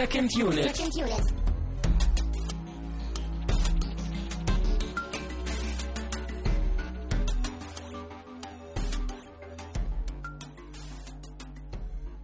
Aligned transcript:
Second 0.00 0.34
Unit. 0.34 0.74
Second 0.74 0.96
Unit. 0.96 1.24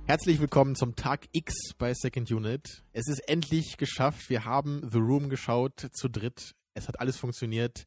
Herzlich 0.07 0.41
willkommen 0.41 0.75
zum 0.75 0.97
Tag 0.97 1.27
X 1.33 1.75
bei 1.77 1.93
Second 1.93 2.31
Unit. 2.31 2.83
Es 2.95 3.09
ist 3.09 3.19
endlich 3.29 3.77
geschafft. 3.77 4.31
Wir 4.31 4.47
haben 4.47 4.89
The 4.91 4.97
Room 4.97 5.29
geschaut 5.29 5.91
zu 5.93 6.09
dritt. 6.09 6.55
Es 6.73 6.89
hat 6.89 6.99
alles 6.99 7.19
funktioniert. 7.19 7.85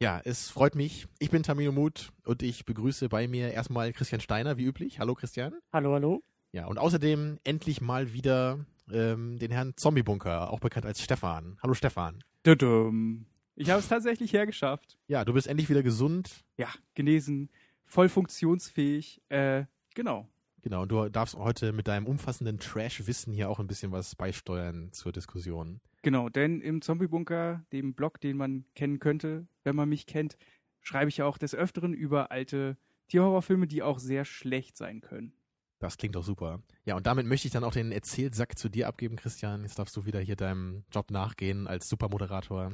Ja, 0.00 0.20
es 0.24 0.50
freut 0.50 0.74
mich. 0.74 1.06
Ich 1.20 1.30
bin 1.30 1.44
Tamino 1.44 1.70
Mut 1.70 2.10
und 2.24 2.42
ich 2.42 2.64
begrüße 2.64 3.08
bei 3.08 3.28
mir 3.28 3.52
erstmal 3.52 3.92
Christian 3.92 4.20
Steiner, 4.20 4.56
wie 4.56 4.64
üblich. 4.64 4.98
Hallo 4.98 5.14
Christian. 5.14 5.54
Hallo, 5.72 5.92
hallo. 5.92 6.20
Ja, 6.50 6.66
und 6.66 6.78
außerdem 6.78 7.38
endlich 7.44 7.80
mal 7.80 8.12
wieder 8.12 8.66
ähm, 8.92 9.38
den 9.38 9.50
Herrn 9.50 9.74
Zombiebunker, 9.76 10.50
auch 10.50 10.60
bekannt 10.60 10.86
als 10.86 11.02
Stefan. 11.02 11.58
Hallo 11.62 11.74
Stefan. 11.74 12.22
Dudum. 12.42 13.26
Ich 13.56 13.68
habe 13.70 13.80
es 13.80 13.88
tatsächlich 13.88 14.32
hergeschafft. 14.32 14.98
Ja, 15.06 15.24
du 15.24 15.32
bist 15.32 15.46
endlich 15.46 15.68
wieder 15.68 15.82
gesund. 15.82 16.44
Ja, 16.56 16.68
genesen, 16.94 17.50
voll 17.84 18.08
funktionsfähig. 18.08 19.20
Äh, 19.28 19.64
genau. 19.94 20.28
Genau, 20.62 20.82
und 20.82 20.90
du 20.90 21.08
darfst 21.08 21.34
heute 21.36 21.72
mit 21.72 21.88
deinem 21.88 22.06
umfassenden 22.06 22.58
Trash-Wissen 22.58 23.32
hier 23.32 23.48
auch 23.48 23.60
ein 23.60 23.66
bisschen 23.66 23.92
was 23.92 24.14
beisteuern 24.14 24.92
zur 24.92 25.12
Diskussion. 25.12 25.80
Genau, 26.02 26.28
denn 26.28 26.60
im 26.60 26.82
Zombiebunker, 26.82 27.64
dem 27.72 27.94
Blog, 27.94 28.20
den 28.20 28.36
man 28.36 28.64
kennen 28.74 28.98
könnte, 28.98 29.46
wenn 29.64 29.76
man 29.76 29.88
mich 29.88 30.06
kennt, 30.06 30.36
schreibe 30.80 31.08
ich 31.08 31.18
ja 31.18 31.26
auch 31.26 31.38
des 31.38 31.54
Öfteren 31.54 31.92
über 31.92 32.30
alte 32.30 32.76
Tierhorrorfilme, 33.08 33.66
die 33.66 33.82
auch 33.82 33.98
sehr 33.98 34.24
schlecht 34.24 34.76
sein 34.76 35.00
können. 35.00 35.32
Das 35.80 35.96
klingt 35.96 36.14
doch 36.14 36.22
super. 36.22 36.62
Ja, 36.84 36.94
und 36.94 37.06
damit 37.06 37.26
möchte 37.26 37.48
ich 37.48 37.52
dann 37.52 37.64
auch 37.64 37.72
den 37.72 37.90
Erzählsack 37.90 38.58
zu 38.58 38.68
dir 38.68 38.86
abgeben, 38.86 39.16
Christian. 39.16 39.62
Jetzt 39.62 39.78
darfst 39.78 39.96
du 39.96 40.04
wieder 40.04 40.20
hier 40.20 40.36
deinem 40.36 40.84
Job 40.92 41.10
nachgehen 41.10 41.66
als 41.66 41.88
Supermoderator. 41.88 42.72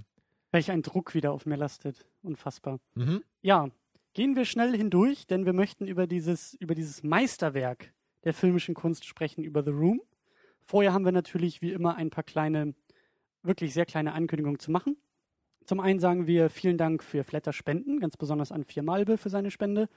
Welch 0.50 0.70
ein 0.72 0.82
Druck 0.82 1.14
wieder 1.14 1.32
auf 1.32 1.46
mir 1.46 1.56
lastet. 1.56 2.04
Unfassbar. 2.22 2.80
Mhm. 2.94 3.22
Ja, 3.42 3.68
gehen 4.12 4.34
wir 4.34 4.44
schnell 4.44 4.76
hindurch, 4.76 5.26
denn 5.28 5.46
wir 5.46 5.52
möchten 5.52 5.86
über 5.86 6.08
dieses, 6.08 6.54
über 6.54 6.74
dieses 6.74 7.04
Meisterwerk 7.04 7.92
der 8.24 8.34
filmischen 8.34 8.74
Kunst 8.74 9.04
sprechen, 9.04 9.44
über 9.44 9.62
The 9.62 9.70
Room. 9.70 10.02
Vorher 10.64 10.92
haben 10.92 11.04
wir 11.04 11.12
natürlich 11.12 11.62
wie 11.62 11.72
immer 11.72 11.94
ein 11.94 12.10
paar 12.10 12.24
kleine, 12.24 12.74
wirklich 13.44 13.72
sehr 13.72 13.86
kleine 13.86 14.14
Ankündigungen 14.14 14.58
zu 14.58 14.72
machen. 14.72 14.96
Zum 15.64 15.78
einen 15.78 16.00
sagen 16.00 16.26
wir 16.26 16.50
vielen 16.50 16.76
Dank 16.76 17.04
für 17.04 17.22
Flatter-Spenden, 17.22 18.00
ganz 18.00 18.16
besonders 18.16 18.50
an 18.50 18.64
Vier 18.64 18.82
Malbe 18.82 19.16
für 19.16 19.30
seine 19.30 19.52
Spende. 19.52 19.88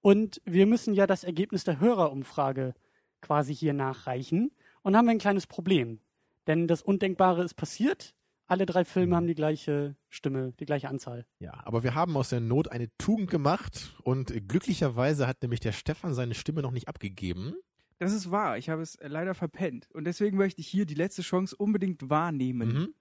Und 0.00 0.40
wir 0.44 0.66
müssen 0.66 0.94
ja 0.94 1.06
das 1.06 1.24
Ergebnis 1.24 1.64
der 1.64 1.80
Hörerumfrage 1.80 2.74
quasi 3.20 3.54
hier 3.54 3.72
nachreichen. 3.74 4.52
Und 4.82 4.96
haben 4.96 5.06
wir 5.06 5.12
ein 5.12 5.18
kleines 5.18 5.46
Problem. 5.46 6.00
Denn 6.46 6.66
das 6.68 6.82
Undenkbare 6.82 7.42
ist 7.44 7.54
passiert. 7.54 8.14
Alle 8.46 8.64
drei 8.64 8.84
Filme 8.86 9.08
Mhm. 9.08 9.14
haben 9.16 9.26
die 9.26 9.34
gleiche 9.34 9.96
Stimme, 10.08 10.52
die 10.58 10.64
gleiche 10.64 10.88
Anzahl. 10.88 11.26
Ja, 11.38 11.52
aber 11.64 11.82
wir 11.82 11.94
haben 11.94 12.16
aus 12.16 12.30
der 12.30 12.40
Not 12.40 12.68
eine 12.72 12.88
Tugend 12.96 13.30
gemacht 13.30 13.94
und 14.04 14.32
glücklicherweise 14.48 15.26
hat 15.26 15.42
nämlich 15.42 15.60
der 15.60 15.72
Stefan 15.72 16.14
seine 16.14 16.34
Stimme 16.34 16.62
noch 16.62 16.70
nicht 16.70 16.88
abgegeben. 16.88 17.54
Das 17.98 18.12
ist 18.14 18.30
wahr, 18.30 18.56
ich 18.56 18.70
habe 18.70 18.80
es 18.80 18.94
äh, 18.94 19.08
leider 19.08 19.34
verpennt. 19.34 19.88
Und 19.92 20.04
deswegen 20.04 20.38
möchte 20.38 20.60
ich 20.62 20.68
hier 20.68 20.86
die 20.86 20.94
letzte 20.94 21.20
Chance 21.22 21.56
unbedingt 21.56 22.08
wahrnehmen. 22.08 22.68
Mhm. 22.72 22.94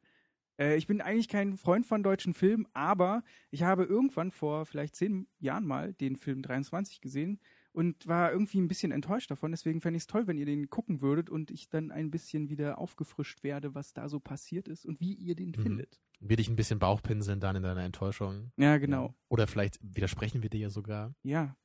Äh, 0.60 0.76
ich 0.78 0.88
bin 0.88 1.02
eigentlich 1.02 1.28
kein 1.28 1.58
Freund 1.58 1.86
von 1.86 2.04
deutschen 2.04 2.34
Filmen, 2.34 2.68
aber 2.74 3.24
ich 3.52 3.64
habe 3.64 3.84
irgendwann 3.84 4.32
vor 4.32 4.66
vielleicht 4.66 4.96
zehn 4.96 5.28
Jahren 5.40 5.66
mal 5.66 5.94
den 5.94 6.16
Film 6.16 6.42
23 6.42 7.02
gesehen 7.02 7.40
und 7.74 8.08
war 8.08 8.32
irgendwie 8.32 8.60
ein 8.60 8.68
bisschen 8.68 8.92
enttäuscht 8.92 9.30
davon. 9.30 9.52
Deswegen 9.52 9.82
fände 9.82 9.98
ich 9.98 10.04
es 10.04 10.08
toll, 10.08 10.26
wenn 10.28 10.38
ihr 10.38 10.46
den 10.48 10.70
gucken 10.70 11.02
würdet 11.02 11.30
und 11.30 11.52
ich 11.52 11.70
dann 11.70 11.92
ein 11.92 12.10
bisschen 12.10 12.50
wieder 12.50 12.80
aufgefrischt 12.80 13.44
werde, 13.44 13.76
was 13.76 13.94
da 13.94 14.10
so 14.10 14.20
passiert 14.20 14.68
ist 14.68 14.86
und 14.86 15.00
wie 15.00 15.14
ihr 15.14 15.36
den 15.36 15.50
Mhm. 15.50 15.62
findet. 15.62 16.02
Wir 16.20 16.38
dich 16.38 16.50
ein 16.50 16.56
bisschen 16.56 16.80
Bauchpinseln 16.80 17.40
dann 17.40 17.56
in 17.56 17.64
deiner 17.64 17.84
Enttäuschung. 17.84 18.52
Ja, 18.58 18.78
genau. 18.78 19.14
Oder 19.30 19.46
vielleicht 19.46 19.78
widersprechen 19.82 20.42
wir 20.42 20.50
dir 20.50 20.62
ja 20.62 20.70
sogar. 20.72 21.14
Ja. 21.22 21.56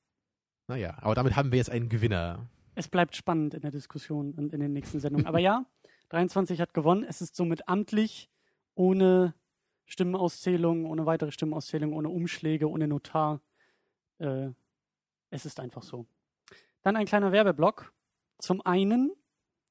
Naja, 0.68 0.96
aber 1.00 1.14
damit 1.14 1.34
haben 1.36 1.50
wir 1.50 1.56
jetzt 1.56 1.70
einen 1.70 1.88
Gewinner. 1.88 2.48
Es 2.74 2.88
bleibt 2.88 3.16
spannend 3.16 3.54
in 3.54 3.60
der 3.62 3.70
Diskussion 3.70 4.32
und 4.34 4.52
in 4.52 4.60
den 4.60 4.72
nächsten 4.72 5.00
Sendungen. 5.00 5.26
Aber 5.26 5.38
ja, 5.38 5.64
23 6.10 6.60
hat 6.60 6.74
gewonnen. 6.74 7.04
Es 7.04 7.20
ist 7.22 7.34
somit 7.36 7.68
amtlich, 7.68 8.30
ohne 8.74 9.34
Stimmenauszählung, 9.86 10.86
ohne 10.86 11.06
weitere 11.06 11.32
Stimmenauszählung, 11.32 11.92
ohne 11.92 12.08
Umschläge, 12.08 12.68
ohne 12.68 12.88
Notar. 12.88 13.40
Äh, 14.18 14.50
es 15.30 15.46
ist 15.46 15.60
einfach 15.60 15.82
so. 15.82 16.06
Dann 16.82 16.96
ein 16.96 17.06
kleiner 17.06 17.32
Werbeblock. 17.32 17.92
Zum 18.38 18.60
einen 18.64 19.12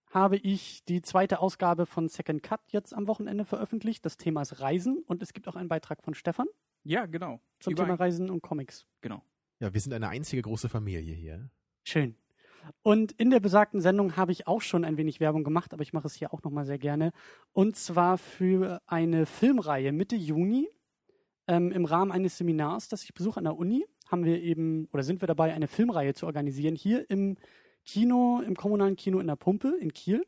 habe 0.07 0.37
ich 0.37 0.83
die 0.85 1.01
zweite 1.01 1.39
Ausgabe 1.39 1.85
von 1.85 2.07
Second 2.09 2.43
Cut 2.43 2.61
jetzt 2.67 2.93
am 2.93 3.07
Wochenende 3.07 3.45
veröffentlicht. 3.45 4.05
Das 4.05 4.17
Thema 4.17 4.41
ist 4.41 4.59
Reisen 4.59 5.03
und 5.07 5.21
es 5.23 5.33
gibt 5.33 5.47
auch 5.47 5.55
einen 5.55 5.69
Beitrag 5.69 6.03
von 6.03 6.13
Stefan 6.13 6.47
Ja, 6.83 7.05
genau. 7.05 7.41
zum 7.59 7.73
Überall- 7.73 7.87
Thema 7.87 7.95
Reisen 7.99 8.29
und 8.29 8.41
Comics. 8.41 8.85
Genau. 9.01 9.23
Ja, 9.59 9.73
wir 9.73 9.79
sind 9.79 9.93
eine 9.93 10.09
einzige 10.09 10.41
große 10.41 10.69
Familie 10.69 11.13
hier. 11.15 11.49
Schön. 11.83 12.15
Und 12.83 13.11
in 13.13 13.29
der 13.29 13.39
besagten 13.39 13.79
Sendung 13.79 14.17
habe 14.17 14.31
ich 14.31 14.47
auch 14.47 14.61
schon 14.61 14.85
ein 14.85 14.97
wenig 14.97 15.19
Werbung 15.19 15.43
gemacht, 15.43 15.73
aber 15.73 15.83
ich 15.83 15.93
mache 15.93 16.07
es 16.07 16.15
hier 16.15 16.33
auch 16.33 16.41
nochmal 16.41 16.65
sehr 16.65 16.79
gerne. 16.79 17.11
Und 17.53 17.75
zwar 17.75 18.17
für 18.17 18.81
eine 18.87 19.25
Filmreihe 19.25 19.91
Mitte 19.91 20.15
Juni. 20.15 20.69
Ähm, 21.47 21.71
Im 21.71 21.85
Rahmen 21.85 22.11
eines 22.11 22.37
Seminars, 22.37 22.87
das 22.87 23.03
ich 23.03 23.13
besuche 23.13 23.37
an 23.37 23.43
der 23.45 23.57
Uni, 23.57 23.85
haben 24.09 24.25
wir 24.25 24.41
eben 24.41 24.87
oder 24.93 25.03
sind 25.03 25.21
wir 25.21 25.27
dabei, 25.27 25.53
eine 25.53 25.67
Filmreihe 25.67 26.13
zu 26.13 26.25
organisieren 26.25 26.75
hier 26.75 27.09
im 27.09 27.37
Kino, 27.85 28.41
im 28.45 28.55
kommunalen 28.55 28.95
Kino 28.95 29.19
in 29.19 29.27
der 29.27 29.35
Pumpe 29.35 29.75
in 29.79 29.93
Kiel. 29.93 30.25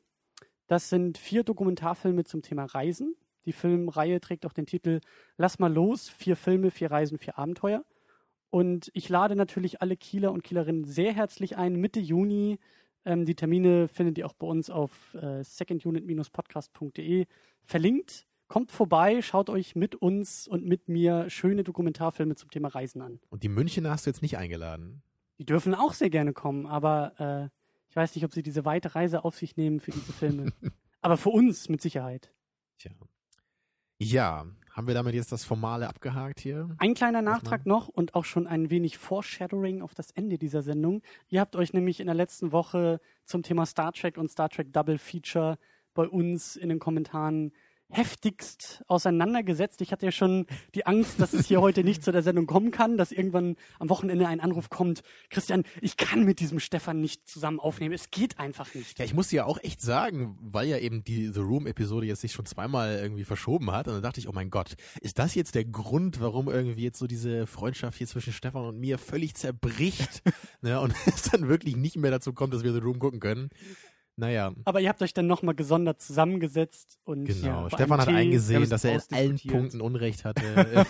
Das 0.67 0.89
sind 0.89 1.17
vier 1.17 1.43
Dokumentarfilme 1.43 2.23
zum 2.23 2.41
Thema 2.41 2.65
Reisen. 2.65 3.15
Die 3.45 3.51
Filmreihe 3.51 4.19
trägt 4.21 4.45
auch 4.45 4.53
den 4.53 4.65
Titel 4.65 5.01
Lass 5.37 5.59
mal 5.59 5.71
los, 5.71 6.09
vier 6.09 6.35
Filme, 6.35 6.71
vier 6.71 6.91
Reisen, 6.91 7.17
vier 7.17 7.37
Abenteuer. 7.37 7.83
Und 8.53 8.91
ich 8.93 9.09
lade 9.09 9.35
natürlich 9.35 9.81
alle 9.81 9.97
Kieler 9.97 10.31
und 10.31 10.43
Kielerinnen 10.43 10.83
sehr 10.83 11.11
herzlich 11.11 11.57
ein, 11.57 11.75
Mitte 11.75 11.99
Juni. 11.99 12.59
Ähm, 13.03 13.25
die 13.25 13.33
Termine 13.33 13.87
findet 13.87 14.19
ihr 14.19 14.27
auch 14.27 14.35
bei 14.35 14.45
uns 14.45 14.69
auf 14.69 15.15
äh, 15.15 15.43
secondunit-podcast.de 15.43 17.25
verlinkt. 17.63 18.27
Kommt 18.47 18.71
vorbei, 18.71 19.23
schaut 19.23 19.49
euch 19.49 19.75
mit 19.75 19.95
uns 19.95 20.47
und 20.47 20.67
mit 20.67 20.87
mir 20.87 21.31
schöne 21.31 21.63
Dokumentarfilme 21.63 22.35
zum 22.35 22.51
Thema 22.51 22.67
Reisen 22.67 23.01
an. 23.01 23.19
Und 23.31 23.41
die 23.41 23.49
Münchner 23.49 23.89
hast 23.89 24.05
du 24.05 24.11
jetzt 24.11 24.21
nicht 24.21 24.37
eingeladen. 24.37 25.01
Die 25.39 25.45
dürfen 25.45 25.73
auch 25.73 25.93
sehr 25.93 26.11
gerne 26.11 26.31
kommen, 26.31 26.67
aber 26.67 27.19
äh, 27.19 27.49
ich 27.89 27.95
weiß 27.95 28.13
nicht, 28.13 28.23
ob 28.23 28.33
sie 28.33 28.43
diese 28.43 28.65
weite 28.65 28.93
Reise 28.93 29.25
auf 29.25 29.35
sich 29.35 29.57
nehmen 29.57 29.79
für 29.79 29.89
diese 29.89 30.13
Filme. 30.13 30.53
aber 31.01 31.17
für 31.17 31.29
uns 31.29 31.69
mit 31.69 31.81
Sicherheit. 31.81 32.31
Tja. 32.77 32.91
Ja, 33.97 34.45
haben 34.73 34.87
wir 34.87 34.95
damit 34.95 35.13
jetzt 35.13 35.31
das 35.31 35.45
Formale 35.45 35.87
abgehakt 35.87 36.39
hier? 36.39 36.67
Ein 36.79 36.95
kleiner. 36.95 37.21
Nachtrag 37.21 37.65
noch 37.67 37.87
und 37.87 38.15
auch 38.15 38.25
schon 38.25 38.47
ein 38.47 38.71
wenig 38.71 38.97
Foreshadowing 38.97 39.81
auf 39.83 39.93
das 39.93 40.09
Ende 40.11 40.39
dieser 40.39 40.63
Sendung. 40.63 41.03
Ihr 41.29 41.41
habt 41.41 41.55
euch 41.55 41.73
nämlich 41.73 41.99
in 41.99 42.07
der 42.07 42.15
letzten 42.15 42.51
Woche 42.51 42.99
zum 43.23 43.43
Thema 43.43 43.67
Star 43.67 43.93
Trek 43.93 44.17
und 44.17 44.31
Star 44.31 44.49
Trek 44.49 44.73
Double 44.73 44.97
Feature 44.97 45.59
bei 45.93 46.07
uns 46.07 46.55
in 46.55 46.69
den 46.69 46.79
Kommentaren 46.79 47.53
heftigst 47.89 48.83
auseinandergesetzt. 48.87 49.81
Ich 49.81 49.91
hatte 49.91 50.05
ja 50.05 50.11
schon 50.11 50.47
die 50.75 50.85
Angst, 50.85 51.19
dass 51.19 51.33
es 51.33 51.47
hier 51.47 51.61
heute 51.61 51.83
nicht 51.83 52.03
zu 52.03 52.11
der 52.11 52.23
Sendung 52.23 52.47
kommen 52.47 52.71
kann, 52.71 52.97
dass 52.97 53.11
irgendwann 53.11 53.55
am 53.79 53.89
Wochenende 53.89 54.27
ein 54.27 54.39
Anruf 54.39 54.69
kommt, 54.69 55.03
Christian, 55.29 55.63
ich 55.81 55.97
kann 55.97 56.23
mit 56.23 56.39
diesem 56.39 56.59
Stefan 56.59 57.01
nicht 57.01 57.27
zusammen 57.27 57.59
aufnehmen. 57.59 57.93
Es 57.93 58.09
geht 58.09 58.39
einfach 58.39 58.73
nicht. 58.73 58.99
Ja, 58.99 59.05
ich 59.05 59.13
muss 59.13 59.27
dir 59.27 59.45
auch 59.45 59.59
echt 59.61 59.81
sagen, 59.81 60.37
weil 60.41 60.67
ja 60.67 60.77
eben 60.77 61.03
die 61.03 61.27
The 61.27 61.39
Room-Episode 61.39 62.07
jetzt 62.07 62.21
sich 62.21 62.31
schon 62.31 62.45
zweimal 62.45 62.97
irgendwie 62.97 63.25
verschoben 63.25 63.71
hat. 63.71 63.87
Und 63.87 63.93
dann 63.93 64.03
dachte 64.03 64.19
ich, 64.19 64.27
oh 64.27 64.33
mein 64.33 64.49
Gott, 64.49 64.75
ist 65.01 65.19
das 65.19 65.35
jetzt 65.35 65.55
der 65.55 65.65
Grund, 65.65 66.19
warum 66.19 66.49
irgendwie 66.49 66.83
jetzt 66.83 66.99
so 66.99 67.07
diese 67.07 67.47
Freundschaft 67.47 67.97
hier 67.97 68.07
zwischen 68.07 68.33
Stefan 68.33 68.65
und 68.65 68.79
mir 68.79 68.97
völlig 68.97 69.35
zerbricht? 69.35 70.23
ne, 70.61 70.79
und 70.79 70.93
es 71.05 71.23
dann 71.23 71.47
wirklich 71.47 71.75
nicht 71.75 71.97
mehr 71.97 72.11
dazu 72.11 72.33
kommt, 72.33 72.53
dass 72.53 72.63
wir 72.63 72.73
The 72.73 72.79
Room 72.79 72.99
gucken 72.99 73.19
können. 73.19 73.49
Naja, 74.15 74.53
Aber 74.65 74.79
ihr 74.79 74.89
habt 74.89 75.01
euch 75.01 75.13
dann 75.13 75.25
nochmal 75.25 75.55
gesondert 75.55 75.99
zusammengesetzt 76.01 76.99
und 77.03 77.25
genau. 77.25 77.63
ja, 77.63 77.69
Stefan 77.71 77.99
hat 77.99 78.07
Tee- 78.09 78.15
eingesehen, 78.15 78.69
dass 78.69 78.83
er 78.83 78.95
in 78.95 79.01
allen. 79.17 79.39
Punkten 79.39 79.81
Unrecht 79.81 80.23
hatte. 80.23 80.43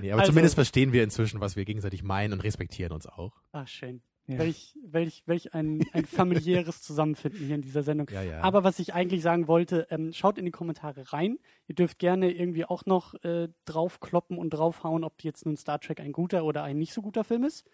nee, 0.00 0.10
aber 0.12 0.22
Also- 0.22 0.32
zumindest 0.32 0.54
verstehen 0.56 0.92
wir 0.92 1.04
inzwischen, 1.04 1.40
was 1.40 1.56
wir 1.56 1.64
gegenseitig 1.64 2.02
meinen 2.02 2.32
und 2.32 2.40
respektieren 2.40 2.92
uns 2.92 3.06
auch. 3.06 3.32
Ah, 3.52 3.66
schön. 3.66 4.02
Ja. 4.26 4.38
Welch, 4.38 4.74
welch, 4.82 5.22
welch 5.26 5.52
ein, 5.52 5.84
ein 5.92 6.06
familiäres 6.06 6.80
Zusammenfinden 6.80 7.44
hier 7.44 7.56
in 7.56 7.60
dieser 7.62 7.82
Sendung. 7.82 8.08
Ja, 8.10 8.22
ja. 8.22 8.40
Aber 8.40 8.64
was 8.64 8.78
ich 8.78 8.94
eigentlich 8.94 9.20
sagen 9.22 9.48
wollte, 9.48 9.86
ähm, 9.90 10.14
schaut 10.14 10.38
in 10.38 10.46
die 10.46 10.50
Kommentare 10.50 11.12
rein. 11.12 11.38
Ihr 11.68 11.74
dürft 11.74 11.98
gerne 11.98 12.32
irgendwie 12.32 12.64
auch 12.64 12.86
noch 12.86 13.12
äh, 13.22 13.48
draufkloppen 13.66 14.38
und 14.38 14.48
draufhauen, 14.50 15.04
ob 15.04 15.22
jetzt 15.22 15.44
nun 15.44 15.58
Star 15.58 15.78
Trek 15.78 16.00
ein 16.00 16.12
guter 16.12 16.44
oder 16.44 16.62
ein 16.64 16.78
nicht 16.78 16.94
so 16.94 17.02
guter 17.02 17.22
Film 17.22 17.44
ist. 17.44 17.68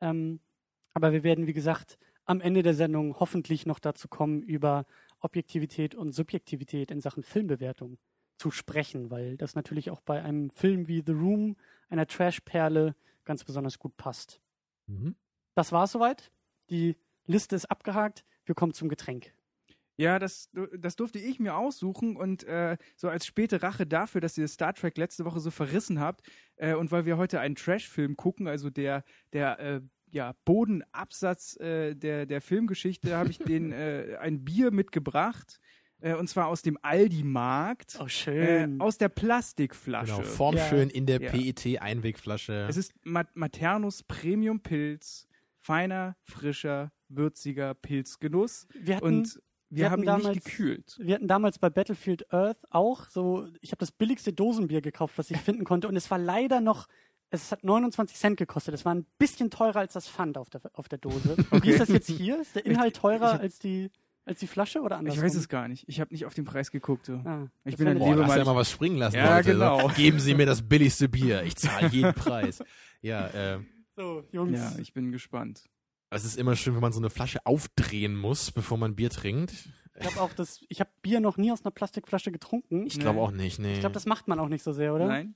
Ähm, 0.00 0.38
aber 0.94 1.12
wir 1.12 1.24
werden, 1.24 1.48
wie 1.48 1.52
gesagt, 1.52 1.98
am 2.30 2.40
Ende 2.40 2.62
der 2.62 2.74
Sendung 2.74 3.18
hoffentlich 3.18 3.66
noch 3.66 3.80
dazu 3.80 4.06
kommen, 4.06 4.40
über 4.44 4.86
Objektivität 5.18 5.96
und 5.96 6.12
Subjektivität 6.12 6.92
in 6.92 7.00
Sachen 7.00 7.24
Filmbewertung 7.24 7.98
zu 8.36 8.52
sprechen, 8.52 9.10
weil 9.10 9.36
das 9.36 9.56
natürlich 9.56 9.90
auch 9.90 10.00
bei 10.00 10.22
einem 10.22 10.48
Film 10.48 10.86
wie 10.86 11.02
The 11.04 11.10
Room, 11.10 11.56
einer 11.88 12.06
Trash-Perle, 12.06 12.94
ganz 13.24 13.42
besonders 13.42 13.80
gut 13.80 13.96
passt. 13.96 14.40
Mhm. 14.86 15.16
Das 15.56 15.72
war's 15.72 15.90
soweit. 15.90 16.30
Die 16.70 16.96
Liste 17.26 17.56
ist 17.56 17.68
abgehakt. 17.68 18.24
Wir 18.44 18.54
kommen 18.54 18.74
zum 18.74 18.88
Getränk. 18.88 19.34
Ja, 19.96 20.20
das, 20.20 20.50
das 20.78 20.94
durfte 20.94 21.18
ich 21.18 21.40
mir 21.40 21.56
aussuchen 21.56 22.16
und 22.16 22.44
äh, 22.44 22.78
so 22.94 23.08
als 23.08 23.26
späte 23.26 23.64
Rache 23.64 23.88
dafür, 23.88 24.20
dass 24.20 24.38
ihr 24.38 24.46
Star 24.46 24.72
Trek 24.72 24.96
letzte 24.96 25.24
Woche 25.24 25.40
so 25.40 25.50
verrissen 25.50 25.98
habt 25.98 26.22
äh, 26.54 26.74
und 26.74 26.92
weil 26.92 27.06
wir 27.06 27.16
heute 27.16 27.40
einen 27.40 27.56
Trash-Film 27.56 28.16
gucken, 28.16 28.46
also 28.46 28.70
der, 28.70 29.02
der 29.32 29.58
äh, 29.58 29.80
ja, 30.12 30.34
Bodenabsatz 30.44 31.56
äh, 31.60 31.94
der, 31.94 32.26
der 32.26 32.40
Filmgeschichte, 32.40 33.16
habe 33.16 33.30
ich 33.30 33.38
den 33.38 33.72
äh, 33.72 34.16
ein 34.20 34.44
Bier 34.44 34.70
mitgebracht. 34.70 35.58
Äh, 36.02 36.14
und 36.14 36.28
zwar 36.28 36.46
aus 36.46 36.62
dem 36.62 36.78
Aldi-Markt. 36.80 37.98
Oh, 38.00 38.04
Äh, 38.04 38.08
schön. 38.08 38.80
aus 38.80 38.96
der 38.98 39.08
Plastikflasche. 39.10 40.12
Genau, 40.14 40.22
formschön 40.26 40.88
in 40.90 41.06
der 41.06 41.20
Ja. 41.20 41.30
PET-Einwegflasche. 41.30 42.66
Es 42.68 42.76
ist 42.76 42.92
Ma 43.04 43.24
Maternus 43.34 44.02
Premium 44.02 44.60
Pilz. 44.60 45.26
Feiner, 45.62 46.16
frischer, 46.24 46.90
würziger 47.08 47.74
Pilzgenuss. 47.74 48.66
wir 48.74 48.96
hatten, 48.96 49.04
Und 49.06 49.34
wir, 49.68 49.76
wir 49.82 49.90
haben 49.90 50.08
hatten 50.08 50.08
ihn 50.08 50.14
nicht 50.16 50.24
damals- 50.24 50.44
gekühlt. 50.44 50.96
wir 51.02 51.14
hatten 51.16 51.28
damals 51.28 51.58
bei 51.58 51.68
Battlefield 51.68 52.32
Earth 52.32 52.56
auch 52.70 53.06
so, 53.10 53.46
ich 53.60 53.70
habe 53.72 53.78
das 53.80 53.92
billigste 53.92 54.32
Dosenbier 54.32 54.80
gekauft, 54.80 55.18
was 55.18 55.30
ich 55.30 55.36
finden 55.36 55.64
konnte. 55.64 55.86
Und 55.86 55.96
es 55.96 56.10
war 56.10 56.18
leider 56.18 56.62
noch, 56.62 56.86
es 57.30 57.52
hat 57.52 57.64
29 57.64 58.16
Cent 58.16 58.36
gekostet. 58.36 58.74
Es 58.74 58.84
war 58.84 58.94
ein 58.94 59.06
bisschen 59.18 59.50
teurer 59.50 59.76
als 59.80 59.92
das 59.92 60.08
Pfand 60.08 60.36
auf 60.38 60.50
der, 60.50 60.60
auf 60.74 60.88
der 60.88 60.98
Dose. 60.98 61.36
Wie 61.62 61.70
ist 61.70 61.80
das 61.80 61.88
jetzt 61.88 62.08
hier? 62.08 62.40
Ist 62.40 62.54
der 62.56 62.66
Inhalt 62.66 62.94
Ich- 62.96 63.00
teurer 63.00 63.28
ich 63.28 63.32
hab- 63.34 63.40
als, 63.40 63.58
die, 63.58 63.90
als 64.24 64.40
die 64.40 64.46
Flasche 64.46 64.80
oder 64.80 64.98
andersrum? 64.98 65.24
Ich 65.24 65.30
weiß 65.30 65.36
es 65.36 65.48
gar 65.48 65.68
nicht. 65.68 65.88
Ich 65.88 66.00
habe 66.00 66.12
nicht 66.12 66.26
auf 66.26 66.34
den 66.34 66.44
Preis 66.44 66.70
geguckt. 66.70 67.06
So. 67.06 67.14
Ah, 67.24 67.48
Ich 67.64 67.72
das 67.74 67.78
bin 67.78 67.88
ein 67.88 67.98
Boah, 67.98 68.16
hast 68.24 68.34
du 68.34 68.38
ja 68.38 68.44
mal- 68.44 68.56
was 68.56 68.70
springen 68.70 68.96
lassen 68.96 69.16
Ja, 69.16 69.36
heute. 69.36 69.52
genau. 69.52 69.88
Geben 69.96 70.18
Sie 70.20 70.34
mir 70.34 70.46
das 70.46 70.62
billigste 70.62 71.08
Bier. 71.08 71.42
Ich 71.44 71.56
zahle 71.56 71.88
jeden 71.88 72.14
Preis. 72.14 72.62
Ja, 73.00 73.26
äh, 73.28 73.58
So, 73.96 74.24
Jungs. 74.32 74.58
Ja, 74.58 74.72
ich 74.78 74.92
bin 74.92 75.12
gespannt. 75.12 75.64
es 76.10 76.24
ist 76.24 76.36
immer 76.36 76.56
schön, 76.56 76.74
wenn 76.74 76.80
man 76.82 76.92
so 76.92 76.98
eine 77.00 77.10
Flasche 77.10 77.46
aufdrehen 77.46 78.16
muss, 78.16 78.50
bevor 78.50 78.76
man 78.78 78.96
Bier 78.96 79.10
trinkt. 79.10 79.52
Ich 79.94 80.06
glaube 80.06 80.20
auch, 80.22 80.32
dass 80.32 80.60
ich 80.68 80.80
habe 80.80 80.90
Bier 81.02 81.20
noch 81.20 81.36
nie 81.36 81.52
aus 81.52 81.62
einer 81.64 81.70
Plastikflasche 81.72 82.32
getrunken. 82.32 82.86
Ich 82.86 82.94
Ich, 82.94 83.00
glaube 83.00 83.18
Nee. 83.18 83.24
auch 83.24 83.30
nicht, 83.32 83.58
nee. 83.58 83.78
glaube, 83.80 83.92
das 83.92 84.06
macht 84.06 84.26
man 84.28 84.38
auch 84.40 84.48
nicht 84.48 84.62
so 84.64 84.72
sehr, 84.72 84.94
oder? 84.94 85.06
Nein? 85.06 85.34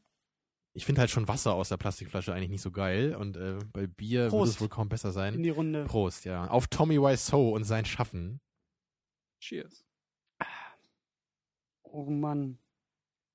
Ich 0.76 0.84
finde 0.84 1.00
halt 1.00 1.10
schon 1.10 1.28
Wasser 1.28 1.54
aus 1.54 1.68
der 1.68 1.76
Plastikflasche 1.76 2.34
eigentlich 2.34 2.50
nicht 2.50 2.62
so 2.62 2.72
geil 2.72 3.14
und 3.14 3.36
äh, 3.36 3.58
bei 3.72 3.86
Bier 3.86 4.28
Prost. 4.28 4.54
es 4.54 4.60
wohl 4.60 4.68
kaum 4.68 4.88
besser 4.88 5.08
In 5.08 5.14
sein. 5.14 5.42
die 5.42 5.50
Runde. 5.50 5.84
Prost, 5.84 6.24
ja. 6.24 6.48
Auf 6.48 6.66
Tommy 6.66 7.00
Wiseau 7.00 7.50
und 7.50 7.62
sein 7.64 7.84
Schaffen. 7.84 8.40
Cheers. 9.40 9.84
Oh 11.84 12.04
Mann. 12.10 12.58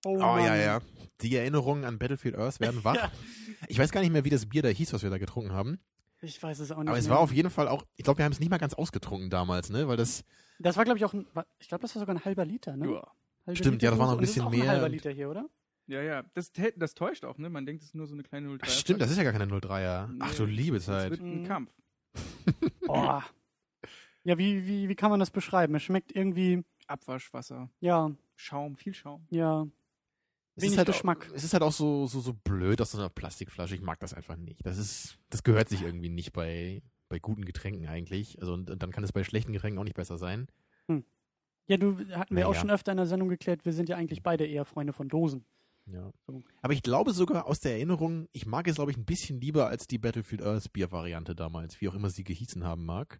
Oh, 0.05 0.17
Mann. 0.17 0.43
ja, 0.45 0.55
ja. 0.55 0.79
Die 1.21 1.35
Erinnerungen 1.35 1.85
an 1.85 1.97
Battlefield 1.97 2.35
Earth 2.37 2.59
werden 2.59 2.83
wach. 2.83 2.95
Ja. 2.95 3.11
Ich 3.67 3.79
weiß 3.79 3.91
gar 3.91 4.01
nicht 4.01 4.11
mehr, 4.11 4.25
wie 4.25 4.29
das 4.29 4.45
Bier 4.47 4.61
da 4.61 4.69
hieß, 4.69 4.91
was 4.93 5.03
wir 5.03 5.09
da 5.09 5.17
getrunken 5.17 5.53
haben. 5.53 5.79
Ich 6.21 6.41
weiß 6.43 6.59
es 6.59 6.71
auch 6.71 6.79
nicht. 6.79 6.89
Aber 6.89 6.97
es 6.97 7.05
mehr. 7.05 7.15
war 7.15 7.19
auf 7.21 7.31
jeden 7.31 7.49
Fall 7.49 7.69
auch, 7.69 7.85
ich 7.95 8.03
glaube, 8.03 8.17
wir 8.17 8.25
haben 8.25 8.33
es 8.33 8.41
nicht 8.41 8.49
mal 8.49 8.57
ganz 8.57 8.73
ausgetrunken 8.73 9.29
damals, 9.29 9.69
ne? 9.69 9.87
Weil 9.87 9.95
das, 9.95 10.25
Das 10.59 10.75
war, 10.75 10.83
glaube 10.83 10.97
ich, 10.97 11.05
auch 11.05 11.13
ein, 11.13 11.25
ich 11.59 11.69
glaube, 11.69 11.81
das 11.83 11.95
war 11.95 12.01
sogar 12.01 12.15
ein 12.15 12.25
halber 12.25 12.43
Liter, 12.43 12.75
ne? 12.75 12.85
Ja. 12.91 13.07
Halbe 13.47 13.55
Stimmt, 13.57 13.75
Liter 13.75 13.85
ja, 13.85 13.89
das 13.91 13.99
war 13.99 14.07
noch 14.07 14.13
ein 14.15 14.19
bisschen 14.19 14.49
mehr 14.49 14.63
Ein 14.63 14.69
halber 14.69 14.89
Liter 14.89 15.11
hier, 15.11 15.29
oder? 15.29 15.49
Ja, 15.89 16.01
ja. 16.03 16.23
Das, 16.35 16.53
tä- 16.53 16.73
das 16.77 16.93
täuscht 16.93 17.25
auch, 17.25 17.37
ne? 17.39 17.49
Man 17.49 17.65
denkt, 17.65 17.81
es 17.81 17.89
ist 17.89 17.95
nur 17.95 18.05
so 18.07 18.13
eine 18.13 18.23
kleine 18.23 18.47
03. 18.57 18.67
ach, 18.67 18.69
stimmt, 18.69 19.01
das 19.01 19.09
ist 19.11 19.17
ja 19.17 19.23
gar 19.23 19.33
keine 19.33 19.45
03er. 19.51 20.15
Ach 20.19 20.35
du 20.35 20.45
Nee, 20.45 20.51
liebe 20.53 20.77
Das 20.77 20.85
Zeit. 20.85 21.09
wird 21.11 21.21
ein 21.21 21.41
Mhm. 21.41 21.45
Kampf. 21.45 21.71
Oh. 22.87 23.21
Ja, 24.23 24.37
wie, 24.37 24.65
wie, 24.67 24.89
wie 24.89 24.95
kann 24.95 25.11
man 25.11 25.19
das 25.19 25.31
beschreiben? 25.31 25.75
Es 25.75 25.83
schmeckt 25.83 26.15
irgendwie, 26.15 26.63
Abwaschwasser, 26.87 27.69
ja, 27.79 28.11
Schaum, 28.35 28.75
viel 28.75 28.93
Schaum. 28.93 29.25
ja. 29.29 29.67
Es 30.55 30.63
wenig 30.63 30.73
ist 30.73 30.77
halt 30.79 30.87
Geschmack. 30.87 31.27
Auch, 31.31 31.35
es 31.35 31.43
ist 31.45 31.53
halt 31.53 31.63
auch 31.63 31.71
so, 31.71 32.05
so, 32.07 32.19
so 32.19 32.33
blöd 32.33 32.81
aus 32.81 32.91
so 32.91 32.97
einer 32.97 33.07
Plastikflasche. 33.09 33.75
Ich 33.75 33.81
mag 33.81 33.97
das 34.01 34.13
einfach 34.13 34.35
nicht. 34.35 34.65
Das 34.65 34.77
ist, 34.77 35.17
das 35.29 35.43
gehört 35.43 35.69
sich 35.69 35.83
irgendwie 35.83 36.09
nicht 36.09 36.33
bei, 36.33 36.81
bei 37.07 37.17
guten 37.19 37.45
Getränken 37.45 37.87
eigentlich. 37.87 38.39
Also, 38.41 38.53
und, 38.55 38.69
und 38.69 38.83
dann 38.83 38.91
kann 38.91 39.03
es 39.05 39.13
bei 39.13 39.23
schlechten 39.23 39.53
Getränken 39.53 39.79
auch 39.79 39.85
nicht 39.85 39.95
besser 39.95 40.17
sein. 40.17 40.47
Ja, 41.67 41.77
du 41.77 41.97
hatten 42.13 42.35
wir 42.35 42.47
auch 42.47 42.51
Naja. 42.51 42.59
schon 42.61 42.71
öfter 42.71 42.91
in 42.91 42.97
der 42.97 43.05
Sendung 43.05 43.29
geklärt, 43.29 43.63
wir 43.63 43.73
sind 43.73 43.87
ja 43.89 43.95
eigentlich 43.95 44.21
beide 44.23 44.45
eher 44.45 44.65
Freunde 44.65 44.91
von 44.91 45.07
Dosen. 45.07 45.45
Ja. 45.91 46.11
So. 46.27 46.41
Aber 46.61 46.73
ich 46.73 46.83
glaube 46.83 47.11
sogar 47.13 47.45
aus 47.47 47.59
der 47.59 47.73
Erinnerung, 47.73 48.27
ich 48.31 48.45
mag 48.45 48.67
es, 48.67 48.75
glaube 48.75 48.91
ich, 48.91 48.97
ein 48.97 49.05
bisschen 49.05 49.39
lieber 49.41 49.67
als 49.67 49.87
die 49.87 49.97
Battlefield 49.97 50.41
Earth 50.41 50.71
Bier-Variante 50.73 51.35
damals, 51.35 51.81
wie 51.81 51.89
auch 51.89 51.95
immer 51.95 52.09
sie 52.09 52.23
gehießen 52.23 52.63
haben 52.63 52.85
mag. 52.85 53.19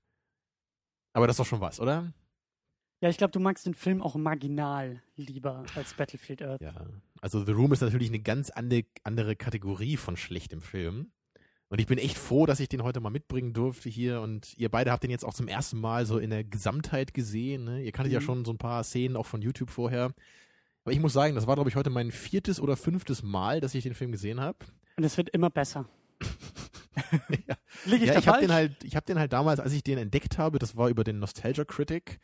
Aber 1.14 1.28
das 1.28 1.36
ist 1.36 1.40
doch 1.40 1.46
schon 1.46 1.62
was, 1.62 1.80
oder? 1.80 2.14
Ja, 3.02 3.10
ich 3.10 3.18
glaube, 3.18 3.32
du 3.32 3.40
magst 3.40 3.66
den 3.66 3.74
Film 3.74 4.02
auch 4.02 4.16
marginal 4.16 5.02
lieber 5.16 5.66
als 5.76 5.94
Battlefield 5.94 6.42
Earth. 6.42 6.62
Ja. 6.62 6.86
Also 7.22 7.46
The 7.46 7.54
Room 7.54 7.72
ist 7.72 7.82
natürlich 7.82 8.10
eine 8.10 8.20
ganz 8.20 8.50
ande, 8.50 8.86
andere 9.04 9.36
Kategorie 9.36 9.96
von 9.98 10.18
schlechtem 10.18 10.62
Film. 10.62 11.12
Und 11.70 11.80
ich 11.80 11.88
bin 11.88 11.98
echt 12.00 12.18
froh, 12.18 12.46
dass 12.46 12.60
ich 12.60 12.68
den 12.68 12.84
heute 12.84 13.00
mal 13.00 13.10
mitbringen 13.12 13.54
durfte 13.54 13.90
hier. 13.90 14.22
Und 14.22 14.58
ihr 14.58 14.70
beide 14.70 14.92
habt 14.92 15.04
den 15.04 15.12
jetzt 15.12 15.24
auch 15.24 15.34
zum 15.34 15.48
ersten 15.48 15.80
Mal 15.80 16.06
so 16.06 16.18
in 16.18 16.30
der 16.32 16.44
Gesamtheit 16.44 17.14
gesehen. 17.14 17.64
Ne? 17.64 17.84
Ihr 17.84 17.92
kanntet 17.92 18.12
ja 18.12 18.20
Mhm. 18.20 18.24
schon 18.26 18.46
so 18.46 18.52
ein 18.52 18.58
paar 18.58 18.84
Szenen 18.84 19.16
auch 19.16 19.26
von 19.28 19.42
YouTube 19.42 19.70
vorher. 19.70 20.14
Aber 20.90 20.96
ich 20.96 21.02
muss 21.02 21.14
sagen, 21.14 21.36
das 21.36 21.46
war, 21.46 21.54
glaube 21.54 21.70
ich, 21.70 21.76
heute 21.76 21.92
mein 21.92 22.10
viertes 22.10 22.60
oder 22.60 22.76
fünftes 22.76 23.22
Mal, 23.22 23.62
dass 23.62 23.76
ich 23.76 23.84
den 23.84 23.94
Film 23.94 24.12
gesehen 24.12 24.42
habe. 24.42 24.58
Und 24.98 25.04
es 25.04 25.18
wird 25.18 25.30
immer 25.30 25.52
besser. 25.52 25.88
ja. 27.48 27.56
Lieg 27.86 28.02
ich 28.02 28.08
ja, 28.08 28.14
da 28.14 28.20
ich 28.20 28.28
habe 28.28 28.40
den 28.40 28.52
halt, 28.52 28.84
ich 28.84 28.96
habe 28.96 29.06
den 29.06 29.20
halt 29.20 29.32
damals, 29.32 29.60
als 29.60 29.72
ich 29.72 29.84
den 29.84 30.00
entdeckt 30.00 30.40
habe, 30.40 30.58
das 30.58 30.76
war 30.76 30.90
über 30.90 31.04
den 31.04 31.20
Nostalgia 31.20 31.64
Critic. 31.64 32.20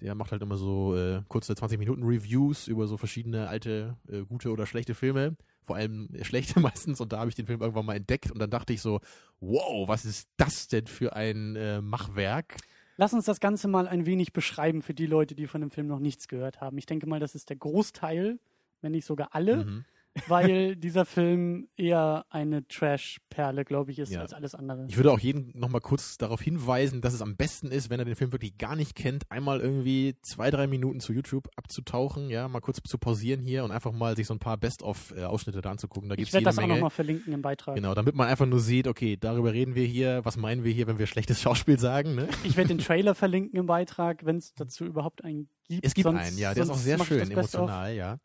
Der 0.00 0.16
macht 0.16 0.32
halt 0.32 0.42
immer 0.42 0.56
so 0.56 0.96
äh, 0.96 1.22
kurze 1.28 1.54
20 1.54 1.78
Minuten 1.78 2.02
Reviews 2.02 2.66
über 2.66 2.88
so 2.88 2.96
verschiedene 2.96 3.46
alte, 3.46 3.96
äh, 4.10 4.22
gute 4.22 4.50
oder 4.50 4.66
schlechte 4.66 4.96
Filme. 4.96 5.36
Vor 5.64 5.76
allem 5.76 6.08
äh, 6.12 6.24
schlechte 6.24 6.58
meistens. 6.60 7.00
Und 7.00 7.12
da 7.12 7.20
habe 7.20 7.28
ich 7.28 7.36
den 7.36 7.46
Film 7.46 7.60
irgendwann 7.60 7.86
mal 7.86 7.94
entdeckt 7.94 8.32
und 8.32 8.40
dann 8.40 8.50
dachte 8.50 8.72
ich 8.72 8.82
so, 8.82 8.98
wow, 9.38 9.86
was 9.86 10.04
ist 10.04 10.28
das 10.36 10.66
denn 10.66 10.88
für 10.88 11.14
ein 11.14 11.54
äh, 11.54 11.80
Machwerk? 11.80 12.56
Lass 12.98 13.14
uns 13.14 13.24
das 13.24 13.38
Ganze 13.40 13.68
mal 13.68 13.86
ein 13.88 14.06
wenig 14.06 14.32
beschreiben 14.32 14.82
für 14.82 14.92
die 14.92 15.06
Leute, 15.06 15.34
die 15.36 15.46
von 15.46 15.60
dem 15.60 15.70
Film 15.70 15.86
noch 15.86 16.00
nichts 16.00 16.26
gehört 16.28 16.60
haben. 16.60 16.76
Ich 16.78 16.84
denke 16.86 17.06
mal, 17.06 17.20
das 17.20 17.34
ist 17.36 17.48
der 17.48 17.56
Großteil, 17.56 18.38
wenn 18.82 18.92
nicht 18.92 19.06
sogar 19.06 19.28
alle, 19.34 19.64
Mhm. 19.64 19.84
Weil 20.26 20.76
dieser 20.76 21.04
Film 21.04 21.68
eher 21.76 22.24
eine 22.30 22.66
Trash-Perle, 22.66 23.64
glaube 23.64 23.90
ich, 23.90 23.98
ist 23.98 24.12
Ja. 24.12 24.20
als 24.20 24.32
alles 24.32 24.54
andere. 24.54 24.86
Ich 24.88 24.96
würde 24.96 25.12
auch 25.12 25.18
jeden 25.18 25.52
nochmal 25.58 25.80
kurz 25.80 26.16
darauf 26.18 26.40
hinweisen, 26.40 27.00
dass 27.00 27.14
es 27.14 27.22
am 27.22 27.36
besten 27.36 27.68
ist, 27.70 27.90
wenn 27.90 27.98
er 27.98 28.04
den 28.04 28.16
Film 28.16 28.32
wirklich 28.32 28.58
gar 28.58 28.76
nicht 28.76 28.94
kennt, 28.94 29.30
einmal 29.30 29.60
irgendwie 29.60 30.16
zwei, 30.22 30.50
drei 30.50 30.66
Minuten 30.66 31.00
zu 31.00 31.12
YouTube 31.12 31.48
abzutauchen, 31.56 32.30
ja, 32.30 32.48
mal 32.48 32.60
kurz 32.60 32.80
zu 32.86 32.98
pausieren 32.98 33.40
hier 33.40 33.64
und 33.64 33.70
einfach 33.70 33.92
mal 33.92 34.16
sich 34.16 34.26
so 34.26 34.34
ein 34.34 34.38
paar 34.38 34.56
Best-of-Ausschnitte 34.56 35.60
da 35.60 35.70
anzugucken. 35.70 36.08
Da 36.08 36.16
Ich 36.18 36.32
werde 36.32 36.44
das 36.44 36.58
auch 36.58 36.62
Menge. 36.62 36.74
nochmal 36.74 36.90
verlinken 36.90 37.32
im 37.32 37.42
Beitrag. 37.42 37.74
Genau, 37.76 37.94
damit 37.94 38.14
man 38.14 38.28
einfach 38.28 38.46
nur 38.46 38.60
sieht, 38.60 38.86
okay, 38.88 39.16
darüber 39.18 39.52
reden 39.52 39.74
wir 39.74 39.84
hier, 39.84 40.24
was 40.24 40.36
meinen 40.36 40.64
wir 40.64 40.72
hier, 40.72 40.86
wenn 40.86 40.98
wir 40.98 41.06
schlechtes 41.06 41.40
Schauspiel 41.42 41.78
sagen, 41.78 42.14
ne? 42.14 42.28
Ich 42.44 42.56
werde 42.56 42.68
den 42.68 42.78
Trailer 42.78 43.14
verlinken 43.14 43.58
im 43.58 43.66
Beitrag, 43.66 44.24
wenn 44.24 44.36
es 44.38 44.54
dazu 44.54 44.84
überhaupt 44.84 45.24
einen 45.24 45.48
gibt. 45.68 45.84
Es 45.84 45.94
gibt 45.94 46.04
sonst, 46.04 46.20
einen, 46.20 46.38
ja, 46.38 46.54
der 46.54 46.64
ist 46.64 46.70
auch 46.70 46.76
sehr 46.76 46.98
schön, 47.04 47.30
emotional, 47.30 47.94
ja. 47.94 48.18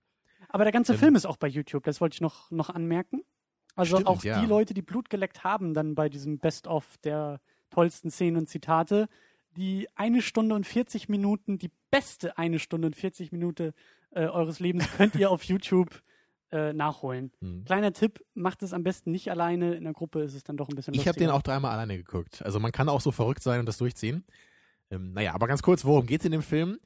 Aber 0.53 0.63
der 0.63 0.71
ganze 0.71 0.93
Ähm, 0.93 0.99
Film 0.99 1.15
ist 1.15 1.25
auch 1.25 1.35
bei 1.37 1.47
YouTube, 1.47 1.83
das 1.83 1.99
wollte 1.99 2.13
ich 2.13 2.21
noch, 2.21 2.49
noch 2.51 2.69
anmerken. 2.69 3.23
Also 3.75 3.95
Stimmt, 3.97 4.07
auch 4.07 4.23
ja. 4.23 4.39
die 4.39 4.45
Leute, 4.45 4.73
die 4.73 4.83
Blut 4.83 5.09
geleckt 5.09 5.43
haben, 5.43 5.73
dann 5.73 5.95
bei 5.95 6.07
diesem 6.07 6.37
Best-of 6.37 6.97
der 7.03 7.41
tollsten 7.71 8.11
Szenen 8.11 8.37
und 8.37 8.47
Zitate, 8.47 9.09
die 9.57 9.87
eine 9.95 10.21
Stunde 10.21 10.53
und 10.55 10.65
40 10.67 11.09
Minuten, 11.09 11.57
die 11.57 11.71
beste 11.89 12.37
eine 12.37 12.59
Stunde 12.59 12.85
und 12.85 12.95
40 12.95 13.31
Minuten 13.31 13.73
äh, 14.11 14.27
eures 14.27 14.59
Lebens 14.59 14.87
könnt 14.95 15.15
ihr 15.15 15.31
auf 15.31 15.43
YouTube 15.45 16.03
äh, 16.51 16.71
nachholen. 16.71 17.31
Hm. 17.39 17.65
Kleiner 17.65 17.91
Tipp, 17.93 18.23
macht 18.35 18.61
es 18.61 18.73
am 18.73 18.83
besten 18.83 19.09
nicht 19.09 19.31
alleine, 19.31 19.73
in 19.73 19.85
der 19.85 19.93
Gruppe 19.93 20.21
ist 20.21 20.35
es 20.35 20.43
dann 20.43 20.55
doch 20.55 20.69
ein 20.69 20.75
bisschen 20.75 20.93
Ich 20.93 21.07
habe 21.07 21.17
den 21.17 21.29
lustiger. 21.29 21.33
auch 21.33 21.41
dreimal 21.41 21.71
alleine 21.71 21.97
geguckt. 21.97 22.43
Also 22.45 22.59
man 22.59 22.71
kann 22.71 22.89
auch 22.89 23.01
so 23.01 23.11
verrückt 23.11 23.41
sein 23.41 23.59
und 23.59 23.65
das 23.65 23.79
durchziehen. 23.79 24.23
Ähm, 24.91 25.13
naja, 25.13 25.33
aber 25.33 25.47
ganz 25.47 25.63
kurz, 25.63 25.83
worum 25.83 26.05
geht's 26.05 26.25
in 26.25 26.31
dem 26.31 26.43
Film? 26.43 26.77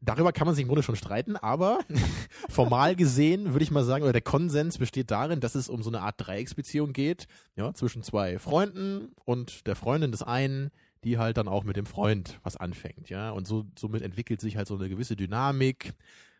Darüber 0.00 0.32
kann 0.32 0.46
man 0.46 0.54
sich 0.54 0.62
im 0.62 0.68
Grunde 0.68 0.82
schon 0.82 0.96
streiten, 0.96 1.36
aber 1.36 1.80
formal 2.48 2.96
gesehen 2.96 3.52
würde 3.52 3.62
ich 3.62 3.70
mal 3.70 3.84
sagen, 3.84 4.04
oder 4.04 4.12
der 4.12 4.22
Konsens 4.22 4.78
besteht 4.78 5.10
darin, 5.10 5.40
dass 5.40 5.54
es 5.54 5.68
um 5.68 5.82
so 5.82 5.90
eine 5.90 6.02
Art 6.02 6.16
Dreiecksbeziehung 6.18 6.92
geht, 6.92 7.26
ja, 7.56 7.72
zwischen 7.74 8.02
zwei 8.02 8.38
Freunden 8.38 9.12
und 9.24 9.66
der 9.66 9.74
Freundin 9.74 10.12
des 10.12 10.22
einen, 10.22 10.70
die 11.04 11.18
halt 11.18 11.36
dann 11.36 11.48
auch 11.48 11.64
mit 11.64 11.76
dem 11.76 11.86
Freund 11.86 12.38
was 12.42 12.56
anfängt, 12.56 13.08
ja. 13.08 13.30
Und 13.30 13.46
so, 13.46 13.64
somit 13.78 14.02
entwickelt 14.02 14.40
sich 14.40 14.56
halt 14.56 14.68
so 14.68 14.76
eine 14.76 14.88
gewisse 14.88 15.16
Dynamik. 15.16 15.94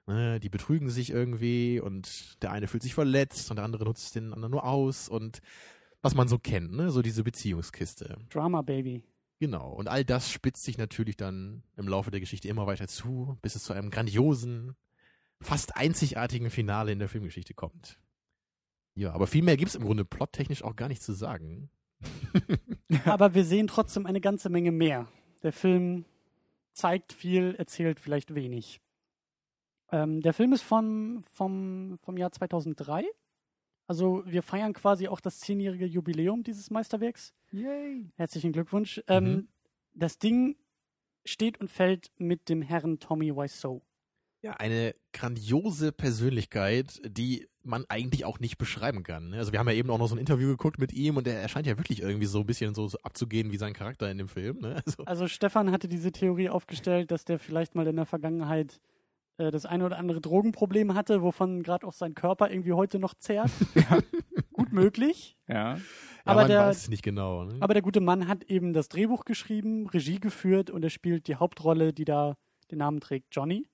Ne, 0.08 0.38
die 0.38 0.48
betrügen 0.48 0.88
sich 0.88 1.10
irgendwie 1.10 1.80
und 1.80 2.40
der 2.40 2.52
eine 2.52 2.68
fühlt 2.68 2.84
sich 2.84 2.94
verletzt 2.94 3.50
und 3.50 3.56
der 3.56 3.64
andere 3.64 3.84
nutzt 3.84 4.14
den 4.14 4.32
anderen 4.32 4.52
nur 4.52 4.62
aus 4.62 5.08
und 5.08 5.40
was 6.00 6.14
man 6.14 6.28
so 6.28 6.38
kennt, 6.38 6.72
ne? 6.72 6.92
So 6.92 7.02
diese 7.02 7.24
Beziehungskiste. 7.24 8.16
Drama 8.30 8.62
Baby. 8.62 9.02
Genau. 9.38 9.70
Und 9.70 9.88
all 9.88 10.04
das 10.04 10.30
spitzt 10.30 10.64
sich 10.64 10.78
natürlich 10.78 11.16
dann 11.16 11.62
im 11.76 11.88
Laufe 11.88 12.10
der 12.10 12.20
Geschichte 12.20 12.48
immer 12.48 12.66
weiter 12.66 12.88
zu, 12.88 13.38
bis 13.42 13.54
es 13.54 13.64
zu 13.64 13.72
einem 13.72 13.90
grandiosen, 13.90 14.76
fast 15.40 15.76
einzigartigen 15.76 16.50
Finale 16.50 16.92
in 16.92 16.98
der 16.98 17.08
Filmgeschichte 17.08 17.54
kommt. 17.54 17.98
Ja, 18.94 19.12
aber 19.12 19.26
viel 19.26 19.42
mehr 19.42 19.58
gibt's 19.58 19.74
im 19.74 19.84
Grunde 19.84 20.06
plottechnisch 20.06 20.64
auch 20.64 20.74
gar 20.74 20.88
nicht 20.88 21.02
zu 21.02 21.12
sagen. 21.12 21.68
Aber 23.04 23.34
wir 23.34 23.44
sehen 23.44 23.66
trotzdem 23.66 24.06
eine 24.06 24.20
ganze 24.20 24.48
Menge 24.48 24.72
mehr. 24.72 25.06
Der 25.42 25.52
Film 25.52 26.06
zeigt 26.72 27.12
viel, 27.12 27.54
erzählt 27.56 28.00
vielleicht 28.00 28.34
wenig. 28.34 28.80
Ähm, 29.92 30.20
der 30.20 30.32
Film 30.32 30.52
ist 30.52 30.62
von, 30.62 31.22
vom, 31.32 31.98
vom 31.98 32.16
Jahr 32.16 32.32
2003. 32.32 33.04
Also 33.86 34.22
wir 34.26 34.42
feiern 34.42 34.72
quasi 34.72 35.08
auch 35.08 35.20
das 35.20 35.38
zehnjährige 35.40 35.86
Jubiläum 35.86 36.42
dieses 36.42 36.70
Meisterwerks. 36.70 37.32
Yay. 37.52 38.10
Herzlichen 38.16 38.52
Glückwunsch. 38.52 39.00
Ähm, 39.08 39.24
Mhm. 39.24 39.48
Das 39.94 40.18
Ding 40.18 40.56
steht 41.24 41.58
und 41.58 41.70
fällt 41.70 42.10
mit 42.18 42.48
dem 42.48 42.60
Herrn 42.62 42.98
Tommy 42.98 43.34
Wiseau. 43.34 43.82
Ja, 44.42 44.52
eine 44.52 44.94
grandiose 45.14 45.90
Persönlichkeit, 45.90 47.00
die 47.06 47.48
man 47.62 47.84
eigentlich 47.88 48.24
auch 48.24 48.38
nicht 48.38 48.58
beschreiben 48.58 49.02
kann. 49.02 49.30
ne? 49.30 49.38
Also 49.38 49.50
wir 49.52 49.58
haben 49.58 49.68
ja 49.68 49.74
eben 49.74 49.90
auch 49.90 49.98
noch 49.98 50.06
so 50.08 50.14
ein 50.14 50.18
Interview 50.20 50.48
geguckt 50.48 50.78
mit 50.78 50.92
ihm 50.92 51.16
und 51.16 51.26
er 51.26 51.40
erscheint 51.40 51.66
ja 51.66 51.78
wirklich 51.78 52.02
irgendwie 52.02 52.26
so 52.26 52.40
ein 52.40 52.46
bisschen 52.46 52.74
so, 52.74 52.86
so 52.86 52.98
abzugehen 53.02 53.50
wie 53.50 53.56
sein 53.56 53.72
Charakter 53.72 54.10
in 54.10 54.18
dem 54.18 54.28
Film. 54.28 54.58
Ne? 54.60 54.80
Also, 54.84 55.04
Also 55.04 55.26
Stefan 55.28 55.72
hatte 55.72 55.88
diese 55.88 56.12
Theorie 56.12 56.48
aufgestellt, 56.50 57.10
dass 57.10 57.24
der 57.24 57.38
vielleicht 57.38 57.74
mal 57.74 57.86
in 57.86 57.96
der 57.96 58.06
Vergangenheit 58.06 58.80
äh, 59.38 59.50
das 59.50 59.66
eine 59.66 59.84
oder 59.84 59.98
andere 59.98 60.20
Drogenproblem 60.20 60.94
hatte, 60.94 61.22
wovon 61.22 61.62
gerade 61.62 61.86
auch 61.86 61.92
sein 61.92 62.14
Körper 62.14 62.50
irgendwie 62.50 62.72
heute 62.72 62.98
noch 62.98 63.14
zehrt. 63.14 63.50
Gut 64.52 64.72
möglich. 64.72 65.36
Ja. 65.48 65.74
ja, 65.74 65.80
aber 66.24 66.42
man 66.42 66.50
der- 66.50 66.60
weiß 66.66 66.76
es 66.76 66.88
nicht 66.88 67.02
genau. 67.02 67.44
Ne? 67.44 67.56
Aber 67.60 67.74
der 67.74 67.82
gute 67.82 68.00
Mann 68.00 68.28
hat 68.28 68.44
eben 68.44 68.72
das 68.72 68.88
Drehbuch 68.88 69.24
geschrieben, 69.24 69.86
Regie 69.88 70.18
geführt 70.20 70.70
und 70.70 70.82
er 70.82 70.90
spielt 70.90 71.28
die 71.28 71.36
Hauptrolle, 71.36 71.92
die 71.92 72.04
da 72.04 72.36
den 72.70 72.78
Namen 72.78 73.00
trägt, 73.00 73.28
Johnny. 73.32 73.68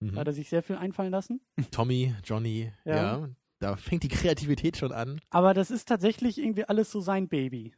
Da 0.00 0.12
mhm. 0.12 0.16
hat 0.16 0.26
er 0.26 0.32
sich 0.32 0.48
sehr 0.48 0.62
viel 0.62 0.76
einfallen 0.76 1.10
lassen. 1.10 1.40
Tommy, 1.70 2.14
Johnny, 2.24 2.72
Ja. 2.84 2.96
ja. 2.96 3.28
Da 3.60 3.76
fängt 3.76 4.02
die 4.02 4.08
Kreativität 4.08 4.76
schon 4.76 4.92
an. 4.92 5.20
Aber 5.30 5.54
das 5.54 5.70
ist 5.70 5.88
tatsächlich 5.88 6.38
irgendwie 6.38 6.64
alles 6.64 6.90
so 6.90 7.00
sein 7.00 7.28
Baby. 7.28 7.72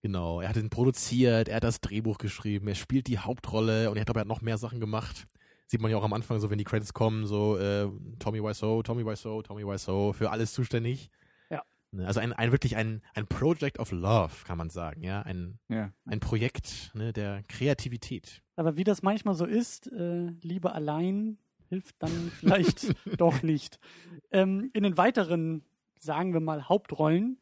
Genau, 0.00 0.40
er 0.40 0.48
hat 0.48 0.56
ihn 0.56 0.70
produziert, 0.70 1.48
er 1.48 1.56
hat 1.56 1.64
das 1.64 1.80
Drehbuch 1.80 2.18
geschrieben, 2.18 2.68
er 2.68 2.76
spielt 2.76 3.08
die 3.08 3.18
Hauptrolle 3.18 3.90
und 3.90 3.96
er 3.96 4.02
hat 4.02 4.10
aber 4.10 4.24
noch 4.24 4.40
mehr 4.40 4.56
Sachen 4.56 4.80
gemacht. 4.80 5.26
Sieht 5.70 5.80
man 5.82 5.90
ja 5.90 5.98
auch 5.98 6.02
am 6.04 6.14
Anfang 6.14 6.40
so, 6.40 6.48
wenn 6.50 6.58
die 6.58 6.64
Credits 6.64 6.94
kommen, 6.94 7.26
so 7.26 7.58
äh, 7.58 7.88
Tommy 8.18 8.42
Wiseau, 8.42 8.82
Tommy 8.82 9.04
Wiseau, 9.04 9.42
Tommy 9.42 9.64
Wiseau, 9.66 10.12
für 10.14 10.30
alles 10.30 10.52
zuständig. 10.54 11.10
Ja. 11.50 11.62
Ne, 11.92 12.06
Also 12.06 12.20
ein, 12.20 12.32
ein 12.32 12.52
wirklich 12.52 12.74
ein, 12.76 13.02
ein 13.14 13.26
Project 13.26 13.78
of 13.78 13.92
Love, 13.92 14.32
kann 14.46 14.56
man 14.58 14.70
sagen, 14.70 15.02
ja. 15.02 15.20
Ein, 15.22 15.58
Ja. 15.68 15.92
ein 16.06 16.20
Projekt 16.20 16.90
ne, 16.94 17.12
der 17.12 17.42
Kreativität. 17.48 18.42
Aber 18.56 18.76
wie 18.78 18.84
das 18.84 19.02
manchmal 19.02 19.34
so 19.34 19.44
ist, 19.44 19.92
äh, 19.92 20.28
Liebe 20.42 20.72
allein 20.72 21.36
hilft 21.68 21.96
dann 21.98 22.32
vielleicht 22.40 22.94
doch 23.20 23.42
nicht. 23.42 23.78
Ähm, 24.32 24.70
in 24.72 24.82
den 24.84 24.96
weiteren, 24.96 25.62
sagen 26.00 26.32
wir 26.32 26.40
mal, 26.40 26.66
Hauptrollen 26.70 27.38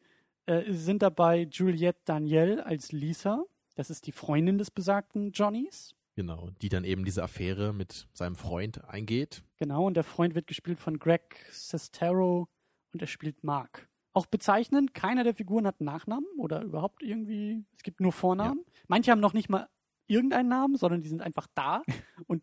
äh, 0.47 0.73
sind 0.73 1.01
dabei 1.01 1.47
Juliette 1.49 2.01
Danielle 2.03 2.65
als 2.65 2.91
Lisa. 2.91 3.45
Das 3.75 3.89
ist 3.89 4.05
die 4.05 4.11
Freundin 4.11 4.57
des 4.57 4.69
besagten 4.69 5.31
Johnnys. 5.31 5.93
Genau, 6.17 6.49
die 6.63 6.69
dann 6.69 6.83
eben 6.83 7.05
diese 7.05 7.21
Affäre 7.21 7.73
mit 7.73 8.07
seinem 8.11 8.35
Freund 8.35 8.83
eingeht. 8.85 9.43
Genau, 9.57 9.85
und 9.85 9.93
der 9.93 10.03
Freund 10.03 10.33
wird 10.33 10.47
gespielt 10.47 10.79
von 10.79 10.97
Greg 10.97 11.45
Sestero 11.51 12.47
und 12.91 13.01
er 13.03 13.07
spielt 13.07 13.43
Mark. 13.43 13.87
Auch 14.13 14.25
bezeichnend, 14.25 14.95
keiner 14.95 15.23
der 15.23 15.35
Figuren 15.35 15.67
hat 15.67 15.79
einen 15.79 15.85
Nachnamen 15.85 16.25
oder 16.39 16.63
überhaupt 16.63 17.03
irgendwie, 17.03 17.63
es 17.75 17.83
gibt 17.83 17.99
nur 17.99 18.11
Vornamen. 18.11 18.65
Manche 18.87 19.11
haben 19.11 19.19
noch 19.19 19.33
nicht 19.33 19.47
mal 19.47 19.69
irgendeinen 20.07 20.49
Namen, 20.49 20.75
sondern 20.75 21.03
die 21.03 21.07
sind 21.09 21.21
einfach 21.21 21.45
da 21.53 21.83
und 22.25 22.41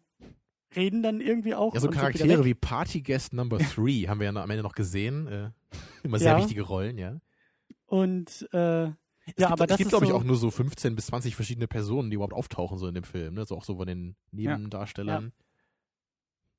reden 0.77 1.03
dann 1.03 1.21
irgendwie 1.21 1.57
auch. 1.57 1.75
Ja, 1.75 1.81
so 1.81 1.91
Charaktere 1.91 2.45
wie 2.45 2.55
Party 2.55 3.03
Guest 3.03 3.33
Number 3.33 3.59
3 3.59 4.07
haben 4.07 4.21
wir 4.21 4.31
ja 4.33 4.41
am 4.41 4.51
Ende 4.51 4.63
noch 4.63 4.77
gesehen. 4.77 5.27
Äh, 5.27 5.51
immer 6.05 6.21
sehr 6.21 6.35
Ja. 6.35 6.39
wichtige 6.39 6.63
Rollen, 6.63 6.97
ja. 6.97 7.21
Und 7.87 8.49
äh, 8.53 8.93
Es 9.27 9.35
ja, 9.39 9.49
gibt, 9.49 9.53
aber 9.53 9.67
das 9.67 9.79
gibt, 9.79 9.91
glaube 9.91 10.05
ich, 10.05 10.11
so, 10.11 10.17
auch 10.17 10.25
nur 10.25 10.37
so 10.37 10.51
15 10.51 10.95
bis 10.95 11.07
20 11.07 11.35
verschiedene 11.35 11.67
Personen, 11.67 12.11
die 12.11 12.17
überhaupt 12.17 12.35
auftauchen 12.35 12.79
so 12.79 12.87
in 12.87 12.95
dem 12.95 13.05
Film. 13.05 13.35
Ne? 13.35 13.47
So 13.47 13.57
auch 13.57 13.65
so 13.65 13.77
von 13.77 13.87
den 13.87 14.17
Nebendarstellern. 14.33 15.33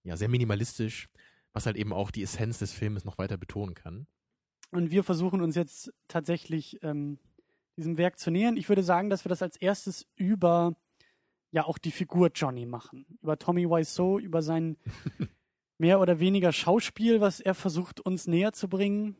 Ja. 0.03 0.17
sehr 0.17 0.29
minimalistisch, 0.29 1.09
was 1.53 1.65
halt 1.65 1.77
eben 1.77 1.93
auch 1.93 2.11
die 2.11 2.23
Essenz 2.23 2.59
des 2.59 2.71
Filmes 2.71 3.05
noch 3.05 3.17
weiter 3.17 3.37
betonen 3.37 3.75
kann. 3.75 4.07
Und 4.71 4.91
wir 4.91 5.03
versuchen 5.03 5.41
uns 5.41 5.55
jetzt 5.55 5.93
tatsächlich 6.07 6.81
ähm, 6.83 7.19
diesem 7.77 7.97
Werk 7.97 8.17
zu 8.17 8.31
nähern. 8.31 8.57
Ich 8.57 8.67
würde 8.67 8.83
sagen, 8.83 9.09
dass 9.09 9.25
wir 9.25 9.29
das 9.29 9.41
als 9.41 9.57
erstes 9.57 10.07
über 10.15 10.75
ja 11.51 11.65
auch 11.65 11.77
die 11.77 11.91
Figur 11.91 12.31
Johnny 12.33 12.65
machen. 12.65 13.05
Über 13.21 13.37
Tommy 13.37 13.69
Wiseau, 13.69 14.19
über 14.19 14.41
sein 14.41 14.77
mehr 15.77 15.99
oder 15.99 16.19
weniger 16.19 16.51
Schauspiel, 16.51 17.21
was 17.21 17.39
er 17.39 17.53
versucht, 17.53 17.99
uns 17.99 18.27
näher 18.27 18.53
zu 18.53 18.67
bringen. 18.67 19.17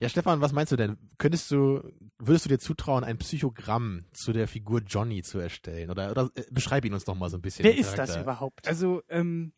Ja, 0.00 0.08
Stefan, 0.08 0.40
was 0.40 0.52
meinst 0.52 0.72
du 0.72 0.76
denn? 0.76 0.96
Könntest 1.18 1.50
du, 1.50 1.82
würdest 2.18 2.44
du 2.44 2.48
dir 2.48 2.58
zutrauen, 2.58 3.04
ein 3.04 3.18
Psychogramm 3.18 4.04
zu 4.12 4.32
der 4.32 4.46
Figur 4.46 4.82
Johnny 4.86 5.22
zu 5.22 5.38
erstellen? 5.38 5.90
Oder, 5.90 6.10
oder 6.10 6.30
äh, 6.34 6.44
beschreib 6.50 6.84
ihn 6.84 6.94
uns 6.94 7.04
doch 7.04 7.16
mal 7.16 7.30
so 7.30 7.36
ein 7.36 7.42
bisschen. 7.42 7.64
Wer 7.64 7.76
ist 7.76 7.98
das 7.98 8.16
überhaupt? 8.16 8.68
Also, 8.68 9.02
ähm, 9.08 9.52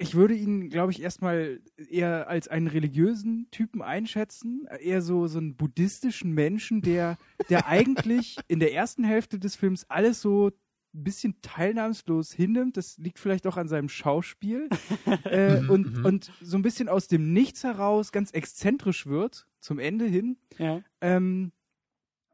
ich 0.00 0.14
würde 0.14 0.34
ihn, 0.34 0.70
glaube 0.70 0.92
ich, 0.92 1.02
erstmal 1.02 1.60
eher 1.90 2.28
als 2.28 2.46
einen 2.46 2.68
religiösen 2.68 3.48
Typen 3.50 3.82
einschätzen. 3.82 4.68
Eher 4.78 5.02
so, 5.02 5.26
so 5.26 5.38
einen 5.38 5.56
buddhistischen 5.56 6.32
Menschen, 6.32 6.82
der, 6.82 7.18
der 7.50 7.66
eigentlich 7.66 8.36
in 8.46 8.60
der 8.60 8.72
ersten 8.72 9.02
Hälfte 9.02 9.40
des 9.40 9.56
Films 9.56 9.86
alles 9.90 10.20
so 10.20 10.52
ein 10.94 11.04
bisschen 11.04 11.40
teilnahmslos 11.42 12.32
hinnimmt. 12.32 12.76
Das 12.76 12.98
liegt 12.98 13.18
vielleicht 13.18 13.46
auch 13.46 13.56
an 13.56 13.68
seinem 13.68 13.88
Schauspiel. 13.88 14.68
äh, 15.24 15.60
Mhm, 15.60 15.70
und, 15.70 15.96
mhm. 15.98 16.04
und 16.04 16.32
so 16.40 16.56
ein 16.56 16.62
bisschen 16.62 16.88
aus 16.88 17.08
dem 17.08 17.32
Nichts 17.32 17.64
heraus 17.64 18.12
ganz 18.12 18.30
exzentrisch 18.32 19.06
wird, 19.06 19.46
zum 19.60 19.78
Ende 19.78 20.06
hin. 20.06 20.36
ja. 20.58 20.82
Ähm, 21.00 21.52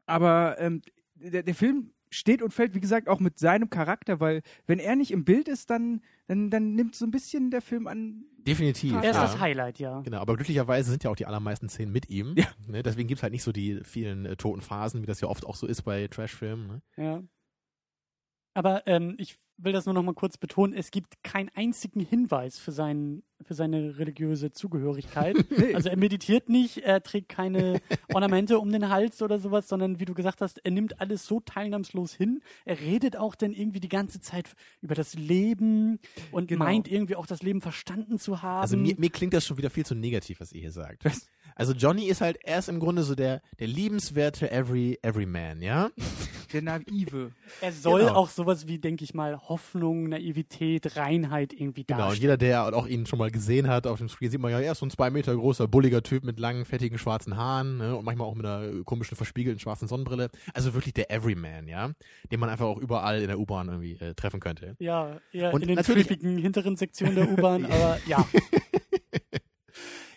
aber 0.07 0.57
ähm, 0.59 0.81
der, 1.15 1.41
der 1.43 1.55
Film 1.55 1.91
steht 2.11 2.41
und 2.41 2.53
fällt, 2.53 2.75
wie 2.75 2.79
gesagt, 2.79 3.09
auch 3.09 3.19
mit 3.19 3.39
seinem 3.39 3.69
Charakter, 3.69 4.19
weil 4.19 4.41
wenn 4.67 4.79
er 4.79 4.95
nicht 4.95 5.11
im 5.11 5.25
Bild 5.25 5.47
ist, 5.47 5.69
dann, 5.69 6.01
dann, 6.27 6.49
dann 6.49 6.75
nimmt 6.75 6.95
so 6.95 7.05
ein 7.05 7.11
bisschen 7.11 7.49
der 7.51 7.61
Film 7.61 7.87
an. 7.87 8.23
Definitiv. 8.37 8.93
Er 8.93 9.03
Er 9.03 9.09
ist 9.09 9.15
ja. 9.17 9.23
das 9.23 9.39
Highlight, 9.39 9.79
ja. 9.79 10.01
Genau, 10.01 10.19
aber 10.19 10.35
glücklicherweise 10.35 10.91
sind 10.91 11.03
ja 11.03 11.09
auch 11.09 11.15
die 11.15 11.25
allermeisten 11.25 11.67
Szenen 11.69 11.91
mit 11.91 12.09
ihm. 12.09 12.35
Ja. 12.37 12.45
Ne? 12.67 12.83
Deswegen 12.83 13.07
gibt's 13.07 13.23
halt 13.23 13.33
nicht 13.33 13.43
so 13.43 13.51
die 13.51 13.81
vielen 13.83 14.25
äh, 14.25 14.35
toten 14.35 14.61
Phasen, 14.61 15.01
wie 15.01 15.07
das 15.07 15.19
ja 15.21 15.27
oft 15.27 15.45
auch 15.45 15.55
so 15.55 15.65
ist 15.67 15.81
bei 15.81 16.07
Trashfilmen. 16.07 16.67
Ne? 16.67 16.81
ja. 16.97 17.23
Aber 18.55 18.87
ähm, 18.87 19.13
ich 19.19 19.37
will 19.57 19.71
das 19.71 19.85
nur 19.85 19.93
noch 19.93 20.03
mal 20.03 20.13
kurz 20.13 20.37
betonen, 20.37 20.73
es 20.73 20.91
gibt 20.91 21.23
keinen 21.23 21.49
einzigen 21.55 22.01
Hinweis 22.01 22.57
für, 22.59 22.71
seinen, 22.73 23.23
für 23.41 23.53
seine 23.53 23.97
religiöse 23.97 24.51
Zugehörigkeit. 24.51 25.35
Nee. 25.57 25.73
Also 25.73 25.87
er 25.89 25.97
meditiert 25.97 26.49
nicht, 26.49 26.79
er 26.79 27.01
trägt 27.01 27.29
keine 27.29 27.79
Ornamente 28.13 28.59
um 28.59 28.69
den 28.71 28.89
Hals 28.89 29.21
oder 29.21 29.39
sowas, 29.39 29.69
sondern 29.69 29.99
wie 29.99 30.05
du 30.05 30.13
gesagt 30.13 30.41
hast, 30.41 30.59
er 30.65 30.71
nimmt 30.71 30.99
alles 30.99 31.25
so 31.25 31.39
teilnahmslos 31.39 32.13
hin. 32.13 32.41
Er 32.65 32.79
redet 32.81 33.15
auch 33.15 33.35
dann 33.35 33.53
irgendwie 33.53 33.79
die 33.79 33.87
ganze 33.89 34.19
Zeit 34.19 34.53
über 34.81 34.95
das 34.95 35.13
Leben 35.13 35.99
und 36.31 36.47
Genau. 36.47 36.65
meint 36.65 36.89
irgendwie 36.89 37.15
auch 37.15 37.27
das 37.27 37.41
Leben 37.43 37.61
verstanden 37.61 38.19
zu 38.19 38.41
haben. 38.41 38.61
Also 38.61 38.75
mir, 38.77 38.95
mir 38.97 39.09
klingt 39.09 39.33
das 39.33 39.45
schon 39.45 39.57
wieder 39.57 39.69
viel 39.69 39.85
zu 39.85 39.95
negativ, 39.95 40.39
was 40.41 40.51
ihr 40.51 40.61
hier 40.61 40.71
sagt. 40.71 41.03
Also 41.57 41.71
Johnny 41.73 42.05
ist 42.07 42.19
halt, 42.21 42.37
er 42.43 42.59
ist 42.59 42.67
im 42.69 42.79
Grunde 42.79 43.03
so 43.03 43.15
der, 43.15 43.41
der 43.59 43.67
liebenswerte 43.67 44.51
Every, 44.51 44.99
Everyman, 45.01 45.61
ja? 45.61 45.89
Der 46.53 46.61
Naive. 46.61 47.31
er 47.59 47.71
soll 47.73 48.01
Genau. 48.01 48.13
auch 48.13 48.29
sowas 48.29 48.65
wie, 48.67 48.77
denke 48.77 49.03
ich 49.03 49.13
mal, 49.13 49.37
Hoffnung, 49.49 50.07
Naivität, 50.07 50.95
Reinheit 50.95 51.51
irgendwie 51.51 51.83
Genau, 51.83 51.97
und 51.97 52.05
darstellen. 52.09 52.21
jeder, 52.21 52.37
der 52.37 52.75
auch 52.77 52.87
ihn 52.87 53.05
schon 53.07 53.19
mal 53.19 53.29
gesehen 53.31 53.67
hat 53.67 53.87
auf 53.87 53.97
dem 53.97 54.07
Screen, 54.07 54.29
sieht 54.31 54.39
man 54.39 54.51
ja, 54.51 54.59
er 54.61 54.71
ist 54.73 54.77
so 54.79 54.85
ein 54.85 54.89
zwei 54.91 55.09
Meter 55.09 55.35
großer, 55.35 55.67
bulliger 55.67 56.01
Typ 56.03 56.23
mit 56.23 56.39
langen, 56.39 56.63
fettigen, 56.63 56.97
schwarzen 56.97 57.35
Haaren 57.35 57.77
ne? 57.79 57.95
und 57.97 58.05
manchmal 58.05 58.27
auch 58.27 58.35
mit 58.35 58.45
einer 58.45 58.83
komischen, 58.85 59.17
verspiegelten 59.17 59.59
schwarzen 59.59 59.87
Sonnenbrille. 59.89 60.29
Also 60.53 60.73
wirklich 60.75 60.93
der 60.93 61.11
Everyman, 61.11 61.67
ja? 61.67 61.91
Den 62.31 62.39
man 62.39 62.49
einfach 62.49 62.67
auch 62.67 62.77
überall 62.77 63.21
in 63.21 63.27
der 63.27 63.39
U-Bahn 63.39 63.67
irgendwie 63.67 63.93
äh, 63.99 64.13
treffen 64.13 64.39
könnte. 64.39 64.75
Ja, 64.79 65.17
eher 65.33 65.53
Und 65.53 65.61
in 65.63 65.67
den 65.69 65.75
natürlich- 65.77 66.07
hinteren 66.07 66.77
Sektionen 66.77 67.15
der 67.15 67.29
U-Bahn, 67.31 67.65
aber 67.69 67.97
ja. 68.07 68.25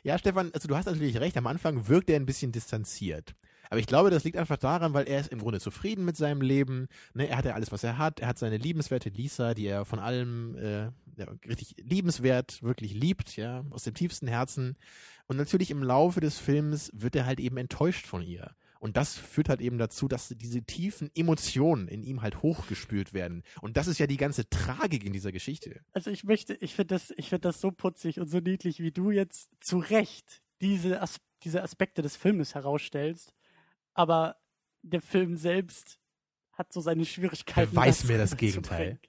Ja, 0.09 0.17
Stefan, 0.17 0.51
also 0.55 0.67
du 0.69 0.75
hast 0.75 0.87
natürlich 0.87 1.21
recht, 1.21 1.37
am 1.37 1.47
Anfang 1.47 1.87
wirkt 1.87 2.09
er 2.09 2.17
ein 2.17 2.25
bisschen 2.25 2.51
distanziert. 2.51 3.35
Aber 3.69 3.79
ich 3.79 3.87
glaube, 3.87 4.09
das 4.09 4.25
liegt 4.25 4.39
einfach 4.39 4.57
daran, 4.57 4.95
weil 4.95 5.07
er 5.07 5.21
ist 5.21 5.31
im 5.31 5.39
Grunde 5.39 5.61
zufrieden 5.61 6.07
mit 6.07 6.17
seinem 6.17 6.41
Leben. 6.41 6.89
Ne, 7.13 7.29
er 7.29 7.37
hat 7.37 7.45
ja 7.45 7.53
alles, 7.53 7.73
was 7.73 7.85
er 7.85 7.99
hat. 7.99 8.19
Er 8.19 8.29
hat 8.29 8.39
seine 8.39 8.57
liebenswerte 8.57 9.11
Lisa, 9.11 9.53
die 9.53 9.67
er 9.67 9.85
von 9.85 9.99
allem 9.99 10.57
äh, 10.57 10.85
ja, 11.19 11.27
richtig 11.47 11.75
liebenswert 11.83 12.63
wirklich 12.63 12.95
liebt, 12.95 13.37
ja, 13.37 13.67
aus 13.69 13.83
dem 13.83 13.93
tiefsten 13.93 14.29
Herzen. 14.29 14.79
Und 15.27 15.37
natürlich 15.37 15.71
im 15.71 15.83
Laufe 15.83 16.21
des 16.21 16.39
Films 16.39 16.91
wird 16.95 17.15
er 17.15 17.27
halt 17.27 17.39
eben 17.39 17.59
enttäuscht 17.59 18.07
von 18.07 18.23
ihr. 18.23 18.53
Und 18.79 18.97
das 18.97 19.17
führt 19.17 19.49
halt 19.49 19.61
eben 19.61 19.79
dazu, 19.79 20.09
dass 20.09 20.29
diese 20.37 20.63
tiefen 20.63 21.11
Emotionen 21.15 21.89
in 21.89 22.03
ihm 22.03 22.23
halt 22.23 22.43
hochgespült 22.43 23.13
werden. 23.13 23.43
Und 23.61 23.77
das 23.77 23.87
ist 23.87 23.99
ja 23.99 24.07
die 24.07 24.17
ganze 24.17 24.49
Tragik 24.49 25.05
in 25.05 25.13
dieser 25.13 25.33
Geschichte. 25.33 25.81
Also 25.93 26.11
ich 26.11 26.25
möchte, 26.25 26.55
ich 26.55 26.75
finde 26.75 26.95
das, 26.95 27.13
ich 27.17 27.29
finde 27.29 27.43
das 27.43 27.61
so 27.61 27.71
putzig 27.71 28.21
und 28.21 28.29
so 28.29 28.39
niedlich, 28.39 28.81
wie 28.81 28.93
du 28.93 29.11
jetzt 29.11 29.51
zu 29.61 29.79
Recht 29.79 30.43
diese, 30.61 31.01
As 31.01 31.21
diese 31.45 31.63
Aspekte 31.63 32.03
des 32.03 32.17
Filmes 32.17 32.55
herausstellst. 32.55 33.35
Aber 33.95 34.37
der 34.83 35.01
Film 35.01 35.37
selbst 35.37 35.99
hat 36.53 36.73
so 36.73 36.81
seine 36.81 37.05
Schwierigkeiten. 37.05 37.71
Wer 37.73 37.83
weiß 37.83 37.99
das 38.01 38.09
mir 38.09 38.19
das 38.19 38.37
Gegenteil. 38.37 38.99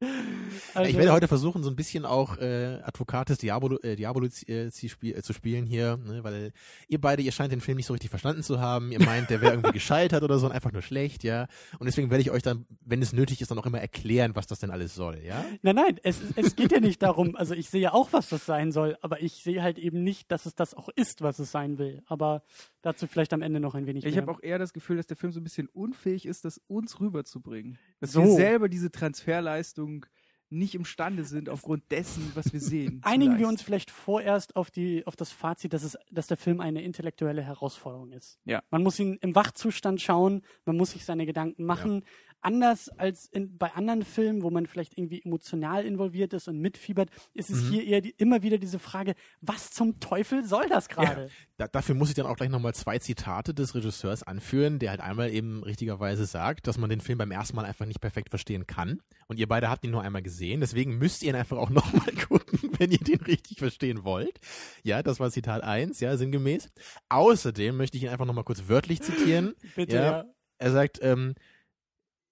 Also, 0.74 0.90
ich 0.90 0.96
werde 0.96 1.12
heute 1.12 1.28
versuchen, 1.28 1.62
so 1.62 1.70
ein 1.70 1.76
bisschen 1.76 2.04
auch 2.04 2.36
äh, 2.38 2.80
Advocates 2.82 3.38
Diabolo, 3.38 3.78
äh, 3.80 3.96
Diabolo 3.96 4.26
äh, 4.26 4.70
zu, 4.70 4.86
äh, 5.02 5.22
zu 5.22 5.32
spielen 5.32 5.66
hier, 5.66 5.96
ne? 5.98 6.24
weil 6.24 6.52
ihr 6.88 7.00
beide, 7.00 7.22
ihr 7.22 7.32
scheint 7.32 7.52
den 7.52 7.60
Film 7.60 7.76
nicht 7.76 7.86
so 7.86 7.92
richtig 7.92 8.10
verstanden 8.10 8.42
zu 8.42 8.60
haben. 8.60 8.92
Ihr 8.92 9.02
meint, 9.04 9.30
der 9.30 9.40
wäre 9.40 9.52
irgendwie 9.52 9.72
gescheitert 9.72 10.22
oder 10.22 10.38
so 10.38 10.46
und 10.46 10.52
einfach 10.52 10.72
nur 10.72 10.82
schlecht, 10.82 11.24
ja. 11.24 11.46
Und 11.78 11.86
deswegen 11.86 12.10
werde 12.10 12.22
ich 12.22 12.30
euch 12.30 12.42
dann, 12.42 12.66
wenn 12.84 13.02
es 13.02 13.12
nötig 13.12 13.40
ist, 13.40 13.50
dann 13.50 13.58
auch 13.58 13.66
immer 13.66 13.80
erklären, 13.80 14.34
was 14.34 14.46
das 14.46 14.58
denn 14.60 14.70
alles 14.70 14.94
soll, 14.94 15.18
ja. 15.24 15.44
Nein, 15.62 15.76
nein, 15.76 15.98
es, 16.02 16.20
es 16.36 16.56
geht 16.56 16.72
ja 16.72 16.80
nicht 16.80 17.02
darum, 17.02 17.36
also 17.36 17.54
ich 17.54 17.68
sehe 17.70 17.80
ja 17.80 17.92
auch, 17.92 18.12
was 18.12 18.28
das 18.28 18.46
sein 18.46 18.72
soll, 18.72 18.96
aber 19.00 19.22
ich 19.22 19.34
sehe 19.42 19.62
halt 19.62 19.78
eben 19.78 20.02
nicht, 20.02 20.30
dass 20.30 20.46
es 20.46 20.54
das 20.54 20.74
auch 20.74 20.88
ist, 20.96 21.22
was 21.22 21.38
es 21.38 21.50
sein 21.50 21.78
will. 21.78 22.02
Aber 22.06 22.42
dazu 22.82 23.06
vielleicht 23.06 23.32
am 23.32 23.42
Ende 23.42 23.60
noch 23.60 23.74
ein 23.74 23.86
wenig 23.86 24.04
Ich 24.04 24.14
mehr. 24.14 24.22
habe 24.22 24.32
auch 24.32 24.42
eher 24.42 24.58
das 24.58 24.72
Gefühl, 24.72 24.96
dass 24.96 25.06
der 25.06 25.16
Film 25.16 25.32
so 25.32 25.40
ein 25.40 25.44
bisschen 25.44 25.68
unfähig 25.68 26.26
ist, 26.26 26.44
das 26.44 26.60
uns 26.68 27.00
rüberzubringen. 27.00 27.78
Dass 28.00 28.12
So. 28.12 28.22
wir 28.22 28.32
selber 28.34 28.68
diese 28.68 28.90
Transferleistung 28.90 30.06
nicht 30.50 30.74
imstande 30.74 31.24
sind, 31.24 31.48
aufgrund 31.48 31.90
dessen, 31.90 32.32
was 32.34 32.52
wir 32.52 32.60
sehen. 32.60 33.00
Einigen 33.04 33.38
wir 33.38 33.48
uns 33.48 33.62
vielleicht 33.62 33.90
vorerst 33.90 34.56
auf, 34.56 34.70
die, 34.70 35.06
auf 35.06 35.16
das 35.16 35.30
Fazit, 35.30 35.72
dass, 35.72 35.82
es, 35.82 35.98
dass 36.10 36.26
der 36.26 36.36
Film 36.36 36.60
eine 36.60 36.82
intellektuelle 36.82 37.42
Herausforderung 37.42 38.12
ist. 38.12 38.38
Ja. 38.44 38.62
Man 38.70 38.82
muss 38.82 38.98
ihn 38.98 39.18
im 39.20 39.34
Wachzustand 39.34 40.00
schauen, 40.00 40.42
man 40.64 40.76
muss 40.76 40.92
sich 40.92 41.04
seine 41.04 41.26
Gedanken 41.26 41.64
machen. 41.64 42.04
Anders 42.40 42.88
als 42.90 43.26
in, 43.26 43.58
bei 43.58 43.72
anderen 43.72 44.04
Filmen, 44.04 44.42
wo 44.42 44.50
man 44.50 44.66
vielleicht 44.66 44.96
irgendwie 44.96 45.22
emotional 45.24 45.84
involviert 45.84 46.32
ist 46.32 46.48
und 46.48 46.58
mitfiebert, 46.60 47.10
ist 47.34 47.50
es 47.50 47.68
hier 47.68 47.84
eher 47.84 48.00
die, 48.00 48.14
immer 48.16 48.42
wieder 48.42 48.58
diese 48.58 48.78
Frage, 48.78 49.14
was 49.40 49.70
zum 49.70 49.98
Teufel 50.00 50.44
soll 50.44 50.68
das 50.68 50.88
gerade? 50.88 51.30
Da, 51.56 51.66
dafür 51.66 51.96
muss 51.96 52.08
ich 52.08 52.14
dann 52.14 52.26
auch 52.26 52.36
gleich 52.36 52.50
nochmal 52.50 52.74
zwei 52.74 52.98
Zitate 52.98 53.54
des 53.54 53.74
Regisseurs 53.74 54.22
anführen, 54.22 54.78
der 54.78 54.90
halt 54.90 55.00
einmal 55.00 55.30
eben 55.30 55.64
richtigerweise 55.64 56.26
sagt, 56.26 56.66
dass 56.68 56.78
man 56.78 56.88
den 56.90 57.00
Film 57.00 57.18
beim 57.18 57.32
ersten 57.32 57.56
Mal 57.56 57.64
einfach 57.64 57.86
nicht 57.86 58.00
perfekt 58.00 58.30
verstehen 58.30 58.66
kann. 58.66 59.00
Und 59.26 59.38
ihr 59.38 59.48
beide 59.48 59.68
habt 59.68 59.84
ihn 59.84 59.90
nur 59.90 60.02
einmal 60.02 60.22
gesehen, 60.22 60.60
deswegen 60.60 60.96
müsst 60.98 61.22
ihr 61.24 61.30
ihn 61.30 61.36
einfach 61.36 61.56
auch 61.56 61.70
nochmal 61.70 62.12
gucken, 62.28 62.70
wenn 62.78 62.92
ihr 62.92 62.98
den 62.98 63.20
richtig 63.20 63.58
verstehen 63.58 64.04
wollt. 64.04 64.38
Ja, 64.84 65.02
das 65.02 65.18
war 65.18 65.30
Zitat 65.32 65.64
1, 65.64 65.98
ja, 66.00 66.16
sinngemäß. 66.16 66.68
Außerdem 67.08 67.76
möchte 67.76 67.96
ich 67.96 68.04
ihn 68.04 68.10
einfach 68.10 68.26
nochmal 68.26 68.44
kurz 68.44 68.68
wörtlich 68.68 69.02
zitieren. 69.02 69.54
Bitte, 69.74 69.96
Ja. 69.96 70.02
ja. 70.02 70.24
Er 70.60 70.72
sagt, 70.72 70.98
ähm, 71.02 71.34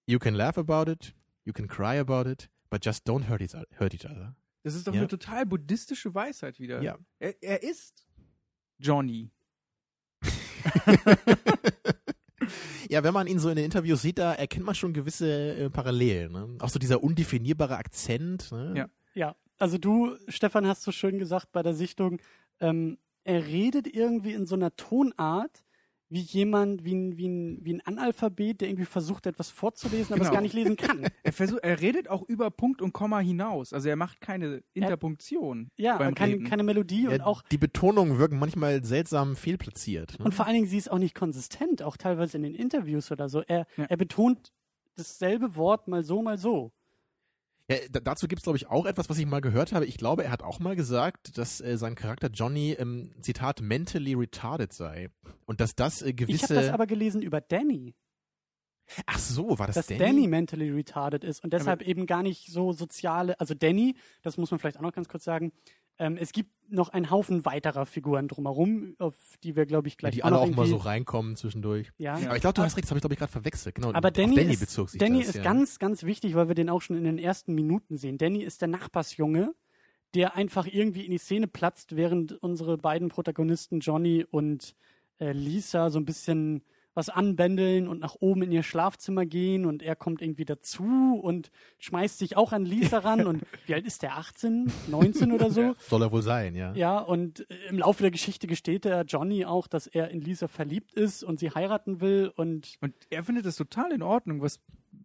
you 0.07 0.19
can 0.19 0.35
laugh 0.35 0.57
about 0.59 0.91
it, 0.91 1.15
you 1.45 1.53
can 1.53 1.67
cry 1.69 1.99
about 1.99 2.29
it, 2.29 2.49
but 2.71 2.85
just 2.85 3.07
don't 3.07 3.29
hurt 3.29 3.41
each, 3.43 3.55
hurt 3.79 3.95
each 3.95 4.07
other. 4.07 4.35
Das 4.63 4.75
ist 4.75 4.87
doch 4.87 4.93
Ja. 4.95 5.01
eine 5.01 5.09
total 5.09 5.47
buddhistische 5.47 6.15
Weisheit 6.15 6.59
wieder. 6.59 6.83
Ja. 6.83 6.99
Er, 7.19 7.35
er 7.43 7.63
ist 7.63 8.07
Johnny. 8.79 9.31
Ja, 12.89 13.03
wenn 13.03 13.13
man 13.15 13.27
ihn 13.27 13.41
so 13.41 13.49
in 13.49 13.57
den 13.57 13.65
Interviews 13.65 14.03
sieht, 14.03 14.19
da 14.19 14.33
erkennt 14.33 14.65
man 14.65 14.75
schon 14.77 14.93
gewisse 14.93 15.57
äh, 15.57 15.71
Parallelen. 15.71 16.31
Ne? 16.33 16.57
Auch 16.61 16.69
so 16.69 16.79
dieser 16.79 17.03
undefinierbare 17.03 17.77
Akzent. 17.77 18.53
Ne? 18.53 18.75
Ja. 18.77 18.89
Ja, 19.15 19.35
also 19.59 19.77
du, 19.79 20.17
Stefan, 20.29 20.67
hast 20.69 20.83
so 20.83 20.93
schön 20.93 21.19
gesagt 21.19 21.51
bei 21.51 21.63
der 21.65 21.75
Sichtung, 21.75 22.21
ähm, 22.61 22.99
er 23.25 23.45
redet 23.47 23.89
irgendwie 23.89 24.35
in 24.35 24.47
so 24.47 24.55
einer 24.55 24.77
Tonart 24.77 25.65
wie 26.09 26.21
jemand, 26.21 26.85
wie 26.85 26.95
ein, 26.95 27.17
wie, 27.19 27.27
ein, 27.29 27.59
wie 27.63 27.75
ein 27.75 27.81
Analphabet, 27.85 28.61
der 28.61 28.69
irgendwie 28.69 28.85
versucht, 28.85 29.27
etwas 29.27 29.51
vorzulesen, 29.51 30.13
aber 30.15 30.23
es 30.23 30.29
Genau. 30.29 30.35
gar 30.37 30.41
nicht 30.43 30.55
lesen 30.55 30.77
kann. 30.77 31.07
Er, 31.25 31.33
versuch, 31.33 31.59
er 31.63 31.81
redet 31.81 32.09
auch 32.09 32.23
über 32.29 32.51
Punkt 32.51 32.81
und 32.81 32.93
Komma 32.93 33.19
hinaus. 33.19 33.73
Also 33.73 33.89
er 33.89 33.97
macht 33.97 34.21
keine 34.21 34.63
Interpunktion 34.75 35.71
Ja, 35.77 35.99
beim 35.99 36.15
keine, 36.15 36.35
Reden. 36.35 36.47
keine 36.47 36.63
Melodie 36.63 37.09
und 37.09 37.17
Ja, 37.19 37.25
auch 37.27 37.43
die 37.43 37.59
Betonungen 37.59 38.19
wirken 38.19 38.39
manchmal 38.39 38.85
seltsam 38.85 39.35
fehlplatziert. 39.37 40.19
Ne? 40.19 40.25
Und 40.25 40.35
vor 40.35 40.47
allen 40.47 40.55
Dingen, 40.55 40.67
sie 40.69 40.79
ist 40.79 40.91
auch 40.91 40.99
nicht 40.99 41.15
konsistent, 41.15 41.83
auch 41.83 41.97
teilweise 41.97 42.37
in 42.37 42.45
den 42.45 42.55
Interviews 42.55 43.11
oder 43.11 43.29
so. 43.29 43.41
Er, 43.43 43.67
Ja. 43.77 43.85
er 43.87 43.97
betont 43.97 44.53
dasselbe 44.97 45.57
Wort 45.57 45.89
mal 45.89 46.05
so, 46.05 46.23
mal 46.23 46.39
so. 46.39 46.73
Ja, 47.69 47.77
da, 47.91 48.01
dazu 48.01 48.29
gibt 48.29 48.41
es, 48.41 48.45
glaube 48.45 48.57
ich, 48.57 48.69
auch 48.69 48.87
etwas, 48.87 49.11
was 49.11 49.19
ich 49.19 49.27
mal 49.27 49.41
gehört 49.41 49.73
habe. 49.73 49.87
Ich 49.87 49.97
glaube, 49.99 50.25
er 50.25 50.31
hat 50.31 50.43
auch 50.43 50.61
mal 50.61 50.77
gesagt, 50.77 51.37
dass 51.37 51.61
äh, 51.61 51.77
sein 51.77 51.97
Charakter 51.97 52.29
Johnny, 52.29 52.77
ähm, 52.79 53.11
Zitat, 53.21 53.61
mentally 53.61 54.15
retarded 54.15 54.73
sei. 54.73 55.11
Und 55.47 55.61
dass 55.61 55.75
das 55.75 56.03
äh, 56.03 56.11
Ich 56.11 56.17
gewisse... 56.17 56.55
habe 56.55 56.67
das 56.67 56.71
aber 56.71 56.87
gelesen 56.87 57.23
über 57.23 57.41
Danny, 57.41 57.95
Ach 59.07 59.19
so, 59.19 59.59
war 59.59 59.67
das 59.67 59.75
dass 59.75 59.87
Danny? 59.87 59.99
Danny? 59.99 60.27
mentally 60.29 60.71
retarded 60.71 61.25
ist 61.25 61.43
und 61.43 61.53
deshalb 61.53 61.83
eben 61.83 62.07
gar 62.07 62.23
nicht 62.23 62.53
so 62.53 62.73
soziale, 62.73 63.39
also 63.41 63.55
Danny, 63.55 63.97
das 64.23 64.37
muss 64.37 64.51
man 64.51 64.61
vielleicht 64.61 64.77
auch 64.77 64.83
noch 64.83 64.93
ganz 64.93 65.09
kurz 65.09 65.25
sagen, 65.25 65.53
ähm, 65.99 66.17
es 66.17 66.33
gibt 66.33 66.51
noch 66.69 66.89
einen 66.89 67.11
Haufen 67.11 67.45
weiterer 67.45 67.87
Figuren 67.87 68.29
drumherum, 68.29 68.97
auf 68.99 69.15
die 69.43 69.57
wir, 69.57 69.67
glaube 69.67 69.89
ich, 69.89 69.95
Ja, 69.95 69.99
gleich 69.99 70.15
die 70.15 70.23
auch 70.23 70.27
alle 70.29 70.39
auch 70.39 70.51
mal 70.51 70.67
so 70.67 70.77
reinkommen 70.77 71.37
zwischendurch. 71.37 71.91
Ja. 71.97 72.15
Aber 72.15 72.35
ich 72.35 72.41
glaube, 72.41 72.55
du 72.55 72.63
hast 72.63 72.77
recht, 72.77 72.85
das 72.85 72.91
habe 72.91 72.99
ich, 72.99 73.03
glaube 73.03 73.15
ich, 73.15 73.19
gerade 73.19 73.33
verwechselt. 73.33 73.75
Genau, 73.77 73.93
Aber 73.93 74.09
auf 74.09 74.13
Danny, 74.13 74.35
Danny 74.35 74.53
ist, 74.53 74.61
bezog 74.61 74.91
sich 74.91 74.99
Danny 74.99 75.21
das, 75.21 75.29
ist 75.29 75.37
ja. 75.37 75.43
ganz, 75.43 75.79
ganz 75.79 76.03
wichtig, 76.03 76.35
weil 76.35 76.49
wir 76.49 76.55
den 76.55 76.69
auch 76.69 76.83
schon 76.83 76.97
in 76.97 77.05
den 77.05 77.19
ersten 77.19 77.55
Minuten 77.55 77.97
sehen. 77.97 78.19
Danny 78.19 78.43
ist 78.43 78.61
der 78.61 78.69
Nachbarsjunge, 78.69 79.55
der 80.15 80.35
einfach 80.35 80.67
irgendwie 80.67 81.05
in 81.05 81.13
die 81.13 81.19
Szene 81.19 81.47
platzt, 81.47 81.97
während 81.97 82.33
unsere 82.33 82.79
beiden 82.79 83.09
Protagonisten 83.09 83.81
Johnny 83.81 84.25
und 84.29 84.75
äh, 85.19 85.33
Lisa 85.33 85.91
so 85.91 85.99
ein 85.99 86.05
bisschen 86.05 86.63
was 86.97 87.11
anbändeln 87.11 87.89
und 87.89 88.01
nach 88.01 88.17
oben 88.21 88.43
in 88.43 88.53
ihr 88.53 88.63
Schlafzimmer 88.63 89.27
gehen 89.27 89.67
und 89.67 89.83
er 89.83 89.95
kommt 89.95 90.23
irgendwie 90.23 90.47
dazu 90.47 91.21
und 91.23 91.51
schmeißt 91.79 92.19
sich 92.19 92.39
auch 92.39 92.53
an 92.53 92.65
Lisa 92.65 92.99
ran 92.99 93.27
und 93.27 93.43
wie 93.67 93.75
alt 93.75 93.87
ist 93.87 94.03
der? 94.03 94.17
18, 94.17 94.73
19 94.89 95.33
oder 95.33 95.51
so? 95.51 95.77
Soll 95.89 96.03
er 96.03 96.11
wohl 96.11 96.23
sein, 96.23 96.55
ja. 96.55 96.73
Ja, 96.75 96.99
und 96.99 97.49
äh, 97.51 97.69
im 97.69 97.79
Laufe 97.79 98.03
der 98.03 98.11
Geschichte 98.11 98.47
gesteht 98.47 98.87
der 98.87 99.03
Johnny 99.03 99.45
auch, 99.45 99.67
dass 99.67 99.87
er 99.87 100.11
in 100.11 100.23
Lisa 100.23 100.49
verliebt 100.49 100.95
ist 100.95 101.23
und 101.23 101.39
sie 101.39 101.51
heiraten 101.51 102.01
will 102.01 102.33
und 102.35 102.79
Und 102.81 102.95
er 103.11 103.23
findet 103.23 103.45
das 103.45 103.57
total 103.57 103.93
in 103.93 104.03
Ordnung. 104.03 104.41
Was 104.41 104.61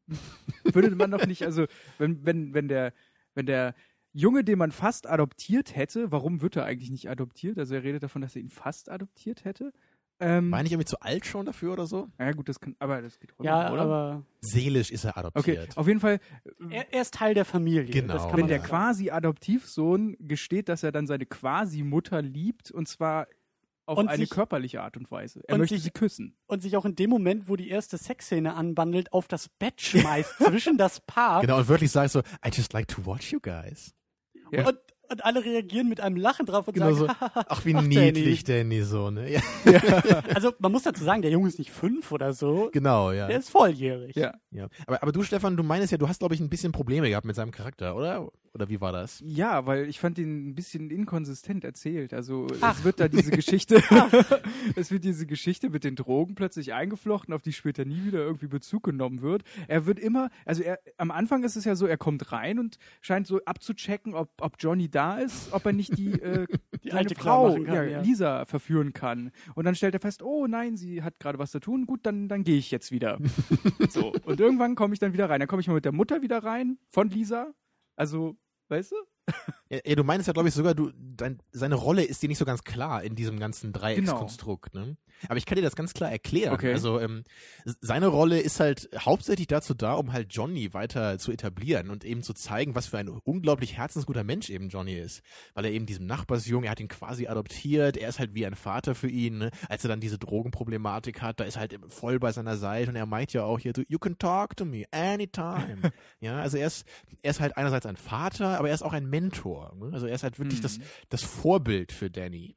würde 0.63 0.95
man 0.95 1.11
doch 1.11 1.25
nicht, 1.25 1.43
also 1.43 1.65
wenn, 1.97 2.25
wenn, 2.25 2.53
wenn 2.53 2.69
der, 2.69 2.93
wenn 3.35 3.45
der 3.45 3.75
Junge, 4.13 4.43
den 4.45 4.57
man 4.57 4.71
fast 4.71 5.07
adoptiert 5.07 5.75
hätte, 5.75 6.11
warum 6.11 6.41
wird 6.41 6.55
er 6.55 6.65
eigentlich 6.65 6.91
nicht 6.91 7.09
adoptiert? 7.09 7.57
Also 7.57 7.75
er 7.75 7.83
redet 7.83 8.03
davon, 8.03 8.21
dass 8.21 8.35
er 8.35 8.41
ihn 8.41 8.49
fast 8.49 8.89
adoptiert 8.89 9.43
hätte. 9.43 9.73
Ähm, 10.23 10.51
War 10.51 10.61
nicht 10.61 10.71
irgendwie 10.71 10.85
zu 10.85 10.99
alt 11.01 11.25
schon 11.25 11.45
dafür 11.47 11.73
oder 11.73 11.87
so? 11.87 12.07
ja 12.19 12.31
gut, 12.31 12.47
das 12.47 12.59
kann, 12.59 12.75
aber 12.79 13.01
das 13.01 13.19
geht 13.19 13.31
runter, 13.39 13.43
ja, 13.51 13.73
oder? 13.73 13.81
aber 13.81 14.23
Seelisch 14.41 14.91
ist 14.91 15.03
er 15.03 15.17
Okay, 15.17 15.19
adoptiert. 15.57 15.77
auf 15.77 15.87
jeden 15.87 15.99
Fall, 15.99 16.19
Er, 16.69 16.93
er 16.93 17.01
ist 17.01 17.13
Teil 17.15 17.33
der 17.33 17.43
Familie. 17.43 17.85
Genau. 17.91 18.13
Das 18.13 18.27
kann 18.27 18.37
wenn 18.37 18.47
der 18.47 18.59
sagen. 18.59 18.69
quasi 18.69 19.09
Adoptivsohn 19.09 20.15
gesteht, 20.19 20.69
dass 20.69 20.83
er 20.83 20.91
dann 20.91 21.07
seine 21.07 21.25
quasi 21.25 21.81
Mutter 21.83 22.21
liebt 22.21 22.69
und 22.71 22.87
zwar 22.87 23.27
auf 23.87 23.97
Und 23.97 24.07
eine 24.09 24.17
sich- 24.19 24.29
körperliche 24.29 24.81
Art 24.83 24.95
und 24.95 25.09
Weise. 25.09 25.41
Er 25.47 25.55
und 25.55 25.61
möchte 25.61 25.75
sich- 25.75 25.85
sie 25.85 25.89
küssen. 25.91 26.35
und 26.45 26.61
sich 26.61 26.77
auch 26.77 26.85
in 26.85 26.95
dem 26.95 27.09
Moment, 27.09 27.49
wo 27.49 27.55
die 27.55 27.69
erste 27.69 27.97
Sexszene 27.97 28.53
anbandelt, 28.53 29.11
auf 29.11 29.27
das 29.27 29.49
Bett 29.49 29.81
schmeißt 29.81 30.35
zwischen 30.37 30.77
das 30.77 30.99
Paar. 31.01 31.41
Genau, 31.41 31.57
und 31.57 31.67
wirklich 31.67 31.91
sagt 31.91 32.11
so, 32.11 32.19
I 32.45 32.49
just 32.53 32.73
like 32.73 32.87
to 32.89 33.05
watch 33.05 33.31
you 33.33 33.39
guys. 33.41 33.93
Ja. 34.51 34.67
Und, 34.67 34.77
und 35.11 35.25
alle 35.25 35.43
reagieren 35.43 35.89
mit 35.89 35.99
einem 35.99 36.15
Lachen 36.15 36.45
drauf 36.45 36.67
und 36.67 36.73
Genau 36.73 36.93
so. 36.93 37.07
sagen, 37.07 37.17
Ach, 37.47 37.65
wie 37.65 37.75
Ach, 37.75 37.81
niedlich 37.81 38.43
Danny 38.43 38.81
so, 38.81 39.11
ne? 39.11 39.31
Ja, 39.31 39.41
also 40.35 40.53
man 40.59 40.71
muss 40.71 40.83
dazu 40.83 41.03
sagen, 41.03 41.21
der 41.21 41.31
Junge 41.31 41.47
ist 41.47 41.59
nicht 41.59 41.71
fünf 41.71 42.11
oder 42.11 42.33
so, 42.33 42.69
genau, 42.71 43.11
ja. 43.11 43.27
der 43.27 43.39
ist 43.39 43.49
volljährig. 43.49 44.15
Ja. 44.15 44.33
ja. 44.51 44.67
Aber, 44.87 45.01
aber 45.01 45.11
du, 45.11 45.23
Stefan, 45.23 45.57
du 45.57 45.63
meinst 45.63 45.91
ja, 45.91 45.97
du 45.97 46.07
hast, 46.07 46.19
glaube 46.19 46.35
ich, 46.35 46.41
ein 46.41 46.49
bisschen 46.49 46.71
Probleme 46.71 47.09
gehabt 47.09 47.25
mit 47.25 47.35
seinem 47.35 47.51
Charakter, 47.51 47.95
oder? 47.95 48.29
Oder 48.53 48.67
wie 48.67 48.81
war 48.81 48.91
das? 48.91 49.23
Ja, 49.25 49.65
weil 49.65 49.87
ich 49.87 49.99
fand 49.99 50.17
ihn 50.17 50.49
ein 50.49 50.55
bisschen 50.55 50.89
inkonsistent 50.89 51.63
erzählt. 51.63 52.13
Also 52.13 52.47
Ach. 52.59 52.77
es 52.77 52.83
wird 52.83 52.99
da 52.99 53.07
diese 53.07 53.31
Geschichte, 53.31 53.81
es 54.75 54.91
wird 54.91 55.05
diese 55.05 55.25
Geschichte 55.25 55.69
mit 55.69 55.85
den 55.85 55.95
Drogen 55.95 56.35
plötzlich 56.35 56.73
eingeflochten, 56.73 57.33
auf 57.33 57.41
die 57.41 57.53
später 57.53 57.85
nie 57.85 58.03
wieder 58.03 58.19
irgendwie 58.19 58.47
Bezug 58.47 58.83
genommen 58.83 59.21
wird. 59.21 59.43
Er 59.69 59.85
wird 59.85 59.99
immer, 59.99 60.29
also 60.45 60.63
er, 60.63 60.79
am 60.97 61.11
Anfang 61.11 61.43
ist 61.43 61.55
es 61.55 61.63
ja 61.63 61.75
so, 61.75 61.85
er 61.85 61.97
kommt 61.97 62.33
rein 62.33 62.59
und 62.59 62.77
scheint 62.99 63.25
so 63.25 63.39
abzuchecken, 63.45 64.15
ob, 64.15 64.29
ob 64.41 64.55
Johnny 64.59 64.89
da 64.89 65.00
ist, 65.17 65.51
ob 65.53 65.65
er 65.65 65.73
nicht 65.73 65.97
die, 65.97 66.11
äh, 66.11 66.47
Die 66.83 66.93
alte 66.93 67.13
Frau, 67.15 67.53
kann, 67.53 67.65
ja, 67.65 67.83
ja. 67.83 68.01
Lisa, 68.01 68.45
verführen 68.45 68.93
kann. 68.93 69.31
Und 69.53 69.65
dann 69.65 69.75
stellt 69.75 69.93
er 69.93 69.99
fest, 69.99 70.23
oh 70.23 70.47
nein, 70.47 70.77
sie 70.77 71.03
hat 71.03 71.19
gerade 71.19 71.37
was 71.37 71.51
zu 71.51 71.59
tun, 71.59 71.85
gut, 71.85 71.99
dann, 72.03 72.27
dann 72.27 72.43
gehe 72.43 72.57
ich 72.57 72.71
jetzt 72.71 72.91
wieder. 72.91 73.19
so. 73.89 74.13
Und 74.25 74.39
irgendwann 74.39 74.75
komme 74.75 74.93
ich 74.93 74.99
dann 74.99 75.13
wieder 75.13 75.29
rein. 75.29 75.39
Dann 75.39 75.47
komme 75.47 75.61
ich 75.61 75.67
mal 75.67 75.75
mit 75.75 75.85
der 75.85 75.91
Mutter 75.91 76.21
wieder 76.21 76.43
rein 76.43 76.79
von 76.89 77.09
Lisa. 77.09 77.53
Also, 77.95 78.35
weißt 78.69 78.93
du? 78.93 78.95
Ja, 79.71 79.79
ja, 79.85 79.95
du 79.95 80.03
meinst 80.03 80.27
ja, 80.27 80.33
glaube 80.33 80.49
ich, 80.49 80.53
sogar, 80.53 80.75
du, 80.75 80.91
dein, 80.97 81.41
seine 81.53 81.75
Rolle 81.75 82.03
ist 82.03 82.21
dir 82.21 82.27
nicht 82.27 82.37
so 82.37 82.43
ganz 82.43 82.63
klar 82.63 83.03
in 83.03 83.15
diesem 83.15 83.39
ganzen 83.39 83.71
Dreieckskonstrukt. 83.71 84.73
Ne? 84.73 84.97
Aber 85.29 85.37
ich 85.37 85.45
kann 85.45 85.55
dir 85.55 85.61
das 85.61 85.77
ganz 85.77 85.93
klar 85.93 86.11
erklären. 86.11 86.53
Okay. 86.53 86.73
Also 86.73 86.99
ähm, 86.99 87.23
seine 87.79 88.07
Rolle 88.07 88.41
ist 88.41 88.59
halt 88.59 88.89
hauptsächlich 88.97 89.47
dazu 89.47 89.73
da, 89.73 89.93
um 89.93 90.11
halt 90.11 90.33
Johnny 90.33 90.73
weiter 90.73 91.17
zu 91.19 91.31
etablieren 91.31 91.89
und 91.89 92.03
eben 92.03 92.21
zu 92.21 92.33
zeigen, 92.33 92.75
was 92.75 92.87
für 92.87 92.97
ein 92.97 93.07
unglaublich 93.07 93.77
herzensguter 93.77 94.25
Mensch 94.25 94.49
eben 94.49 94.67
Johnny 94.67 94.95
ist. 94.95 95.21
Weil 95.53 95.65
er 95.65 95.71
eben 95.71 95.85
diesem 95.85 96.05
Nachbarsjungen, 96.05 96.65
er 96.65 96.71
hat 96.71 96.79
ihn 96.81 96.89
quasi 96.89 97.27
adoptiert, 97.27 97.95
er 97.95 98.09
ist 98.09 98.19
halt 98.19 98.33
wie 98.33 98.45
ein 98.45 98.55
Vater 98.55 98.93
für 98.93 99.09
ihn. 99.09 99.37
Ne? 99.37 99.51
Als 99.69 99.85
er 99.85 99.89
dann 99.89 100.01
diese 100.01 100.17
Drogenproblematik 100.17 101.21
hat, 101.21 101.39
da 101.39 101.45
ist 101.45 101.55
er 101.55 101.61
halt 101.61 101.79
voll 101.87 102.19
bei 102.19 102.33
seiner 102.33 102.57
Seite 102.57 102.89
und 102.89 102.97
er 102.97 103.05
meint 103.05 103.31
ja 103.31 103.43
auch 103.43 103.59
hier, 103.59 103.71
you 103.87 103.99
can 103.99 104.17
talk 104.17 104.57
to 104.57 104.65
me 104.65 104.83
anytime. 104.91 105.77
ja, 106.19 106.41
also 106.41 106.57
er 106.57 106.67
ist, 106.67 106.85
er 107.21 107.31
ist 107.31 107.39
halt 107.39 107.55
einerseits 107.55 107.85
ein 107.85 107.95
Vater, 107.95 108.57
aber 108.57 108.67
er 108.67 108.75
ist 108.75 108.81
auch 108.81 108.93
ein 108.93 109.05
Mentor. 109.05 109.60
Ne? 109.75 109.89
Also 109.93 110.07
er 110.07 110.15
ist 110.15 110.23
halt 110.23 110.39
wirklich 110.39 110.61
das, 110.61 110.77
Mhm. 110.79 110.83
das 111.09 111.23
Vorbild 111.23 111.91
für 111.91 112.09
Danny. 112.09 112.55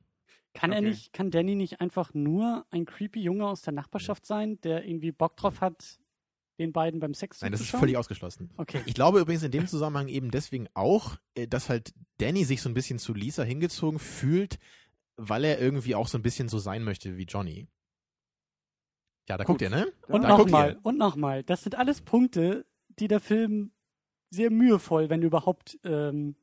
Kann 0.54 0.70
er 0.72 0.78
Okay. 0.78 0.88
nicht, 0.90 1.12
kann 1.12 1.30
Danny 1.30 1.54
nicht 1.56 1.80
einfach 1.80 2.14
nur 2.14 2.64
ein 2.70 2.84
creepy 2.84 3.20
Junge 3.22 3.46
aus 3.46 3.62
der 3.62 3.72
Nachbarschaft 3.72 4.24
sein, 4.26 4.60
der 4.60 4.84
irgendwie 4.86 5.10
Bock 5.12 5.36
drauf 5.36 5.60
hat, 5.60 5.98
den 6.60 6.72
beiden 6.72 7.00
beim 7.00 7.14
Sex 7.14 7.40
Nein, 7.42 7.50
das 7.50 7.60
ist 7.60 7.70
völlig 7.70 7.96
ausgeschlossen. 7.96 8.50
Okay. 8.56 8.80
Ich 8.86 8.94
glaube 8.94 9.18
übrigens 9.20 9.42
in 9.42 9.50
dem 9.50 9.66
Zusammenhang 9.66 10.06
eben 10.06 10.30
deswegen 10.30 10.68
auch, 10.74 11.16
äh, 11.34 11.48
dass 11.48 11.68
halt 11.68 11.92
Danny 12.18 12.44
sich 12.44 12.62
so 12.62 12.68
ein 12.68 12.74
bisschen 12.74 13.00
zu 13.00 13.12
Lisa 13.12 13.42
hingezogen 13.42 13.98
fühlt, 13.98 14.58
weil 15.16 15.44
er 15.44 15.60
irgendwie 15.60 15.96
auch 15.96 16.06
so 16.06 16.16
ein 16.18 16.22
bisschen 16.22 16.48
so 16.48 16.58
sein 16.60 16.84
möchte 16.84 17.16
wie 17.16 17.24
Johnny. 17.24 17.66
Ja, 19.28 19.36
da 19.38 19.44
Gut. 19.44 19.54
guckt 19.54 19.62
ihr, 19.62 19.70
ne? 19.70 19.92
Und 20.08 20.22
nochmal, 20.22 20.78
und 20.82 20.98
nochmal. 20.98 21.42
Das 21.42 21.62
sind 21.62 21.74
alles 21.76 22.00
Punkte, 22.02 22.66
die 23.00 23.08
der 23.08 23.20
Film 23.20 23.72
sehr 24.30 24.50
mühevoll, 24.50 25.08
wenn 25.10 25.22
überhaupt, 25.22 25.78
ähm, 25.82 26.36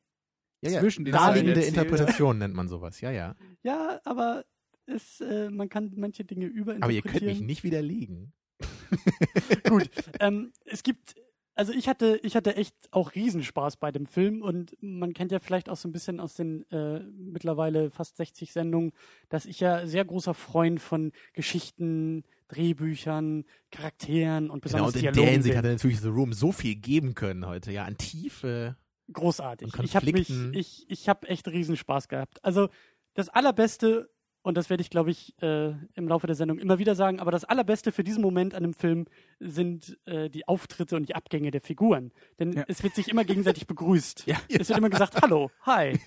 Ja, 0.62 0.72
ja. 0.72 0.80
zwischen 0.80 1.06
den 1.06 1.14
Naheliegende. 1.14 1.62
Interpretation 1.62 2.38
nennt 2.38 2.54
man 2.54 2.68
sowas, 2.68 3.02
ja, 3.02 3.12
ja. 3.12 3.36
ja, 3.64 4.00
aber 4.04 4.46
es, 4.86 5.20
äh, 5.22 5.50
man 5.50 5.70
kann 5.70 5.92
manche 5.96 6.24
Dinge 6.24 6.46
Aber 6.46 6.54
ihr 6.56 6.62
überinterpretieren. 6.62 7.12
könnt 7.12 7.26
mich 7.26 7.42
nicht 7.42 7.64
widerlegen. 7.64 8.34
Gut, 9.70 9.90
ähm, 10.20 10.52
es 10.66 10.84
gibt, 10.84 11.16
also 11.56 11.74
ich 11.74 11.88
hatte, 11.88 12.20
ich 12.24 12.36
hatte 12.36 12.56
echt 12.56 12.76
auch 12.92 13.16
Riesenspaß 13.16 13.78
bei 13.78 13.92
dem 13.92 14.06
Film 14.06 14.42
und 14.42 14.76
man 14.82 15.14
kennt 15.14 15.32
ja 15.32 15.40
vielleicht 15.40 15.70
auch 15.70 15.78
so 15.78 15.88
ein 15.88 15.92
bisschen 15.92 16.20
aus 16.20 16.36
den 16.36 16.70
äh, 16.72 17.00
mittlerweile 17.00 17.90
fast 17.92 18.18
60 18.18 18.52
Sendungen, 18.54 18.92
dass 19.30 19.46
ich 19.46 19.60
ja 19.60 19.88
sehr 19.88 20.06
großer 20.06 20.34
Freund 20.34 20.80
von 20.80 21.12
Geschichten, 21.34 22.24
Drehbüchern, 22.50 23.46
Charakteren 23.72 24.50
und 24.50 24.62
Genau, 24.64 24.86
besonders 24.86 24.88
und 24.90 24.96
in 24.98 25.02
der 25.04 25.12
Dialogen 25.14 25.32
Hinsicht 25.34 25.54
bin. 25.54 25.58
hat 25.58 25.66
er 25.66 25.72
natürlich 25.72 26.00
The 26.02 26.10
Room 26.10 26.34
so 26.34 26.52
viel 26.52 26.76
geben 26.76 27.16
können 27.16 27.48
heute, 27.48 27.72
ja, 27.72 27.86
an 27.86 27.98
Tiefe. 27.98 28.76
Großartig. 29.12 29.74
Ich 29.84 29.96
habe 29.96 30.12
mich, 30.12 30.30
ich, 30.54 30.86
ich 30.90 31.10
habe 31.10 31.28
echt 31.28 31.48
Riesenspaß 31.48 32.08
gehabt. 32.08 32.44
Also 32.44 32.70
das 33.14 33.30
allerbeste 33.30 34.10
und 34.44 34.58
das 34.58 34.72
werde 34.72 34.82
ich, 34.82 34.90
glaube 34.90 35.12
ich, 35.12 35.36
äh, 35.44 35.70
im 35.94 36.08
Laufe 36.08 36.26
der 36.26 36.36
Sendung 36.36 36.58
immer 36.58 36.80
wieder 36.80 36.96
sagen, 36.96 37.20
aber 37.20 37.30
das 37.30 37.46
allerbeste 37.46 37.92
für 37.92 38.04
diesen 38.04 38.24
Moment 38.24 38.56
an 38.56 38.64
dem 38.64 38.74
Film 38.74 39.06
sind 39.40 40.00
äh, 40.06 40.30
die 40.32 40.48
Auftritte 40.48 40.96
und 40.96 41.08
die 41.08 41.14
Abgänge 41.14 41.52
der 41.52 41.62
Figuren. 41.62 42.12
Denn 42.40 42.54
Ja. 42.54 42.64
es 42.68 42.82
wird 42.82 42.96
sich 42.96 43.08
immer 43.10 43.24
gegenseitig 43.24 43.68
begrüßt. 43.68 44.26
Ja. 44.26 44.38
Es 44.50 44.70
wird 44.70 44.80
immer 44.80 44.90
gesagt, 44.90 45.22
hallo, 45.22 45.52
hi. 45.62 46.00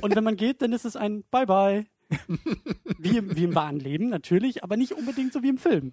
Und 0.00 0.16
wenn 0.16 0.24
man 0.24 0.36
geht, 0.36 0.62
dann 0.62 0.72
ist 0.72 0.86
es 0.86 0.96
ein 0.96 1.24
Bye-bye. 1.30 1.84
Wie 2.98 3.36
wie 3.36 3.44
im 3.44 3.54
wahren 3.54 3.80
Leben 3.80 4.08
natürlich, 4.08 4.62
aber 4.62 4.76
nicht 4.76 4.92
unbedingt 4.92 5.32
so 5.32 5.42
wie 5.42 5.48
im 5.48 5.58
Film. 5.58 5.92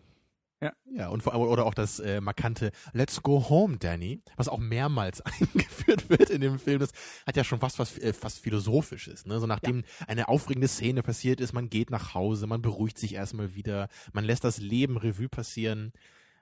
Ja, 0.93 1.08
und 1.08 1.24
vor, 1.24 1.34
oder 1.36 1.65
auch 1.65 1.74
das 1.74 2.00
äh, 2.00 2.21
markante 2.21 2.71
Let's 2.93 3.24
go 3.24 3.50
home, 3.50 3.78
Danny, 3.78 4.21
was 4.36 4.47
auch 4.47 4.60
mehrmals 4.60 5.21
eingeführt 5.21 6.10
wird 6.10 6.30
in 6.30 6.41
dem 6.41 6.60
Film. 6.60 6.80
Das 6.80 6.91
hat 7.26 7.36
ja 7.36 7.43
schon 7.43 7.60
fast 7.60 7.80
was 7.80 7.97
äh, 7.97 8.13
fast 8.13 8.39
philosophisches, 8.39 9.26
ne? 9.26 9.39
So 9.39 9.47
nachdem 9.47 9.84
eine 10.08 10.28
aufregende 10.28 10.67
Szene 10.67 11.02
passiert 11.02 11.41
ist, 11.41 11.54
man 11.54 11.69
geht 11.69 11.89
nach 11.89 12.13
Hause, 12.13 12.45
man 12.45 12.62
beruhigt 12.62 13.00
sich 13.00 13.15
erstmal 13.15 13.56
wieder, 13.56 13.88
man 14.13 14.24
lässt 14.24 14.43
das 14.43 14.60
Leben 14.60 14.97
Revue 14.97 15.30
passieren. 15.30 15.93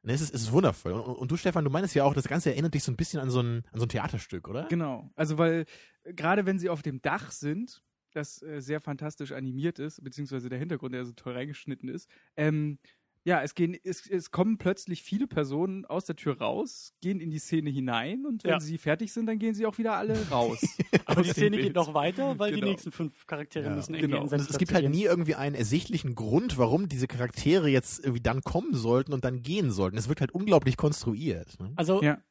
Und 0.02 0.10
es 0.10 0.22
ist, 0.22 0.34
es 0.34 0.44
ist 0.44 0.52
wundervoll. 0.52 0.94
Und, 0.94 1.02
und 1.02 1.32
du, 1.32 1.38
Stefan, 1.38 1.64
du 1.64 1.70
meinst 1.70 1.94
ja 1.94 2.04
auch, 2.04 2.14
das 2.14 2.28
Ganze 2.28 2.52
erinnert 2.52 2.74
dich 2.74 2.84
so 2.84 2.92
ein 2.92 2.98
bisschen 2.98 3.20
an 3.20 3.30
so 3.30 3.42
ein, 3.42 3.64
an 3.72 3.80
so 3.80 3.86
ein 3.86 3.90
Theaterstück, 3.90 4.48
oder? 4.48 4.66
Genau. 4.68 5.10
Also, 5.16 5.38
weil 5.38 5.66
äh, 6.04 6.14
gerade 6.14 6.46
wenn 6.46 6.60
sie 6.60 6.70
auf 6.70 6.82
dem 6.82 7.02
Dach 7.02 7.32
sind, 7.32 7.84
das 8.14 8.42
äh, 8.42 8.62
sehr 8.62 8.82
fantastisch 8.82 9.32
animiert 9.32 9.80
ist, 9.80 10.04
beziehungsweise 10.04 10.50
der 10.50 10.60
Hintergrund, 10.60 10.94
der 10.94 11.06
so 11.06 11.14
toll 11.14 11.34
reingeschnitten 11.34 11.90
ist, 11.90 12.10
ähm, 12.38 12.80
ja, 13.26 13.44
es 13.44 13.54
gehen, 13.54 13.78
es, 13.84 14.10
es 14.10 14.32
kommen 14.32 14.58
plötzlich 14.58 15.04
viele 15.04 15.28
Personen 15.28 15.86
aus 15.86 16.06
der 16.06 16.16
Tür 16.16 16.38
raus, 16.40 16.94
gehen 17.02 17.20
in 17.20 17.30
die 17.32 17.38
Szene 17.40 17.70
hinein 17.70 18.26
und 18.26 18.44
wenn 18.44 18.52
Ja. 18.52 18.60
sie 18.60 18.78
fertig 18.78 19.12
sind, 19.12 19.26
dann 19.26 19.38
gehen 19.40 19.54
sie 19.54 19.66
auch 19.66 19.78
wieder 19.78 19.94
alle 19.96 20.14
raus. 20.32 20.62
Aber 21.06 21.20
aus 21.20 21.28
die 21.28 21.32
dem 21.32 21.34
Szene 21.34 21.50
Bild. 21.58 21.64
geht 21.68 21.76
noch 21.76 21.94
weiter, 21.94 22.40
weil 22.40 22.52
die 22.54 22.60
Genau. 22.62 22.72
nächsten 22.72 22.92
fünf 22.92 23.28
Charaktere 23.28 23.66
Ja, 23.70 23.76
müssen 23.76 23.94
irgendwie 23.94 24.12
genau. 24.14 24.24
in 24.26 24.30
Und 24.34 24.40
es, 24.40 24.50
es 24.50 24.58
gibt 24.58 24.74
halt 24.74 24.90
nie 24.90 25.04
irgendwie 25.04 25.36
einen 25.36 25.56
ersichtlichen 25.56 26.16
Grund, 26.16 26.58
warum 26.58 26.88
diese 26.88 27.08
Charaktere 27.08 27.68
jetzt 27.70 28.00
irgendwie 28.00 28.22
dann 28.22 28.42
kommen 28.42 28.74
sollten 28.74 29.14
und 29.14 29.26
dann 29.26 29.42
gehen 29.42 29.70
sollten. 29.72 29.98
Es 29.98 30.08
wirkt 30.08 30.22
halt 30.22 30.32
unglaublich 30.32 30.78
konstruiert. 30.78 31.60
Ne? 31.60 31.74
Also 31.76 32.02
Ja. 32.02 32.24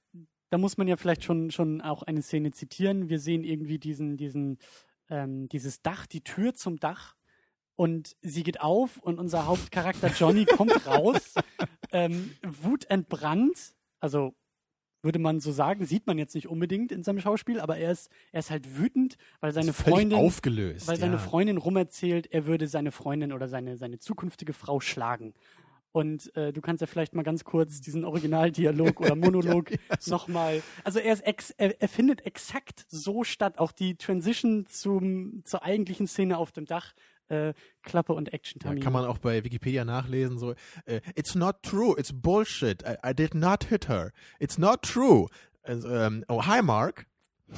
da 0.51 0.57
muss 0.59 0.79
man 0.79 0.89
ja 0.89 0.97
vielleicht 0.97 1.23
schon, 1.23 1.51
schon 1.51 1.83
auch 1.83 2.03
eine 2.03 2.23
Szene 2.23 2.51
zitieren. 2.53 3.11
Wir 3.11 3.19
sehen 3.21 3.45
irgendwie 3.45 3.79
diesen, 3.79 4.17
diesen, 4.17 4.59
ähm, 5.11 5.49
dieses 5.51 5.83
Dach, 5.83 6.07
die 6.07 6.23
Tür 6.25 6.55
zum 6.55 6.79
Dach 6.79 7.15
und 7.79 8.17
sie 8.23 8.43
geht 8.43 8.61
auf 8.61 8.97
und 8.99 9.21
unser 9.21 9.47
Hauptcharakter 9.47 10.09
Johnny 10.09 10.45
kommt 10.47 10.85
raus, 10.87 11.35
ähm, 11.93 12.33
wutentbrannt, 12.43 13.77
also 14.01 14.35
würde 15.01 15.21
man 15.21 15.39
so 15.39 15.53
sagen, 15.53 15.87
sieht 15.87 16.05
man 16.09 16.19
jetzt 16.19 16.35
nicht 16.35 16.49
unbedingt 16.49 16.91
in 16.91 17.05
seinem 17.05 17.21
Schauspiel, 17.21 17.61
aber 17.61 17.77
er 17.77 17.93
ist, 17.93 18.11
er 18.33 18.41
ist 18.41 18.51
halt 18.51 18.77
wütend, 18.77 19.17
weil 19.39 19.53
seine 19.53 19.73
Freundin, 19.73 20.19
aufgelöst. 20.19 20.89
weil 20.89 20.99
seine 20.99 21.15
ja. 21.15 21.19
Freundin 21.21 21.57
rumerzählt, 21.57 22.27
er 22.33 22.47
würde 22.47 22.67
seine 22.67 22.91
Freundin 22.91 23.33
oder 23.33 23.47
seine, 23.47 23.77
seine 23.77 24.01
zukünftige 24.01 24.55
Frau 24.55 24.81
schlagen. 24.81 25.33
Und 25.93 26.35
äh, 26.37 26.53
du 26.53 26.61
kannst 26.61 26.81
ja 26.81 26.89
vielleicht 26.89 27.15
mal 27.15 27.23
ganz 27.23 27.45
kurz 27.45 27.81
diesen 27.81 28.05
Originaldialog 28.05 29.01
oder 29.01 29.15
Monolog 29.15 29.71
nochmal. 30.07 30.65
Also 30.83 30.99
er, 30.99 31.13
ist 31.13 31.25
ex, 31.25 31.51
er, 31.51 31.81
er 31.81 31.89
findet 31.89 32.27
exakt 32.27 32.87
so 32.89 33.23
statt. 33.23 33.59
Auch 33.59 33.71
die 33.71 33.95
Transition 33.95 34.67
zum, 34.67 35.43
zur 35.45 35.63
eigentlichen 35.63 36.09
Szene 36.09 36.39
auf 36.39 36.51
dem 36.51 36.67
Dach. 36.67 36.93
Äh, 37.29 37.53
Klappe 37.83 38.15
und 38.15 38.33
Action 38.33 38.61
Ja, 38.65 38.75
kann 38.77 38.93
man 38.93 39.05
auch 39.05 39.19
bei 39.19 39.45
Wikipedia 39.45 39.85
nachlesen, 39.85 40.39
so, 40.39 40.55
äh, 40.87 41.01
it's 41.15 41.35
not 41.35 41.63
true, 41.63 41.95
it's 41.99 42.13
bullshit, 42.13 42.83
I, 42.83 43.11
I 43.11 43.15
did 43.15 43.35
not 43.35 43.65
hit 43.65 43.89
her, 43.89 44.13
it's 44.39 44.59
not 44.59 44.83
true. 44.83 45.27
Also, 45.63 45.89
ähm, 45.89 46.25
oh, 46.29 46.47
hi 46.47 46.63
Mark. 46.63 47.07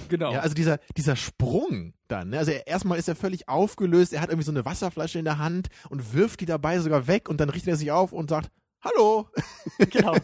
genau. 0.09 0.33
Ja, 0.33 0.41
also 0.41 0.55
dieser, 0.55 0.79
dieser 0.97 1.17
Sprung 1.17 1.95
dann, 2.09 2.31
ne? 2.31 2.39
also 2.39 2.51
er, 2.51 2.67
erstmal 2.67 2.99
ist 2.99 3.09
er 3.09 3.17
völlig 3.17 3.49
aufgelöst, 3.49 4.13
er 4.13 4.21
hat 4.21 4.31
irgendwie 4.31 4.47
so 4.47 4.53
eine 4.53 4.65
Wasserflasche 4.65 5.19
in 5.19 5.25
der 5.25 5.39
Hand 5.39 5.69
und 5.89 6.13
wirft 6.13 6.41
die 6.41 6.47
dabei 6.47 6.79
sogar 6.81 7.07
weg 7.07 7.29
und 7.29 7.41
dann 7.41 7.51
richtet 7.51 7.71
er 7.71 7.77
sich 7.77 7.93
auf 7.93 8.13
und 8.13 8.31
sagt, 8.31 8.51
hallo. 8.83 9.29
genau. 9.91 10.17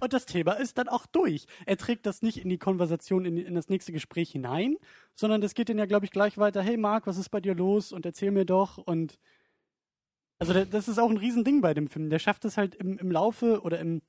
Und 0.00 0.12
das 0.12 0.26
Thema 0.26 0.52
ist 0.52 0.78
dann 0.78 0.88
auch 0.88 1.06
durch. 1.06 1.46
Er 1.64 1.76
trägt 1.76 2.06
das 2.06 2.22
nicht 2.22 2.38
in 2.38 2.48
die 2.48 2.58
Konversation, 2.58 3.24
in, 3.24 3.36
in 3.38 3.54
das 3.54 3.68
nächste 3.68 3.92
Gespräch 3.92 4.30
hinein, 4.30 4.76
sondern 5.14 5.40
das 5.40 5.54
geht 5.54 5.68
dann 5.68 5.78
ja, 5.78 5.86
glaube 5.86 6.04
ich, 6.04 6.10
gleich 6.12 6.36
weiter. 6.38 6.62
Hey 6.62 6.76
Marc, 6.76 7.06
was 7.06 7.16
ist 7.16 7.30
bei 7.30 7.40
dir 7.40 7.54
los? 7.54 7.92
Und 7.92 8.04
erzähl 8.06 8.30
mir 8.30 8.44
doch. 8.44 8.78
Und 8.78 9.18
also 10.38 10.52
da- 10.52 10.64
das 10.64 10.88
ist 10.88 10.98
auch 10.98 11.10
ein 11.10 11.16
Riesending 11.16 11.60
bei 11.60 11.72
dem 11.74 11.88
Film. 11.88 12.10
Der 12.10 12.18
schafft 12.18 12.44
es 12.44 12.56
halt 12.56 12.74
im, 12.74 12.98
im 12.98 13.10
Laufe 13.10 13.62
oder 13.62 13.78
im 13.78 14.02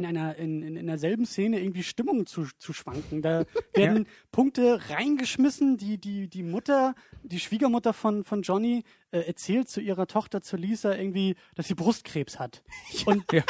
in 0.00 0.06
einer 0.06 0.36
in, 0.36 0.62
in, 0.62 0.76
in 0.76 0.86
derselben 0.86 1.26
Szene 1.26 1.60
irgendwie 1.60 1.82
Stimmung 1.82 2.26
zu, 2.26 2.46
zu 2.58 2.72
schwanken. 2.72 3.22
Da 3.22 3.44
werden 3.74 4.06
Punkte 4.32 4.80
reingeschmissen, 4.90 5.76
die 5.76 5.98
die 5.98 6.28
die 6.28 6.42
Mutter, 6.42 6.94
die 7.22 7.38
Schwiegermutter 7.38 7.92
von 7.92 8.24
von 8.24 8.42
Johnny 8.42 8.82
äh, 9.12 9.20
erzählt 9.20 9.68
zu 9.68 9.80
ihrer 9.80 10.06
Tochter 10.06 10.40
zu 10.40 10.56
Lisa 10.56 10.94
irgendwie, 10.96 11.36
dass 11.54 11.68
sie 11.68 11.74
Brustkrebs 11.74 12.38
hat. 12.38 12.62
Und 13.06 13.24
Ja. 13.32 13.42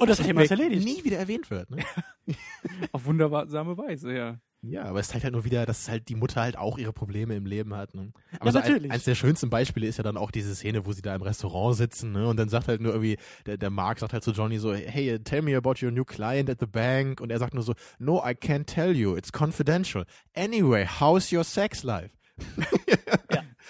und 0.00 0.10
das 0.10 0.18
Thema 0.18 0.42
ist 0.42 0.50
erledigt. 0.50 0.84
Nie 0.84 1.02
wieder 1.04 1.18
erwähnt 1.18 1.50
wird. 1.50 1.70
Ne? 1.70 1.82
Auf 2.92 3.06
wundersame 3.06 3.78
Weise, 3.78 4.12
ja. 4.12 4.38
Ja, 4.64 4.84
aber 4.84 5.00
es 5.00 5.08
zeigt 5.08 5.24
halt 5.24 5.34
nur 5.34 5.44
wieder, 5.44 5.66
dass 5.66 5.88
halt 5.88 6.08
die 6.08 6.14
Mutter 6.14 6.40
halt 6.40 6.56
auch 6.56 6.78
ihre 6.78 6.92
Probleme 6.92 7.34
im 7.34 7.46
Leben 7.46 7.74
hat. 7.74 7.94
Ne? 7.94 8.12
Aber 8.36 8.46
Ja, 8.46 8.52
so 8.52 8.58
natürlich. 8.60 8.84
Ein, 8.84 8.90
eins 8.92 9.04
der 9.04 9.16
schönsten 9.16 9.50
Beispiele 9.50 9.88
ist 9.88 9.96
ja 9.96 10.04
dann 10.04 10.16
auch 10.16 10.30
diese 10.30 10.54
Szene, 10.54 10.86
wo 10.86 10.92
sie 10.92 11.02
da 11.02 11.14
im 11.16 11.22
Restaurant 11.22 11.76
sitzen 11.76 12.12
ne? 12.12 12.28
und 12.28 12.36
dann 12.36 12.48
sagt 12.48 12.68
halt 12.68 12.80
nur 12.80 12.92
irgendwie, 12.92 13.18
der, 13.44 13.56
der 13.56 13.70
Mark 13.70 13.98
sagt 13.98 14.12
halt 14.12 14.22
zu 14.22 14.30
Johnny 14.30 14.58
so, 14.58 14.72
hey, 14.72 15.18
tell 15.18 15.42
me 15.42 15.56
about 15.56 15.84
your 15.84 15.90
new 15.90 16.04
client 16.04 16.48
at 16.48 16.60
the 16.60 16.66
bank 16.66 17.20
und 17.20 17.30
er 17.30 17.40
sagt 17.40 17.54
nur 17.54 17.64
so, 17.64 17.74
no, 17.98 18.22
I 18.24 18.34
can't 18.34 18.66
tell 18.66 18.92
you, 18.92 19.16
it's 19.16 19.32
confidential. 19.32 20.04
Anyway, 20.34 20.86
how's 20.86 21.32
your 21.32 21.44
sex 21.44 21.82
life? 21.82 22.10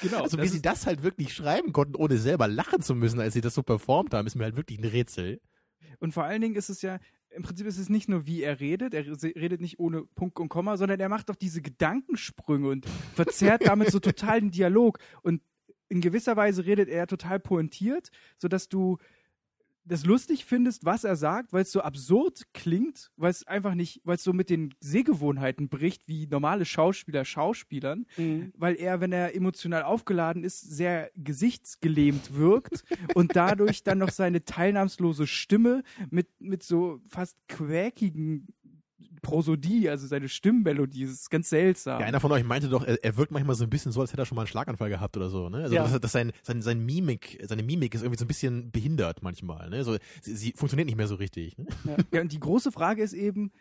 Genau. 0.03 0.23
Also 0.23 0.39
wie 0.39 0.49
sie 0.49 0.61
das 0.61 0.87
halt 0.87 1.03
wirklich 1.03 1.33
schreiben 1.33 1.73
konnten, 1.73 1.95
ohne 1.95 2.19
selber 2.19 2.49
lachen 2.49 2.83
zu 2.83 2.95
müssen, 2.95 3.21
als 3.21 3.35
sie 3.35 3.41
das 3.41 3.55
so 3.55 3.63
performt 3.63 4.13
haben, 4.15 4.27
ist 4.27 4.35
mir 4.35 4.45
halt 4.45 4.57
wirklich 4.57 4.81
ein 4.81 4.85
Rätsel. 4.85 5.41
Und 6.01 6.13
vor 6.13 6.25
allen 6.25 6.41
Dingen 6.41 6.57
ist 6.57 6.69
es 6.69 6.83
ja, 6.83 6.99
im 7.35 7.43
Prinzip 7.43 7.67
ist 7.67 7.79
es 7.79 7.89
nicht 7.89 8.09
nur, 8.09 8.27
wie 8.27 8.43
er 8.43 8.61
redet, 8.61 8.95
er 8.95 9.05
redet 9.05 9.61
nicht 9.61 9.79
ohne 9.79 10.05
Punkt 10.05 10.39
und 10.39 10.49
Komma, 10.49 10.77
sondern 10.77 11.01
er 11.01 11.09
macht 11.09 11.31
auch 11.31 11.37
diese 11.37 11.63
Gedankensprünge 11.63 12.69
und 12.69 12.87
verzerrt 13.15 13.63
damit 13.67 13.91
so 13.91 14.01
total 14.01 14.41
den 14.41 14.51
Dialog. 14.51 14.99
Und 15.23 15.43
in 15.89 16.01
gewisser 16.01 16.37
Weise 16.37 16.65
redet 16.65 16.89
er 16.89 17.07
total 17.07 17.41
pointiert, 17.41 18.11
sodass 18.39 18.69
du 18.69 18.99
das 19.85 20.05
lustig 20.07 20.45
findest, 20.45 20.85
was 20.85 21.05
er 21.05 21.17
sagt, 21.17 21.53
weil 21.53 21.63
es 21.63 21.73
so 21.73 21.81
absurd 21.81 22.43
klingt, 22.55 23.11
weil 23.17 23.31
es 23.31 23.47
einfach 23.47 23.75
nicht, 23.75 24.01
weil 24.05 24.17
es 24.17 24.23
so 24.25 24.33
mit 24.33 24.49
den 24.49 24.75
Sehgewohnheiten 24.81 25.69
bricht, 25.69 26.07
wie 26.07 26.27
normale 26.27 26.65
Schauspieler 26.65 27.25
Schauspielern, 27.25 28.07
Mhm. 28.17 28.53
weil 28.57 28.77
er, 28.77 29.01
wenn 29.01 29.13
er 29.13 29.35
emotional 29.35 29.83
aufgeladen 29.83 30.45
ist, 30.45 30.61
sehr 30.61 31.11
gesichtsgelähmt 31.17 32.35
wirkt 32.35 32.85
und 33.17 33.37
dadurch 33.37 33.83
dann 33.83 33.99
noch 33.99 34.11
seine 34.11 34.45
teilnahmslose 34.45 35.27
Stimme 35.27 35.83
mit, 36.11 36.29
mit 36.41 36.63
so 36.63 37.01
fast 37.09 37.37
quäkigen 37.49 38.47
Prosodie, 39.23 39.89
also 39.89 40.07
seine 40.07 40.29
Stimmmelodie, 40.29 41.05
das 41.05 41.13
ist 41.13 41.31
ganz 41.31 41.49
seltsam. 41.49 42.01
Ja, 42.01 42.07
einer 42.07 42.21
von 42.21 42.33
euch 42.33 42.45
meinte 42.45 42.69
doch, 42.69 42.85
er, 42.85 43.03
er 43.03 43.17
wirkt 43.17 43.31
manchmal 43.31 43.55
so 43.55 43.65
ein 43.65 43.71
bisschen 43.71 43.93
so, 43.93 44.01
als 44.01 44.13
hätte 44.13 44.23
er 44.23 44.27
schon 44.27 44.37
mal 44.37 44.43
einen 44.43 44.49
Schlaganfall 44.49 44.91
gehabt 44.91 45.17
oder 45.17 45.31
so, 45.31 45.49
ne? 45.49 45.59
Also 45.59 45.77
Ja. 45.77 45.85
dass, 45.87 46.01
dass 46.01 46.13
sein, 46.13 46.33
sein, 46.43 46.61
sein 46.61 46.85
Mimik, 46.85 47.43
seine 47.47 47.63
Mimik 47.63 47.95
ist 47.95 48.03
irgendwie 48.03 48.19
so 48.19 48.25
ein 48.25 48.29
bisschen 48.29 48.71
behindert 48.73 49.23
manchmal, 49.23 49.71
ne? 49.71 49.85
So, 49.85 49.97
sie, 50.21 50.35
sie 50.35 50.53
funktioniert 50.53 50.87
nicht 50.87 50.97
mehr 50.97 51.07
so 51.07 51.15
richtig. 51.15 51.57
Ne? 51.57 51.67
Ja, 52.13 52.21
und 52.21 52.33
die 52.33 52.41
große 52.41 52.73
Frage 52.73 53.03
ist 53.03 53.13
eben, 53.13 53.53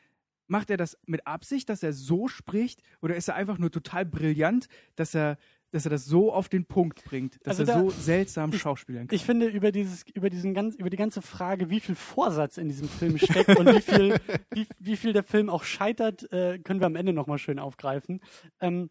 macht 0.48 0.70
er 0.70 0.78
das 0.78 0.98
mit 1.06 1.26
Absicht, 1.28 1.70
dass 1.70 1.84
er 1.84 1.94
so 1.94 2.28
spricht, 2.28 2.82
oder 3.02 3.16
ist 3.16 3.28
er 3.28 3.36
einfach 3.36 3.58
nur 3.58 3.72
total 3.72 4.06
brillant, 4.06 4.68
dass 4.96 5.16
er 5.16 5.38
dass 5.72 5.86
er 5.86 5.90
das 5.92 6.06
so 6.06 6.32
auf 6.34 6.50
den 6.50 6.66
Punkt 6.66 7.04
bringt, 7.04 7.36
dass 7.46 7.60
Also 7.60 7.64
er 7.72 7.76
da- 7.78 7.80
so 7.82 7.90
seltsam 7.90 8.52
schauspielern 8.54 9.08
kann. 9.08 9.16
Ich 9.16 9.24
finde, 9.26 9.48
über 9.48 9.72
dieses, 9.72 10.06
über 10.14 10.30
diesen 10.30 10.54
ganz, 10.54 10.76
über 10.76 10.90
die 10.90 10.98
ganze 10.98 11.22
Frage, 11.22 11.70
wie 11.70 11.80
viel 11.80 11.96
Vorsatz 11.96 12.58
in 12.58 12.68
diesem 12.68 12.90
Film 12.90 13.18
steckt 13.18 13.58
und 13.58 13.68
wie 13.68 13.82
viel, 13.82 14.16
wie, 14.52 14.68
wie 14.80 14.98
viel 14.98 15.14
der 15.14 15.24
Film 15.24 15.50
auch 15.50 15.64
scheitert, 15.64 16.32
äh, 16.32 16.60
können 16.60 16.80
wir 16.82 16.88
am 16.88 16.96
Ende 16.96 17.14
nochmal 17.14 17.38
schön 17.38 17.60
aufgreifen. 17.60 18.22
Ähm, 18.60 18.90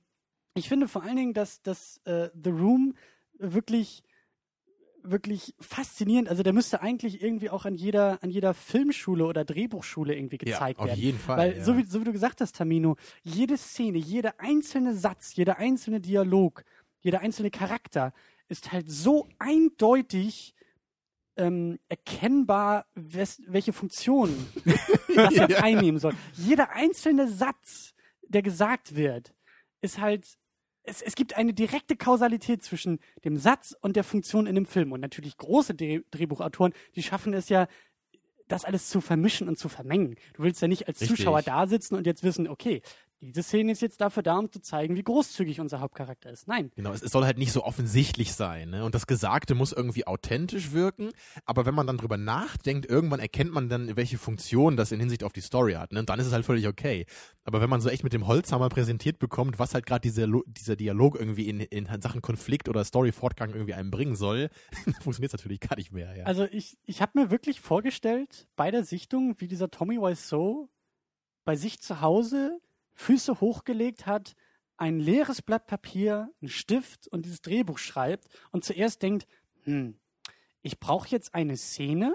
ich 0.55 0.69
finde 0.69 0.89
vor 0.89 1.03
allen 1.05 1.17
Dingen, 1.17 1.35
dass, 1.35 1.63
dass 1.63 1.99
äh, 2.05 2.29
The 2.43 2.51
Room 2.51 2.95
wirklich 3.39 4.03
wirklich 5.03 5.55
faszinierend. 5.61 6.29
Also 6.29 6.43
der 6.43 6.53
müsste 6.53 6.81
eigentlich 6.83 7.23
irgendwie 7.23 7.51
auch 7.51 7.65
an 7.65 7.75
jeder, 7.75 8.23
an 8.23 8.31
jeder 8.31 8.55
Filmschule 8.55 9.25
oder 9.27 9.45
Drehbuchschule 9.45 10.15
irgendwie 10.15 10.39
gezeigt 10.39 10.79
auf 10.81 10.87
werden. 10.87 11.01
jeden 11.01 11.19
Fall. 11.19 11.39
Weil, 11.39 11.57
ja. 11.59 11.65
so, 11.65 11.77
wie, 11.77 11.85
so 11.85 12.01
wie 12.01 12.05
du 12.05 12.13
gesagt 12.13 12.41
hast, 12.41 12.57
Tamino, 12.57 12.97
jede 13.23 13.57
Szene, 13.57 13.99
jeder 13.99 14.39
einzelne 14.41 14.95
Satz, 14.95 15.35
jeder 15.35 15.59
einzelne 15.59 16.01
Dialog, 16.01 16.65
jeder 17.01 17.21
einzelne 17.21 17.51
Charakter 17.51 18.13
ist 18.49 18.73
halt 18.73 18.91
so 18.91 19.29
eindeutig 19.39 20.55
ähm, 21.37 21.79
erkennbar, 21.89 22.87
wes, 22.95 23.41
welche 23.47 23.73
Funktion 23.73 24.35
das 25.15 25.35
jetzt 25.35 25.51
Ja. 25.51 25.63
einnehmen 25.63 25.99
soll. 25.99 26.15
Jeder 26.35 26.71
einzelne 26.73 27.29
Satz, 27.29 27.95
der 28.29 28.43
gesagt 28.43 28.97
wird, 28.97 29.33
ist 29.81 30.01
halt. 30.01 30.37
Es, 30.83 31.03
es 31.03 31.15
gibt 31.15 31.37
eine 31.37 31.53
direkte 31.53 31.97
Kausalität 31.97 32.63
zwischen 32.63 33.01
dem 33.25 33.37
Satz 33.37 33.77
und 33.81 33.97
der 33.97 34.05
Funktion 34.05 34.47
in 34.47 34.55
dem 34.55 34.67
Film. 34.67 34.93
Und 34.93 35.01
natürlich 35.01 35.37
große 35.37 35.75
Dreh 35.75 36.01
Drehbuchautoren, 36.11 36.73
die 36.97 37.03
schaffen 37.03 37.35
es 37.35 37.49
ja, 37.49 37.69
das 38.49 38.65
alles 38.65 38.89
zu 38.89 39.01
vermischen 39.01 39.49
und 39.49 39.59
zu 39.59 39.69
vermengen. 39.69 40.17
Du 40.35 40.43
willst 40.43 40.61
ja 40.61 40.69
nicht 40.69 40.89
als 40.89 41.01
Richtig. 41.01 41.19
Zuschauer 41.19 41.43
da 41.43 41.67
sitzen 41.67 41.95
und 41.95 42.07
jetzt 42.07 42.23
wissen, 42.23 42.49
okay, 42.49 42.83
diese 43.21 43.43
Szene 43.43 43.73
ist 43.73 43.83
jetzt 43.83 44.01
dafür 44.01 44.23
da, 44.23 44.39
um 44.39 44.51
zu 44.51 44.61
zeigen, 44.61 44.97
wie 44.97 45.03
großzügig 45.03 45.61
unser 45.61 45.81
Hauptcharakter 45.81 46.31
ist. 46.31 46.49
Nein. 46.49 46.71
Genau, 46.75 46.93
es, 46.93 47.03
es 47.03 47.13
soll 47.13 47.25
halt 47.25 47.39
nicht 47.39 47.53
so 47.53 47.65
offensichtlich 47.65 48.33
sein, 48.33 48.71
ne? 48.71 48.85
Und 48.85 48.95
das 48.95 49.07
Gesagte 49.07 49.55
muss 49.55 49.73
irgendwie 49.73 50.07
authentisch 50.07 50.73
wirken, 50.73 51.11
aber 51.45 51.67
wenn 51.67 51.75
man 51.75 51.87
dann 51.87 51.99
drüber 51.99 52.17
nachdenkt, 52.17 52.89
irgendwann 52.89 53.21
erkennt 53.21 53.53
man 53.53 53.69
dann, 53.69 53.97
welche 53.97 54.19
Funktion 54.19 54.77
das 54.77 54.93
in 54.93 55.01
Hinsicht 55.01 55.23
auf 55.23 55.33
die 55.33 55.43
Story 55.43 55.75
hat, 55.75 55.93
ne? 55.93 56.01
Und 56.01 56.09
dann 56.09 56.19
ist 56.19 56.27
es 56.27 56.33
halt 56.33 56.47
völlig 56.47 56.67
okay. 56.67 57.07
Aber 57.45 57.61
wenn 57.61 57.71
man 57.71 57.81
so 57.81 57.91
echt 57.91 58.05
mit 58.05 58.13
dem 58.13 58.27
Holzhammer 58.27 58.69
präsentiert 58.69 59.19
bekommt, 59.19 59.59
was 59.59 59.75
halt 59.75 59.85
gerade 59.85 60.01
dieser, 60.01 60.27
dieser 60.47 60.77
Dialog 60.77 61.19
irgendwie 61.19 61.49
in, 61.49 61.61
in 61.61 61.89
Sachen 62.01 62.23
Konflikt 62.23 62.69
oder 62.69 62.85
Story-Fortgang 62.85 63.53
irgendwie 63.53 63.75
einem 63.75 63.91
bringen 63.91 64.17
soll, 64.17 64.49
funktioniert 65.03 65.35
es 65.35 65.39
natürlich 65.39 65.61
gar 65.61 65.77
nicht 65.77 65.93
mehr, 65.93 66.17
ja. 66.17 66.25
Also 66.25 66.45
ich, 66.45 66.79
ich 66.85 67.03
habe 67.03 67.21
mir 67.21 67.31
wirklich 67.31 67.61
vorgestellt, 67.61 68.47
bei 68.57 68.71
der 68.71 68.85
Sichtung, 68.85 69.35
wie 69.39 69.49
dieser 69.49 69.71
Tommy 69.71 69.99
Wiseau 69.99 70.71
bei 71.45 71.57
sich 71.57 71.81
zu 71.81 72.01
Hause 72.01 72.61
Füße 73.01 73.41
hochgelegt 73.41 74.07
hat, 74.07 74.35
ein 74.77 75.01
leeres 75.01 75.43
Blatt 75.43 75.67
Papier, 75.67 76.31
einen 76.41 76.51
Stift 76.51 77.09
und 77.09 77.25
dieses 77.25 77.41
Drehbuch 77.41 77.79
schreibt 77.79 78.29
und 78.51 78.65
zuerst 78.65 79.03
denkt, 79.03 79.27
hm, 79.65 79.99
ich 80.63 80.79
brauche 80.79 81.09
jetzt 81.09 81.35
eine 81.35 81.57
Szene, 81.57 82.15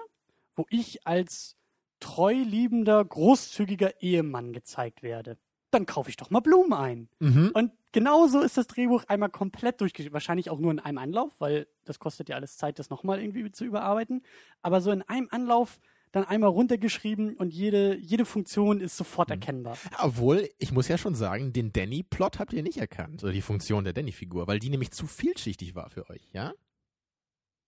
wo 0.56 0.65
ich 0.69 1.06
als 1.08 1.58
treu 2.00 2.34
liebender, 2.34 3.04
großzügiger 3.04 4.02
Ehemann 4.02 4.54
gezeigt 4.54 5.02
werde. 5.02 5.38
Dann 5.71 5.86
kaufe 5.86 6.10
ich 6.10 6.17
doch 6.17 6.30
mal 6.30 6.39
Blumen 6.39 6.74
ein. 6.74 7.10
mhm. 7.19 7.52
Und 7.54 7.71
genauso 7.91 8.41
ist 8.41 8.58
das 8.58 8.67
Drehbuch 8.67 9.06
einmal 9.08 9.30
komplett 9.30 9.82
durchgeschrieben. 9.82 10.13
Wahrscheinlich 10.13 10.50
auch 10.50 10.60
nur 10.60 10.71
in 10.71 10.80
einem 10.80 11.00
Anlauf, 11.00 11.34
weil 11.39 11.67
das 11.84 12.00
kostet 12.00 12.30
ja 12.30 12.36
alles 12.36 12.58
Zeit, 12.58 12.78
das 12.78 12.89
nochmal 12.89 13.19
irgendwie 13.19 13.52
zu 13.52 13.65
überarbeiten. 13.65 14.21
Aber 14.62 14.82
so 14.82 14.91
in 14.91 15.02
einem 15.02 15.28
Anlauf 15.32 15.80
dann 16.15 16.23
einmal 16.23 16.49
runtergeschrieben 16.49 17.36
und 17.36 17.54
jede, 17.54 17.97
jede 17.97 18.23
Funktion 18.23 18.80
ist 18.80 18.95
sofort 18.95 19.30
erkennbar. 19.30 19.78
Obwohl, 20.01 20.49
ich 20.60 20.71
muss 20.71 20.88
ja 20.88 20.97
schon 20.97 21.13
sagen, 21.13 21.51
den 21.51 21.73
Danny-Plot 21.73 22.39
habt 22.39 22.54
ihr 22.54 22.63
nicht 22.63 22.78
erkannt, 22.78 23.21
oder 23.21 23.34
die 23.34 23.41
Funktion 23.41 23.84
der 23.84 23.91
Danny-Figur, 23.91 24.47
weil 24.47 24.60
die 24.60 24.69
nämlich 24.69 24.91
zu 24.91 25.08
vielschichtig 25.08 25.75
war 25.75 25.89
für 25.89 26.10
euch, 26.10 26.30
ja? 26.32 26.54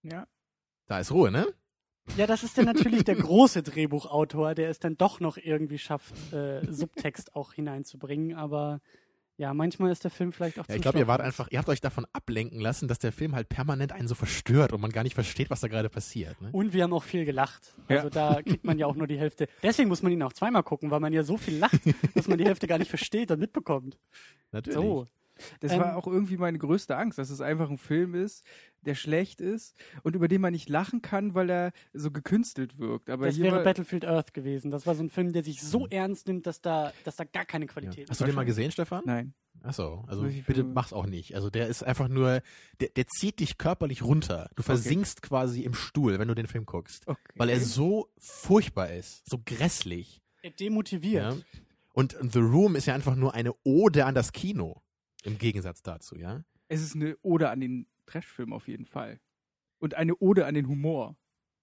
ja. 0.02 0.28
Da 0.86 1.00
ist 1.00 1.12
Ruhe, 1.12 1.30
ne? 1.30 1.46
Ja, 2.16 2.26
das 2.26 2.44
ist 2.44 2.58
dann 2.58 2.64
natürlich 2.64 3.04
der 3.04 3.16
große 3.18 3.64
Drehbuchautor, 3.64 4.56
der 4.56 4.70
es 4.70 4.80
dann 4.80 4.96
doch 4.96 5.20
noch 5.20 5.36
irgendwie 5.36 5.78
schafft, 5.78 6.32
äh, 6.32 6.62
Subtext 6.72 7.36
auch 7.36 7.52
hineinzubringen. 7.52 8.34
Aber 8.34 8.80
ja, 9.38 9.54
manchmal 9.54 9.92
ist 9.92 10.04
der 10.04 10.10
Film 10.12 10.34
vielleicht 10.34 10.60
auch 10.60 10.64
Ja, 10.64 10.70
zu 10.70 10.76
ich 10.76 10.82
glaube, 10.82 10.98
ihr 10.98 11.08
wart 11.08 11.22
einfach, 11.22 11.48
ihr 11.52 11.60
habt 11.60 11.70
euch 11.70 11.80
davon 11.80 12.08
ablenken 12.12 12.60
lassen, 12.60 12.88
dass 12.88 12.98
der 12.98 13.12
Film 13.12 13.36
halt 13.36 13.50
permanent 13.50 13.92
einen 13.92 14.08
so 14.08 14.16
verstört 14.16 14.74
und 14.74 14.82
man 14.82 14.92
gar 14.92 15.04
nicht 15.04 15.14
versteht, 15.14 15.52
was 15.52 15.62
da 15.62 15.68
gerade 15.68 15.90
passiert. 15.90 16.42
Ne? 16.42 16.50
Und 16.52 16.74
wir 16.74 16.84
haben 16.84 16.94
auch 16.94 17.04
viel 17.04 17.24
gelacht. 17.24 17.76
Ja. 17.88 17.98
Also 17.98 18.10
da 18.10 18.42
kriegt 18.42 18.64
man 18.64 18.80
ja 18.80 18.88
auch 18.88 18.96
nur 18.96 19.06
die 19.06 19.20
Hälfte. 19.20 19.48
Deswegen 19.62 19.90
muss 19.90 20.02
man 20.02 20.12
ihn 20.12 20.24
auch 20.24 20.34
zweimal 20.34 20.64
gucken, 20.64 20.90
weil 20.90 21.00
man 21.00 21.14
ja 21.14 21.24
so 21.24 21.38
viel 21.38 21.58
lacht, 21.58 21.80
dass 22.16 22.28
man 22.28 22.40
die 22.40 22.46
Hälfte 22.46 22.66
gar 22.66 22.80
nicht 22.80 22.90
versteht 22.90 23.30
und 23.30 23.40
mitbekommt. 23.40 23.98
Natürlich. 24.52 24.80
So. 24.80 25.08
Das 25.60 25.72
Ähm, 25.74 25.80
war 25.80 25.96
auch 25.98 26.08
irgendwie 26.08 26.38
meine 26.38 26.58
größte 26.58 26.96
Angst, 26.98 27.18
dass 27.18 27.30
es 27.30 27.42
einfach 27.42 27.70
ein 27.70 27.78
Film 27.78 28.16
ist, 28.16 28.44
der 28.82 28.96
schlecht 28.96 29.42
ist 29.42 29.76
und 30.04 30.16
über 30.16 30.28
den 30.28 30.42
man 30.42 30.54
nicht 30.54 30.70
lachen 30.70 31.02
kann, 31.02 31.34
weil 31.34 31.50
er 31.50 31.72
so 31.94 32.12
gekünstelt 32.12 32.78
wirkt. 32.80 33.10
Aber 33.10 33.26
Das 33.26 33.40
wäre 33.40 33.64
Battlefield 33.64 34.06
Earth 34.06 34.34
gewesen. 34.34 34.72
Das 34.72 34.86
war 34.86 34.96
so 34.96 35.04
ein 35.04 35.10
Film, 35.10 35.34
der 35.34 35.44
sich 35.44 35.62
so 35.62 35.88
ernst 35.88 36.28
nimmt, 36.28 36.46
dass 36.48 36.62
da, 36.62 36.94
dass 37.04 37.16
da 37.16 37.24
gar 37.24 37.46
keine 37.46 37.66
Ja. 37.66 37.72
Qualität 37.72 38.10
Hast 38.10 38.22
du 38.22 38.26
den 38.26 38.36
mal 38.36 38.46
gesehen, 38.46 38.72
Stefan? 38.72 39.04
Nein. 39.06 39.34
Achso, 39.64 40.06
also 40.08 40.28
bitte 40.46 40.64
mach's 40.64 40.94
auch 40.94 41.08
nicht. 41.08 41.34
Also 41.36 41.50
der 41.50 41.68
ist 41.68 41.84
einfach 41.84 42.08
nur, 42.08 42.42
der, 42.80 42.90
der 42.90 43.08
zieht 43.08 43.40
dich 43.40 43.58
körperlich 43.58 44.04
runter. 44.04 44.50
Du 44.56 44.62
versinkst 44.62 45.24
quasi 45.24 45.64
im 45.64 45.74
Stuhl, 45.74 46.20
wenn 46.20 46.28
du 46.28 46.36
den 46.36 46.46
Film 46.48 46.66
guckst. 46.68 47.08
Okay. 47.08 47.20
Weil 47.36 47.50
er 47.50 47.60
so 47.60 48.08
furchtbar 48.20 48.92
ist, 48.92 49.28
so 49.28 49.40
grässlich. 49.44 50.22
Er 50.44 50.52
demotiviert. 50.52 51.34
Ja? 51.34 51.42
Und 51.94 52.16
The 52.22 52.40
Room 52.40 52.76
ist 52.76 52.86
ja 52.86 52.94
einfach 52.94 53.16
nur 53.16 53.34
eine 53.34 53.54
Ode 53.64 54.06
an 54.06 54.14
das 54.14 54.32
Kino. 54.32 54.82
Im 55.28 55.38
Gegensatz 55.38 55.82
dazu, 55.84 56.16
ja? 56.18 56.44
Es 56.70 56.82
ist 56.82 56.96
eine 56.96 57.18
Ode 57.22 57.50
an 57.50 57.60
den 57.60 57.88
Trashfilm 58.08 58.54
auf 58.54 58.68
jeden 58.68 58.86
Fall. 58.86 59.20
Und 59.80 59.94
eine 59.96 60.16
Ode 60.18 60.46
an 60.46 60.54
den 60.56 60.68
Humor. 60.68 61.16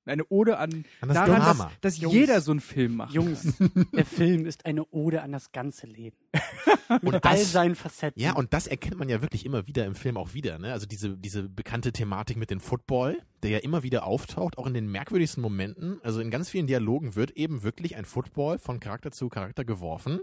Eine 0.07 0.27
Ode 0.29 0.59
an, 0.59 0.85
An 1.00 1.09
das 1.09 1.14
daran, 1.14 1.37
dass, 1.38 1.57
Drama. 1.57 1.72
dass 1.81 1.96
Jungs. 1.98 2.14
jeder 2.14 2.42
so 2.42 2.50
einen 2.50 2.61
Film 2.61 2.96
macht. 2.96 3.14
Jungs, 3.14 3.55
der 3.94 4.05
Film 4.05 4.44
ist 4.44 4.66
eine 4.66 4.85
Ode 4.90 5.22
an 5.22 5.33
das 5.33 5.50
ganze 5.50 5.87
Leben. 5.87 6.18
Mit 6.90 7.03
Und 7.05 7.24
all 7.24 7.38
das- 7.38 7.53
seinen 7.53 7.74
Facetten. 7.74 8.20
Ja, 8.20 8.35
und 8.35 8.53
das 8.53 8.66
erkennt 8.66 8.98
man 8.98 9.09
ja 9.09 9.22
wirklich 9.22 9.46
immer 9.46 9.66
wieder 9.66 9.87
im 9.87 9.94
Film 9.94 10.18
auch 10.18 10.35
wieder, 10.35 10.59
ne? 10.59 10.72
Also 10.74 10.85
diese, 10.85 11.16
diese 11.16 11.48
bekannte 11.48 11.90
Thematik 11.90 12.37
mit 12.37 12.50
dem 12.50 12.61
Football, 12.61 13.16
der 13.42 13.50
ja 13.50 13.59
immer 13.61 13.83
wieder 13.83 14.05
auftaucht, 14.05 14.59
auch 14.59 14.66
in 14.66 14.74
den 14.74 14.88
merkwürdigsten 14.92 15.42
Momenten. 15.42 15.98
Also 16.03 16.20
in 16.20 16.31
ganz 16.31 16.50
vielen 16.50 16.66
Dialogen 16.66 17.14
wird 17.16 17.31
eben 17.31 17.62
wirklich 17.62 17.96
ein 17.96 18.05
Football 18.05 18.59
von 18.59 18.81
Charakter 18.81 19.11
zu 19.11 19.31
Charakter 19.31 19.64
geworfen. 19.64 20.20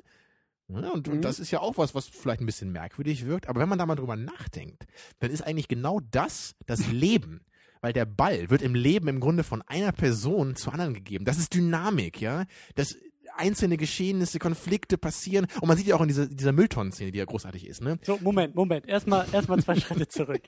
Ja, 0.73 0.89
und, 0.91 1.07
Mhm. 1.07 1.13
und 1.13 1.21
das 1.21 1.39
ist 1.39 1.51
ja 1.51 1.59
auch 1.59 1.77
was, 1.77 1.93
was 1.95 2.07
vielleicht 2.07 2.41
ein 2.41 2.45
bisschen 2.45 2.71
merkwürdig 2.71 3.25
wirkt. 3.25 3.47
Aber 3.47 3.59
wenn 3.59 3.69
man 3.69 3.79
da 3.79 3.85
mal 3.85 3.95
drüber 3.95 4.15
nachdenkt, 4.15 4.85
dann 5.19 5.31
ist 5.31 5.41
eigentlich 5.41 5.67
genau 5.67 5.99
das 6.11 6.55
das 6.65 6.87
Leben. 6.91 7.41
Weil 7.83 7.93
der 7.93 8.05
Ball 8.05 8.51
wird 8.51 8.61
im 8.61 8.75
Leben 8.75 9.07
im 9.07 9.19
Grunde 9.19 9.43
von 9.43 9.63
einer 9.63 9.91
Person 9.91 10.55
zur 10.55 10.73
anderen 10.73 10.93
gegeben. 10.93 11.25
Das 11.25 11.39
ist 11.39 11.53
Dynamik, 11.55 12.21
ja. 12.21 12.45
Das 12.75 12.95
einzelne 13.37 13.77
Geschehnisse, 13.77 14.37
Konflikte 14.39 14.97
passieren. 14.99 15.47
Und 15.61 15.67
man 15.67 15.77
sieht 15.77 15.87
ja 15.87 15.95
auch 15.95 16.01
in 16.01 16.09
dieser, 16.09 16.27
dieser 16.27 16.51
Mülltonnen-Szene, 16.51 17.11
die 17.11 17.17
ja 17.17 17.25
großartig 17.25 17.65
ist, 17.65 17.81
ne? 17.81 17.97
So, 18.03 18.19
Moment, 18.21 18.53
Moment. 18.55 18.87
Erstmal 18.87 19.25
erstmal 19.31 19.59
zwei 19.63 19.75
Schritte 19.79 20.07
zurück. 20.07 20.41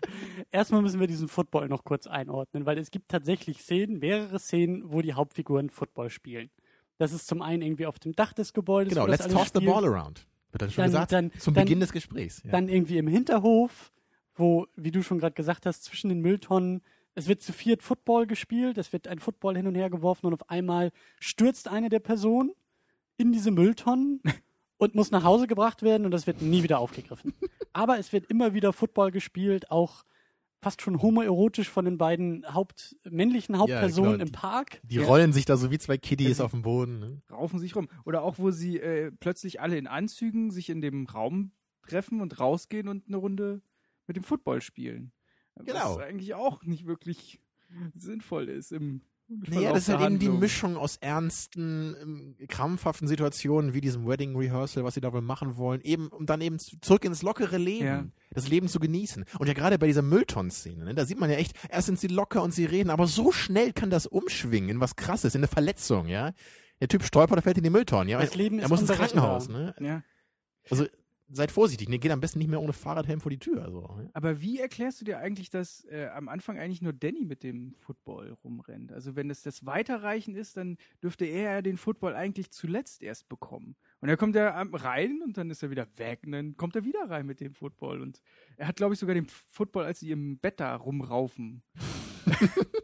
Erstmal 0.52 0.82
müssen 0.82 1.00
wir 1.00 1.08
diesen 1.08 1.28
Football 1.28 1.70
noch 1.70 1.86
kurz 1.86 2.06
einordnen, 2.08 2.66
weil 2.66 2.78
es 2.78 2.92
gibt 2.92 3.10
tatsächlich 3.10 3.62
Szenen, 3.62 4.00
mehrere 4.00 4.38
Szenen, 4.38 4.84
wo 4.92 5.02
die 5.02 5.14
Hauptfiguren 5.14 5.70
Football 5.72 6.10
spielen. 6.10 6.50
Das 6.98 7.12
ist 7.14 7.28
zum 7.28 7.42
einen 7.42 7.62
irgendwie 7.62 7.86
auf 7.86 8.00
dem 8.00 8.14
Dach 8.14 8.34
des 8.34 8.54
Gebäudes. 8.54 8.94
Genau, 8.94 9.08
let's 9.08 9.28
toss 9.28 9.50
the 9.54 9.60
spielt. 9.60 9.66
ball 9.66 9.86
around. 9.86 10.26
Wird 10.52 10.62
dann 10.62 10.70
schon 10.72 10.84
Dann- 10.84 10.92
gesagt, 10.92 11.12
dann- 11.12 11.32
zum 11.40 11.54
dann- 11.54 11.66
Beginn 11.66 11.80
des 11.80 11.92
Gesprächs. 11.92 12.42
Ja. 12.44 12.52
Dann 12.52 12.70
irgendwie 12.70 12.98
im 12.98 13.08
Hinterhof, 13.08 13.92
wo, 14.36 14.68
wie 14.76 14.92
du 14.92 15.02
schon 15.04 15.20
gerade 15.20 15.34
gesagt 15.34 15.66
hast, 15.66 15.84
zwischen 15.84 16.10
den 16.10 16.20
Mülltonnen, 16.22 16.82
es 17.16 17.28
wird 17.28 17.42
zu 17.42 17.54
viert 17.54 17.84
Football 17.84 18.26
gespielt, 18.28 18.78
es 18.78 18.92
wird 18.94 19.08
ein 19.08 19.20
Football 19.20 19.56
hin 19.58 19.68
und 19.68 19.76
her 19.76 19.90
geworfen 19.90 20.28
und 20.28 20.34
auf 20.34 20.50
einmal 20.50 20.92
stürzt 21.20 21.68
eine 21.68 21.90
der 21.90 22.00
Personen 22.00 22.52
in 23.18 23.32
diese 23.32 23.52
Mülltonnen 23.52 24.22
und 24.78 24.96
muss 24.96 25.12
nach 25.12 25.24
Hause 25.24 25.48
gebracht 25.48 25.82
werden 25.84 26.06
und 26.06 26.12
das 26.12 26.26
wird 26.28 26.42
nie 26.42 26.64
wieder 26.64 26.80
aufgegriffen. 26.80 27.34
Aber 27.72 27.98
es 28.00 28.12
wird 28.14 28.28
immer 28.30 28.54
wieder 28.54 28.74
Football 28.74 29.12
gespielt, 29.12 29.70
auch 29.72 30.04
fast 30.64 30.82
schon 30.82 31.02
homoerotisch 31.02 31.70
von 31.70 31.86
den 31.86 31.98
beiden 31.98 32.46
Haupt, 32.54 32.96
männlichen 33.10 33.58
Hauptpersonen 33.58 34.14
genau, 34.14 34.24
im 34.26 34.32
Park. 34.32 34.80
die 34.84 34.96
Ja. 34.96 35.06
rollen 35.06 35.34
sich 35.34 35.46
da 35.46 35.58
so 35.58 35.70
wie 35.72 35.78
zwei 35.78 35.98
Kiddies 35.98 36.38
Ja, 36.40 36.46
auf 36.46 36.52
dem 36.52 36.62
Boden. 36.62 37.00
Ne? 37.00 37.22
raufen 37.30 37.60
sich 37.60 37.76
rum. 37.76 37.88
Oder 38.06 38.24
auch, 38.24 38.40
wo 38.40 38.50
sie 38.52 38.80
äh, 38.80 39.12
plötzlich 39.12 39.60
alle 39.62 39.78
in 39.78 39.88
Anzügen 39.88 40.52
sich 40.52 40.70
in 40.70 40.82
dem 40.82 41.06
Raum 41.06 41.52
treffen 41.88 42.22
und 42.22 42.40
rausgehen 42.40 42.88
und 42.88 43.08
eine 43.08 43.18
Runde 43.18 43.62
mit 44.08 44.16
dem 44.18 44.24
Football 44.24 44.62
spielen. 44.62 45.12
Genau. 45.64 45.98
Was 45.98 45.98
eigentlich 46.00 46.34
auch 46.34 46.64
nicht 46.64 46.86
wirklich 46.88 47.40
sinnvoll 47.96 48.50
ist 48.50 48.72
im 48.72 49.02
Naja, 49.48 49.74
das 49.74 49.88
ist 49.88 49.90
halt 49.90 50.02
eben 50.02 50.20
die. 50.20 50.30
Mischung 50.30 50.78
aus 50.78 50.98
ernsten, 50.98 51.96
ähm, 52.02 52.36
krampfhaften 52.48 53.08
Situationen 53.08 53.74
wie 53.74 53.82
diesem 53.82 54.08
Wedding 54.08 54.36
Rehearsal, 54.36 54.84
was 54.84 54.94
sie 54.96 55.02
da 55.02 55.12
wohl 55.14 55.22
machen 55.22 55.58
wollen, 55.58 55.82
eben, 55.82 56.08
um 56.08 56.26
dann 56.26 56.42
eben 56.42 56.60
zu- 56.60 56.80
zurück 56.80 57.06
ins 57.06 57.22
lockere 57.22 57.58
Leben, 57.58 57.86
Ja. 57.86 58.06
das 58.32 58.48
Leben 58.48 58.68
zu 58.68 58.80
genießen. 58.80 59.26
Und 59.40 59.48
ja 59.48 59.54
gerade 59.54 59.78
bei 59.80 59.88
dieser 59.88 60.02
Mülltonnen-Szene, 60.02 60.86
ne, 60.86 60.96
da 60.96 61.06
sieht 61.06 61.20
man 61.20 61.30
ja 61.30 61.38
echt, 61.38 61.54
erst 61.70 61.88
sind 61.88 62.00
sie 62.00 62.08
locker 62.08 62.44
und 62.44 62.54
sie 62.54 62.66
reden, 62.66 62.90
aber 62.90 63.08
so 63.08 63.32
schnell 63.32 63.74
kann 63.74 63.90
das 63.90 64.06
umschwingen 64.08 64.70
in 64.70 64.80
was 64.80 64.96
krasses, 64.96 65.36
in 65.36 65.40
eine 65.40 65.48
Verletzung, 65.48 66.08
ja. 66.08 66.32
Der 66.82 66.88
Typ 66.88 67.04
stolpert, 67.04 67.38
der 67.38 67.44
fällt 67.44 67.58
in 67.58 67.64
die 67.64 67.70
Mülltonnen, 67.70 68.10
ja. 68.10 68.20
Das 68.20 68.36
Leben 68.36 68.60
er 68.60 68.66
ist 68.66 68.70
muss 68.70 68.82
ins. 68.82 68.92
Krankenhaus, 68.92 69.48
ne. 69.50 69.74
Ja. 69.80 70.04
Also, 70.70 70.86
seid 71.36 71.52
vorsichtig, 71.52 71.90
ne? 71.90 72.00
geht 72.00 72.12
am 72.12 72.20
besten 72.20 72.40
nicht 72.40 72.50
mehr 72.50 72.62
ohne 72.62 72.74
Fahrradhelm 72.74 73.20
vor 73.20 73.30
die 73.30 73.40
Tür. 73.40 73.64
Also, 73.64 73.82
ja. 74.00 74.10
Aber 74.14 74.42
wie 74.42 74.60
erklärst 74.60 75.02
du 75.02 75.06
dir 75.06 75.18
eigentlich, 75.18 75.50
dass 75.50 75.86
äh, 75.86 76.08
am 76.14 76.30
Anfang 76.30 76.58
eigentlich 76.58 76.82
nur 76.82 76.94
Danny 76.94 77.26
mit 77.26 77.44
dem 77.44 77.76
Football 77.80 78.38
rumrennt? 78.44 78.92
Also 78.92 79.16
wenn 79.16 79.30
es 79.30 79.42
das 79.42 79.66
Weiterreichen 79.66 80.36
ist, 80.36 80.58
dann 80.58 80.78
dürfte 81.02 81.26
er 81.26 81.54
ja 81.54 81.62
den 81.62 81.78
Football 81.78 82.16
eigentlich 82.16 82.52
zuletzt 82.52 83.02
erst 83.02 83.30
bekommen. 83.30 83.76
Und 84.00 84.10
dann 84.10 84.18
kommt 84.18 84.36
er 84.36 84.54
rein 84.74 85.22
und 85.24 85.38
dann 85.38 85.50
ist 85.50 85.64
er 85.64 85.70
wieder 85.70 85.88
weg 85.98 86.22
und 86.26 86.34
dann 86.34 86.58
kommt 86.58 86.76
er 86.76 86.84
wieder 86.84 87.10
rein 87.10 87.26
mit 87.26 87.40
dem 87.40 87.54
Football. 87.54 88.02
Und 88.02 88.22
er 88.58 88.68
hat, 88.68 88.76
glaube 88.76 88.94
ich, 88.94 89.00
sogar 89.00 89.16
den 89.16 89.28
Football, 89.50 89.86
als 89.86 90.00
sie 90.00 90.12
im 90.12 90.38
Bett 90.40 90.60
da 90.60 90.76
rumraufen. 90.76 91.64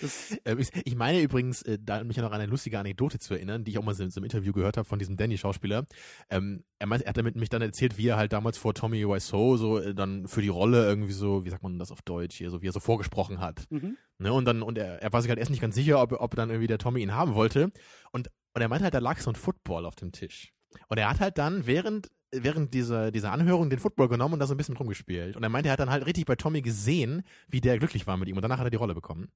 das, 0.00 0.36
Ähm, 0.44 0.58
ich- 0.58 0.96
meine 0.96 1.20
übrigens, 1.20 1.62
äh, 1.62 1.78
da 1.80 2.02
mich 2.04 2.16
noch 2.16 2.32
an 2.32 2.40
eine 2.40 2.50
lustige 2.50 2.78
Anekdote 2.78 3.18
zu 3.18 3.34
erinnern, 3.34 3.64
die 3.64 3.72
ich 3.72 3.78
auch 3.78 3.84
mal 3.84 3.94
so 3.94 4.08
so 4.08 4.18
einem 4.20 4.24
Interview 4.24 4.52
gehört 4.52 4.76
habe 4.76 4.88
von 4.88 4.98
diesem 4.98 5.16
Danny-Schauspieler. 5.16 5.86
Ähm, 6.30 6.64
er, 6.78 6.86
meint, 6.86 7.02
er 7.02 7.10
hat 7.10 7.16
damit 7.16 7.36
mich 7.36 7.48
dann 7.48 7.62
erzählt, 7.62 7.98
wie 7.98 8.08
er 8.08 8.16
halt 8.16 8.32
damals 8.32 8.58
vor 8.58 8.74
Tommy 8.74 9.06
Wiseau 9.06 9.56
so 9.56 9.78
äh, 9.78 9.94
dann 9.94 10.26
für 10.28 10.42
die 10.42 10.48
Rolle 10.48 10.84
irgendwie 10.86 11.12
so, 11.12 11.44
wie 11.44 11.50
sagt 11.50 11.62
man 11.62 11.78
das 11.78 11.90
auf 11.92 12.02
Deutsch 12.02 12.36
hier, 12.36 12.50
so 12.50 12.62
wie 12.62 12.68
er 12.68 12.72
so 12.72 12.80
vorgesprochen 12.80 13.40
hat. 13.40 13.66
Mhm. 13.70 13.96
Ne? 14.18 14.32
Und 14.32 14.44
dann, 14.44 14.62
und 14.62 14.78
er, 14.78 15.02
er 15.02 15.12
war 15.12 15.22
sich 15.22 15.28
halt 15.28 15.38
erst 15.38 15.50
nicht 15.50 15.60
ganz 15.60 15.74
sicher, 15.74 16.00
ob, 16.02 16.12
ob 16.12 16.34
dann 16.34 16.50
irgendwie 16.50 16.66
der 16.68 16.78
Tommy 16.78 17.02
ihn 17.02 17.14
haben 17.14 17.34
wollte. 17.34 17.72
Und, 18.12 18.28
und 18.54 18.62
er 18.62 18.68
meinte 18.68 18.84
halt, 18.84 18.94
da 18.94 18.98
lag 18.98 19.18
so 19.20 19.30
ein 19.30 19.36
Football 19.36 19.86
auf 19.86 19.94
dem 19.94 20.12
Tisch. 20.12 20.52
Und 20.88 20.98
er 20.98 21.10
hat 21.10 21.20
halt 21.20 21.38
dann 21.38 21.66
während 21.66 22.10
während 22.32 22.74
dieser, 22.74 23.10
dieser 23.10 23.32
Anhörung 23.32 23.70
den 23.70 23.80
Football 23.80 24.06
genommen 24.08 24.34
und 24.34 24.38
da 24.38 24.46
so 24.46 24.54
ein 24.54 24.56
bisschen 24.56 24.76
rumgespielt. 24.76 25.34
Und 25.34 25.42
er 25.42 25.48
meinte, 25.48 25.68
er 25.68 25.72
hat 25.72 25.80
dann 25.80 25.90
halt 25.90 26.06
richtig 26.06 26.26
bei 26.26 26.36
Tommy 26.36 26.62
gesehen, 26.62 27.24
wie 27.48 27.60
der 27.60 27.76
glücklich 27.80 28.06
war 28.06 28.16
mit 28.16 28.28
ihm. 28.28 28.36
Und 28.36 28.42
danach 28.42 28.58
hat 28.58 28.66
er 28.68 28.70
die 28.70 28.76
Rolle 28.76 28.94
bekommen. 28.94 29.32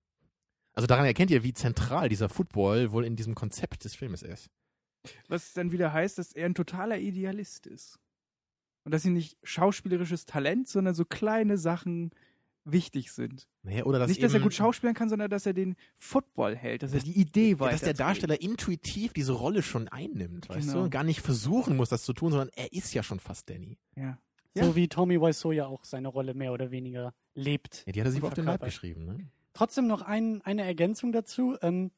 Also 0.75 0.87
daran 0.87 1.07
erkennt 1.07 1.31
ihr, 1.31 1.43
wie 1.45 1.53
zentral 1.53 2.09
dieser 2.09 2.29
Football 2.29 2.91
wohl 2.93 3.05
in 3.05 3.17
diesem 3.17 3.35
Konzept 3.35 3.85
des 3.85 3.95
Filmes 3.95 4.23
ist. 4.23 4.51
was 5.29 5.53
dann 5.53 5.71
wieder 5.71 5.93
heißt, 5.93 6.17
dass 6.19 6.33
er 6.33 6.47
ein 6.47 6.55
totaler 6.55 6.99
Idealist 6.99 7.67
ist. 7.67 7.99
Und 8.85 8.93
dass 8.93 9.05
ihm 9.05 9.13
nicht 9.15 9.37
schauspielerisches 9.43 10.25
Talent, 10.27 10.67
sondern 10.69 10.95
so 10.95 11.05
kleine 11.05 11.59
Sachen 11.59 12.11
wichtig 12.65 13.13
sind. 13.13 13.47
Naja, 13.63 13.85
oder 13.85 13.99
dass 13.99 14.09
nicht, 14.09 14.23
dass 14.23 14.33
er 14.33 14.37
eben- 14.37 14.45
gut 14.45 14.55
schauspielen 14.55 14.95
kann, 14.95 15.11
sondern 15.11 15.29
dass 15.31 15.45
er 15.45 15.53
den 15.53 15.77
Football 15.99 16.57
hält, 16.57 16.83
dass 16.83 16.95
er 16.95 17.01
die 17.01 17.19
Idee 17.19 17.51
ja, 17.53 17.61
weiter. 17.61 17.73
dass 17.73 17.83
der 17.83 17.93
Darsteller 17.95 18.41
intuitiv 18.41 19.13
diese 19.13 19.33
Rolle 19.33 19.63
schon 19.63 19.89
einnimmt, 19.89 20.49
weißt 20.49 20.69
Genau. 20.69 20.85
du? 20.85 20.91
Gar 20.91 21.05
nicht 21.05 21.21
versuchen 21.21 21.77
muss, 21.77 21.91
das 21.91 22.05
zu 22.05 22.15
tun, 22.15 22.31
sondern 22.31 22.49
er 22.57 22.73
ist 22.73 22.95
ja 22.95 23.03
schon 23.03 23.21
fast 23.21 23.51
Danny. 23.51 23.79
Ja. 23.97 24.19
So 24.55 24.63
Ja. 24.65 24.75
wie 24.77 24.89
Tommy 24.89 25.21
Wiseau 25.21 25.53
ja 25.53 25.67
auch 25.67 25.85
seine 25.85 26.09
Rolle 26.09 26.33
mehr 26.33 26.53
oder 26.55 26.71
weniger 26.71 27.13
lebt. 27.35 27.85
Ja, 27.87 27.93
die 27.93 28.01
hat 28.01 28.07
er 28.07 28.13
sich 28.13 28.23
Und 28.23 28.29
auf 28.29 28.35
den 28.35 28.45
Leib 28.47 28.63
geschrieben, 28.65 29.05
ne? 29.05 29.31
Trotzdem 29.55 29.87
noch 29.87 30.03
ein, 30.03 30.43
eine 30.43 30.64
Ergänzung 30.64 31.12
dazu. 31.12 31.57
Ähm, 31.62 31.90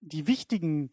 die 0.00 0.26
wichtigen 0.26 0.90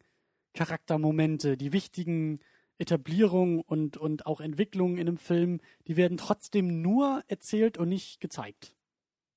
Charaktermomente, 0.53 1.57
die 1.57 1.73
wichtigen 1.73 2.39
Etablierungen 2.77 3.59
und, 3.59 3.97
und 3.97 4.25
auch 4.25 4.41
Entwicklungen 4.41 4.97
in 4.97 5.07
einem 5.07 5.17
Film, 5.17 5.61
die 5.87 5.97
werden 5.97 6.17
trotzdem 6.17 6.81
nur 6.81 7.23
erzählt 7.27 7.77
und 7.77 7.89
nicht 7.89 8.19
gezeigt. 8.19 8.75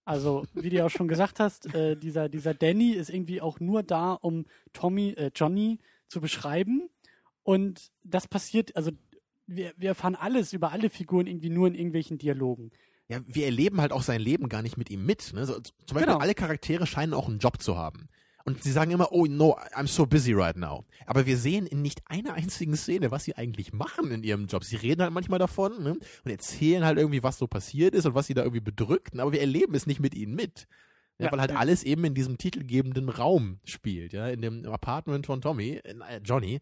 Also, 0.07 0.44
wie 0.55 0.70
du 0.70 0.77
ja 0.77 0.87
auch 0.87 0.90
schon 0.90 1.09
gesagt 1.09 1.40
hast, 1.40 1.74
äh, 1.74 1.96
dieser, 1.96 2.29
dieser 2.29 2.55
Danny 2.55 2.92
ist 2.92 3.11
irgendwie 3.11 3.40
auch 3.40 3.59
nur 3.59 3.83
da, 3.83 4.12
um 4.12 4.46
Tommy, 4.72 5.11
äh, 5.11 5.31
Johnny 5.35 5.79
zu 6.09 6.20
beschreiben. 6.20 6.88
Und 7.42 7.90
das 8.03 8.29
passiert, 8.29 8.77
also 8.77 8.92
wir, 9.46 9.72
wir 9.77 9.90
erfahren 9.90 10.14
alles 10.14 10.53
über 10.53 10.72
alle 10.72 10.90
Figuren 10.90 11.27
irgendwie 11.27 11.50
nur 11.50 11.68
in 11.68 11.74
irgendwelchen 11.74 12.18
Dialogen. 12.18 12.70
Ja, 13.08 13.20
wir 13.26 13.44
erleben 13.46 13.80
halt 13.80 13.92
auch 13.92 14.02
sein 14.02 14.20
Leben 14.20 14.48
gar 14.48 14.62
nicht 14.62 14.76
mit 14.78 14.90
ihm 14.90 15.04
mit. 15.04 15.32
Ne? 15.34 15.44
So, 15.46 15.54
zum 15.60 15.74
Beispiel 15.88 16.06
Genau. 16.06 16.18
alle 16.18 16.34
Charaktere 16.34 16.86
scheinen 16.86 17.12
auch 17.14 17.28
einen 17.28 17.38
Job 17.38 17.60
zu 17.62 17.76
haben. 17.76 18.08
Und 18.46 18.62
sie 18.62 18.72
sagen 18.72 18.90
immer, 18.90 19.10
oh 19.12 19.24
no, 19.26 19.56
I'm 19.74 19.86
so 19.86 20.04
busy 20.06 20.34
right 20.34 20.56
now. 20.56 20.84
Aber 21.06 21.24
wir 21.24 21.38
sehen 21.38 21.66
in 21.66 21.80
nicht 21.80 22.02
einer 22.06 22.34
einzigen 22.34 22.76
Szene, 22.76 23.10
was 23.10 23.24
sie 23.24 23.36
eigentlich 23.36 23.72
machen 23.72 24.10
in 24.10 24.22
ihrem 24.22 24.46
Job. 24.46 24.64
Sie 24.64 24.76
reden 24.76 25.00
halt 25.02 25.12
manchmal 25.12 25.38
davon 25.38 25.82
ne? 25.82 25.92
und 25.92 26.30
erzählen 26.30 26.84
halt 26.84 26.98
irgendwie, 26.98 27.22
was 27.22 27.38
so 27.38 27.46
passiert 27.46 27.94
ist 27.94 28.04
und 28.04 28.14
was 28.14 28.26
sie 28.26 28.34
da 28.34 28.42
irgendwie 28.42 28.60
bedrückt. 28.60 29.18
Aber 29.18 29.32
wir 29.32 29.40
erleben 29.40 29.74
es 29.74 29.86
nicht 29.86 30.00
mit 30.00 30.14
ihnen 30.14 30.34
mit. 30.34 30.66
Ja, 31.18 31.26
Ja, 31.26 31.32
weil 31.32 31.40
halt 31.40 31.52
ja. 31.52 31.56
alles 31.58 31.84
eben 31.84 32.04
in 32.04 32.14
diesem 32.14 32.36
titelgebenden 32.38 33.08
Raum 33.08 33.60
spielt, 33.64 34.12
ja, 34.12 34.28
in 34.28 34.42
dem 34.42 34.66
Apartment 34.66 35.24
von 35.26 35.40
Tommy, 35.40 35.80
äh, 35.84 36.20
Johnny. 36.24 36.60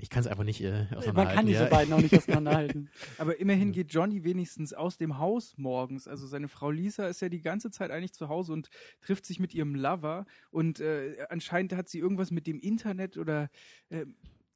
Ich 0.00 0.10
kann 0.10 0.20
es 0.20 0.26
einfach 0.28 0.44
nicht 0.44 0.60
äh, 0.60 0.70
Man 0.70 0.98
auseinanderhalten. 0.98 1.34
kann 1.36 1.46
diese 1.46 1.64
ja. 1.64 1.68
beiden 1.68 1.92
auch 1.92 2.00
nicht 2.00 2.14
auseinanderhalten. 2.16 2.88
Aber 3.18 3.38
immerhin 3.40 3.72
geht 3.72 3.92
Johnny 3.92 4.22
wenigstens 4.22 4.72
aus 4.72 4.96
dem 4.96 5.18
Haus 5.18 5.54
morgens. 5.56 6.06
Also 6.06 6.26
seine 6.26 6.48
Frau 6.48 6.70
Lisa 6.70 7.06
ist 7.06 7.20
ja 7.20 7.28
die 7.28 7.40
ganze 7.40 7.70
Zeit 7.70 7.90
eigentlich 7.90 8.12
zu 8.12 8.28
Hause 8.28 8.52
und 8.52 8.68
trifft 9.00 9.26
sich 9.26 9.40
mit 9.40 9.54
ihrem 9.54 9.74
Lover. 9.74 10.26
Und 10.50 10.80
äh, 10.80 11.26
anscheinend 11.30 11.72
hat 11.72 11.88
sie 11.88 11.98
irgendwas 11.98 12.30
mit 12.30 12.46
dem 12.46 12.60
Internet 12.60 13.16
oder 13.16 13.50
äh, 13.88 14.06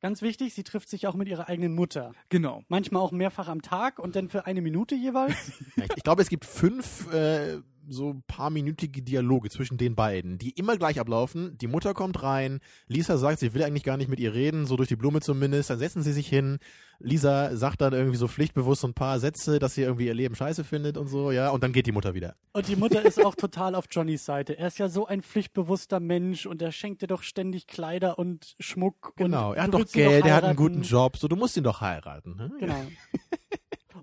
Ganz 0.03 0.21
wichtig, 0.21 0.53
sie 0.53 0.62
trifft 0.62 0.91
sich 0.91 1.07
auch 1.07 1.15
mit 1.15 1.27
ihrer 1.27 1.49
eigenen 1.49 1.75
Mutter. 1.75 2.12
genau. 2.29 2.62
Manchmal 2.69 3.01
auch 3.03 3.12
mehrfach 3.12 3.49
am 3.49 3.62
Tag 3.62 3.99
und 3.99 4.15
dann 4.15 4.29
für 4.29 4.47
eine 4.47 4.61
Minute 4.61 4.95
jeweils. 4.95 5.53
Ich 5.97 6.05
glaube, 6.05 6.23
es 6.23 6.29
gibt 6.29 6.45
fünf 6.45 7.12
äh, 7.12 7.61
so 7.88 8.22
paar 8.27 8.51
minütige 8.51 9.03
Dialoge 9.03 9.51
zwischen 9.51 9.79
den 9.79 9.94
beiden, 9.94 10.38
die 10.38 10.51
immer 10.51 10.77
gleich 10.77 11.01
ablaufen. 11.01 11.57
Die 11.59 11.66
Mutter 11.66 11.94
kommt 11.94 12.22
rein, 12.22 12.61
Lisa 12.87 13.16
sagt, 13.16 13.40
sie 13.40 13.55
will 13.55 13.62
eigentlich 13.62 13.85
gar 13.85 13.96
nicht 13.96 14.09
mit 14.09 14.20
ihr 14.20 14.35
reden, 14.35 14.66
so 14.66 14.77
durch 14.77 14.88
die 14.88 14.96
Blume 14.96 15.20
zumindest. 15.20 15.70
Dann 15.70 15.79
setzen 15.79 16.03
sie 16.03 16.12
sich 16.12 16.29
hin. 16.29 16.59
Lisa 16.99 17.55
sagt 17.57 17.83
dann 17.83 17.92
irgendwie 17.92 18.16
so 18.16 18.27
pflichtbewusst 18.27 18.81
so 18.81 18.88
ein 18.88 18.94
paar 18.94 19.20
Sätze, 19.20 19.59
dass 19.59 19.75
sie 19.75 19.83
irgendwie 19.83 20.07
ihr 20.07 20.14
Leben 20.14 20.35
scheiße 20.35 20.64
findet 20.64 20.96
und 20.96 21.09
so, 21.09 21.31
ja. 21.31 21.51
Und 21.51 21.62
dann 21.62 21.72
geht 21.72 21.87
die 21.87 21.92
Mutter 21.92 22.14
wieder. 22.14 22.37
Und 22.53 22.68
die 22.68 22.77
Mutter 22.77 23.05
ist 23.05 23.22
auch 23.22 23.35
total 23.35 23.75
auf 23.75 23.85
Johnnys 23.90 24.25
Seite. 24.25 24.59
Er 24.59 24.68
ist 24.68 24.79
ja 24.79 24.88
so 24.88 25.07
ein 25.07 25.22
pflichtbewusster 25.22 26.01
Mensch 26.01 26.46
und 26.46 26.62
er 26.62 26.72
schenkt 26.72 27.03
dir 27.03 27.07
doch 27.07 27.22
ständig 27.22 27.66
Kleider 27.66 28.18
und 28.18 28.57
Schmuck. 28.61 29.12
Genau, 29.16 29.51
und 29.51 29.57
er 29.57 29.62
hat 29.64 29.75
doch 29.75 29.87
Geld, 29.87 30.25
er 30.25 30.37
hat 30.37 30.44
einen 30.44 30.57
guten 30.57 30.83
Job, 30.83 31.16
so 31.16 31.29
du 31.29 31.37
musst 31.37 31.57
ihn 31.57 31.64
doch 31.64 31.81
heiraten. 31.81 32.37
Ne? 32.37 32.51
Genau. 32.59 32.81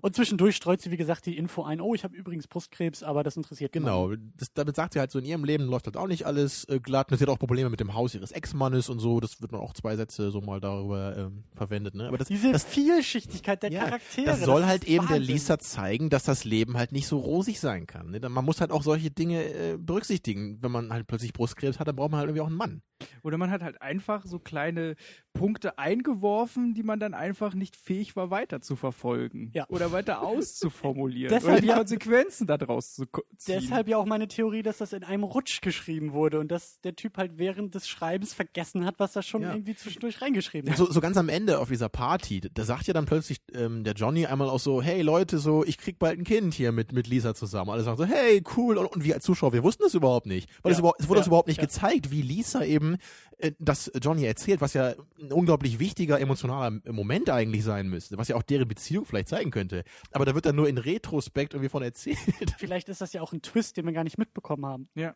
Und 0.04 0.14
zwischendurch 0.14 0.54
streut 0.54 0.82
sie, 0.82 0.90
wie 0.90 0.98
gesagt, 0.98 1.24
die 1.24 1.34
Info 1.38 1.62
ein, 1.62 1.80
oh, 1.80 1.94
ich 1.94 2.04
habe 2.04 2.14
übrigens 2.14 2.46
Brustkrebs, 2.46 3.02
aber 3.02 3.22
das 3.22 3.38
interessiert. 3.38 3.72
Genau, 3.72 4.12
das, 4.36 4.52
damit 4.52 4.76
sagt 4.76 4.92
sie 4.92 5.00
halt 5.00 5.10
so, 5.10 5.18
in 5.18 5.24
ihrem 5.24 5.44
Leben 5.44 5.64
läuft 5.64 5.86
halt 5.86 5.96
auch 5.96 6.08
nicht 6.08 6.26
alles 6.26 6.68
äh, 6.68 6.78
glatt. 6.78 7.10
Und 7.10 7.16
sie 7.16 7.24
hat 7.24 7.30
auch 7.30 7.38
Probleme 7.38 7.70
mit 7.70 7.80
dem 7.80 7.94
Haus 7.94 8.14
ihres 8.14 8.30
Ex-Mannes 8.30 8.90
und 8.90 8.98
so. 8.98 9.18
Das 9.18 9.40
wird 9.40 9.50
man 9.50 9.62
auch 9.62 9.72
zwei 9.72 9.96
Sätze 9.96 10.30
so 10.30 10.42
mal 10.42 10.60
darüber 10.60 11.16
ähm, 11.16 11.44
verwendet. 11.56 11.94
Ne? 11.94 12.08
Aber 12.08 12.18
das, 12.18 12.28
Diese 12.28 12.52
das, 12.52 12.64
Vielschichtigkeit 12.64 13.62
der 13.62 13.72
ja, 13.72 13.84
Charaktere. 13.84 14.26
das 14.26 14.42
soll 14.42 14.60
ist 14.60 14.66
halt 14.66 14.84
eben 14.84 15.06
der 15.06 15.16
Wahnsinn. 15.16 15.32
Lisa 15.32 15.58
zeigen, 15.58 16.10
dass 16.10 16.24
das 16.24 16.44
Leben 16.44 16.76
halt 16.76 16.92
nicht 16.92 17.06
so 17.06 17.16
rosig 17.16 17.58
sein 17.58 17.86
kann. 17.86 18.10
Ne? 18.10 18.20
Man 18.28 18.44
muss 18.44 18.60
halt 18.60 18.72
auch 18.72 18.82
solche 18.82 19.10
Dinge 19.10 19.42
äh, 19.42 19.78
berücksichtigen. 19.78 20.58
Wenn 20.60 20.70
man 20.70 20.92
halt 20.92 21.06
plötzlich 21.06 21.32
Brustkrebs 21.32 21.78
hat, 21.78 21.88
dann 21.88 21.96
braucht 21.96 22.10
man 22.10 22.20
halt 22.20 22.28
irgendwie 22.28 22.42
auch 22.42 22.48
einen 22.48 22.58
Mann. 22.58 22.82
Oder 23.22 23.38
man 23.38 23.50
hat 23.50 23.62
halt 23.62 23.82
einfach 23.82 24.24
so 24.24 24.38
kleine 24.38 24.94
Punkte 25.32 25.78
eingeworfen, 25.78 26.74
die 26.74 26.82
man 26.82 27.00
dann 27.00 27.12
einfach 27.14 27.54
nicht 27.54 27.74
fähig 27.76 28.14
war, 28.16 28.30
weiter 28.30 28.60
zu 28.60 28.76
verfolgen. 28.76 29.50
Ja. 29.52 29.66
Oder 29.68 29.90
weiter 29.92 30.22
auszuformulieren. 30.22 31.28
Deshalb 31.34 31.52
oder 31.54 31.60
die 31.60 31.66
ja- 31.68 31.76
Konsequenzen 31.76 32.46
daraus 32.46 32.94
zu 32.94 33.04
ziehen. 33.36 33.58
Deshalb 33.60 33.88
ja 33.88 33.96
auch 33.96 34.04
meine 34.06 34.28
Theorie, 34.28 34.62
dass 34.62 34.78
das 34.78 34.92
in 34.92 35.02
einem 35.04 35.24
Rutsch 35.24 35.60
geschrieben 35.60 36.12
wurde 36.12 36.38
und 36.38 36.50
dass 36.50 36.80
der 36.82 36.94
Typ 36.94 37.16
halt 37.18 37.32
während 37.38 37.74
des 37.74 37.88
Schreibens 37.88 38.32
vergessen 38.32 38.84
hat, 38.84 38.94
was 38.98 39.16
er 39.16 39.22
schon 39.22 39.42
Ja. 39.42 39.52
irgendwie 39.52 39.74
zwischendurch 39.74 40.22
reingeschrieben 40.22 40.70
hat. 40.70 40.78
So, 40.78 40.90
so 40.90 41.00
ganz 41.00 41.16
am 41.16 41.28
Ende 41.28 41.58
auf 41.58 41.68
dieser 41.68 41.88
Party, 41.88 42.40
da 42.40 42.64
sagt 42.64 42.86
ja 42.86 42.94
dann 42.94 43.06
plötzlich 43.06 43.38
ähm, 43.54 43.82
der 43.84 43.94
Johnny 43.94 44.26
einmal 44.26 44.48
auch 44.48 44.60
so, 44.60 44.80
hey 44.82 45.02
Leute, 45.02 45.38
so 45.38 45.64
ich 45.64 45.78
krieg 45.78 45.98
bald 45.98 46.18
ein 46.18 46.24
Kind 46.24 46.54
hier 46.54 46.70
mit 46.72 46.92
mit 46.92 47.06
Lisa 47.08 47.34
zusammen. 47.34 47.70
Alle 47.70 47.82
sagen 47.82 47.96
so, 47.96 48.04
hey 48.04 48.42
cool 48.56 48.78
und, 48.78 48.86
und 48.86 49.04
wir 49.04 49.14
als 49.14 49.24
Zuschauer, 49.24 49.52
wir 49.52 49.64
wussten 49.64 49.82
das 49.82 49.94
überhaupt 49.94 50.26
nicht, 50.26 50.48
weil 50.62 50.70
Ja, 50.70 50.74
es, 50.74 50.78
überhaupt, 50.78 51.00
es 51.00 51.08
wurde 51.08 51.18
ja, 51.18 51.20
das 51.22 51.26
überhaupt 51.26 51.48
nicht 51.48 51.56
ja. 51.58 51.64
gezeigt, 51.64 52.10
wie 52.10 52.22
Lisa 52.22 52.62
eben 52.62 52.83
äh, 53.38 53.52
das 53.58 53.90
Johnny 54.00 54.24
erzählt, 54.24 54.60
was 54.60 54.74
ja 54.74 54.94
ein 55.20 55.32
unglaublich 55.32 55.78
wichtiger 55.78 56.20
emotionaler 56.20 56.80
Moment 56.92 57.30
eigentlich 57.30 57.64
sein 57.64 57.88
müsste, 57.88 58.18
was 58.18 58.28
ja 58.28 58.36
auch 58.36 58.42
deren 58.42 58.68
Beziehung 58.68 59.04
vielleicht 59.04 59.28
zeigen 59.28 59.50
könnte. 59.50 59.84
Aber 60.12 60.24
da 60.24 60.34
wird 60.34 60.46
dann 60.46 60.56
nur 60.56 60.68
in 60.68 60.78
Retrospekt 60.78 61.54
irgendwie 61.54 61.70
von 61.70 61.82
erzählt. 61.82 62.18
Vielleicht 62.58 62.88
ist 62.88 63.00
das 63.00 63.12
ja 63.12 63.22
auch 63.22 63.32
ein 63.32 63.42
Twist, 63.42 63.76
den 63.76 63.86
wir 63.86 63.92
gar 63.92 64.04
nicht 64.04 64.18
mitbekommen 64.18 64.66
haben. 64.66 64.88
Ja. 64.94 65.14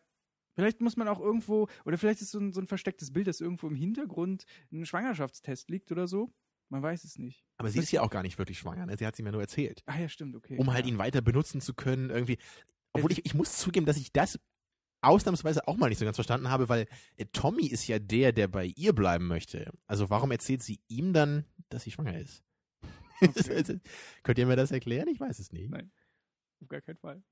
Vielleicht 0.55 0.81
muss 0.81 0.97
man 0.97 1.07
auch 1.07 1.19
irgendwo, 1.19 1.67
oder 1.85 1.97
vielleicht 1.97 2.21
ist 2.21 2.31
so 2.31 2.39
ein, 2.39 2.51
so 2.51 2.59
ein 2.59 2.67
verstecktes 2.67 3.13
Bild, 3.13 3.27
dass 3.27 3.39
irgendwo 3.39 3.67
im 3.67 3.75
Hintergrund 3.75 4.43
ein 4.73 4.85
Schwangerschaftstest 4.85 5.69
liegt 5.69 5.89
oder 5.91 6.05
so. 6.05 6.33
Man 6.69 6.83
weiß 6.83 7.03
es 7.03 7.17
nicht. 7.17 7.45
Aber 7.57 7.69
sie 7.69 7.79
ist 7.79 7.91
ja 7.91 8.01
auch 8.01 8.09
gar 8.09 8.23
nicht 8.23 8.37
wirklich 8.37 8.59
schwanger, 8.59 8.85
ne? 8.85 8.95
sie 8.97 9.05
hat 9.05 9.13
es 9.13 9.19
ihm 9.19 9.25
ja 9.25 9.31
nur 9.31 9.41
erzählt. 9.41 9.83
Ah 9.85 9.97
ja, 9.97 10.09
stimmt, 10.09 10.35
okay. 10.35 10.57
um 10.57 10.71
halt 10.71 10.85
ja. 10.85 10.91
ihn 10.91 10.97
weiter 10.97 11.21
benutzen 11.21 11.61
zu 11.61 11.73
können, 11.73 12.09
irgendwie. 12.09 12.37
Obwohl 12.93 13.11
ich, 13.11 13.25
ich 13.25 13.33
muss 13.33 13.57
zugeben, 13.57 13.85
dass 13.85 13.97
ich 13.97 14.11
das 14.11 14.39
ausnahmsweise 15.01 15.67
auch 15.67 15.77
mal 15.77 15.89
nicht 15.89 15.99
so 15.99 16.05
ganz 16.05 16.17
verstanden 16.17 16.49
habe, 16.49 16.69
weil 16.69 16.87
äh, 17.17 17.25
Tommy 17.31 17.65
ist 17.67 17.87
ja 17.87 17.99
der, 17.99 18.31
der 18.31 18.47
bei 18.47 18.65
ihr 18.75 18.93
bleiben 18.93 19.27
möchte. 19.27 19.71
Also 19.87 20.09
warum 20.09 20.31
erzählt 20.31 20.63
sie 20.63 20.79
ihm 20.87 21.13
dann, 21.13 21.45
dass 21.69 21.83
sie 21.83 21.91
schwanger 21.91 22.17
ist? 22.17 22.43
Okay. 23.21 23.79
Könnt 24.23 24.37
ihr 24.37 24.45
mir 24.45 24.55
das 24.55 24.71
erklären? 24.71 25.07
Ich 25.07 25.19
weiß 25.19 25.39
es 25.39 25.51
nicht. 25.51 25.69
Nein. 25.69 25.91
Auf 26.61 26.67
gar 26.67 26.81
keinen 26.81 26.97
Fall. 26.97 27.23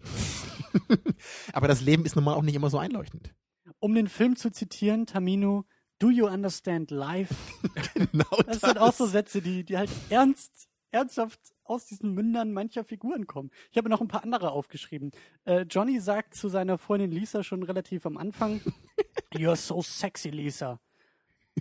Aber 1.52 1.68
das 1.68 1.80
Leben 1.80 2.04
ist 2.04 2.16
nun 2.16 2.24
mal 2.24 2.34
auch 2.34 2.42
nicht 2.42 2.54
immer 2.54 2.70
so 2.70 2.78
einleuchtend. 2.78 3.34
Um 3.78 3.94
den 3.94 4.08
Film 4.08 4.36
zu 4.36 4.50
zitieren, 4.50 5.06
Tamino, 5.06 5.64
do 5.98 6.10
you 6.10 6.26
understand 6.26 6.90
life? 6.90 7.34
Genau 7.94 8.42
Das 8.46 8.60
sind 8.60 8.78
auch 8.78 8.92
so 8.92 9.06
Sätze, 9.06 9.40
die, 9.40 9.64
die 9.64 9.76
halt 9.76 9.90
ernst, 10.10 10.68
ernsthaft 10.90 11.51
aus 11.64 11.86
diesen 11.86 12.12
Mündern 12.12 12.52
mancher 12.52 12.84
Figuren 12.84 13.26
kommen. 13.26 13.50
Ich 13.70 13.78
habe 13.78 13.88
noch 13.88 14.00
ein 14.00 14.08
paar 14.08 14.22
andere 14.24 14.50
aufgeschrieben. 14.50 15.12
Äh, 15.44 15.62
Johnny 15.62 16.00
sagt 16.00 16.34
zu 16.34 16.48
seiner 16.48 16.78
Freundin 16.78 17.10
Lisa 17.10 17.42
schon 17.42 17.62
relativ 17.62 18.06
am 18.06 18.16
Anfang, 18.16 18.60
You're 19.32 19.56
so 19.56 19.82
sexy, 19.82 20.30
Lisa. 20.30 20.80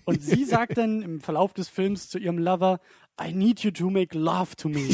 Und 0.05 0.21
sie 0.21 0.45
sagt 0.45 0.77
dann 0.77 1.01
im 1.01 1.21
Verlauf 1.21 1.53
des 1.53 1.69
Films 1.69 2.09
zu 2.09 2.19
ihrem 2.19 2.37
Lover, 2.37 2.79
I 3.19 3.33
need 3.33 3.61
you 3.61 3.71
to 3.71 3.89
make 3.89 4.17
love 4.17 4.55
to 4.57 4.69
me. 4.69 4.89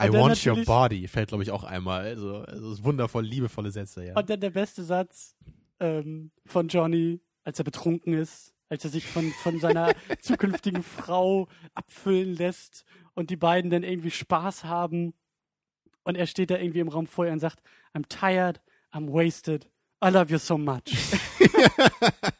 I 0.00 0.12
want 0.12 0.44
your 0.46 0.64
body 0.64 1.08
fällt, 1.08 1.28
glaube 1.28 1.42
ich, 1.42 1.50
auch 1.50 1.64
einmal. 1.64 2.02
Also, 2.04 2.36
also 2.42 2.84
wundervoll, 2.84 3.24
liebevolle 3.24 3.70
Sätze, 3.70 4.06
ja. 4.06 4.16
Und 4.16 4.30
dann 4.30 4.40
der 4.40 4.50
beste 4.50 4.82
Satz 4.82 5.36
ähm, 5.80 6.30
von 6.46 6.68
Johnny, 6.68 7.20
als 7.44 7.58
er 7.58 7.64
betrunken 7.64 8.14
ist, 8.14 8.54
als 8.68 8.84
er 8.84 8.90
sich 8.90 9.06
von, 9.06 9.32
von 9.32 9.60
seiner 9.60 9.92
zukünftigen 10.20 10.82
Frau 10.82 11.48
abfüllen 11.74 12.34
lässt 12.34 12.84
und 13.14 13.30
die 13.30 13.36
beiden 13.36 13.70
dann 13.70 13.82
irgendwie 13.82 14.10
Spaß 14.10 14.64
haben. 14.64 15.14
Und 16.04 16.16
er 16.16 16.26
steht 16.26 16.50
da 16.50 16.58
irgendwie 16.58 16.80
im 16.80 16.88
Raum 16.88 17.06
vor 17.06 17.26
ihr 17.26 17.32
und 17.32 17.40
sagt, 17.40 17.62
I'm 17.94 18.06
tired, 18.08 18.60
I'm 18.92 19.12
wasted, 19.12 19.68
I 20.04 20.08
love 20.08 20.32
you 20.32 20.38
so 20.38 20.56
much. 20.56 20.82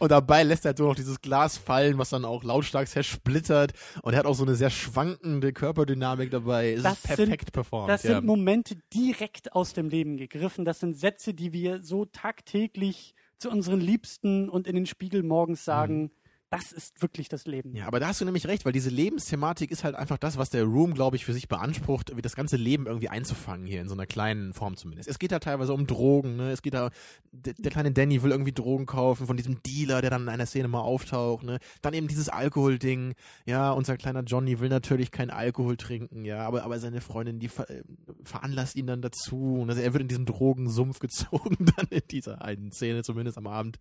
Und 0.00 0.10
dabei 0.10 0.42
lässt 0.42 0.64
er 0.64 0.70
halt 0.70 0.78
nur 0.78 0.88
noch 0.88 0.96
dieses 0.96 1.20
Glas 1.20 1.56
fallen, 1.56 1.98
was 1.98 2.10
dann 2.10 2.24
auch 2.24 2.42
lautstark 2.42 2.88
zersplittert. 2.88 3.72
Und 4.02 4.12
er 4.12 4.20
hat 4.20 4.26
auch 4.26 4.34
so 4.34 4.44
eine 4.44 4.54
sehr 4.54 4.70
schwankende 4.70 5.52
Körperdynamik 5.52 6.30
dabei. 6.30 6.72
Es 6.72 6.82
Das 6.82 7.04
ist 7.04 7.06
perfekt 7.06 7.52
performt. 7.52 7.88
Das 7.88 8.02
ja. 8.02 8.14
sind 8.14 8.26
Momente 8.26 8.76
direkt 8.92 9.52
aus 9.52 9.72
dem 9.72 9.88
Leben 9.88 10.16
gegriffen. 10.16 10.64
Das 10.64 10.80
sind 10.80 10.98
Sätze, 10.98 11.34
die 11.34 11.52
wir 11.52 11.82
so 11.82 12.04
tagtäglich 12.04 13.14
zu 13.38 13.50
unseren 13.50 13.80
Liebsten 13.80 14.48
und 14.48 14.66
in 14.66 14.74
den 14.74 14.86
Spiegel 14.86 15.22
morgens 15.22 15.64
sagen. 15.64 16.10
Das 16.50 16.72
ist 16.72 17.02
wirklich 17.02 17.28
das 17.28 17.44
Leben. 17.44 17.76
Ja, 17.76 17.86
aber 17.86 18.00
da 18.00 18.08
hast 18.08 18.22
du 18.22 18.24
nämlich 18.24 18.46
recht, 18.46 18.64
weil 18.64 18.72
diese 18.72 18.88
Lebensthematik 18.88 19.70
ist 19.70 19.84
halt 19.84 19.94
einfach 19.94 20.16
das, 20.16 20.38
was 20.38 20.48
der 20.48 20.64
Room, 20.64 20.94
glaube 20.94 21.16
ich, 21.16 21.26
für 21.26 21.34
sich 21.34 21.46
beansprucht, 21.46 22.10
das 22.22 22.36
ganze 22.36 22.56
Leben 22.56 22.86
irgendwie 22.86 23.10
einzufangen 23.10 23.66
hier, 23.66 23.82
in 23.82 23.88
so 23.88 23.94
einer 23.94 24.06
kleinen 24.06 24.54
Form 24.54 24.78
zumindest. 24.78 25.10
Es 25.10 25.18
geht 25.18 25.30
da 25.30 25.40
teilweise 25.40 25.74
um 25.74 25.86
Drogen, 25.86 26.36
ne? 26.36 26.50
Es 26.50 26.62
geht 26.62 26.72
da, 26.72 26.88
der, 27.32 27.52
der 27.52 27.70
kleine 27.70 27.92
Danny 27.92 28.22
will 28.22 28.30
irgendwie 28.30 28.52
Drogen 28.52 28.86
kaufen 28.86 29.26
von 29.26 29.36
diesem 29.36 29.62
Dealer, 29.62 30.00
der 30.00 30.08
dann 30.08 30.22
in 30.22 30.28
einer 30.30 30.46
Szene 30.46 30.68
mal 30.68 30.80
auftaucht, 30.80 31.44
ne? 31.44 31.58
Dann 31.82 31.92
eben 31.92 32.08
dieses 32.08 32.30
Alkoholding, 32.30 33.12
ja, 33.44 33.70
unser 33.72 33.98
kleiner 33.98 34.22
Johnny 34.22 34.58
will 34.58 34.70
natürlich 34.70 35.10
keinen 35.10 35.30
Alkohol 35.30 35.76
trinken, 35.76 36.24
ja, 36.24 36.46
aber, 36.46 36.62
aber 36.62 36.78
seine 36.80 37.02
Freundin, 37.02 37.40
die 37.40 37.48
ver, 37.48 37.68
äh, 37.68 37.82
veranlasst 38.24 38.74
ihn 38.74 38.86
dann 38.86 39.02
dazu. 39.02 39.58
Und 39.60 39.68
also 39.68 39.82
er 39.82 39.92
wird 39.92 40.00
in 40.00 40.08
diesen 40.08 40.24
Drogensumpf 40.24 40.98
gezogen, 41.00 41.66
dann 41.76 41.88
in 41.90 42.02
dieser 42.10 42.40
einen 42.40 42.72
Szene, 42.72 43.02
zumindest 43.02 43.36
am 43.36 43.46
Abend. 43.46 43.78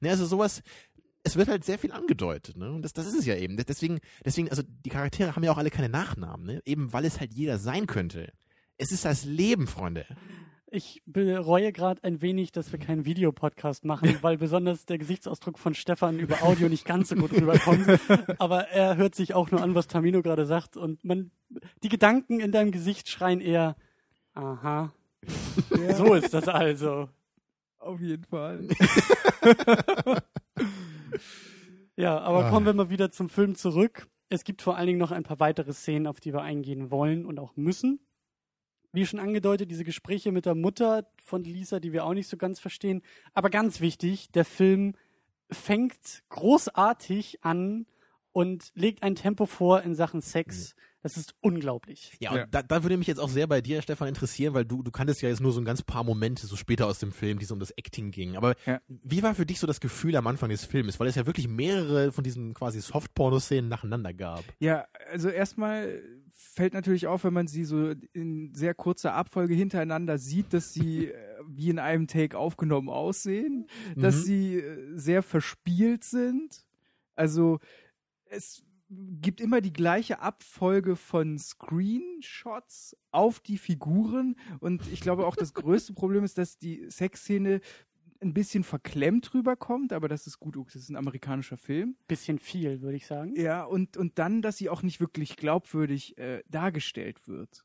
Ne, 0.00 0.10
also 0.10 0.26
sowas, 0.26 0.62
es 1.24 1.36
wird 1.36 1.48
halt 1.48 1.64
sehr 1.64 1.78
viel 1.78 1.90
angedeutet, 1.92 2.56
ne? 2.56 2.70
Und 2.70 2.82
das, 2.82 2.92
das 2.92 3.06
ist 3.06 3.18
es 3.18 3.26
ja 3.26 3.34
eben. 3.34 3.56
Deswegen, 3.56 3.98
deswegen, 4.24 4.50
also 4.50 4.62
die 4.62 4.90
Charaktere 4.90 5.34
haben 5.34 5.42
ja 5.42 5.50
auch 5.50 5.58
alle 5.58 5.70
keine 5.70 5.88
Nachnamen, 5.88 6.46
ne? 6.46 6.62
Eben 6.64 6.92
weil 6.92 7.04
es 7.04 7.18
halt 7.18 7.34
jeder 7.34 7.58
sein 7.58 7.86
könnte. 7.86 8.32
Es 8.76 8.92
ist 8.92 9.04
das 9.04 9.24
Leben, 9.24 9.66
Freunde. 9.66 10.06
Ich 10.70 11.02
bereue 11.06 11.72
gerade 11.72 12.02
ein 12.02 12.20
wenig, 12.20 12.50
dass 12.50 12.72
wir 12.72 12.78
keinen 12.80 13.04
Videopodcast 13.04 13.84
machen, 13.84 14.18
weil 14.22 14.36
besonders 14.38 14.84
der 14.86 14.98
Gesichtsausdruck 14.98 15.58
von 15.58 15.74
Stefan 15.74 16.18
über 16.18 16.42
Audio 16.42 16.68
nicht 16.68 16.84
ganz 16.84 17.08
so 17.08 17.14
gut 17.16 17.32
rüberkommt. 17.32 17.86
Aber 18.38 18.68
er 18.68 18.96
hört 18.96 19.14
sich 19.14 19.34
auch 19.34 19.50
nur 19.50 19.62
an, 19.62 19.74
was 19.74 19.86
Tamino 19.86 20.20
gerade 20.20 20.46
sagt. 20.46 20.76
Und 20.76 21.04
man, 21.04 21.30
die 21.82 21.88
Gedanken 21.88 22.40
in 22.40 22.52
deinem 22.52 22.70
Gesicht 22.70 23.08
schreien 23.08 23.40
eher, 23.40 23.76
aha, 24.34 24.92
Ja, 25.70 25.94
so 25.94 26.12
ist 26.14 26.34
das 26.34 26.48
also. 26.48 27.08
auf 27.78 28.00
jeden 28.00 28.24
Fall. 28.24 28.66
Ja, 31.96 32.18
aber 32.18 32.46
Ah. 32.46 32.50
kommen 32.50 32.66
wir 32.66 32.72
mal 32.74 32.90
wieder 32.90 33.10
zum 33.10 33.28
Film 33.28 33.54
zurück. 33.54 34.08
Es 34.28 34.44
gibt 34.44 34.62
vor 34.62 34.76
allen 34.76 34.86
Dingen 34.88 34.98
noch 34.98 35.12
ein 35.12 35.22
paar 35.22 35.38
weitere 35.40 35.72
Szenen, 35.72 36.06
auf 36.06 36.18
die 36.20 36.32
wir 36.32 36.42
eingehen 36.42 36.90
wollen 36.90 37.24
und 37.26 37.38
auch 37.38 37.56
müssen. 37.56 38.00
Wie 38.92 39.06
schon 39.06 39.20
angedeutet, 39.20 39.70
diese 39.70 39.84
Gespräche 39.84 40.32
mit 40.32 40.46
der 40.46 40.54
Mutter 40.54 41.06
von 41.22 41.42
Lisa, 41.44 41.80
die 41.80 41.92
wir 41.92 42.04
auch 42.04 42.14
nicht 42.14 42.28
so 42.28 42.36
ganz 42.36 42.60
verstehen. 42.60 43.02
Aber 43.32 43.50
ganz 43.50 43.80
wichtig, 43.80 44.30
der 44.32 44.44
Film 44.44 44.94
fängt 45.50 46.22
großartig 46.30 47.44
an 47.44 47.86
und 48.32 48.70
legt 48.74 49.02
ein 49.02 49.14
Tempo 49.14 49.46
vor 49.46 49.82
in 49.82 49.94
Sachen 49.94 50.20
Sex. 50.20 50.74
Das 51.04 51.16
ist 51.18 51.34
unglaublich. 51.42 52.12
Ja, 52.18 52.30
und 52.30 52.36
Ja. 52.38 52.46
Da, 52.46 52.62
da 52.62 52.82
würde 52.82 52.96
mich 52.96 53.06
jetzt 53.06 53.18
auch 53.20 53.28
sehr 53.28 53.46
bei 53.46 53.60
dir, 53.60 53.80
Stefan, 53.82 54.08
interessieren, 54.08 54.54
weil 54.54 54.64
du, 54.64 54.82
du 54.82 54.90
kanntest 54.90 55.20
ja 55.22 55.28
jetzt 55.28 55.40
nur 55.40 55.52
so 55.52 55.60
ein 55.60 55.64
ganz 55.64 55.82
paar 55.82 56.02
Momente 56.02 56.46
so 56.46 56.56
später 56.56 56.86
aus 56.86 56.98
dem 56.98 57.12
Film, 57.12 57.38
die 57.38 57.44
so 57.44 57.52
um 57.54 57.60
das 57.60 57.70
Acting 57.76 58.10
gingen. 58.10 58.36
Aber 58.36 58.54
Ja. 58.66 58.80
wie 58.88 59.22
war 59.22 59.34
für 59.34 59.44
dich 59.46 59.60
so 59.60 59.66
das 59.66 59.80
Gefühl 59.80 60.16
am 60.16 60.26
Anfang 60.26 60.48
des 60.48 60.64
Films? 60.64 60.98
Weil 60.98 61.06
es 61.08 61.14
ja 61.14 61.26
wirklich 61.26 61.46
mehrere 61.46 62.10
von 62.10 62.24
diesen 62.24 62.54
quasi 62.54 62.80
Soft-Porno-Szenen 62.80 63.68
nacheinander 63.68 64.12
gab. 64.14 64.44
Ja, 64.58 64.86
also 65.12 65.28
erstmal 65.28 66.02
fällt 66.32 66.72
natürlich 66.74 67.06
auf, 67.06 67.22
wenn 67.24 67.34
man 67.34 67.46
sie 67.48 67.64
so 67.64 67.92
in 68.12 68.54
sehr 68.54 68.74
kurzer 68.74 69.12
Abfolge 69.14 69.54
hintereinander 69.54 70.18
sieht, 70.18 70.52
dass 70.54 70.72
sie 70.72 71.08
äh, 71.08 71.14
wie 71.46 71.68
in 71.68 71.78
einem 71.78 72.06
Take 72.06 72.36
aufgenommen 72.38 72.88
aussehen, 72.88 73.66
dass 73.94 74.16
Mhm. 74.16 74.22
sie 74.22 74.54
äh, 74.56 74.96
sehr 74.96 75.22
verspielt 75.22 76.02
sind. 76.04 76.64
Also 77.14 77.58
es 78.26 78.62
gibt 79.20 79.40
immer 79.40 79.60
die 79.60 79.72
gleiche 79.72 80.20
Abfolge 80.20 80.96
von 80.96 81.38
Screenshots 81.38 82.96
auf 83.10 83.40
die 83.40 83.58
Figuren 83.58 84.36
und 84.60 84.82
ich 84.92 85.00
glaube 85.00 85.26
auch 85.26 85.36
das 85.36 85.54
größte 85.54 85.92
Problem 85.94 86.24
ist, 86.24 86.38
dass 86.38 86.58
die 86.58 86.88
Sexszene 86.88 87.60
ein 88.20 88.34
bisschen 88.34 88.64
verklemmt 88.64 89.34
rüberkommt, 89.34 89.92
aber 89.92 90.08
das 90.08 90.26
ist 90.26 90.38
gut, 90.38 90.56
das 90.66 90.76
ist 90.76 90.88
ein 90.88 90.96
amerikanischer 90.96 91.56
Film. 91.56 91.96
Bisschen 92.08 92.38
viel, 92.38 92.80
würde 92.80 92.96
ich 92.96 93.06
sagen. 93.06 93.34
Ja, 93.36 93.64
und, 93.64 93.96
und 93.96 94.18
dann, 94.18 94.42
dass 94.42 94.56
sie 94.56 94.70
auch 94.70 94.82
nicht 94.82 95.00
wirklich 95.00 95.36
glaubwürdig 95.36 96.16
äh, 96.18 96.42
dargestellt 96.48 97.28
wird. 97.28 97.64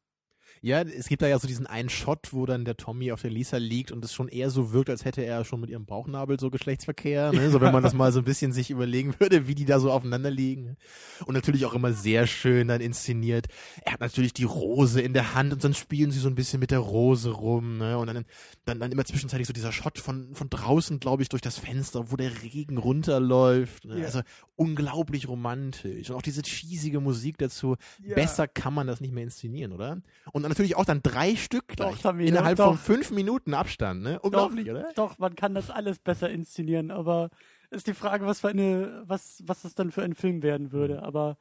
Ja, 0.62 0.82
es 0.82 1.08
gibt 1.08 1.22
da 1.22 1.28
ja 1.28 1.39
so 1.39 1.47
diesen 1.47 1.68
einen 1.68 1.89
Shot, 1.89 2.34
wo 2.34 2.45
dann 2.45 2.66
der 2.66 2.76
Tommy 2.76 3.12
auf 3.12 3.22
der 3.22 3.32
Lisa 3.32 3.58
liegt 3.58 3.91
und 3.91 4.04
es 4.04 4.14
schon 4.14 4.28
eher 4.28 4.50
so 4.50 4.74
wirkt, 4.74 4.89
als 4.89 5.06
hätte 5.06 5.24
er 5.24 5.45
schon 5.45 5.62
mit 5.62 5.70
ihrem 5.70 5.86
Bauchnabel 5.86 6.39
so 6.39 6.50
Geschlechtsverkehr. 6.50 7.32
Ne? 7.32 7.50
So 7.50 7.62
wenn 7.62 7.72
man 7.72 7.84
das 7.84 7.93
mal 7.93 8.12
so 8.12 8.20
ein 8.20 8.26
bisschen 8.26 8.52
sich 8.52 8.70
überlegen 8.70 9.16
würde, 9.20 9.47
wie 9.47 9.56
die 9.56 9.66
da 9.66 9.80
so 9.80 9.91
aufeinander 9.91 10.32
liegen. 10.32 10.78
Und 11.26 11.36
natürlich 11.36 11.66
auch 11.66 11.74
immer 11.74 11.93
sehr 11.93 12.28
schön 12.28 12.68
dann 12.68 12.82
inszeniert. 12.82 13.47
Er 13.86 13.93
hat 13.93 14.02
natürlich 14.02 14.34
die 14.34 14.43
Rose 14.43 15.02
in 15.02 15.14
der 15.14 15.34
Hand 15.34 15.54
und 15.54 15.64
dann 15.64 15.74
spielen 15.74 16.12
sie 16.12 16.20
so 16.20 16.28
ein 16.28 16.36
bisschen 16.36 16.60
mit 16.60 16.72
der 16.72 16.80
Rose 16.80 17.32
rum. 17.32 17.78
Ne? 17.78 17.97
Und 17.97 18.08
dann, 18.08 18.26
dann, 18.66 18.80
dann 18.80 18.91
immer 18.91 19.06
zwischenzeitlich 19.06 19.47
so 19.47 19.54
dieser 19.54 19.72
Shot 19.72 19.97
von, 19.97 20.34
von 20.36 20.50
draußen, 20.50 21.00
glaube 21.00 21.24
ich, 21.24 21.30
durch 21.30 21.41
das 21.41 21.58
Fenster, 21.58 22.12
wo 22.12 22.16
der 22.16 22.43
Regen 22.43 22.78
runterläuft. 22.78 23.86
Ne? 23.86 24.00
Ja. 24.00 24.06
Also 24.06 24.22
unglaublich 24.56 25.28
romantisch. 25.28 26.10
Und 26.10 26.16
auch 26.18 26.22
diese 26.22 26.41
cheesige 26.41 27.00
Musik 27.00 27.38
dazu. 27.38 27.78
Ja. 28.04 28.16
Besser 28.16 28.47
kann 28.47 28.74
man 28.74 28.88
das 28.88 29.00
nicht 29.00 29.14
mehr 29.14 29.24
inszenieren, 29.24 29.72
oder? 29.72 30.02
Und 30.32 30.39
natürlich 30.48 30.76
auch 30.76 30.86
dann 30.86 31.02
drei 31.02 31.36
Stück 31.36 31.68
gleich. 31.68 32.02
Doch, 32.02 32.18
innerhalb 32.18 32.58
doch. 32.58 32.70
von 32.70 32.78
fünf 32.78 33.12
Minuten 33.12 33.54
Abstand, 33.54 34.04
ne? 34.04 34.20
Unglaublich, 34.20 34.66
doch, 34.66 34.74
oder? 34.74 34.90
Doch, 34.96 35.20
man 35.20 35.36
kann 35.36 35.54
das 35.54 35.70
alles 35.70 36.00
besser 36.00 36.30
inszenieren, 36.30 36.92
aber 36.92 37.30
ist 37.72 37.88
die 37.88 37.94
Frage, 37.94 38.26
was 38.26 38.40
für 38.40 38.50
eine, 38.50 39.04
was, 39.06 39.44
was 39.46 39.62
das 39.62 39.76
dann 39.76 39.92
für 39.92 40.04
ein 40.04 40.16
Film 40.16 40.42
werden 40.42 40.72
würde. 40.72 40.96
Mhm. 40.96 41.04
Aber 41.04 41.38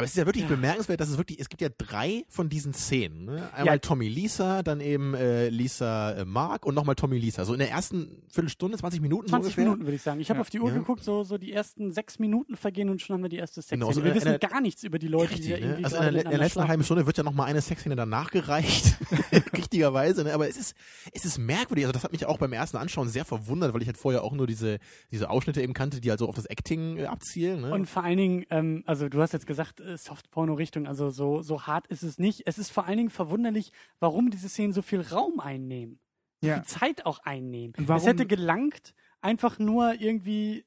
Aber 0.00 0.04
es 0.06 0.10
ist 0.12 0.16
ja 0.16 0.26
wirklich 0.26 0.46
bemerkenswert, 0.46 1.00
dass 1.00 1.08
es 1.10 1.18
wirklich, 1.18 1.38
es 1.40 1.48
gibt 1.48 1.60
ja 1.62 1.68
drei 1.76 2.24
von 2.28 2.48
diesen 2.48 2.72
Szenen. 2.74 3.26
Ne? 3.26 3.48
Einmal 3.54 3.74
Ja. 3.74 3.78
Tommy 3.78 4.08
Lisa, 4.08 4.62
dann 4.62 4.80
eben 4.80 5.14
äh, 5.14 5.48
Lisa 5.50 6.12
äh, 6.12 6.24
Mark 6.24 6.64
und 6.66 6.74
nochmal 6.74 6.94
Tommy 6.94 7.18
Lisa. 7.18 7.44
So 7.44 7.52
in 7.52 7.58
der 7.58 7.70
ersten 7.70 8.22
Viertelstunde, 8.32 8.78
20 8.78 9.00
Minuten 9.00 9.28
so 9.28 9.30
20 9.32 9.44
ungefähr. 9.46 9.64
Minuten 9.64 9.82
würde 9.86 9.96
ich 9.96 10.02
sagen. 10.02 10.20
Ich 10.20 10.30
habe 10.30 10.38
Ja. 10.38 10.40
auf 10.42 10.50
die 10.50 10.60
Uhr 10.60 10.68
Ja. 10.70 10.74
geguckt, 10.78 11.04
so, 11.04 11.22
so 11.22 11.38
die 11.38 11.52
ersten 11.52 11.92
sechs 11.92 12.18
Minuten 12.18 12.56
vergehen 12.56 12.88
und 12.88 13.00
schon 13.02 13.14
haben 13.14 13.22
wir 13.22 13.28
die 13.28 13.36
erste 13.36 13.60
Sexszene. 13.62 13.80
Genau, 13.80 13.92
so 13.92 14.02
wir 14.04 14.14
wissen 14.14 14.24
der- 14.28 14.38
gar 14.38 14.60
nichts 14.60 14.82
über 14.84 14.98
die 14.98 15.08
Leute, 15.08 15.34
die 15.34 15.48
da 15.50 15.54
Richtig, 15.56 15.60
ne? 15.60 15.66
irgendwie 15.66 15.84
Also 15.84 15.96
in 15.96 16.02
der, 16.14 16.24
in 16.24 16.30
der 16.30 16.38
letzten 16.38 16.66
halben. 16.68 16.82
Stunde 16.84 17.06
wird 17.06 17.16
ja 17.18 17.22
nochmal 17.22 17.46
eine 17.48 17.60
Sexszene 17.60 17.94
danach 17.96 18.30
gereicht. 18.30 18.96
Richtigerweise, 19.56 20.24
ne? 20.24 20.32
Aber 20.34 20.48
es 20.48 20.56
ist, 20.56 20.74
es 21.12 21.24
ist 21.24 21.38
merkwürdig. 21.38 21.84
Also 21.84 21.92
das 21.92 22.04
hat 22.04 22.12
mich 22.12 22.26
auch 22.26 22.38
beim 22.38 22.52
ersten 22.52 22.76
Anschauen 22.76 23.08
sehr 23.08 23.24
verwundert, 23.24 23.74
weil 23.74 23.82
ich 23.82 23.86
halt 23.88 23.98
vorher 23.98 24.22
auch 24.22 24.32
nur 24.32 24.46
diese, 24.46 24.78
diese 25.10 25.30
Ausschnitte 25.30 25.62
eben 25.62 25.74
kannte, 25.74 26.00
die 26.00 26.10
also 26.10 26.28
auf 26.28 26.34
das 26.36 26.46
Acting 26.46 26.98
äh, 26.98 27.06
abzielen. 27.06 27.62
Ne? 27.62 27.72
Und 27.72 27.86
vor 27.88 28.04
allen 28.04 28.16
Dingen, 28.18 28.46
ähm, 28.50 28.82
also 28.86 29.08
du 29.08 29.20
hast 29.20 29.32
jetzt 29.32 29.46
gesagt, 29.46 29.80
Softporno-Richtung, 29.98 30.86
also 30.86 31.10
so, 31.10 31.42
so 31.42 31.66
hart 31.66 31.86
ist 31.88 32.02
es 32.02 32.18
nicht. 32.18 32.42
Es 32.46 32.58
ist 32.58 32.70
vor 32.70 32.86
allen 32.86 32.96
Dingen 32.98 33.10
verwunderlich, 33.10 33.72
warum 33.98 34.30
diese 34.30 34.48
Szenen 34.48 34.72
so 34.72 34.82
viel 34.82 35.00
Raum 35.00 35.40
einnehmen. 35.40 35.98
So 36.42 36.48
Ja. 36.48 36.54
viel 36.56 36.64
Zeit 36.64 37.06
auch 37.06 37.18
einnehmen. 37.20 37.74
Es 37.88 38.06
hätte 38.06 38.26
gelangt, 38.26 38.94
einfach 39.20 39.58
nur 39.58 40.00
irgendwie 40.00 40.64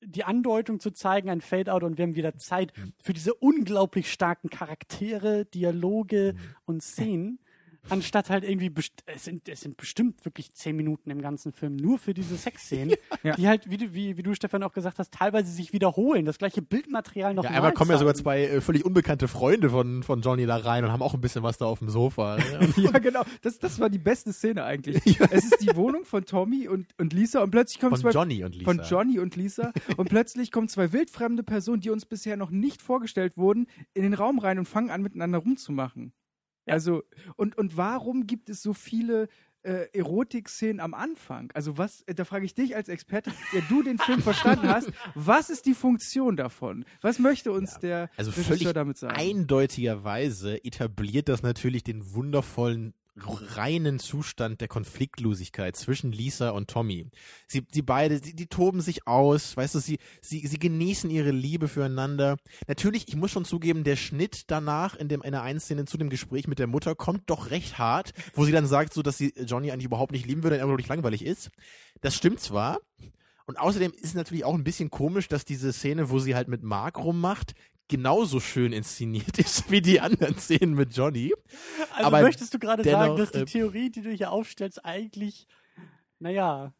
die 0.00 0.22
Andeutung 0.24 0.78
zu 0.78 0.90
zeigen, 0.92 1.28
ein 1.28 1.40
Fade-out 1.40 1.82
und 1.82 1.98
wir 1.98 2.04
haben 2.04 2.14
wieder 2.14 2.36
Zeit 2.36 2.72
für 3.00 3.12
diese 3.12 3.34
unglaublich 3.34 4.12
starken 4.12 4.48
Charaktere, 4.48 5.44
Dialoge 5.46 6.34
Mhm. 6.34 6.40
und 6.66 6.82
Szenen. 6.82 7.40
Anstatt 7.90 8.28
halt 8.28 8.44
irgendwie, 8.44 8.70
es 9.06 9.24
sind, 9.24 9.48
es 9.48 9.60
sind 9.62 9.76
bestimmt 9.76 10.24
wirklich 10.24 10.52
zehn 10.52 10.76
Minuten 10.76 11.10
im 11.10 11.22
ganzen 11.22 11.52
Film 11.52 11.76
nur 11.76 11.98
für 11.98 12.12
diese 12.14 12.36
Sexszenen, 12.36 12.94
Ja. 13.22 13.34
die 13.36 13.48
halt, 13.48 13.70
wie 13.70 13.76
du, 13.78 13.94
wie, 13.94 14.16
wie 14.16 14.22
du 14.22 14.34
Stefan 14.34 14.62
auch 14.62 14.72
gesagt 14.72 14.98
hast, 14.98 15.12
teilweise 15.12 15.50
sich 15.50 15.72
wiederholen, 15.72 16.24
das 16.24 16.38
gleiche 16.38 16.60
Bildmaterial 16.62 17.34
noch 17.34 17.44
Ja, 17.44 17.50
mal 17.50 17.56
einmal 17.56 17.72
kommen 17.72 17.90
ja 17.90 17.98
sogar 17.98 18.14
zwei 18.14 18.42
äh, 18.44 18.60
völlig 18.60 18.84
unbekannte 18.84 19.26
Freunde 19.28 19.70
von, 19.70 20.02
von 20.02 20.20
Johnny 20.20 20.44
da 20.46 20.56
rein 20.56 20.84
und 20.84 20.92
haben 20.92 21.02
auch 21.02 21.14
ein 21.14 21.20
bisschen 21.20 21.42
was 21.42 21.56
da 21.58 21.64
auf 21.66 21.78
dem 21.78 21.88
Sofa. 21.88 22.38
Ja, 22.76 22.90
genau. 22.98 23.22
Das, 23.42 23.58
das 23.58 23.80
war 23.80 23.88
die 23.90 23.98
beste 23.98 24.32
Szene 24.32 24.64
eigentlich. 24.64 25.18
Es 25.30 25.44
ist 25.44 25.58
die 25.60 25.74
Wohnung 25.76 26.04
von 26.04 26.24
Tommy 26.24 26.68
und, 26.68 26.86
und 26.98 27.12
Lisa 27.12 27.42
und 27.42 27.50
plötzlich 27.50 27.80
kommen 27.80 27.92
Von 27.92 28.00
zwei 28.00 28.10
Johnny 28.10 28.44
und 28.44 28.54
Lisa. 28.54 28.64
von 28.64 28.80
Johnny 28.82 29.18
und 29.18 29.36
Lisa 29.36 29.72
und 29.96 30.08
plötzlich 30.08 30.52
kommen 30.52 30.68
zwei 30.68 30.92
wildfremde 30.92 31.42
Personen, 31.42 31.80
die 31.80 31.90
uns 31.90 32.06
bisher 32.06 32.36
noch 32.36 32.50
nicht 32.50 32.82
vorgestellt 32.82 33.36
wurden, 33.36 33.66
in 33.94 34.02
den 34.02 34.14
Raum 34.14 34.38
rein 34.38 34.58
und 34.58 34.66
fangen 34.66 34.90
an 34.90 35.02
miteinander 35.02 35.38
rumzumachen. 35.38 36.12
Ja. 36.68 36.74
Also 36.74 37.02
und 37.36 37.58
und 37.58 37.76
warum 37.76 38.26
gibt 38.26 38.48
es 38.50 38.62
so 38.62 38.72
viele 38.72 39.28
äh, 39.64 39.88
Erotik-Szenen 39.92 40.78
am 40.80 40.94
Anfang. 40.94 41.50
Also 41.52 41.76
was, 41.76 42.02
äh, 42.02 42.14
da 42.14 42.24
frage 42.24 42.44
ich 42.46 42.54
dich 42.54 42.76
als 42.76 42.88
Experte, 42.88 43.32
der 43.52 43.60
du 43.62 43.82
den 43.82 43.98
Film 43.98 44.22
verstanden 44.22 44.68
hast, 44.68 44.90
was 45.16 45.50
ist 45.50 45.66
die 45.66 45.74
Funktion 45.74 46.36
davon? 46.36 46.84
Was 47.00 47.18
möchte 47.18 47.50
uns 47.50 47.74
Ja, 47.74 47.78
der 47.80 48.10
Also 48.16 48.30
Regisseur 48.30 48.72
damit 48.72 48.98
sagen? 48.98 49.16
eindeutigerweise 49.16 50.64
etabliert 50.64 51.28
das 51.28 51.42
natürlich 51.42 51.82
den 51.84 52.14
wundervollen 52.14 52.94
reinen 53.26 53.98
Zustand 53.98 54.60
der 54.60 54.68
Konfliktlosigkeit 54.68 55.76
zwischen 55.76 56.12
Lisa 56.12 56.50
und 56.50 56.70
Tommy. 56.70 57.06
Sie, 57.46 57.66
sie 57.72 57.82
beide, 57.82 58.20
die, 58.20 58.34
die 58.34 58.46
toben 58.46 58.80
sich 58.80 59.06
aus, 59.06 59.56
weißt 59.56 59.74
du, 59.74 59.78
sie, 59.80 59.98
sie, 60.20 60.46
sie 60.46 60.58
genießen 60.58 61.10
ihre 61.10 61.30
Liebe 61.30 61.68
füreinander. 61.68 62.36
Natürlich, 62.66 63.08
ich 63.08 63.16
muss 63.16 63.30
schon 63.30 63.44
zugeben, 63.44 63.84
der 63.84 63.96
Schnitt 63.96 64.44
danach 64.50 64.94
in 64.94 65.08
dem, 65.08 65.22
in 65.22 65.32
der 65.32 65.42
einen 65.42 65.60
Szene 65.60 65.84
zu 65.84 65.98
dem 65.98 66.10
Gespräch 66.10 66.48
mit 66.48 66.58
der 66.58 66.66
Mutter 66.66 66.94
kommt 66.94 67.30
doch 67.30 67.50
recht 67.50 67.78
hart, 67.78 68.12
wo 68.34 68.44
sie 68.44 68.52
dann 68.52 68.66
sagt, 68.66 68.94
so, 68.94 69.02
dass 69.02 69.18
sie 69.18 69.32
Johnny 69.36 69.70
eigentlich 69.70 69.86
überhaupt 69.86 70.12
nicht 70.12 70.26
lieben 70.26 70.42
würde, 70.42 70.58
er 70.58 70.64
unglaublich 70.64 70.88
langweilig 70.88 71.24
ist. 71.24 71.50
Das 72.00 72.14
stimmt 72.14 72.40
zwar, 72.40 72.80
und 73.48 73.58
außerdem 73.58 73.92
ist 73.92 74.04
es 74.04 74.14
natürlich 74.14 74.44
auch 74.44 74.54
ein 74.54 74.62
bisschen 74.62 74.90
komisch, 74.90 75.26
dass 75.26 75.46
diese 75.46 75.72
Szene, 75.72 76.10
wo 76.10 76.18
sie 76.18 76.34
halt 76.34 76.48
mit 76.48 76.62
Mark 76.62 76.98
rummacht, 76.98 77.54
genauso 77.88 78.40
schön 78.40 78.72
inszeniert 78.72 79.38
ist 79.38 79.70
wie 79.70 79.80
die 79.80 80.00
anderen 80.00 80.38
Szenen 80.38 80.74
mit 80.74 80.94
Johnny. 80.94 81.32
Also 81.94 82.06
Aber 82.06 82.22
möchtest 82.22 82.54
du 82.54 82.58
gerade 82.58 82.84
sagen, 82.84 83.16
dass 83.16 83.32
die 83.32 83.38
äh, 83.40 83.44
Theorie, 83.44 83.90
die 83.90 84.02
du 84.02 84.10
hier 84.10 84.30
aufstellst, 84.30 84.84
eigentlich, 84.84 85.46
naja, 86.18 86.72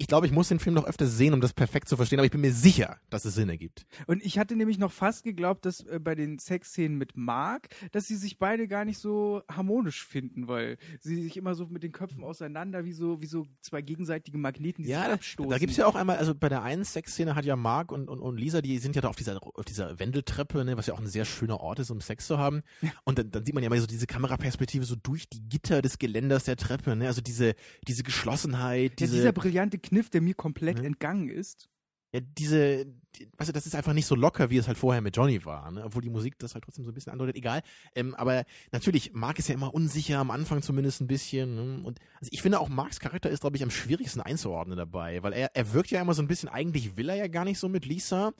Ich 0.00 0.06
glaube, 0.06 0.24
ich 0.24 0.32
muss 0.32 0.48
den 0.48 0.58
Film 0.58 0.74
noch 0.74 0.86
öfter 0.86 1.06
sehen, 1.06 1.34
um 1.34 1.42
das 1.42 1.52
perfekt 1.52 1.86
zu 1.86 1.94
verstehen, 1.94 2.18
aber 2.18 2.24
ich 2.24 2.32
bin 2.32 2.40
mir 2.40 2.54
sicher, 2.54 2.96
dass 3.10 3.26
es 3.26 3.34
Sinn 3.34 3.50
ergibt. 3.50 3.84
Und 4.06 4.24
ich 4.24 4.38
hatte 4.38 4.56
nämlich 4.56 4.78
noch 4.78 4.92
fast 4.92 5.24
geglaubt, 5.24 5.66
dass 5.66 5.80
äh, 5.80 6.00
bei 6.02 6.14
den 6.14 6.38
Sexszenen 6.38 6.96
mit 6.96 7.18
Mark, 7.18 7.68
dass 7.92 8.08
sie 8.08 8.16
sich 8.16 8.38
beide 8.38 8.66
gar 8.66 8.86
nicht 8.86 8.98
so 8.98 9.42
harmonisch 9.46 10.06
finden, 10.06 10.48
weil 10.48 10.78
sie 11.00 11.22
sich 11.22 11.36
immer 11.36 11.54
so 11.54 11.66
mit 11.66 11.82
den 11.82 11.92
Köpfen 11.92 12.24
auseinander 12.24 12.86
wie 12.86 12.94
so, 12.94 13.20
wie 13.20 13.26
so 13.26 13.46
zwei 13.60 13.82
gegenseitige 13.82 14.38
Magneten, 14.38 14.84
die 14.84 14.88
sich 14.88 14.96
da, 14.96 15.12
abstoßen. 15.12 15.50
da 15.50 15.58
gibt's 15.58 15.76
ja 15.76 15.84
auch 15.84 15.94
einmal, 15.94 16.16
also 16.16 16.34
bei 16.34 16.48
der 16.48 16.62
einen 16.62 16.84
Sexszene 16.84 17.34
hat 17.34 17.44
ja 17.44 17.54
Mark 17.56 17.92
und, 17.92 18.08
und, 18.08 18.20
und 18.20 18.38
Lisa, 18.38 18.62
die 18.62 18.78
sind 18.78 18.96
ja 18.96 19.02
da 19.02 19.08
auf 19.08 19.16
dieser, 19.16 19.38
auf 19.42 19.66
dieser 19.66 19.98
Wendeltreppe, 19.98 20.64
ne, 20.64 20.78
was 20.78 20.86
ja 20.86 20.94
auch 20.94 21.00
ein 21.00 21.08
sehr 21.08 21.26
schöner 21.26 21.60
Ort 21.60 21.78
ist, 21.78 21.90
um 21.90 22.00
Sex 22.00 22.26
zu 22.26 22.38
haben. 22.38 22.62
Und 23.04 23.18
dann, 23.18 23.30
dann 23.30 23.44
sieht 23.44 23.54
man 23.54 23.62
ja 23.62 23.68
mal 23.68 23.78
so 23.78 23.86
diese 23.86 24.06
Kameraperspektive 24.06 24.86
so 24.86 24.96
durch 24.96 25.28
die 25.28 25.46
Gitter 25.46 25.82
des 25.82 25.98
Geländers 25.98 26.44
der 26.44 26.56
Treppe, 26.56 26.96
ne, 26.96 27.06
also 27.06 27.20
diese, 27.20 27.54
diese 27.86 28.02
Geschlossenheit, 28.02 28.92
ja, 28.92 29.06
diese, 29.06 29.16
dieser 29.16 29.32
brillante 29.32 29.78
Kniff, 29.90 30.08
der 30.10 30.20
mir 30.22 30.34
komplett 30.34 30.78
Mhm. 30.78 30.84
entgangen 30.86 31.28
ist. 31.28 31.68
ja, 32.12 32.18
diese, 32.20 32.86
die, 32.86 33.28
weißt 33.38 33.50
du, 33.50 33.52
das 33.52 33.66
ist 33.66 33.76
einfach 33.76 33.92
nicht 33.92 34.06
so 34.06 34.16
locker, 34.16 34.50
wie 34.50 34.56
es 34.56 34.66
halt 34.66 34.76
vorher 34.76 35.00
mit 35.00 35.16
Johnny 35.16 35.44
war, 35.44 35.70
ne? 35.70 35.84
obwohl 35.84 36.02
die 36.02 36.10
Musik 36.10 36.36
das 36.40 36.54
halt 36.54 36.64
trotzdem 36.64 36.84
so 36.84 36.90
ein 36.90 36.94
bisschen 36.94 37.12
andeutet, 37.12 37.36
egal. 37.36 37.62
Ähm, 37.94 38.16
aber 38.16 38.42
natürlich, 38.72 39.12
Mark 39.14 39.38
ist 39.38 39.46
ja 39.48 39.54
immer 39.54 39.72
unsicher, 39.72 40.18
am 40.18 40.32
Anfang 40.32 40.60
zumindest 40.60 41.00
ein 41.00 41.06
bisschen. 41.06 41.54
Ne? 41.54 41.84
Und 41.86 42.00
also 42.18 42.30
ich 42.32 42.42
finde 42.42 42.58
auch, 42.58 42.68
Marks 42.68 42.98
Charakter 42.98 43.30
ist, 43.30 43.42
glaube 43.42 43.56
ich, 43.56 43.62
am 43.62 43.70
schwierigsten 43.70 44.20
einzuordnen 44.20 44.76
dabei, 44.76 45.22
weil 45.22 45.32
er, 45.34 45.54
er 45.54 45.72
wirkt 45.72 45.92
ja 45.92 46.00
immer 46.02 46.14
so 46.14 46.22
ein 46.22 46.26
bisschen, 46.26 46.48
eigentlich 46.48 46.96
will 46.96 47.08
er 47.10 47.14
ja 47.14 47.28
gar 47.28 47.44
nicht 47.44 47.60
so 47.60 47.68
mit 47.68 47.86
Lisa. 47.86 48.32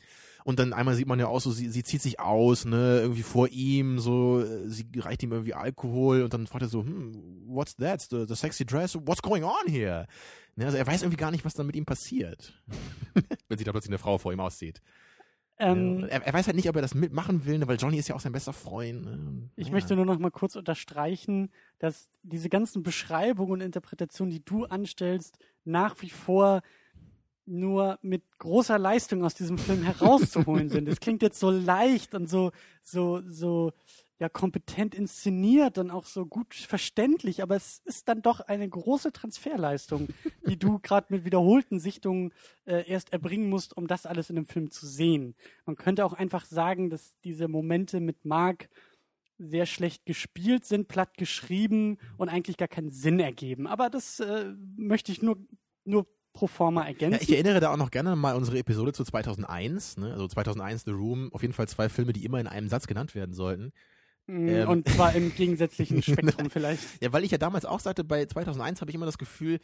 Und 0.42 0.58
dann 0.58 0.72
einmal 0.72 0.96
sieht 0.96 1.06
man 1.06 1.20
ja 1.20 1.28
auch 1.28 1.40
so, 1.40 1.52
sie, 1.52 1.68
sie 1.68 1.84
zieht 1.84 2.02
sich 2.02 2.18
aus, 2.18 2.64
ne, 2.64 3.00
irgendwie 3.02 3.22
vor 3.22 3.46
ihm, 3.50 4.00
so, 4.00 4.40
äh, 4.40 4.68
sie 4.68 4.86
reicht 4.96 5.22
ihm 5.22 5.30
irgendwie 5.30 5.54
Alkohol 5.54 6.22
und 6.22 6.34
dann 6.34 6.48
fragt 6.48 6.62
er 6.62 6.68
so, 6.68 6.82
hm, 6.82 7.44
what's 7.46 7.76
that? 7.76 8.00
The, 8.00 8.24
the 8.26 8.34
sexy 8.34 8.64
dress? 8.64 8.96
What's 8.96 9.22
going 9.22 9.44
on 9.44 9.68
here? 9.68 10.06
Ne, 10.60 10.66
also 10.66 10.76
er 10.76 10.86
weiß 10.86 11.00
irgendwie 11.00 11.16
gar 11.16 11.30
nicht, 11.30 11.46
was 11.46 11.54
dann 11.54 11.66
mit 11.66 11.74
ihm 11.74 11.86
passiert. 11.86 12.52
Wenn 13.48 13.56
sich 13.56 13.64
da 13.64 13.72
plötzlich 13.72 13.92
eine 13.92 13.98
Frau 13.98 14.18
vor 14.18 14.30
ihm 14.30 14.40
aussieht. 14.40 14.82
ähm, 15.58 16.00
Ja, 16.00 16.08
er, 16.08 16.26
er 16.26 16.32
weiß 16.34 16.48
halt 16.48 16.56
nicht, 16.56 16.68
ob 16.68 16.76
er 16.76 16.82
das 16.82 16.94
mitmachen 16.94 17.46
will, 17.46 17.56
ne, 17.56 17.66
weil 17.66 17.78
Johnny 17.78 17.96
ist 17.96 18.08
ja 18.08 18.14
auch 18.14 18.20
sein 18.20 18.32
bester 18.32 18.52
Freund. 18.52 19.06
Ne? 19.06 19.50
Ich 19.56 19.68
naja. 19.68 19.72
möchte 19.72 19.96
nur 19.96 20.04
noch 20.04 20.18
mal 20.18 20.30
kurz 20.30 20.56
unterstreichen, 20.56 21.50
dass 21.78 22.10
diese 22.22 22.50
ganzen 22.50 22.82
Beschreibungen 22.82 23.52
und 23.52 23.60
Interpretationen, 23.62 24.30
die 24.30 24.44
du 24.44 24.66
anstellst, 24.66 25.38
nach 25.64 25.96
wie 26.02 26.10
vor 26.10 26.60
nur 27.46 27.98
mit 28.02 28.22
großer 28.38 28.78
Leistung 28.78 29.24
aus 29.24 29.34
diesem 29.34 29.56
Film 29.56 29.82
herauszuholen 29.82 30.68
sind. 30.68 30.88
Es 30.88 31.00
klingt 31.00 31.22
jetzt 31.22 31.40
so 31.40 31.48
leicht 31.48 32.14
und 32.14 32.28
so, 32.28 32.52
so, 32.82 33.22
so, 33.26 33.72
ja, 34.20 34.28
kompetent 34.28 34.94
inszeniert 34.94 35.78
und 35.78 35.90
auch 35.90 36.04
so 36.04 36.26
gut 36.26 36.54
verständlich, 36.54 37.42
aber 37.42 37.56
es 37.56 37.80
ist 37.86 38.06
dann 38.06 38.20
doch 38.20 38.40
eine 38.40 38.68
große 38.68 39.12
Transferleistung, 39.12 40.08
die 40.46 40.58
du 40.58 40.78
gerade 40.82 41.06
mit 41.08 41.24
wiederholten 41.24 41.80
Sichtungen 41.80 42.32
äh, 42.66 42.86
erst 42.86 43.14
erbringen 43.14 43.48
musst, 43.48 43.74
um 43.76 43.86
das 43.86 44.04
alles 44.04 44.28
in 44.28 44.36
dem 44.36 44.44
Film 44.44 44.70
zu 44.70 44.86
sehen. 44.86 45.34
Man 45.64 45.76
könnte 45.76 46.04
auch 46.04 46.12
einfach 46.12 46.44
sagen, 46.44 46.90
dass 46.90 47.16
diese 47.24 47.48
Momente 47.48 47.98
mit 48.00 48.26
Mark 48.26 48.68
sehr 49.38 49.64
schlecht 49.64 50.04
gespielt 50.04 50.66
sind, 50.66 50.86
platt 50.86 51.16
geschrieben 51.16 51.96
und 52.18 52.28
eigentlich 52.28 52.58
gar 52.58 52.68
keinen 52.68 52.90
Sinn 52.90 53.20
ergeben. 53.20 53.66
Aber 53.66 53.88
das 53.88 54.20
äh, 54.20 54.52
möchte 54.76 55.12
ich 55.12 55.22
nur, 55.22 55.38
nur 55.86 56.06
pro 56.34 56.46
forma 56.46 56.82
Ja, 56.82 56.88
ergänzen. 56.88 57.22
ich 57.22 57.32
erinnere 57.32 57.60
da 57.60 57.72
auch 57.72 57.78
noch 57.78 57.90
gerne 57.90 58.14
mal 58.16 58.36
unsere 58.36 58.58
Episode 58.58 58.92
zu 58.92 59.02
2001, 59.02 59.96
ne? 59.96 60.12
also 60.12 60.28
2001 60.28 60.84
The 60.84 60.90
Room, 60.90 61.32
auf 61.32 61.40
jeden 61.40 61.54
Fall 61.54 61.68
zwei 61.68 61.88
Filme, 61.88 62.12
die 62.12 62.26
immer 62.26 62.38
in 62.38 62.46
einem 62.46 62.68
Satz 62.68 62.86
genannt 62.86 63.14
werden 63.14 63.34
sollten. 63.34 63.72
Ähm. 64.30 64.68
und 64.68 64.88
zwar 64.88 65.14
im 65.14 65.34
gegensätzlichen 65.34 66.02
Spektrum 66.02 66.50
vielleicht. 66.50 67.02
Ja, 67.02 67.12
weil 67.12 67.24
ich 67.24 67.30
ja 67.30 67.38
damals 67.38 67.64
auch 67.64 67.80
sagte, 67.80 68.04
bei 68.04 68.24
2001 68.24 68.80
habe 68.80 68.90
ich 68.90 68.94
immer 68.94 69.06
das 69.06 69.18
Gefühl, 69.18 69.58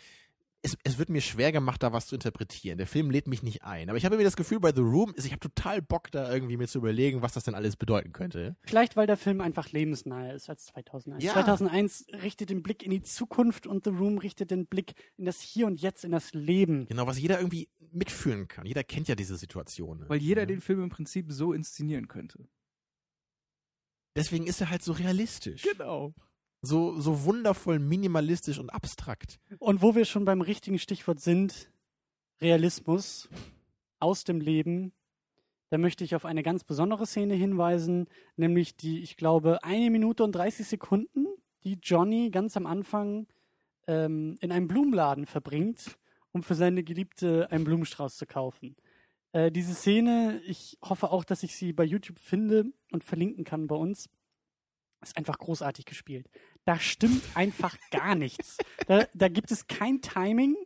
es, 0.63 0.77
es 0.83 0.99
wird 0.99 1.11
mir 1.11 1.21
schwer 1.21 1.53
gemacht, 1.53 1.83
da 1.83 1.93
was 1.93 2.07
zu 2.07 2.17
interpretieren. 2.17 2.79
Der 2.79 2.87
Film 2.87 3.11
lädt 3.11 3.29
mich 3.29 3.43
nicht 3.43 3.63
ein. 3.63 3.89
Aber 3.89 3.99
ich 3.99 4.05
habe 4.05 4.15
irgendwie 4.15 4.25
das 4.25 4.37
Gefühl, 4.37 4.59
bei 4.59 4.73
The 4.75 4.81
Room, 4.81 5.15
ich 5.17 5.31
habe 5.31 5.39
total 5.39 5.81
Bock, 5.81 6.11
da 6.11 6.33
irgendwie 6.33 6.57
mir 6.57 6.67
zu 6.67 6.79
überlegen, 6.79 7.23
was 7.23 7.33
das 7.33 7.45
denn 7.45 7.55
alles 7.55 7.77
bedeuten 7.77 8.13
könnte. 8.13 8.57
Vielleicht, 8.65 8.97
weil 8.97 9.07
der 9.07 9.17
Film 9.17 9.41
einfach 9.41 9.71
lebensnaher 9.71 10.35
ist 10.35 10.49
als 10.49 10.67
2001. 10.67 11.23
Ja. 11.23 11.35
2001 11.35 12.07
richtet 12.23 12.51
den 12.51 12.63
Blick 12.63 12.83
in 12.83 12.91
die 12.91 13.03
Zukunft 13.03 13.67
und 13.67 13.85
The 13.85 13.91
Room 13.91 14.19
richtet 14.19 14.51
den 14.51 14.67
Blick 14.67 14.95
in 15.17 15.25
das 15.25 15.41
Hier 15.41 15.67
und 15.67 15.81
Jetzt, 15.81 16.05
in 16.05 16.11
das 16.11 16.35
Leben. 16.35 16.87
Genau, 16.87 17.07
was 17.07 17.21
jeder 17.21 17.39
irgendwie 17.39 17.69
mitfühlen 17.93 18.49
kann. 18.49 18.67
Jeder 18.67 18.83
kennt 18.83 19.09
ja 19.09 19.15
diese 19.15 19.37
Situation. 19.37 20.01
ne? 20.01 20.09
Weil 20.09 20.19
jeder 20.19 20.43
ja. 20.43 20.47
den 20.47 20.61
Film 20.61 20.83
im 20.83 20.89
Prinzip 20.89 21.27
so 21.31 21.53
inszenieren 21.53 22.09
könnte. 22.09 22.49
Deswegen 24.17 24.47
ist 24.47 24.61
er 24.61 24.71
halt 24.71 24.83
so 24.83 24.93
realistisch. 24.93 25.63
Genau. 25.63 26.15
So, 26.63 26.99
so 26.99 27.25
wundervoll 27.25 27.79
minimalistisch 27.79 28.59
und 28.59 28.71
abstrakt. 28.71 29.39
Und 29.59 29.83
wo 29.83 29.95
wir 29.95 30.05
schon 30.05 30.25
beim 30.25 30.41
richtigen 30.41 30.79
Stichwort 30.79 31.21
sind, 31.21 31.71
Realismus 32.41 33.29
aus 34.01 34.25
dem 34.25 34.41
Leben, 34.41 34.93
da 35.71 35.79
möchte 35.79 36.05
ich 36.05 36.15
auf 36.15 36.25
eine 36.25 36.43
ganz 36.43 36.65
besondere 36.65 37.07
Szene 37.07 37.35
hinweisen, 37.35 38.09
nämlich 38.37 38.77
die, 38.77 39.01
ich 39.01 39.17
glaube, 39.17 39.63
eine 39.65 39.91
Minute 39.91 40.25
und 40.25 40.33
30 40.33 40.67
Sekunden, 40.67 41.27
die 41.65 41.79
Johnny 41.83 42.31
ganz 42.31 42.57
am 42.57 42.67
Anfang 42.67 43.27
ähm, 43.87 44.37
in 44.41 44.53
einem 44.53 44.69
Blumenladen 44.69 45.27
verbringt, 45.27 45.99
um 46.33 46.43
für 46.43 46.55
seine 46.55 46.85
Geliebte 46.85 47.51
einen 47.51 47.65
Blumenstrauß 47.65 48.17
zu 48.17 48.27
kaufen. 48.27 48.77
Äh, 49.37 49.53
diese 49.53 49.75
Szene, 49.75 50.41
ich 50.47 50.79
hoffe 50.83 51.11
auch, 51.11 51.23
dass 51.23 51.43
ich 51.43 51.55
sie 51.57 51.75
bei 51.75 51.85
YouTube 51.85 52.19
finde 52.19 52.65
und 52.91 53.05
verlinken 53.05 53.45
kann 53.45 53.67
bei 53.67 53.77
uns, 53.77 54.09
ist 55.03 55.19
einfach 55.19 55.37
großartig 55.37 55.85
gespielt. 55.85 56.31
Da 56.65 56.79
stimmt 56.79 57.23
einfach 57.35 57.77
gar 57.91 58.15
nichts. 58.15 58.57
Da, 58.87 59.07
da 59.13 59.29
gibt 59.29 59.51
es 59.51 59.67
kein 59.67 60.01
Timing. 60.01 60.57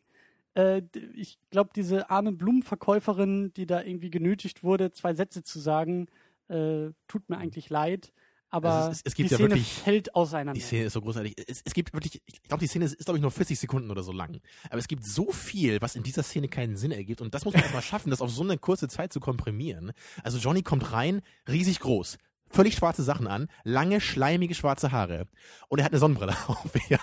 Äh, 0.55 0.83
ich 1.15 1.41
glaube, 1.51 1.71
diese 1.75 2.11
arme 2.11 2.31
Blumenverkäuferin, 2.31 3.53
die 3.55 3.67
da 3.67 3.83
irgendwie 3.83 4.11
genötigt 4.11 4.63
wurde, 4.63 4.93
zwei 4.93 5.15
Sätze 5.15 5.43
zu 5.43 5.59
sagen, 5.59 6.07
äh, 6.47 6.91
tut 7.09 7.29
mir 7.29 7.39
eigentlich 7.39 7.71
leid. 7.71 8.13
Aber 8.51 8.71
Also 8.71 8.91
es 8.91 8.97
ist- 8.99 9.07
es 9.07 9.15
gibt 9.15 9.31
die 9.31 9.33
ja 9.33 9.37
Szene 9.39 9.51
wirklich- 9.51 9.73
fällt 9.73 10.15
auseinander. 10.15 10.53
Die 10.55 10.61
Szene 10.61 10.85
ist 10.87 10.93
so 10.95 11.01
großartig. 11.01 11.35
Es, 11.47 11.63
es 11.65 11.73
gibt 11.73 11.93
wirklich, 11.93 12.21
ich 12.27 12.43
glaube, 12.43 12.61
die 12.61 12.67
Szene 12.67 12.85
ist, 12.85 12.95
ist 12.95 13.05
glaube 13.05 13.19
ich, 13.19 13.23
nur 13.23 13.31
40 13.31 13.59
Sekunden 13.59 13.91
oder 13.91 14.03
so 14.03 14.13
lang. 14.13 14.41
Aber 14.69 14.79
es 14.79 14.89
gibt 14.89 15.05
so 15.05 15.31
viel, 15.31 15.81
was 15.81 15.95
in 15.97 16.03
dieser 16.03 16.23
Szene 16.23 16.49
keinen 16.49 16.77
Sinn 16.77 16.91
ergibt. 16.93 17.21
Und 17.21 17.35
das 17.35 17.45
muss 17.45 17.55
man 17.55 17.63
erstmal 17.63 17.83
schaffen, 17.83 18.11
das 18.11 18.21
auf 18.21 18.31
so 18.31 18.43
eine 18.43 18.59
kurze 18.59 18.89
Zeit 18.89 19.13
zu 19.13 19.21
komprimieren. 19.21 19.93
Also 20.25 20.39
Johnny 20.39 20.63
kommt 20.63 20.93
rein, 20.93 21.23
riesig 21.49 21.81
groß. 21.81 22.19
Völlig 22.53 22.75
schwarze 22.75 23.05
Sachen 23.05 23.29
an, 23.29 23.47
lange, 23.63 24.01
schleimige 24.01 24.57
schwarze 24.57 24.91
Haare. 24.91 25.29
Und 25.69 25.79
er 25.79 25.85
hat 25.85 25.93
eine 25.93 26.01
Sonnenbrille 26.01 26.35
auf, 26.49 26.73
ja. 26.89 26.99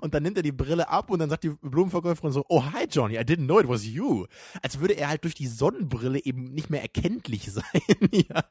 Und 0.00 0.14
dann 0.14 0.22
nimmt 0.22 0.36
er 0.36 0.44
die 0.44 0.52
Brille 0.52 0.88
ab 0.88 1.10
und 1.10 1.18
dann 1.18 1.28
sagt 1.28 1.42
die 1.42 1.48
Blumenverkäuferin 1.60 2.30
so, 2.30 2.44
oh, 2.48 2.62
hi 2.72 2.86
Johnny, 2.88 3.16
I 3.16 3.22
didn't 3.24 3.46
know 3.46 3.58
it 3.58 3.66
was 3.66 3.84
you. 3.84 4.26
Als 4.62 4.78
würde 4.78 4.94
er 4.94 5.08
halt 5.08 5.24
durch 5.24 5.34
die 5.34 5.48
Sonnenbrille 5.48 6.24
eben 6.24 6.44
nicht 6.54 6.70
mehr 6.70 6.82
erkenntlich 6.82 7.50
sein, 7.52 7.64
ja. 8.12 8.44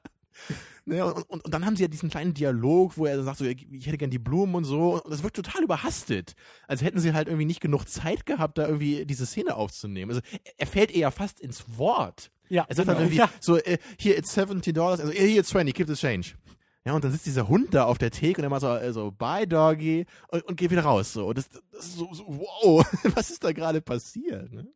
Ne, 0.86 1.06
und, 1.06 1.30
und, 1.30 1.46
und 1.46 1.54
dann 1.54 1.66
haben 1.66 1.76
sie 1.76 1.84
ja 1.84 1.88
diesen 1.88 2.10
kleinen 2.10 2.34
Dialog, 2.34 2.98
wo 2.98 3.06
er 3.06 3.22
sagt, 3.24 3.38
so, 3.38 3.46
ich 3.46 3.86
hätte 3.86 3.98
gern 4.00 4.10
die 4.10 4.18
Blumen 4.20 4.56
und 4.56 4.64
so. 4.64 4.96
Und 5.02 5.12
das 5.12 5.22
wirkt 5.22 5.36
total 5.36 5.64
überhastet. 5.64 6.34
Als 6.68 6.82
hätten 6.82 7.00
sie 7.00 7.14
halt 7.14 7.28
irgendwie 7.28 7.46
nicht 7.46 7.62
genug 7.62 7.88
Zeit 7.88 8.26
gehabt, 8.26 8.58
da 8.58 8.68
irgendwie 8.68 9.06
diese 9.06 9.26
Szene 9.28 9.56
aufzunehmen. 9.56 10.10
Also 10.12 10.22
er- 10.58 10.68
fällt 10.68 10.92
eher 10.92 11.12
fast 11.12 11.40
ins 11.40 11.78
Wort. 11.78 12.32
ja, 12.50 12.66
Er 12.68 12.76
sagt 12.76 12.88
dann 12.88 12.96
genau. 12.98 13.06
irgendwie 13.08 13.20
ja. 13.20 13.30
so, 13.40 13.58
äh, 13.58 13.78
here 14.00 14.16
it's 14.18 14.34
70 14.34 14.74
Dollars, 14.74 15.00
also 15.00 15.12
here 15.14 15.40
it's 15.40 15.50
20, 15.50 15.74
keep 15.76 15.88
the 15.88 15.94
change. 15.94 16.34
Ja, 16.84 16.94
und 16.94 17.04
dann 17.04 17.12
sitzt 17.12 17.28
dieser 17.28 17.48
Hund 17.48 17.76
da 17.76 17.84
auf 17.86 18.00
der 18.00 18.10
Theke 18.10 18.40
und 18.42 18.46
er 18.46 18.50
macht 18.50 18.62
so, 18.62 18.76
äh, 18.76 18.92
so 18.92 19.12
bye 19.12 19.46
Doggy 19.48 20.08
und, 20.30 20.42
und 20.46 20.56
geht 20.56 20.72
wieder 20.72 20.82
raus. 20.82 21.14
So, 21.14 21.28
und 21.28 21.38
das, 21.38 21.48
das 21.72 21.86
ist 21.86 21.96
so, 21.98 22.12
so, 22.12 22.26
wow, 22.28 22.84
was 23.16 23.30
ist 23.30 23.44
da 23.44 23.52
gerade 23.52 23.82
passiert? 23.82 24.52
Ne? 24.52 24.68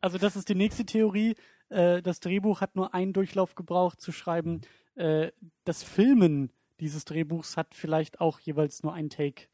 Also 0.00 0.16
das 0.16 0.36
ist 0.36 0.48
die 0.48 0.54
nächste 0.54 0.86
Theorie. 0.86 1.34
Äh, 1.68 2.00
das 2.00 2.20
Drehbuch 2.20 2.62
hat 2.62 2.76
nur 2.76 2.94
einen 2.94 3.12
Durchlauf 3.12 3.54
gebraucht 3.54 4.00
zu 4.00 4.10
schreiben. 4.10 4.62
Äh, 4.98 5.32
das 5.64 5.82
Filmen 5.82 6.50
dieses 6.80 7.04
Drehbuchs 7.04 7.56
hat 7.56 7.74
vielleicht 7.74 8.20
auch 8.20 8.40
jeweils 8.40 8.82
nur 8.82 8.92
einen 8.94 9.10
Take 9.10 9.44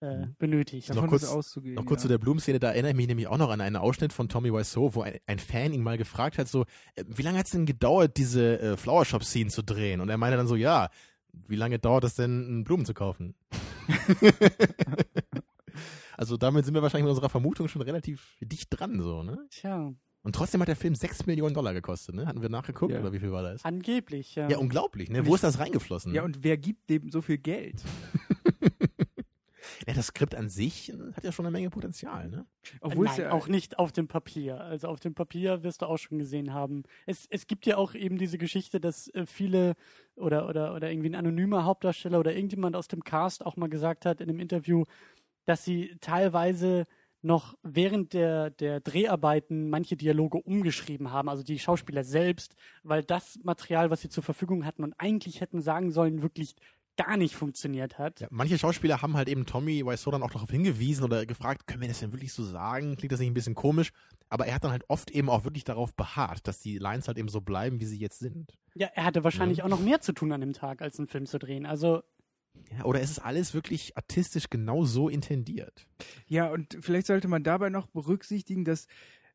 äh, 0.00 0.26
Mhm. 0.26 0.36
benötigt. 0.38 0.88
Noch 0.90 0.96
Davon 0.96 1.10
kurz- 1.10 1.22
ist 1.24 1.28
auszugehen. 1.30 1.74
Noch 1.74 1.84
kurz 1.84 2.00
ja. 2.00 2.02
zu 2.02 2.08
der 2.08 2.18
Blumenszene, 2.18 2.60
da 2.60 2.70
erinnere 2.70 2.92
ich 2.92 2.96
mich 2.96 3.08
nämlich 3.08 3.26
auch 3.26 3.36
noch 3.38 3.50
an 3.50 3.60
einen 3.60 3.74
Ausschnitt 3.76 4.12
von 4.12 4.28
Tommy 4.28 4.52
Wiseau, 4.52 4.94
wo 4.94 5.02
ein, 5.02 5.18
ein 5.26 5.38
Fan 5.40 5.72
ihn 5.72 5.82
mal 5.82 5.98
gefragt 5.98 6.38
hat, 6.38 6.46
so, 6.48 6.62
äh, 6.94 7.04
wie 7.08 7.22
lange 7.22 7.38
hat 7.38 7.46
es 7.46 7.52
denn 7.52 7.66
gedauert, 7.66 8.16
diese 8.16 8.60
äh, 8.60 8.76
Flower 8.76 9.04
Shop 9.04 9.24
Scene 9.24 9.50
zu 9.50 9.62
drehen? 9.62 10.00
Und 10.00 10.08
er 10.08 10.16
meinte 10.16 10.36
dann 10.36 10.46
so, 10.46 10.54
ja, 10.54 10.88
wie 11.32 11.56
lange 11.56 11.78
dauert 11.80 12.04
es 12.04 12.14
denn, 12.14 12.62
Blumen 12.64 12.86
zu 12.86 12.94
kaufen? 12.94 13.34
also 16.16 16.36
damit 16.36 16.64
sind 16.64 16.74
wir 16.74 16.82
wahrscheinlich 16.82 17.04
mit 17.04 17.10
unserer 17.10 17.28
Vermutung 17.28 17.68
schon 17.68 17.82
relativ 17.82 18.36
dicht 18.40 18.68
dran, 18.70 19.00
so, 19.00 19.22
ne? 19.22 19.38
Tja, 19.50 19.92
Und 20.28 20.34
trotzdem 20.34 20.60
hat 20.60 20.68
der 20.68 20.76
Film 20.76 20.94
6 20.94 21.24
Millionen 21.24 21.54
Dollar 21.54 21.72
gekostet, 21.72 22.14
ne? 22.14 22.26
Hatten 22.26 22.42
wir 22.42 22.50
nachgeguckt, 22.50 22.92
Ja. 22.92 23.00
oder 23.00 23.14
wie 23.14 23.18
viel 23.18 23.32
war 23.32 23.42
das? 23.42 23.64
angeblich, 23.64 24.34
ja. 24.34 24.46
Ja, 24.50 24.58
unglaublich, 24.58 25.08
ne? 25.08 25.20
Und 25.20 25.24
Wo 25.26 25.30
ich- 25.30 25.36
ist 25.36 25.44
das 25.44 25.58
reingeflossen? 25.58 26.12
Ja, 26.12 26.22
und 26.22 26.44
wer 26.44 26.58
gibt 26.58 26.90
dem 26.90 27.10
so 27.10 27.22
viel 27.22 27.38
Geld? 27.38 27.82
ja, 29.86 29.94
das 29.94 30.08
Skript 30.08 30.34
an 30.34 30.50
sich 30.50 30.92
hat 31.14 31.24
ja 31.24 31.32
schon 31.32 31.46
eine 31.46 31.52
Menge 31.52 31.70
Potenzial, 31.70 32.28
ne? 32.28 32.44
Obwohl 32.82 33.06
es 33.06 33.12
Nein, 33.12 33.20
ja 33.28 33.32
auch 33.32 33.48
nicht 33.48 33.78
auf 33.78 33.90
dem 33.90 34.06
Papier. 34.06 34.60
Also 34.60 34.88
auf 34.88 35.00
dem 35.00 35.14
Papier 35.14 35.62
wirst 35.62 35.80
du 35.80 35.86
auch 35.86 35.96
schon 35.96 36.18
gesehen 36.18 36.52
haben. 36.52 36.82
Es, 37.06 37.26
es 37.30 37.46
gibt 37.46 37.64
ja 37.64 37.78
auch 37.78 37.94
eben 37.94 38.18
diese 38.18 38.36
Geschichte, 38.36 38.80
dass 38.80 39.08
äh, 39.14 39.24
viele 39.24 39.76
oder, 40.14 40.46
oder, 40.46 40.74
oder 40.74 40.90
irgendwie 40.90 41.08
ein 41.08 41.14
anonymer 41.14 41.64
Hauptdarsteller 41.64 42.20
oder 42.20 42.34
irgendjemand 42.34 42.76
aus 42.76 42.86
dem 42.88 43.02
Cast 43.02 43.46
auch 43.46 43.56
mal 43.56 43.70
gesagt 43.70 44.04
hat 44.04 44.20
in 44.20 44.28
einem 44.28 44.40
Interview, 44.40 44.84
dass 45.46 45.64
sie 45.64 45.96
teilweise 46.02 46.84
noch 47.22 47.56
während 47.62 48.12
der, 48.12 48.50
der 48.50 48.80
Dreharbeiten 48.80 49.70
manche 49.70 49.96
Dialoge 49.96 50.38
umgeschrieben 50.38 51.10
haben, 51.10 51.28
also 51.28 51.42
die 51.42 51.58
Schauspieler 51.58 52.04
selbst, 52.04 52.54
weil 52.82 53.02
das 53.02 53.38
Material, 53.42 53.90
was 53.90 54.02
sie 54.02 54.08
zur 54.08 54.22
Verfügung 54.22 54.64
hatten 54.64 54.84
und 54.84 54.94
eigentlich 54.98 55.40
hätten 55.40 55.60
sagen 55.60 55.90
sollen, 55.90 56.22
wirklich 56.22 56.54
gar 56.98 57.16
nicht 57.16 57.34
funktioniert 57.34 57.96
hat. 57.96 58.20
Ja, 58.20 58.28
manche 58.30 58.58
Schauspieler 58.58 59.00
haben 59.00 59.16
halt 59.16 59.28
eben 59.28 59.46
Tommy 59.46 59.86
Wiseau 59.86 60.10
dann 60.10 60.22
auch 60.22 60.32
darauf 60.32 60.50
hingewiesen 60.50 61.04
oder 61.04 61.24
gefragt, 61.26 61.66
können 61.66 61.80
wir 61.80 61.88
das 61.88 62.00
denn 62.00 62.12
wirklich 62.12 62.32
so 62.32 62.42
sagen? 62.42 62.96
Klingt 62.96 63.12
das 63.12 63.20
nicht 63.20 63.30
ein 63.30 63.34
bisschen 63.34 63.54
komisch? 63.54 63.92
Aber 64.28 64.46
er 64.46 64.56
hat 64.56 64.64
dann 64.64 64.72
halt 64.72 64.84
oft 64.88 65.10
eben 65.10 65.30
auch 65.30 65.44
wirklich 65.44 65.64
darauf 65.64 65.94
beharrt, 65.94 66.46
dass 66.46 66.60
die 66.60 66.78
Lines 66.78 67.06
halt 67.06 67.16
eben 67.16 67.28
so 67.28 67.40
bleiben, 67.40 67.80
wie 67.80 67.86
sie 67.86 67.98
jetzt 67.98 68.18
sind. 68.18 68.58
Ja, 68.74 68.88
er 68.94 69.04
hatte 69.04 69.24
wahrscheinlich 69.24 69.62
auch 69.62 69.68
noch 69.68 69.80
mehr 69.80 70.00
zu 70.00 70.12
tun 70.12 70.32
an 70.32 70.40
dem 70.40 70.52
Tag, 70.52 70.82
als 70.82 70.98
einen 70.98 71.06
Film 71.06 71.26
zu 71.26 71.38
drehen. 71.38 71.66
Also 71.66 72.02
Ja, 72.76 72.84
oder 72.84 73.00
ist 73.00 73.10
es 73.10 73.18
alles 73.18 73.54
wirklich 73.54 73.96
artistisch 73.96 74.50
genau 74.50 74.84
so 74.84 75.08
intendiert? 75.08 75.86
Ja, 76.26 76.48
und 76.50 76.78
vielleicht 76.80 77.06
sollte 77.06 77.28
man 77.28 77.42
dabei 77.42 77.70
noch 77.70 77.86
berücksichtigen, 77.86 78.64
dass 78.64 78.86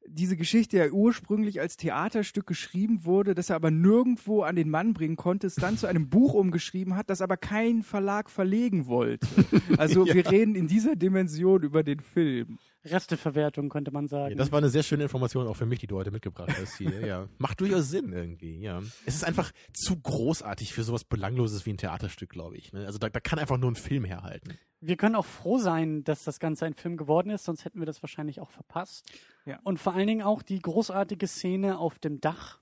diese 0.06 0.36
Geschichte 0.36 0.78
ja 0.78 0.92
ursprünglich 0.92 1.60
als 1.62 1.78
Theaterstück 1.78 2.48
geschrieben 2.48 3.06
wurde, 3.06 3.36
das 3.36 3.50
er 3.50 3.56
aber 3.56 3.72
nirgendwo 3.72 4.44
an 4.44 4.56
den 4.56 4.70
Mann 4.70 4.94
bringen 4.94 5.16
konnte, 5.16 5.48
es 5.48 5.56
dann 5.56 5.78
zu 5.78 5.88
einem 5.88 6.10
Buch 6.10 6.34
umgeschrieben 6.34 6.96
hat, 6.96 7.10
das 7.10 7.22
aber 7.22 7.38
kein 7.38 7.84
Verlag 7.84 8.30
verlegen 8.30 8.86
wollte. 8.88 9.28
Also 9.78 10.06
wir 10.06 10.30
reden 10.30 10.56
in 10.56 10.68
dieser 10.68 10.96
Dimension 10.96 11.64
über 11.64 11.84
den 11.84 12.00
Film. 12.00 12.60
Resteverwertung 12.86 13.70
könnte 13.70 13.92
man 13.92 14.08
sagen. 14.08 14.32
Ja, 14.32 14.38
das 14.38 14.52
war 14.52 14.58
eine 14.60 14.70
sehr 14.70 14.84
schöne 14.84 15.04
Information 15.04 15.48
auch 15.48 15.56
für 15.56 15.66
mich, 15.66 15.80
die 15.80 15.88
du 15.88 15.96
heute 15.98 16.12
mitgebracht 16.12 16.52
hast 16.60 16.78
hier. 16.78 17.06
Ja, 17.06 17.28
macht 17.38 17.62
durchaus 17.62 17.90
Sinn 17.90 18.12
irgendwie. 18.12 18.60
Ja, 18.60 18.82
es 19.06 19.16
ist 19.16 19.24
einfach 19.24 19.52
zu 19.74 20.00
großartig 20.00 20.74
für 20.74 20.84
sowas 20.84 21.04
belangloses 21.04 21.66
wie 21.66 21.72
ein 21.72 21.78
Theaterstück, 21.78 22.30
glaube 22.30 22.58
ich. 22.58 22.74
Ne? 22.74 22.86
Also 22.86 23.00
da, 23.00 23.10
da 23.10 23.20
kann 23.20 23.40
einfach 23.40 23.58
nur 23.58 23.72
ein 23.72 23.76
Film 23.76 24.04
herhalten. 24.06 24.58
wir 24.82 24.98
können 24.98 25.16
auch 25.16 25.26
froh 25.26 25.58
sein, 25.58 26.04
dass 26.04 26.24
das 26.24 26.40
Ganze 26.40 26.66
ein 26.66 26.74
Film 26.74 26.98
geworden 26.98 27.30
ist, 27.30 27.46
sonst 27.46 27.64
hätten 27.66 27.80
wir 27.80 27.86
das 27.86 28.04
wahrscheinlich 28.04 28.42
auch 28.42 28.52
verpasst. 28.52 29.10
Ja. 29.46 29.60
Und 29.64 29.80
vor 29.80 29.94
allen 29.94 30.08
Dingen 30.08 30.22
auch 30.22 30.42
die 30.42 30.60
großartige 30.60 31.28
Szene 31.28 31.78
auf 31.78 32.00
dem 32.00 32.20
Dach, 32.20 32.60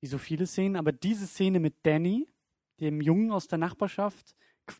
wie 0.00 0.08
so 0.08 0.18
viele 0.18 0.46
Szenen, 0.46 0.76
aber 0.76 0.92
diese 0.92 1.26
Szene 1.26 1.60
mit 1.60 1.74
Danny, 1.84 2.28
dem 2.80 3.00
Jungen 3.00 3.30
aus 3.30 3.46
der 3.46 3.58
Nachbarschaft, 3.58 4.34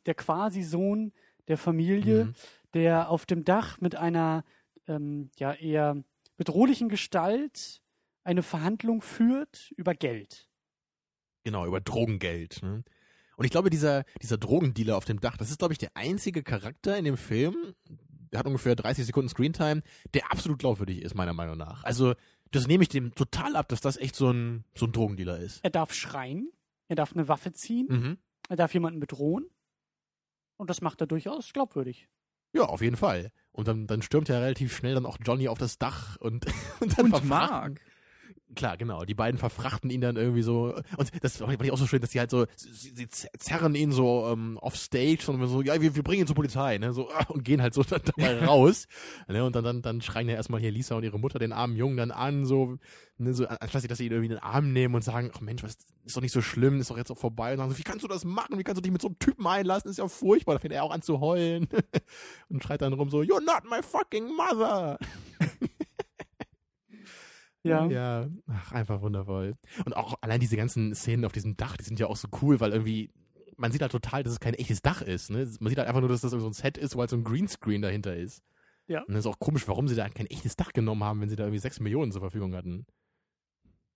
der 0.07 0.15
quasi 0.15 0.63
Sohn 0.63 1.13
der 1.49 1.57
Familie, 1.57 2.27
Mhm. 2.27 2.35
Der 2.77 3.09
auf 3.11 3.27
dem 3.27 3.45
Dach 3.45 3.81
mit 3.81 3.97
einer 3.97 4.45
ähm, 4.87 5.31
ja 5.39 5.53
eher 5.53 6.05
bedrohlichen 6.37 6.89
Gestalt 6.89 7.83
eine 8.23 8.43
Verhandlung 8.43 9.01
führt 9.03 9.73
über 9.77 9.95
Geld. 9.95 10.49
Genau, 11.45 11.67
über 11.67 11.81
Drogengeld. 11.81 12.63
Ne? 12.63 12.85
Und 13.37 13.45
ich 13.45 13.51
glaube, 13.51 13.71
dieser, 13.71 14.05
dieser 14.21 14.37
Drogendealer 14.39 14.97
auf 14.97 15.05
dem 15.05 15.21
Dach, 15.21 15.37
das 15.37 15.51
ist, 15.51 15.59
glaube 15.59 15.73
ich, 15.73 15.79
der 15.79 15.91
einzige 15.95 16.43
Charakter 16.43 16.97
in 16.99 17.05
dem 17.05 17.17
Film, 17.17 17.55
der 18.33 18.41
hat 18.41 18.47
ungefähr 18.47 18.75
30 18.75 19.07
Sekunden 19.07 19.29
Screentime, 19.29 19.83
der 20.15 20.31
absolut 20.33 20.59
glaubwürdig 20.59 21.03
ist, 21.03 21.15
meiner 21.15 21.33
Meinung 21.35 21.57
nach. 21.57 21.85
Also, 21.85 22.15
das 22.51 22.67
nehme 22.67 22.83
ich 22.83 22.89
dem 22.89 23.15
total 23.15 23.57
ab, 23.57 23.69
dass 23.69 23.81
das 23.81 23.97
echt 23.97 24.17
so 24.17 24.31
ein, 24.31 24.65
so 24.75 24.87
ein 24.87 24.93
Drogendealer 24.93 25.39
ist. 25.39 25.63
Er 25.65 25.71
darf 25.71 25.93
schreien, 25.95 26.51
er 26.89 26.97
darf 26.97 27.13
eine 27.13 27.29
Waffe 27.29 27.53
ziehen, 27.53 27.87
Mhm. 27.89 28.19
er 28.49 28.57
darf 28.57 28.75
jemanden 28.75 29.01
bedrohen. 29.01 29.47
Und 30.57 30.71
das 30.71 30.81
macht 30.81 31.01
er 31.01 31.07
durchaus 31.07 31.53
glaubwürdig. 31.53 32.09
Ja, 32.57 32.63
auf 32.63 32.81
jeden 32.81 32.97
Fall. 32.97 33.31
Und 33.53 33.69
dann, 33.69 33.87
dann 33.87 34.01
stürmt 34.01 34.29
ja 34.31 34.39
relativ 34.39 34.75
schnell 34.75 34.95
dann 34.95 35.05
auch 35.05 35.19
Johnny 35.23 35.49
auf 35.49 35.59
das 35.59 35.79
Dach 35.79 36.17
und, 36.17 36.47
und 36.81 36.99
dann 36.99 37.13
Und 37.13 37.25
Mark. 37.27 37.81
Klar, 38.55 38.77
genau. 38.77 39.05
Die 39.05 39.15
beiden 39.15 39.39
verfrachten 39.39 39.91
ihn 39.91 40.01
dann 40.01 40.17
irgendwie 40.17 40.43
so. 40.43 40.75
Und 40.97 41.11
das 41.21 41.39
fand 41.39 41.61
ich 41.63 41.73
auch 41.73 41.79
so 41.79 41.87
schön, 41.87 42.01
dass 42.01 42.13
sie 42.13 42.21
halt 42.21 42.31
so, 42.31 42.47
sie, 42.55 42.93
sie 42.95 43.09
zerren 43.09 43.75
ihn 43.75 43.91
so 43.91 44.29
ähm, 44.29 44.57
off 44.63 44.77
stage 44.77 45.25
und 45.27 45.45
so, 45.49 45.63
ja, 45.63 45.81
wir, 45.81 45.97
wir 45.97 46.03
bringen 46.05 46.23
ihn 46.23 46.27
zur 46.27 46.37
Polizei, 46.37 46.79
ne? 46.79 46.93
So, 46.93 47.11
ah, 47.11 47.27
und 47.29 47.43
gehen 47.43 47.61
halt 47.61 47.75
so 47.75 47.83
dann 47.89 48.03
dabei 48.05 48.45
raus. 48.45 48.87
Ne? 49.27 49.45
Und 49.45 49.57
dann, 49.57 49.65
dann, 49.65 49.83
dann 49.83 50.01
schreien 50.01 50.29
ja 50.29 50.37
erstmal 50.37 50.61
hier 50.61 50.71
Lisa 50.71 50.95
und 50.95 51.03
ihre 51.03 51.19
Mutter 51.19 51.41
den 51.41 51.53
armen 51.53 51.77
Jungen 51.77 51.97
dann 51.97 52.13
an, 52.13 52.47
so, 52.47 52.79
ne, 53.19 53.35
so 53.35 53.47
anstatt 53.47 53.83
sie, 53.83 53.89
dass 53.89 53.99
sie 53.99 54.07
ihn 54.07 54.13
irgendwie 54.13 54.33
in 54.33 54.37
den 54.37 54.43
Arm 54.43 54.73
nehmen 54.73 54.95
und 54.95 55.03
sagen, 55.03 55.33
ach 55.35 55.41
Mensch, 55.41 55.65
was 55.65 55.77
ist 56.05 56.17
doch 56.17 56.23
nicht 56.23 56.33
so 56.33 56.41
schlimm, 56.41 56.81
ist 56.81 56.91
doch 56.91 56.97
jetzt 56.97 57.11
auch 57.11 57.19
vorbei. 57.19 57.53
Und 57.53 57.59
sagen 57.59 57.71
so, 57.73 57.79
wie 57.79 57.83
kannst 57.83 58.05
du 58.05 58.09
das 58.09 58.25
machen? 58.25 58.59
Wie 58.59 58.63
kannst 58.63 58.79
du 58.79 58.83
dich 58.83 58.93
mit 58.93 59.03
so 59.03 59.09
einem 59.09 59.19
Typen 59.19 59.47
einlassen? 59.47 59.91
Ist 59.91 59.99
ja 59.99 60.07
furchtbar. 60.07 60.55
Da 60.55 60.61
fängt 60.61 60.73
er 60.73 60.85
auch 60.85 60.93
an 60.93 61.03
zu 61.03 61.19
heulen 61.19 61.67
und 62.49 62.63
schreit 62.63 62.81
dann 62.81 62.93
rum 62.93 63.11
so, 63.11 63.23
You're 63.23 63.45
not 63.45 63.69
my 63.69 63.83
fucking 63.83 64.35
mother. 64.35 64.99
Ja. 67.67 67.87
Ja, 67.87 68.29
ach, 68.47 68.73
einfach 68.73 69.01
wundervoll. 69.01 69.57
Und 69.85 69.97
auch 69.97 70.15
allein 70.21 70.41
diese 70.41 70.57
ganzen 70.57 70.95
Szenen 70.95 71.25
auf 71.25 71.33
diesem 71.33 71.57
Dach, 71.57 71.77
die 71.77 71.85
sind 71.85 71.99
ja 72.01 72.07
auch 72.07 72.17
so 72.17 72.29
cool, 72.43 72.61
weil 72.61 72.73
irgendwie, 72.73 73.11
man 73.57 73.73
sieht 73.73 73.83
halt 73.83 73.93
total, 73.93 74.23
dass 74.23 74.33
es 74.33 74.41
kein 74.41 74.55
echtes 74.55 74.83
Dach 74.83 75.03
ist. 75.03 75.31
Ne? 75.31 75.39
Man 75.61 75.71
sieht 75.71 75.79
halt 75.79 75.89
einfach 75.89 76.01
nur, 76.01 76.09
dass 76.09 76.21
das 76.21 76.31
so 76.31 76.47
ein 76.47 76.53
Set 76.53 76.79
ist, 76.79 76.97
wo 76.97 77.01
halt 77.01 77.11
so 77.11 77.17
ein 77.17 77.25
Greenscreen 77.25 77.83
dahinter 77.83 78.17
ist. 78.17 78.43
Ja. 78.89 79.01
Und 79.03 79.15
das 79.15 79.21
ist 79.21 79.27
auch 79.27 79.39
komisch, 79.39 79.67
warum 79.67 79.89
sie 79.89 79.97
da 79.97 80.09
kein 80.09 80.27
echtes 80.27 80.57
Dach 80.57 80.73
genommen 80.73 81.03
haben, 81.03 81.21
wenn 81.21 81.29
sie 81.29 81.37
da 81.37 81.45
irgendwie 81.45 81.59
sechs 81.59 81.81
Millionen 81.81 82.13
zur 82.13 82.21
Verfügung 82.21 82.55
hatten. 82.55 82.87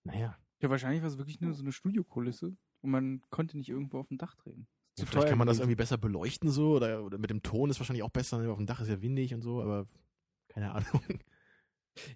Naja, 0.03 0.37
Ja, 0.61 0.69
wahrscheinlich 0.69 1.01
war 1.01 1.09
es 1.09 1.17
wirklich 1.17 1.41
nur 1.41 1.53
so 1.53 1.63
eine 1.63 1.71
Studiokulisse 1.71 2.55
und 2.81 2.91
man 2.91 3.21
konnte 3.29 3.57
nicht 3.57 3.69
irgendwo 3.69 3.99
auf 3.99 4.07
dem 4.07 4.17
Dach 4.17 4.35
drehen. 4.35 4.67
Zu 4.95 5.05
vielleicht 5.05 5.29
kann 5.29 5.37
man 5.37 5.47
das 5.47 5.59
irgendwie 5.59 5.75
besser 5.75 5.97
beleuchten 5.97 6.49
so 6.49 6.75
oder, 6.75 7.03
oder 7.03 7.17
mit 7.17 7.29
dem 7.29 7.41
Ton 7.41 7.69
ist 7.69 7.79
wahrscheinlich 7.79 8.03
auch 8.03 8.09
besser. 8.09 8.39
Ne? 8.39 8.49
Auf 8.51 8.57
dem 8.57 8.65
Dach 8.65 8.81
ist 8.81 8.89
ja 8.89 9.01
windig 9.01 9.33
und 9.33 9.41
so, 9.41 9.61
aber 9.61 9.87
keine 10.49 10.71
Ahnung. 10.71 11.01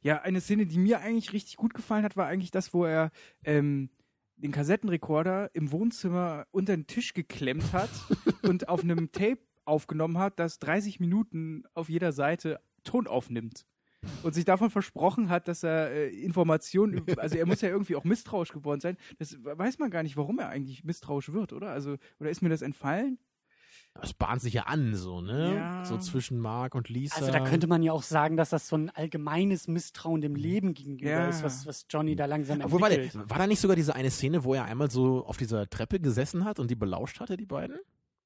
Ja, 0.02 0.22
eine 0.22 0.42
Szene, 0.42 0.66
die 0.66 0.78
mir 0.78 1.00
eigentlich 1.00 1.34
richtig 1.34 1.58
gut 1.58 1.74
gefallen 1.74 2.04
hat, 2.04 2.18
war 2.18 2.28
eigentlich 2.28 2.52
das, 2.52 2.74
wo 2.74 2.86
er 2.86 3.12
ähm, 3.44 3.90
den 4.38 4.52
Kassettenrekorder 4.52 5.50
im 5.54 5.72
Wohnzimmer 5.72 6.46
unter 6.52 6.76
den 6.76 6.88
Tisch 6.88 7.14
geklemmt 7.14 7.74
hat 7.74 7.90
und 8.44 8.68
auf 8.70 8.84
einem 8.84 9.12
Tape 9.12 9.40
aufgenommen 9.66 10.18
hat, 10.18 10.40
das 10.40 10.60
30 10.60 11.00
Minuten 11.00 11.64
auf 11.74 11.90
jeder 11.90 12.12
Seite 12.12 12.60
Ton 12.84 13.08
aufnimmt. 13.08 13.66
Und 14.22 14.36
sich 14.36 14.46
davon 14.46 14.70
versprochen 14.70 15.30
hat, 15.30 15.48
dass 15.48 15.64
er 15.64 15.90
äh, 15.90 16.10
Informationen, 16.10 16.94
über- 16.94 17.20
also 17.24 17.38
er 17.38 17.48
muss 17.48 17.62
ja 17.62 17.70
irgendwie 17.70 17.96
auch 17.96 18.04
misstrauisch 18.04 18.52
geworden 18.52 18.80
sein. 18.80 18.98
Das 19.18 19.36
weiß 19.44 19.80
man 19.80 19.90
gar 19.90 20.04
nicht, 20.04 20.16
warum 20.18 20.38
er 20.38 20.50
eigentlich 20.50 20.84
misstrauisch 20.84 21.32
wird, 21.34 21.54
oder? 21.54 21.72
Also, 21.72 21.98
oder 22.20 22.30
ist 22.30 22.44
mir 22.44 22.50
das 22.50 22.62
entfallen? 22.62 23.18
Es 24.02 24.14
bahnt 24.14 24.42
sich 24.42 24.54
ja 24.54 24.64
an, 24.64 24.94
so, 24.96 25.22
ne? 25.22 25.56
Ja. 25.56 25.86
So 25.86 25.98
zwischen 25.98 26.38
Mark 26.38 26.76
und 26.76 26.90
Lisa. 26.90 27.16
Also 27.16 27.32
da 27.32 27.40
könnte 27.40 27.66
man 27.68 27.82
ja 27.82 27.94
auch 27.94 28.04
sagen, 28.04 28.36
dass 28.36 28.50
das 28.50 28.68
so 28.68 28.76
ein 28.76 28.90
allgemeines 28.90 29.68
Misstrauen 29.68 30.20
dem 30.22 30.36
Leben 30.36 30.74
gegenüber 30.74 31.10
Ja. 31.10 31.30
ist, 31.30 31.44
was, 31.44 31.66
was 31.66 31.86
Johnny 31.90 32.16
da 32.16 32.26
langsam 32.26 32.60
Obwohl, 32.62 32.82
warte, 32.82 32.96
entwickelt. 33.02 33.30
war 33.30 33.38
da 33.38 33.48
nicht 33.48 33.62
sogar 33.62 33.76
diese 33.76 33.96
eine 33.96 34.12
Szene, 34.12 34.44
wo 34.44 34.54
er 34.54 34.66
einmal 34.66 34.92
so 34.92 35.26
auf 35.26 35.38
dieser 35.38 35.70
Treppe 35.70 36.00
gesessen 36.00 36.44
hat 36.44 36.60
und 36.60 36.70
die 36.70 36.76
belauscht 36.76 37.20
hatte, 37.22 37.38
die 37.38 37.46
beiden? 37.46 37.78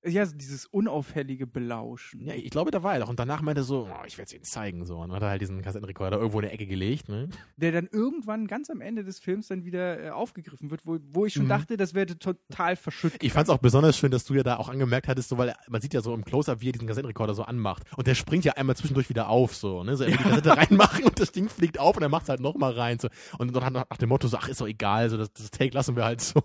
Ja, 0.06 0.26
so 0.26 0.36
dieses 0.36 0.66
unauffällige 0.66 1.46
Belauschen. 1.46 2.22
Ja, 2.26 2.34
ich 2.34 2.50
glaube, 2.52 2.72
da 2.72 2.84
war 2.84 2.94
er 2.94 3.02
doch. 3.02 3.10
Und 3.10 3.20
danach 3.20 3.42
meinte 3.42 3.62
er 3.62 3.64
so, 3.66 3.88
oh, 3.92 4.06
ich 4.08 4.18
werde 4.18 4.28
es 4.28 4.34
ihnen 4.34 4.44
zeigen. 4.46 4.86
So. 4.86 4.98
Und 5.00 5.10
dann 5.10 5.18
hat 5.18 5.24
er 5.24 5.30
halt 5.30 5.42
diesen 5.42 5.62
Kassettenrekorder 5.62 6.18
irgendwo 6.18 6.40
in 6.40 6.44
der 6.44 6.54
Ecke 6.54 6.66
gelegt. 6.68 7.10
Ne? 7.10 7.28
der 7.58 7.72
dann 7.74 7.88
irgendwann 7.92 8.48
ganz 8.48 8.70
am 8.70 8.80
Ende 8.82 9.04
des 9.04 9.20
Films 9.20 9.48
dann 9.48 9.66
wieder 9.66 10.02
äh, 10.02 10.10
aufgegriffen 10.12 10.72
wird, 10.72 10.86
wo, 10.86 10.98
wo 11.12 11.26
ich 11.26 11.34
schon 11.34 11.44
Mhm. 11.46 11.50
dachte, 11.50 11.78
das 11.78 11.94
werde 11.94 12.18
total 12.18 12.76
verschüttet. 12.78 13.22
Ich 13.24 13.34
fand 13.34 13.48
es 13.48 13.54
auch 13.54 13.58
besonders 13.58 13.98
schön, 13.98 14.12
dass 14.12 14.24
du 14.24 14.34
ja 14.36 14.44
da 14.44 14.58
auch 14.58 14.70
angemerkt 14.70 15.08
hattest, 15.10 15.30
so, 15.30 15.38
weil 15.38 15.54
man 15.68 15.82
sieht 15.82 15.94
ja 15.94 16.02
so 16.02 16.14
im 16.14 16.24
Close-Up, 16.24 16.62
wie 16.62 16.70
er 16.70 16.72
diesen 16.72 16.88
Kassettenrekorder 16.88 17.34
so 17.34 17.44
anmacht. 17.44 17.84
Und 17.98 18.08
der 18.08 18.16
springt 18.16 18.46
ja 18.46 18.54
einmal 18.54 18.76
zwischendurch 18.78 19.10
wieder 19.10 19.28
auf. 19.30 19.56
So, 19.56 19.84
ne? 19.84 19.98
so 19.98 20.04
er 20.06 20.12
will 20.12 20.18
die 20.18 20.24
Kassette 20.24 20.56
reinmachen 20.58 21.04
und 21.06 21.20
das 21.20 21.32
Ding 21.34 21.50
fliegt 21.50 21.80
auf 21.80 21.98
und 21.98 22.04
er 22.04 22.10
macht 22.10 22.24
es 22.24 22.30
halt 22.30 22.40
nochmal 22.40 22.72
rein. 22.74 23.00
So. 23.00 23.10
Und 23.38 23.54
dann 23.56 23.64
hat 23.66 23.74
nach 23.74 23.98
dem 23.98 24.10
Motto 24.10 24.28
so, 24.28 24.38
ach, 24.38 24.48
ist 24.48 24.62
doch 24.62 24.68
egal, 24.68 25.10
so, 25.10 25.18
das, 25.18 25.34
das 25.34 25.52
Take 25.52 25.74
lassen 25.76 25.96
wir 25.98 26.06
halt 26.06 26.22
so. 26.22 26.42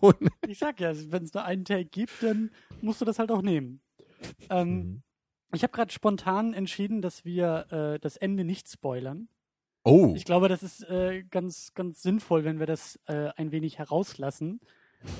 Ich 0.48 0.58
sag 0.58 0.80
ja, 0.80 0.92
wenn 1.10 1.22
es 1.24 1.32
nur 1.34 1.44
einen 1.44 1.64
Take 1.64 1.84
gibt, 1.86 2.10
dann 2.22 2.50
musst 2.80 3.00
du 3.00 3.04
das 3.04 3.18
halt 3.18 3.30
auch 3.30 3.42
nehmen. 3.44 3.80
Ähm, 4.50 4.68
Mhm. 4.68 5.02
Ich 5.54 5.62
habe 5.62 5.72
gerade 5.72 5.92
spontan 5.92 6.52
entschieden, 6.52 7.00
dass 7.00 7.24
wir 7.24 7.66
äh, 7.70 8.00
das 8.00 8.16
Ende 8.16 8.42
nicht 8.42 8.68
spoilern. 8.68 9.28
Oh, 9.84 10.14
Ich 10.16 10.24
glaube, 10.24 10.48
das 10.48 10.64
ist 10.64 10.82
äh, 10.90 11.22
ganz, 11.30 11.74
ganz 11.74 12.02
sinnvoll, 12.02 12.42
wenn 12.42 12.58
wir 12.58 12.66
das 12.66 12.98
äh, 13.06 13.28
ein 13.36 13.52
wenig 13.52 13.78
herauslassen. 13.78 14.60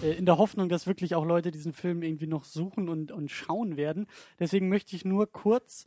Äh, 0.02 0.12
in 0.14 0.26
der 0.26 0.38
Hoffnung, 0.38 0.68
dass 0.68 0.86
wirklich 0.88 1.14
auch 1.14 1.24
Leute 1.24 1.52
diesen 1.52 1.72
Film 1.72 2.02
irgendwie 2.02 2.26
noch 2.26 2.44
suchen 2.44 2.88
und, 2.88 3.12
und 3.12 3.30
schauen 3.30 3.76
werden. 3.76 4.06
Deswegen 4.40 4.68
möchte 4.68 4.96
ich 4.96 5.04
nur 5.04 5.30
kurz 5.30 5.86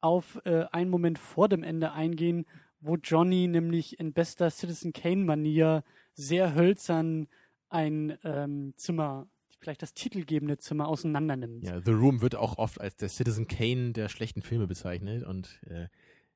auf 0.00 0.40
äh, 0.44 0.66
einen 0.70 0.90
Moment 0.90 1.18
vor 1.18 1.48
dem 1.48 1.64
Ende 1.64 1.90
eingehen, 1.90 2.46
wo 2.80 2.96
Johnny 2.96 3.48
nämlich 3.48 3.98
in 3.98 4.12
bester 4.12 4.50
Citizen 4.50 4.92
Kane-Manier 4.92 5.82
sehr 6.14 6.54
hölzern 6.54 7.26
ein 7.68 8.16
ähm, 8.22 8.74
Zimmer, 8.76 9.26
vielleicht 9.58 9.82
das 9.82 9.94
titelgebende 9.94 10.58
Zimmer, 10.58 10.88
auseinander 10.88 11.36
nimmt. 11.36 11.64
Ja, 11.64 11.80
The 11.80 11.92
Room 11.92 12.20
wird 12.20 12.36
auch 12.36 12.58
oft 12.58 12.80
als 12.80 12.96
der 12.96 13.08
Citizen 13.08 13.48
Kane 13.48 13.92
der 13.92 14.08
schlechten 14.08 14.42
Filme 14.42 14.66
bezeichnet 14.66 15.24
und 15.24 15.60
äh, 15.66 15.88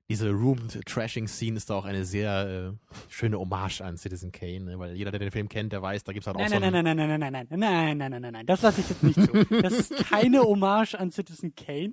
diese 0.08 0.30
Room-Trashing-Scene 0.30 1.56
ist 1.56 1.70
da 1.70 1.74
auch 1.74 1.84
eine 1.84 2.04
sehr 2.04 2.74
äh, 2.74 2.92
schöne 3.08 3.38
Hommage 3.38 3.80
an 3.80 3.96
Citizen 3.96 4.30
Kane, 4.30 4.60
ne? 4.60 4.78
weil 4.78 4.94
jeder, 4.94 5.10
der 5.10 5.20
den 5.20 5.30
Film 5.30 5.48
kennt, 5.48 5.72
der 5.72 5.80
weiß, 5.80 6.04
da 6.04 6.12
gibt 6.12 6.24
es 6.24 6.26
halt 6.26 6.36
auch 6.36 6.40
Nein, 6.40 6.50
so 6.50 6.58
nein, 6.58 6.74
einen, 6.74 6.84
nein, 6.84 6.96
nein, 7.08 7.20
nein, 7.20 7.32
nein, 7.32 7.46
nein, 7.48 7.58
nein, 7.58 7.58
nein, 7.60 7.98
nein, 7.98 8.10
nein, 8.10 8.22
nein, 8.22 8.32
nein, 8.32 8.46
das 8.46 8.60
lasse 8.62 8.82
ich 8.82 8.90
jetzt 8.90 9.02
nicht 9.02 9.22
zu. 9.22 9.62
Das 9.62 9.72
ist 9.72 9.96
keine 10.08 10.42
Hommage 10.42 10.96
an 10.96 11.10
Citizen 11.10 11.54
Kane. 11.54 11.92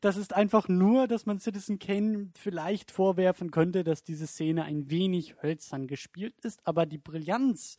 Das 0.00 0.16
ist 0.16 0.34
einfach 0.34 0.68
nur, 0.68 1.06
dass 1.06 1.24
man 1.24 1.38
Citizen 1.38 1.78
Kane 1.78 2.30
vielleicht 2.34 2.90
vorwerfen 2.90 3.50
könnte, 3.50 3.84
dass 3.84 4.02
diese 4.02 4.26
Szene 4.26 4.64
ein 4.64 4.90
wenig 4.90 5.40
hölzern 5.40 5.86
gespielt 5.86 6.34
ist, 6.42 6.60
aber 6.66 6.84
die 6.84 6.98
Brillanz 6.98 7.76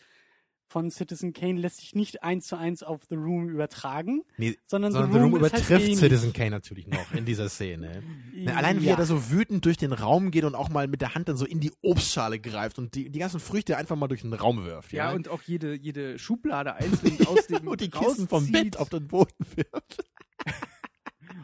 von 0.69 0.91
Citizen 0.91 1.33
Kane 1.33 1.59
lässt 1.59 1.77
sich 1.77 1.95
nicht 1.95 2.21
eins 2.23 2.45
zu 2.47 2.55
eins 2.55 2.83
auf 2.83 3.01
The 3.09 3.15
Room 3.15 3.49
übertragen, 3.49 4.21
Nee, 4.37 4.55
sondern, 4.67 4.91
sondern 4.91 5.11
The 5.11 5.17
Room, 5.17 5.33
ist 5.33 5.39
übertrifft 5.39 5.69
halt 5.71 5.81
ähnlich. 5.81 5.97
Citizen 5.97 6.31
Kane 6.31 6.51
natürlich 6.51 6.87
noch 6.87 7.11
in 7.13 7.25
dieser 7.25 7.49
Szene. 7.49 8.03
Ne, 8.39 8.55
allein 8.55 8.79
wie 8.79 8.85
Ja. 8.85 8.91
er 8.91 8.97
da 8.97 9.05
so 9.05 9.31
wütend 9.31 9.65
durch 9.65 9.75
den 9.75 9.91
Raum 9.91 10.31
geht 10.31 10.45
und 10.45 10.55
auch 10.55 10.69
mal 10.69 10.87
mit 10.87 11.01
der 11.01 11.13
Hand 11.15 11.27
dann 11.27 11.35
so 11.35 11.45
in 11.45 11.59
die 11.59 11.73
Obstschale 11.81 12.39
greift 12.39 12.77
und 12.79 12.95
die, 12.95 13.09
die 13.09 13.19
ganzen 13.19 13.41
Früchte 13.41 13.75
einfach 13.75 13.97
mal 13.97 14.07
durch 14.07 14.21
den 14.21 14.31
Raum 14.33 14.63
wirft. 14.63 14.93
Ja, 14.93 15.09
Ja, 15.09 15.15
und 15.15 15.27
auch 15.27 15.41
jede, 15.41 15.73
jede 15.75 16.17
Schublade 16.19 16.73
einzeln 16.75 17.17
aus 17.27 17.47
dem 17.47 17.67
und 17.67 17.81
die 17.81 17.89
Kissen 17.89 18.27
vom 18.29 18.43
rauszieht. 18.45 18.53
Bett 18.53 18.77
auf 18.77 18.87
den 18.89 19.07
Boden 19.07 19.33
wirft. 19.55 20.05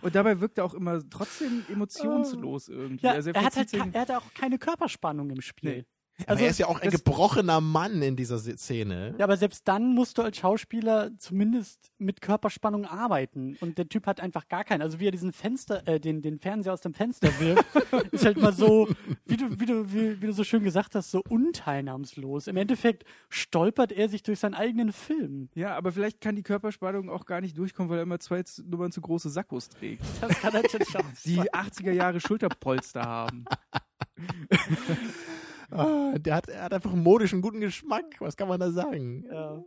Und 0.02 0.14
dabei 0.14 0.40
wirkt 0.40 0.60
er 0.60 0.66
auch 0.66 0.76
immer 0.76 1.02
trotzdem 1.10 1.66
emotionslos 1.72 2.68
irgendwie. 2.68 3.08
Ja, 3.08 3.14
also 3.14 3.32
er, 3.32 3.44
hat 3.44 3.56
halt, 3.56 3.74
er 3.74 4.02
hat 4.02 4.12
auch 4.12 4.34
keine 4.36 4.60
Körperspannung 4.60 5.32
im 5.32 5.42
Spiel. 5.42 5.78
Nee. 5.78 5.86
Also, 6.20 6.30
Also, 6.32 6.44
er 6.46 6.50
ist 6.50 6.60
ja 6.60 6.68
auch 6.68 6.80
ein 6.80 6.92
das- 6.92 7.04
gebrochener 7.04 7.60
Mann 7.60 8.02
in 8.02 8.16
dieser 8.16 8.38
Se- 8.38 8.56
Szene. 8.58 9.16
Ja, 9.18 9.26
aber 9.26 9.36
selbst 9.36 9.68
dann 9.68 9.94
musst 9.94 10.18
du 10.18 10.22
als 10.22 10.38
Schauspieler 10.38 11.12
zumindest 11.18 11.92
mit 11.98 12.22
Körperspannung 12.22 12.86
arbeiten. 12.86 13.58
Und 13.60 13.78
der 13.78 13.90
Typ 13.90 14.08
hat 14.08 14.22
einfach 14.22 14.48
gar 14.48 14.64
keinen. 14.64 14.82
Also 14.82 15.00
wie 15.02 15.08
er 15.08 15.12
diesen 15.12 15.34
Fenster, 15.34 15.86
äh, 15.88 16.00
den, 16.00 16.22
den 16.22 16.40
Fernseher 16.40 16.72
aus 16.72 16.80
dem 16.80 16.94
Fenster 16.94 17.28
wirft, 17.40 17.66
ist 18.14 18.24
halt 18.26 18.38
mal 18.38 18.54
so, 18.54 18.88
wie 19.26 19.36
du, 19.36 19.60
wie 19.60 19.66
du, 19.66 19.92
wie, 19.92 20.22
wie 20.22 20.26
du 20.28 20.32
so 20.32 20.46
schön 20.46 20.64
gesagt 20.64 20.96
hast, 20.96 21.12
so 21.12 21.22
unteilnahmslos. 21.28 22.48
Im 22.48 22.56
Endeffekt 22.56 23.04
stolpert 23.28 23.92
er 23.92 24.08
sich 24.08 24.24
durch 24.24 24.40
seinen 24.40 24.54
eigenen 24.54 24.94
Film. 24.94 25.50
ja, 25.54 25.76
aber 25.76 25.92
vielleicht 25.92 26.22
kann 26.22 26.38
die 26.38 26.44
Körperspannung 26.44 27.10
auch 27.10 27.26
gar 27.26 27.42
nicht 27.42 27.58
durchkommen, 27.58 27.90
weil 27.90 27.98
er 28.00 28.04
immer 28.04 28.20
zwei 28.20 28.42
Nummern 28.64 28.94
zu 28.94 29.02
große 29.02 29.30
Sakkos 29.30 29.68
trägt, 29.68 30.02
Das 30.22 30.30
kann 30.40 30.54
natürlich 30.54 30.96
auch 30.98 31.04
die 31.26 31.36
sein. 31.36 31.48
80er 31.50 31.92
Jahre 31.92 32.22
Schulterpolster 32.22 33.02
haben. 33.02 33.44
Ah, 35.72 36.18
der 36.18 36.36
hat, 36.36 36.50
er 36.50 36.64
hat 36.64 36.74
einfach 36.74 36.94
einen 36.94 37.04
modischen 37.04 37.42
guten 37.42 37.60
Geschmack. 37.60 38.06
Was 38.20 38.38
kann 38.38 38.48
man 38.48 38.60
da 38.60 38.72
sagen? 38.72 39.26
Ja. 39.32 39.64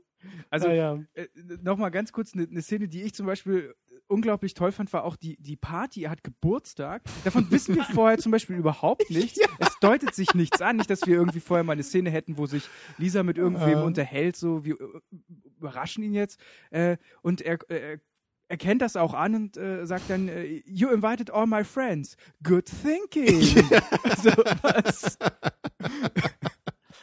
Also 0.51 0.69
ja, 0.69 0.75
ja. 0.75 0.99
äh, 1.15 1.29
nochmal 1.63 1.91
ganz 1.91 2.13
kurz 2.13 2.35
eine 2.35 2.47
ne 2.49 2.61
Szene, 2.61 2.89
die 2.89 3.03
ich 3.03 3.15
zum 3.15 3.27
Beispiel 3.27 3.75
unglaublich 4.09 4.55
toll 4.55 4.73
fand, 4.73 4.93
war 4.93 5.05
auch 5.05 5.17
die, 5.17 5.37
die 5.39 5.57
Party. 5.57 6.05
Er 6.05 6.11
hat 6.11 6.25
Geburtstag. 6.25 7.03
Davon 7.25 7.47
wissen 7.51 7.77
wir 7.77 7.85
vorher 7.85 8.19
zum 8.19 8.33
Beispiel 8.33 8.57
überhaupt 8.57 9.09
nichts. 9.11 9.39
Es 9.59 9.79
deutet 9.81 10.15
sich 10.15 10.35
nichts 10.35 10.61
an. 10.61 10.77
Nicht, 10.77 10.91
dass 10.91 11.07
wir 11.07 11.15
irgendwie 11.15 11.41
vorher 11.41 11.63
mal 11.63 11.75
eine 11.75 11.83
Szene 11.83 12.11
hätten, 12.11 12.39
wo 12.39 12.47
sich 12.47 12.69
Lisa 12.97 13.23
mit 13.23 13.39
irgendwem 13.39 13.69
Ja. 13.79 13.83
unterhält, 13.83 14.37
so 14.37 14.65
wir 14.65 14.75
äh, 14.81 15.17
überraschen 15.59 16.03
ihn 16.03 16.15
jetzt. 16.15 16.41
Äh, 16.71 16.97
und 17.23 17.43
er, 17.43 17.59
äh, 17.71 17.93
er 17.93 18.01
kennt 18.57 18.83
das 18.83 18.97
auch 18.97 19.15
an 19.15 19.35
und 19.35 19.57
äh, 19.57 19.85
sagt 19.87 20.09
dann, 20.09 20.29
äh, 20.29 20.63
you 20.65 20.89
invited 20.89 21.31
all 21.31 21.47
my 21.47 21.63
friends. 21.65 22.17
Good 22.43 22.67
thinking. 22.67 23.27
also, 24.03 24.31
was? 24.63 25.19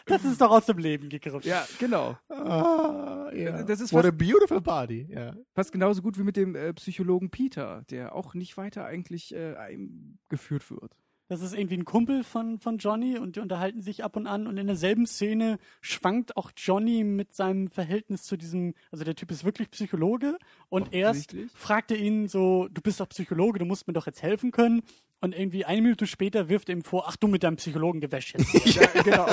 Das 0.07 0.23
ist 0.23 0.39
doch 0.39 0.51
aus 0.51 0.65
dem 0.67 0.77
Leben 0.77 1.09
gegriffen. 1.09 1.41
Ja, 1.43 1.65
genau. 1.79 2.17
Ah, 2.29 3.31
ja. 3.33 3.63
Das 3.63 3.79
ist 3.79 3.91
What 3.91 4.05
a 4.05 4.11
beautiful 4.11 4.61
party. 4.61 5.07
Ja. 5.09 5.35
Fast 5.53 5.71
genauso 5.71 6.01
gut 6.01 6.17
wie 6.17 6.23
mit 6.23 6.37
dem 6.37 6.55
äh, 6.55 6.73
Psychologen 6.73 7.31
Peter, 7.31 7.83
der 7.89 8.13
auch 8.13 8.35
nicht 8.35 8.55
weiter 8.57 8.85
eigentlich 8.85 9.33
äh, 9.33 9.55
eingeführt 9.55 10.69
wird. 10.69 10.95
Das 11.27 11.41
ist 11.41 11.53
irgendwie 11.53 11.77
ein 11.77 11.85
Kumpel 11.85 12.23
von, 12.23 12.59
von 12.59 12.77
Johnny 12.77 13.17
und 13.17 13.35
die 13.35 13.39
unterhalten 13.39 13.81
sich 13.81 14.03
ab 14.03 14.15
und 14.15 14.27
an 14.27 14.45
und 14.45 14.57
in 14.57 14.67
derselben 14.67 15.07
Szene 15.07 15.57
schwankt 15.81 16.37
auch 16.37 16.51
Johnny 16.55 17.03
mit 17.03 17.33
seinem 17.33 17.67
Verhältnis 17.67 18.23
zu 18.23 18.37
diesem, 18.37 18.75
also 18.91 19.03
der 19.03 19.15
Typ 19.15 19.31
ist 19.31 19.43
wirklich 19.43 19.71
Psychologe 19.71 20.37
und 20.69 20.93
erst 20.93 21.35
fragt 21.55 21.91
er 21.91 21.97
ihn 21.97 22.27
so, 22.27 22.67
du 22.71 22.81
bist 22.81 22.99
doch 22.99 23.09
Psychologe, 23.09 23.57
du 23.57 23.65
musst 23.65 23.87
mir 23.87 23.93
doch 23.93 24.05
jetzt 24.05 24.21
helfen 24.21 24.51
können 24.51 24.83
und 25.21 25.33
irgendwie 25.33 25.65
eine 25.65 25.81
Minute 25.81 26.05
später 26.05 26.49
wirft 26.49 26.69
er 26.69 26.75
ihm 26.75 26.83
vor, 26.83 27.05
ach 27.07 27.15
du 27.15 27.27
mit 27.27 27.43
deinem 27.43 27.55
Psychologengewäsch 27.55 28.35
jetzt. 28.35 28.53
Ja, 28.75 29.01
genau. 29.01 29.27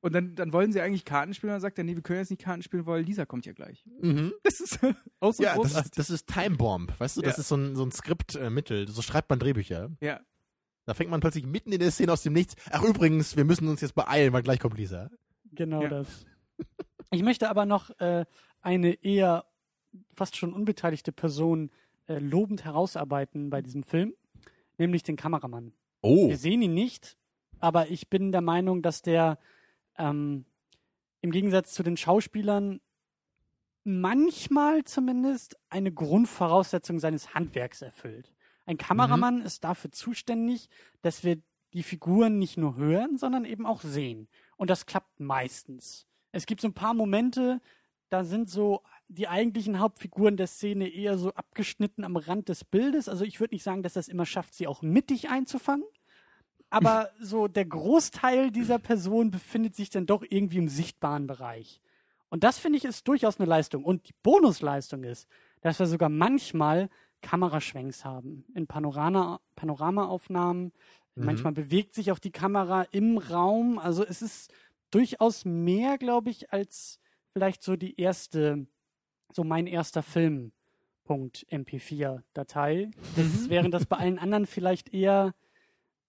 Und 0.00 0.12
dann, 0.14 0.34
dann 0.36 0.52
wollen 0.52 0.72
sie 0.72 0.80
eigentlich 0.80 1.04
Karten 1.04 1.34
spielen 1.34 1.50
und 1.50 1.54
dann 1.54 1.60
sagt 1.60 1.76
er, 1.78 1.82
nee, 1.84 1.94
wir 1.96 2.02
können 2.02 2.20
jetzt 2.20 2.30
nicht 2.30 2.42
Karten 2.42 2.62
spielen, 2.62 2.86
weil 2.86 3.02
Lisa 3.02 3.26
kommt 3.26 3.46
ja 3.46 3.52
gleich. 3.52 3.84
Mhm. 4.00 4.32
Das 4.44 4.60
ist 4.60 4.78
auch 5.20 5.32
so 5.32 5.42
Ja, 5.42 5.56
das 5.56 5.74
ist, 5.74 5.98
das 5.98 6.10
ist 6.10 6.28
Time 6.28 6.56
Bomb, 6.56 6.92
weißt 7.00 7.16
du? 7.16 7.22
Das 7.22 7.36
Ja. 7.36 7.40
ist 7.40 7.48
so 7.48 7.56
ein, 7.56 7.74
so 7.74 7.84
ein 7.84 7.90
Skriptmittel. 7.90 8.86
So 8.88 9.02
schreibt 9.02 9.28
man 9.30 9.38
Drehbücher. 9.38 9.90
ja. 10.00 10.20
Da 10.86 10.94
fängt 10.94 11.10
man 11.10 11.20
plötzlich 11.20 11.44
mitten 11.44 11.70
in 11.70 11.80
der 11.80 11.90
Szene 11.90 12.10
aus 12.14 12.22
dem 12.22 12.32
Nichts. 12.32 12.54
Ach, 12.70 12.82
übrigens, 12.82 13.36
wir 13.36 13.44
müssen 13.44 13.68
uns 13.68 13.82
jetzt 13.82 13.94
beeilen, 13.94 14.32
weil 14.32 14.42
gleich 14.42 14.58
kommt 14.58 14.78
Lisa. 14.78 15.10
Genau 15.52 15.82
Ja. 15.82 15.88
das. 15.88 16.24
Ich 17.10 17.22
möchte 17.22 17.48
aber 17.50 17.64
noch 17.66 17.90
äh, 18.00 18.24
eine 18.62 18.94
eher 19.04 19.44
fast 20.14 20.36
schon 20.36 20.52
unbeteiligte 20.52 21.10
Person 21.12 21.70
äh, 22.06 22.18
lobend 22.18 22.64
herausarbeiten 22.64 23.48
bei 23.50 23.62
diesem 23.62 23.82
Film, 23.82 24.14
nämlich 24.78 25.02
den 25.02 25.16
Kameramann. 25.16 25.72
Oh. 26.02 26.28
Wir 26.28 26.36
sehen 26.38 26.60
ihn 26.62 26.74
nicht, 26.74 27.16
aber 27.60 27.88
ich 27.90 28.08
bin 28.10 28.30
der 28.32 28.40
Meinung, 28.42 28.80
dass 28.82 29.00
der 29.02 29.38
ähm, 29.98 30.44
im 31.20 31.30
Gegensatz 31.30 31.74
zu 31.74 31.82
den 31.82 31.96
Schauspielern 31.96 32.80
manchmal 33.84 34.84
zumindest 34.84 35.56
eine 35.70 35.92
Grundvoraussetzung 35.92 36.98
seines 36.98 37.34
Handwerks 37.34 37.82
erfüllt. 37.82 38.34
Ein 38.66 38.76
Kameramann 38.76 39.40
ist 39.40 39.64
dafür 39.64 39.90
zuständig, 39.90 40.68
dass 41.00 41.24
wir 41.24 41.40
die 41.72 41.82
Figuren 41.82 42.38
nicht 42.38 42.58
nur 42.58 42.76
hören, 42.76 43.16
sondern 43.16 43.44
eben 43.44 43.66
auch 43.66 43.80
sehen. 43.80 44.28
Und 44.56 44.68
das 44.68 44.86
klappt 44.86 45.20
meistens. 45.20 46.06
Es 46.32 46.44
gibt 46.44 46.60
so 46.60 46.68
ein 46.68 46.74
paar 46.74 46.94
Momente, 46.94 47.60
da 48.10 48.24
sind 48.24 48.50
so 48.50 48.82
die 49.08 49.28
eigentlichen 49.28 49.78
Hauptfiguren 49.78 50.36
der 50.36 50.46
Szene 50.46 50.88
eher 50.88 51.16
so 51.16 51.32
abgeschnitten 51.32 52.04
am 52.04 52.16
Rand 52.16 52.48
des 52.48 52.64
Bildes. 52.64 53.08
Also 53.08 53.24
ich 53.24 53.40
würde 53.40 53.54
nicht 53.54 53.64
sagen, 53.64 53.82
dass 53.82 53.94
das 53.94 54.08
immer 54.08 54.26
schafft, 54.26 54.54
sie 54.54 54.66
auch 54.66 54.82
mittig 54.82 55.30
einzufangen. 55.30 55.86
Aber 56.70 57.10
so 57.20 57.48
der 57.48 57.64
Großteil 57.64 58.50
dieser 58.50 58.78
Person 58.78 59.30
befindet 59.30 59.74
sich 59.74 59.90
dann 59.90 60.06
doch 60.06 60.24
irgendwie 60.28 60.58
im 60.58 60.68
sichtbaren 60.68 61.26
Bereich. 61.26 61.80
Und 62.28 62.44
das 62.44 62.58
finde 62.58 62.78
ich 62.78 62.84
ist 62.84 63.08
durchaus 63.08 63.40
eine 63.40 63.48
Leistung. 63.48 63.84
Und 63.84 64.08
die 64.08 64.14
Bonusleistung 64.22 65.04
ist, 65.04 65.28
dass 65.62 65.78
wir 65.78 65.86
sogar 65.86 66.08
manchmal 66.08 66.90
Kameraschwenks 67.22 68.04
haben 68.04 68.44
in 68.54 68.66
Panorama, 68.66 69.40
Panoramaaufnahmen. 69.56 70.72
Mhm. 71.14 71.24
Manchmal 71.24 71.52
bewegt 71.52 71.94
sich 71.94 72.12
auch 72.12 72.18
die 72.18 72.30
Kamera 72.30 72.82
im 72.90 73.18
Raum. 73.18 73.78
Also 73.78 74.04
es 74.04 74.22
ist 74.22 74.52
durchaus 74.90 75.44
mehr, 75.44 75.98
glaube 75.98 76.30
ich, 76.30 76.52
als 76.52 77.00
vielleicht 77.32 77.62
so 77.62 77.76
die 77.76 77.98
erste, 77.98 78.66
so 79.32 79.42
mein 79.42 79.66
erster 79.66 80.02
Film. 80.02 80.52
Punkt 81.04 81.46
MP4-Datei. 81.50 82.90
Das, 83.16 83.48
Während 83.48 83.72
das 83.72 83.86
bei 83.86 83.96
allen 83.96 84.18
anderen 84.18 84.44
vielleicht 84.44 84.92
eher 84.92 85.34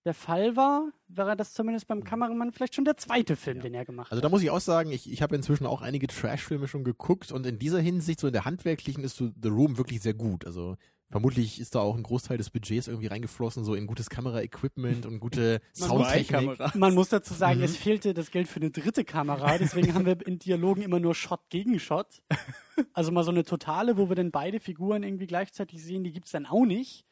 der 0.10 0.14
Fall 0.16 0.56
war, 0.56 0.92
wäre 1.08 1.36
das 1.38 1.54
zumindest 1.54 1.88
beim 1.88 2.04
Kameramann 2.04 2.52
vielleicht 2.52 2.76
schon 2.76 2.86
der 2.86 2.98
zweite 2.98 3.36
Film, 3.36 3.58
Ja. 3.58 3.64
den 3.64 3.74
er 3.76 3.86
gemacht 3.86 4.12
Also 4.12 4.18
hat. 4.20 4.24
da 4.26 4.30
muss 4.30 4.42
ich 4.44 4.50
auch 4.50 4.60
sagen, 4.60 4.92
ich, 4.92 5.12
ich 5.12 5.22
habe 5.22 5.36
inzwischen 5.36 5.66
auch 5.66 5.82
einige 5.82 6.08
Trash-Filme 6.08 6.68
schon 6.68 6.84
geguckt 6.84 7.32
und 7.32 7.46
in 7.46 7.60
dieser 7.60 7.80
Hinsicht, 7.80 8.20
so 8.20 8.28
in 8.28 8.34
der 8.34 8.46
handwerklichen, 8.46 9.04
ist 9.04 9.16
so 9.18 9.30
The 9.42 9.50
Room 9.50 9.78
wirklich 9.78 10.02
sehr 10.02 10.14
gut. 10.14 10.46
Also 10.46 10.76
vermutlich 11.12 11.60
ist 11.60 11.74
da 11.74 11.80
auch 11.80 11.96
ein 11.96 12.04
Großteil 12.04 12.38
des 12.38 12.50
Budgets 12.52 12.88
irgendwie 12.88 13.08
reingeflossen, 13.08 13.64
so 13.64 13.74
in 13.74 13.88
gutes 13.88 14.10
Kamera-Equipment 14.12 15.06
und 15.08 15.20
gute 15.20 15.60
Soundtechnik. 15.74 16.76
Man 16.76 16.94
muss 16.94 17.10
dazu 17.10 17.34
sagen, 17.34 17.60
Mhm. 17.60 17.66
es 17.66 17.78
fehlte 17.78 18.14
das 18.14 18.30
Geld 18.32 18.48
für 18.48 18.60
eine 18.60 18.70
dritte 18.72 19.04
Kamera, 19.04 19.58
deswegen 19.58 19.94
haben 19.96 20.06
wir 20.06 20.26
in 20.28 20.38
Dialogen 20.40 20.82
immer 20.84 21.00
nur 21.00 21.16
Shot 21.16 21.42
gegen 21.50 21.80
Shot. 21.80 22.22
Also 22.94 23.12
mal 23.12 23.24
so 23.26 23.32
eine 23.32 23.44
totale, 23.44 23.98
wo 23.98 24.08
wir 24.08 24.16
dann 24.16 24.32
beide 24.32 24.60
Figuren 24.62 25.04
irgendwie 25.04 25.28
gleichzeitig 25.28 25.84
sehen, 25.84 26.04
die 26.06 26.14
gibt's 26.14 26.32
dann 26.32 26.46
auch 26.46 26.64
nicht. 26.66 27.04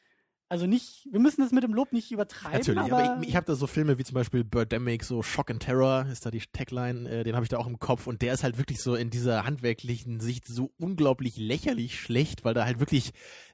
Also 0.49 0.65
nicht, 0.65 1.05
wir 1.11 1.19
müssen 1.19 1.41
das 1.41 1.51
mit 1.51 1.63
dem 1.63 1.73
Lob 1.73 1.91
nicht 1.91 2.09
übertreiben, 2.09 2.57
Natürlich, 2.57 2.79
aber, 2.79 3.03
aber, 3.03 3.21
ich, 3.21 3.29
ich 3.29 3.35
habe 3.35 3.45
da 3.45 3.55
so 3.55 3.67
Filme 3.67 3.97
wie 3.97 4.05
zum 4.05 4.15
Beispiel 4.15 4.45
Birdemic, 4.45 5.03
so 5.03 5.21
Shock 5.21 5.51
and 5.51 5.61
Terror 5.61 6.05
ist 6.09 6.25
da 6.25 6.31
die 6.31 6.41
Tagline, 6.53 7.09
äh, 7.09 7.23
den 7.25 7.35
habe 7.35 7.43
ich 7.43 7.49
da 7.49 7.57
auch 7.57 7.67
im 7.67 7.79
Kopf 7.79 8.07
und 8.07 8.21
der 8.21 8.33
ist 8.33 8.43
halt 8.43 8.57
wirklich 8.57 8.81
so 8.81 8.95
in 8.95 9.09
dieser 9.09 9.45
handwerklichen 9.45 10.21
Sicht 10.21 10.47
so 10.47 10.71
unglaublich 10.79 11.35
lächerlich 11.35 11.99
schlecht, 11.99 12.45
weil 12.45 12.53
da 12.53 12.63
halt 12.63 12.79
wirklich 12.79 13.11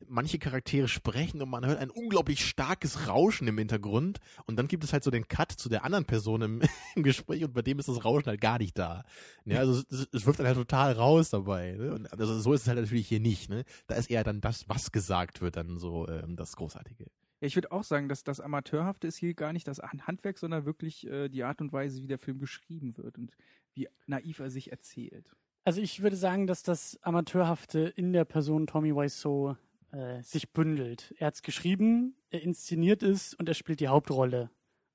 manche 0.08 0.38
Charaktere 0.38 0.88
sprechen 0.88 1.42
und 1.42 1.50
man 1.50 1.66
hört 1.66 1.80
ein 1.80 1.90
unglaublich 1.90 2.46
starkes 2.46 3.08
Rauschen 3.08 3.48
im 3.48 3.58
Hintergrund 3.58 4.20
und 4.46 4.58
dann 4.58 4.68
gibt 4.68 4.84
es 4.84 4.94
halt 4.94 5.04
so 5.04 5.10
den 5.10 5.28
Cut 5.28 5.52
zu 5.52 5.70
der 5.70 5.86
anderen 5.86 6.06
Person 6.06 6.44
im, 6.44 6.62
im 6.96 7.02
Gespräch 7.02 7.44
und 7.44 7.54
bei 7.54 7.64
dem 7.64 7.80
ist 7.80 7.90
das 7.90 8.06
Rauschen 8.06 8.28
halt 8.28 8.42
gar 8.42 8.60
nicht 8.60 8.78
da. 8.78 9.04
Ja, 9.46 9.60
also 9.60 9.82
es, 9.90 10.08
es 10.12 10.26
wirft 10.28 10.40
dann 10.40 10.46
halt 10.46 10.58
total 10.58 10.94
raus 10.94 11.32
dabei. 11.32 11.72
Ne? 11.72 11.92
Und 11.92 12.12
also 12.14 12.40
so 12.40 12.54
ist 12.54 12.62
es 12.62 12.68
halt 12.68 12.80
natürlich 12.80 13.08
hier 13.08 13.20
nicht. 13.20 13.50
Ne? 13.50 13.64
Da 13.88 13.96
ist 13.96 14.12
eher 14.12 14.24
dann 14.24 14.42
das, 14.42 14.70
was 14.70 14.92
gesagt 14.92 15.42
wird, 15.42 15.58
dann 15.58 15.80
so 15.80 16.08
ähm, 16.08 16.36
das 16.36 16.56
Großartige. 16.56 16.83
Großartige. 16.84 17.12
Ja, 17.42 17.48
ich 17.48 17.56
würde 17.56 17.72
auch 17.72 17.84
sagen, 17.84 18.08
dass 18.08 18.24
das 18.24 18.40
Amateurhafte 18.40 19.08
ist 19.08 19.18
hier 19.18 19.34
gar 19.34 19.54
nicht 19.54 19.68
das 19.68 19.80
Handwerk, 19.80 20.38
sondern 20.38 20.66
wirklich 20.66 21.06
äh, 21.08 21.30
die 21.30 21.44
Art 21.44 21.62
und 21.62 21.74
Weise, 21.74 22.02
wie 22.02 22.08
der 22.08 22.20
Film 22.20 22.40
geschrieben 22.40 22.98
wird 22.98 23.18
und 23.18 23.32
wie 23.74 23.90
naiv 24.06 24.40
er 24.40 24.50
sich 24.50 24.72
erzählt. 24.72 25.36
Also 25.66 25.82
ich 25.82 26.02
würde 26.02 26.16
sagen, 26.16 26.48
dass 26.48 26.64
das 26.64 27.00
Amateurhafte 27.02 27.80
in 27.80 28.14
der 28.14 28.26
Person 28.26 28.68
Tommy 28.68 28.96
Wiseau 28.96 29.56
äh, 29.92 30.22
sich 30.22 30.52
bündelt. 30.52 31.14
Er 31.18 31.28
hat 31.28 31.36
es 31.36 31.42
geschrieben, 31.42 32.16
er 32.30 32.42
inszeniert 32.42 33.04
es 33.04 33.34
und 33.34 33.48
er 33.48 33.56
spielt 33.56 33.80
die 33.80 33.88
Hauptrolle. 33.88 34.50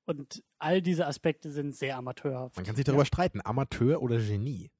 Und 0.05 0.43
all 0.57 0.81
diese 0.81 1.05
Aspekte 1.05 1.51
sind 1.51 1.75
sehr 1.75 1.97
amateurhaft. 1.97 2.55
Man 2.55 2.65
kann 2.65 2.75
sich 2.75 2.85
darüber 2.85 3.05
streiten, 3.05 3.41
Amateur 3.43 4.01
oder 4.01 4.17
Genie. 4.17 4.71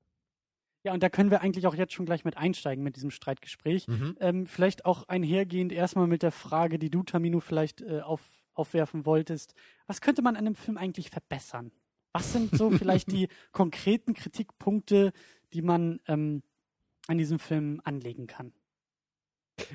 Ja, 0.83 0.93
und 0.93 1.03
da 1.03 1.09
können 1.09 1.29
wir 1.29 1.41
eigentlich 1.41 1.67
auch 1.67 1.75
jetzt 1.75 1.93
schon 1.93 2.05
gleich 2.05 2.23
mit 2.23 2.37
einsteigen 2.37 2.83
mit 2.83 2.95
diesem 2.95 3.11
Streitgespräch. 3.11 3.87
Mhm. 3.87 4.17
Ähm, 4.19 4.45
vielleicht 4.45 4.85
auch 4.85 5.07
einhergehend 5.07 5.73
erstmal 5.73 6.07
mit 6.07 6.23
der 6.23 6.31
Frage, 6.31 6.79
die 6.79 6.89
du, 6.89 7.03
Tamino, 7.03 7.41
vielleicht 7.41 7.81
äh, 7.81 7.99
auf, 8.01 8.21
aufwerfen 8.53 9.05
wolltest. 9.05 9.55
Was 9.87 9.99
könnte 9.99 10.21
man 10.21 10.35
an 10.35 10.45
dem 10.45 10.55
Film 10.55 10.77
eigentlich 10.77 11.09
verbessern? 11.09 11.71
Was 12.13 12.31
sind 12.31 12.55
so 12.55 12.71
vielleicht 12.71 13.11
die 13.11 13.27
konkreten 13.51 14.13
Kritikpunkte, 14.13 15.11
die 15.53 15.61
man 15.61 15.99
ähm, 16.07 16.43
an 17.07 17.17
diesem 17.17 17.39
Film 17.39 17.81
anlegen 17.83 18.27
kann? 18.27 18.53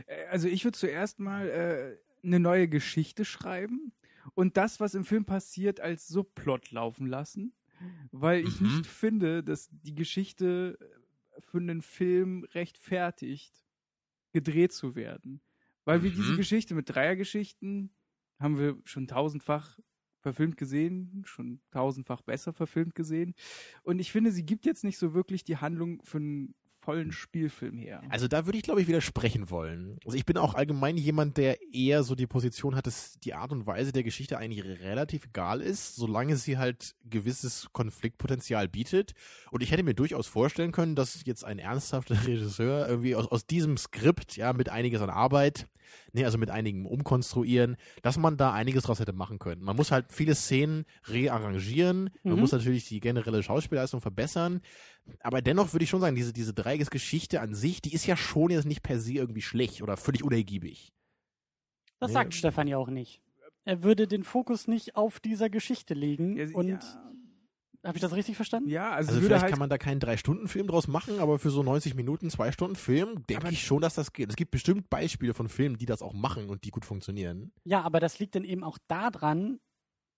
Äh, 0.06 0.26
Also 0.30 0.48
ich 0.48 0.64
würde 0.64 0.78
zuerst 0.78 1.18
mal 1.18 1.48
äh, 1.48 2.26
eine 2.26 2.40
neue 2.40 2.68
Geschichte 2.68 3.26
schreiben 3.26 3.92
und 4.34 4.56
das, 4.56 4.80
was 4.80 4.94
im 4.94 5.04
Film 5.04 5.26
passiert, 5.26 5.80
als 5.80 6.08
Subplot 6.08 6.70
laufen 6.70 7.06
lassen, 7.06 7.52
weil 8.12 8.44
ich 8.44 8.60
Mhm. 8.60 8.60
nicht 8.60 8.86
finde, 8.86 9.42
dass 9.44 9.68
die 9.70 9.94
Geschichte 9.94 10.78
für 11.40 11.58
einen 11.58 11.82
Film 11.82 12.44
rechtfertigt, 12.54 13.64
gedreht 14.32 14.72
zu 14.72 14.94
werden. 14.94 15.42
Weil 15.84 16.02
wir 16.02 16.10
diese 16.10 16.34
Mhm. 16.34 16.34
Geschichte 16.34 16.74
mit 16.74 16.90
Dreiergeschichten 16.90 17.94
haben 18.40 18.58
wir 18.58 18.78
schon 18.84 19.06
tausendfach 19.06 19.78
verfilmt 20.20 20.56
gesehen, 20.56 21.22
schon 21.26 21.60
tausendfach 21.70 22.22
besser 22.22 22.52
verfilmt 22.52 22.94
gesehen. 22.94 23.34
Und 23.82 23.98
ich 23.98 24.10
finde, 24.10 24.32
sie 24.32 24.46
gibt 24.46 24.64
jetzt 24.66 24.84
nicht 24.84 24.98
so 24.98 25.14
wirklich 25.14 25.44
die 25.44 25.58
Handlung 25.58 26.02
für 26.02 26.18
einen 26.18 26.54
vollen 26.84 27.12
Spielfilm 27.12 27.78
her. 27.78 28.02
Also 28.10 28.28
da 28.28 28.46
würde 28.46 28.58
ich, 28.58 28.64
glaube 28.64 28.80
ich, 28.82 28.88
widersprechen 28.88 29.50
wollen. 29.50 29.98
Also 30.04 30.16
ich 30.16 30.26
bin 30.26 30.36
auch 30.36 30.54
allgemein 30.54 30.96
jemand, 30.96 31.36
der 31.36 31.58
eher 31.72 32.02
so 32.02 32.14
die 32.14 32.26
Position 32.26 32.76
hat, 32.76 32.86
dass 32.86 33.18
die 33.20 33.34
Art 33.34 33.52
und 33.52 33.66
Weise 33.66 33.92
der 33.92 34.02
Geschichte 34.02 34.38
eigentlich 34.38 34.64
relativ 34.64 35.26
egal 35.26 35.60
ist, 35.60 35.96
solange 35.96 36.36
sie 36.36 36.58
halt 36.58 36.94
gewisses 37.08 37.68
Konfliktpotenzial 37.72 38.68
bietet. 38.68 39.14
Und 39.50 39.62
ich 39.62 39.70
hätte 39.70 39.82
mir 39.82 39.94
durchaus 39.94 40.26
vorstellen 40.26 40.72
können, 40.72 40.94
dass 40.94 41.24
jetzt 41.24 41.44
ein 41.44 41.58
ernsthafter 41.58 42.14
Regisseur 42.26 42.88
irgendwie 42.88 43.16
aus, 43.16 43.26
aus 43.28 43.46
diesem 43.46 43.76
Skript, 43.76 44.36
ja, 44.36 44.52
mit 44.52 44.68
einiges 44.68 45.00
an 45.00 45.10
Arbeit, 45.10 45.66
nee, 46.12 46.24
also 46.24 46.38
mit 46.38 46.50
einigem 46.50 46.86
Umkonstruieren, 46.86 47.76
dass 48.02 48.16
man 48.18 48.36
da 48.36 48.52
einiges 48.52 48.84
draus 48.84 49.00
hätte 49.00 49.12
machen 49.12 49.38
können. 49.38 49.62
Man 49.62 49.76
muss 49.76 49.90
halt 49.92 50.06
viele 50.10 50.34
Szenen 50.34 50.84
rearrangieren, 51.06 52.10
man 52.22 52.34
Mhm. 52.34 52.40
muss 52.40 52.52
natürlich 52.52 52.88
die 52.88 53.00
generelle 53.00 53.42
Schauspielleistung 53.42 54.00
verbessern, 54.00 54.60
aber 55.20 55.42
dennoch 55.42 55.72
würde 55.72 55.84
ich 55.84 55.90
schon 55.90 56.00
sagen, 56.00 56.16
diese, 56.16 56.32
diese 56.32 56.54
Dreiecksgeschichte 56.54 57.40
an 57.40 57.54
sich, 57.54 57.80
die 57.82 57.94
ist 57.94 58.06
ja 58.06 58.16
schon 58.16 58.50
jetzt 58.50 58.66
nicht 58.66 58.82
per 58.82 58.98
se 59.00 59.12
irgendwie 59.14 59.42
schlecht 59.42 59.82
oder 59.82 59.96
völlig 59.96 60.22
unergiebig. 60.24 60.92
Das 62.00 62.10
Nee. 62.10 62.14
sagt 62.14 62.34
Stefan 62.34 62.66
ja 62.68 62.76
auch 62.78 62.88
nicht. 62.88 63.20
Er 63.64 63.82
würde 63.82 64.06
den 64.06 64.24
Fokus 64.24 64.68
nicht 64.68 64.96
auf 64.96 65.20
dieser 65.20 65.48
Geschichte 65.48 65.94
legen. 65.94 66.36
Ja, 66.36 66.46
und 66.54 66.68
ja, 66.68 66.78
habe 67.82 67.96
ich 67.96 68.02
das 68.02 68.14
richtig 68.14 68.36
verstanden? 68.36 68.68
ja, 68.68 68.90
also, 68.92 69.10
Also 69.12 69.22
vielleicht 69.22 69.42
halt 69.42 69.50
kann 69.50 69.58
man 69.58 69.70
da 69.70 69.78
keinen 69.78 70.00
Drei-Stunden-Film 70.00 70.66
draus 70.66 70.86
machen, 70.88 71.18
aber 71.18 71.38
für 71.38 71.50
so 71.50 71.62
90 71.62 71.94
Minuten, 71.94 72.28
zwei 72.30 72.52
Stunden 72.52 72.76
Film, 72.76 73.26
denke 73.26 73.50
ich 73.50 73.64
schon, 73.64 73.80
dass 73.80 73.94
das 73.94 74.12
geht. 74.12 74.28
Es 74.30 74.36
gibt 74.36 74.50
bestimmt 74.50 74.90
Beispiele 74.90 75.32
von 75.34 75.48
Filmen, 75.48 75.78
die 75.78 75.86
das 75.86 76.02
auch 76.02 76.12
machen 76.12 76.48
und 76.50 76.64
die 76.64 76.70
gut 76.70 76.84
funktionieren. 76.84 77.52
Ja, 77.64 77.82
aber 77.82 78.00
das 78.00 78.18
liegt 78.18 78.34
dann 78.34 78.44
eben 78.44 78.64
auch 78.64 78.78
daran, 78.88 79.60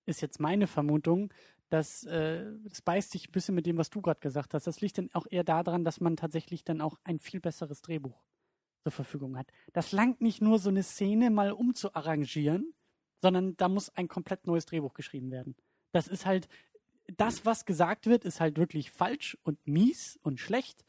ist 0.06 0.22
jetzt 0.22 0.40
meine 0.40 0.66
Vermutung, 0.66 1.32
dass 1.68 2.04
äh, 2.04 2.44
das 2.64 2.82
beißt 2.82 3.10
sich 3.10 3.28
ein 3.28 3.32
bisschen 3.32 3.54
mit 3.54 3.66
dem, 3.66 3.76
was 3.76 3.90
du 3.90 4.00
gerade 4.00 4.20
gesagt 4.20 4.54
hast. 4.54 4.66
Das 4.66 4.80
liegt 4.80 4.98
dann 4.98 5.10
auch 5.12 5.26
eher 5.28 5.44
daran, 5.44 5.84
dass 5.84 6.00
man 6.00 6.16
tatsächlich 6.16 6.64
dann 6.64 6.80
auch 6.80 6.98
ein 7.04 7.18
viel 7.18 7.40
besseres 7.40 7.82
Drehbuch 7.82 8.22
zur 8.82 8.92
Verfügung 8.92 9.36
hat. 9.36 9.50
Das 9.72 9.92
langt 9.92 10.20
nicht 10.20 10.40
nur 10.40 10.58
so 10.58 10.68
eine 10.68 10.82
Szene 10.82 11.30
mal 11.30 11.50
umzuarrangieren, 11.52 12.72
sondern 13.20 13.56
da 13.56 13.68
muss 13.68 13.90
ein 13.90 14.06
komplett 14.06 14.46
neues 14.46 14.66
Drehbuch 14.66 14.94
geschrieben 14.94 15.30
werden. 15.32 15.56
Das 15.92 16.06
ist 16.06 16.26
halt, 16.26 16.48
das, 17.16 17.44
was 17.44 17.64
gesagt 17.64 18.06
wird, 18.06 18.24
ist 18.24 18.40
halt 18.40 18.58
wirklich 18.58 18.90
falsch 18.90 19.36
und 19.42 19.66
mies 19.66 20.18
und 20.22 20.38
schlecht. 20.38 20.84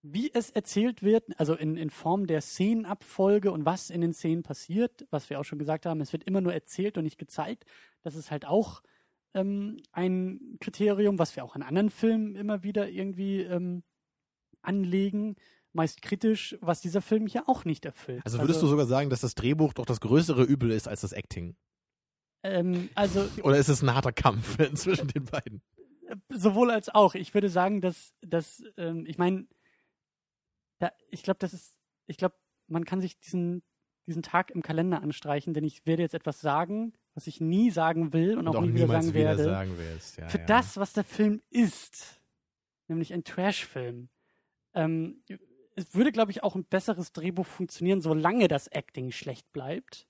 Wie 0.00 0.30
es 0.32 0.50
erzählt 0.50 1.02
wird, 1.02 1.38
also 1.38 1.54
in, 1.54 1.76
in 1.76 1.90
Form 1.90 2.26
der 2.26 2.40
Szenenabfolge 2.40 3.50
und 3.52 3.64
was 3.64 3.90
in 3.90 4.00
den 4.02 4.12
Szenen 4.12 4.42
passiert, 4.42 5.06
was 5.10 5.28
wir 5.30 5.40
auch 5.40 5.44
schon 5.44 5.58
gesagt 5.58 5.86
haben, 5.86 6.00
es 6.00 6.12
wird 6.12 6.24
immer 6.24 6.42
nur 6.42 6.52
erzählt 6.52 6.96
und 6.96 7.04
nicht 7.04 7.18
gezeigt. 7.18 7.64
Das 8.02 8.14
ist 8.14 8.30
halt 8.30 8.46
auch 8.46 8.82
ähm, 9.34 9.76
ein 9.92 10.56
Kriterium, 10.60 11.18
was 11.18 11.36
wir 11.36 11.44
auch 11.44 11.56
in 11.56 11.62
anderen 11.62 11.90
Filmen 11.90 12.36
immer 12.36 12.62
wieder 12.62 12.88
irgendwie 12.88 13.42
ähm, 13.42 13.82
anlegen, 14.62 15.36
meist 15.72 16.02
kritisch, 16.02 16.56
was 16.60 16.80
dieser 16.80 17.02
Film 17.02 17.26
hier 17.26 17.48
auch 17.48 17.64
nicht 17.64 17.84
erfüllt. 17.84 18.22
Also 18.24 18.38
würdest 18.38 18.62
du 18.62 18.66
sogar 18.66 18.86
sagen, 18.86 19.10
dass 19.10 19.20
das 19.20 19.34
Drehbuch 19.34 19.72
doch 19.72 19.86
das 19.86 20.00
größere 20.00 20.44
Übel 20.44 20.70
ist 20.70 20.88
als 20.88 21.02
das 21.02 21.12
Acting? 21.12 21.56
ähm, 22.44 22.90
also 22.94 23.28
Oder 23.42 23.58
ist 23.58 23.68
es 23.68 23.82
ein 23.82 23.92
harter 23.92 24.12
Kampf 24.12 24.56
zwischen 24.74 25.08
den 25.08 25.24
beiden? 25.24 25.62
Sowohl 26.28 26.70
als 26.70 26.88
auch. 26.90 27.14
Ich 27.14 27.34
würde 27.34 27.48
sagen, 27.48 27.80
dass, 27.80 28.14
dass 28.20 28.62
ähm, 28.76 29.04
ich 29.06 29.18
meine, 29.18 29.46
ich 31.10 31.22
glaube, 31.22 31.38
das 31.38 31.54
ist, 31.54 31.78
ich 32.06 32.18
glaube, 32.18 32.36
man 32.68 32.84
kann 32.84 33.00
sich 33.00 33.18
diesen, 33.18 33.62
diesen 34.06 34.22
Tag 34.22 34.50
im 34.50 34.62
Kalender 34.62 35.02
anstreichen, 35.02 35.54
denn 35.54 35.64
ich 35.64 35.86
werde 35.86 36.02
jetzt 36.02 36.14
etwas 36.14 36.40
sagen, 36.40 36.92
was 37.14 37.26
ich 37.26 37.40
nie 37.40 37.70
sagen 37.70 38.12
will 38.12 38.36
und, 38.36 38.48
auch, 38.48 38.60
nie 38.60 38.74
wieder 38.74 38.88
sagen 38.88 39.14
wieder 39.14 39.36
werde. 39.36 39.44
sagen. 39.44 39.72
Ja, 40.18 40.28
Für 40.28 40.38
ja. 40.38 40.44
das, 40.44 40.76
was 40.76 40.92
der 40.92 41.04
Film 41.04 41.40
ist, 41.50 42.20
nämlich 42.88 43.12
ein 43.14 43.24
Trash-Film, 43.24 44.08
ähm, 44.74 45.22
es 45.76 45.94
würde, 45.94 46.12
glaube 46.12 46.30
ich, 46.30 46.42
auch 46.42 46.54
ein 46.54 46.64
besseres 46.64 47.12
Drehbuch 47.12 47.46
funktionieren, 47.46 48.00
solange 48.00 48.48
das 48.48 48.68
Acting 48.68 49.10
schlecht 49.10 49.50
bleibt. 49.52 50.06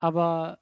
Aber 0.00 0.58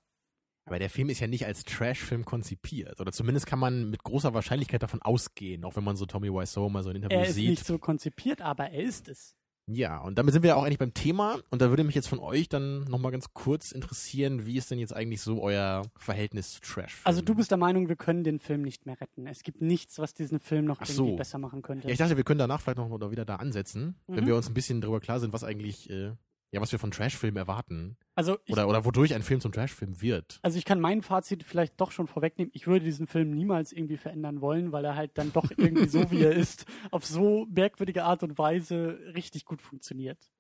Aber 0.67 0.79
der 0.79 0.91
Film 0.91 1.09
ist 1.09 1.21
ja 1.21 1.27
nicht 1.27 1.47
als 1.47 1.65
Trash-Film 1.65 2.25
konzipiert. 2.25 3.01
Oder 3.01 3.13
zumindest 3.13 3.47
kann 3.47 3.59
man 3.59 3.91
mit 3.91 4.03
großer 4.03 4.35
Wahrscheinlichkeit 4.35 4.83
davon 4.83 5.03
ausgehen, 5.03 5.65
auch 5.65 5.77
wenn 5.77 5.85
man 5.85 5.97
so 5.97 6.07
Tommy 6.07 6.29
Wiseau 6.29 6.69
mal 6.69 6.83
so 6.83 6.91
ein 6.91 6.97
Interview 6.97 7.19
er 7.19 7.27
ist 7.27 7.35
sieht. 7.35 7.51
nicht 7.51 7.67
so 7.67 7.79
konzipiert, 7.79 8.41
aber 8.43 8.71
er 8.71 8.83
ist 8.83 9.09
es. 9.09 9.37
Ja, 9.67 9.99
und 9.99 10.19
damit 10.19 10.33
sind 10.35 10.43
wir 10.43 10.57
auch 10.57 10.65
eigentlich 10.65 10.79
beim 10.79 10.93
Thema. 10.93 11.39
Und 11.51 11.63
da 11.63 11.71
würde 11.71 11.85
mich 11.85 11.95
jetzt 11.95 12.09
von 12.09 12.19
euch 12.19 12.49
dann 12.49 12.85
nochmal 12.85 13.13
ganz 13.13 13.33
kurz 13.33 13.71
interessieren, 13.73 14.45
wie 14.45 14.57
ist 14.57 14.71
denn 14.71 14.79
jetzt 14.81 14.93
eigentlich 14.95 15.21
so 15.21 15.41
euer 15.41 15.83
Verhältnis 15.97 16.55
zu 16.55 16.61
Trash? 16.63 17.01
Also 17.05 17.23
du 17.23 17.35
bist 17.35 17.51
der 17.53 17.59
Meinung, 17.59 17.89
wir 17.89 17.97
können 17.97 18.25
den 18.25 18.41
Film 18.41 18.63
nicht 18.63 18.87
mehr 18.87 19.01
retten. 19.01 19.27
Es 19.27 19.43
gibt 19.45 19.63
nichts, 19.63 19.99
was 20.01 20.15
diesen 20.15 20.41
Film 20.41 20.65
noch 20.65 20.79
Ach 20.81 20.89
irgendwie 20.89 21.11
so. 21.13 21.17
besser 21.17 21.39
machen 21.39 21.63
könnte. 21.63 21.87
Ja, 21.87 21.93
ich 21.93 21.99
dachte, 21.99 22.17
wir 22.17 22.25
können 22.25 22.39
danach 22.41 22.61
vielleicht 22.61 22.79
noch 22.79 22.89
mal 22.89 23.11
wieder 23.13 23.25
da 23.25 23.37
ansetzen, 23.37 23.95
wenn 24.09 24.25
Mhm. 24.25 24.29
wir 24.29 24.37
uns 24.37 24.49
ein 24.49 24.55
bisschen 24.55 24.81
darüber 24.81 25.01
klar 25.01 25.21
sind, 25.21 25.33
was 25.33 25.45
eigentlich, 25.45 25.89
äh, 25.91 26.13
ja, 26.53 26.61
was 26.61 26.71
wir 26.71 26.79
von 26.79 26.91
Trash-Filmen 26.91 27.37
erwarten. 27.39 27.97
also, 28.15 28.39
ich, 28.45 28.53
Oder, 28.53 28.69
oder 28.69 28.85
wodurch 28.85 29.15
ein 29.15 29.23
Film 29.23 29.41
zum 29.41 29.53
Trash-Film 29.53 30.01
wird. 30.03 30.39
also 30.43 30.59
ich 30.59 30.65
kann 30.65 30.81
mein 30.81 31.03
Fazit 31.03 31.43
vielleicht 31.43 31.81
doch 31.81 31.91
schon 31.91 32.07
vorwegnehmen. 32.07 32.51
Ich 32.55 32.67
würde 32.67 32.85
diesen 32.85 33.07
Film 33.07 33.31
niemals 33.31 33.73
irgendwie 33.73 33.97
verändern 33.97 34.41
wollen, 34.41 34.71
weil 34.71 34.85
er 34.85 34.95
halt 34.95 35.17
dann 35.19 35.33
doch 35.33 35.51
irgendwie 35.57 35.89
so, 35.89 36.11
wie 36.11 36.23
er 36.23 36.33
ist, 36.33 36.67
auf 36.91 37.05
so 37.07 37.47
merkwürdige 37.51 38.05
Art 38.05 38.23
und 38.23 38.39
Weise 38.39 38.99
richtig 39.15 39.45
gut 39.45 39.63
funktioniert. 39.63 40.31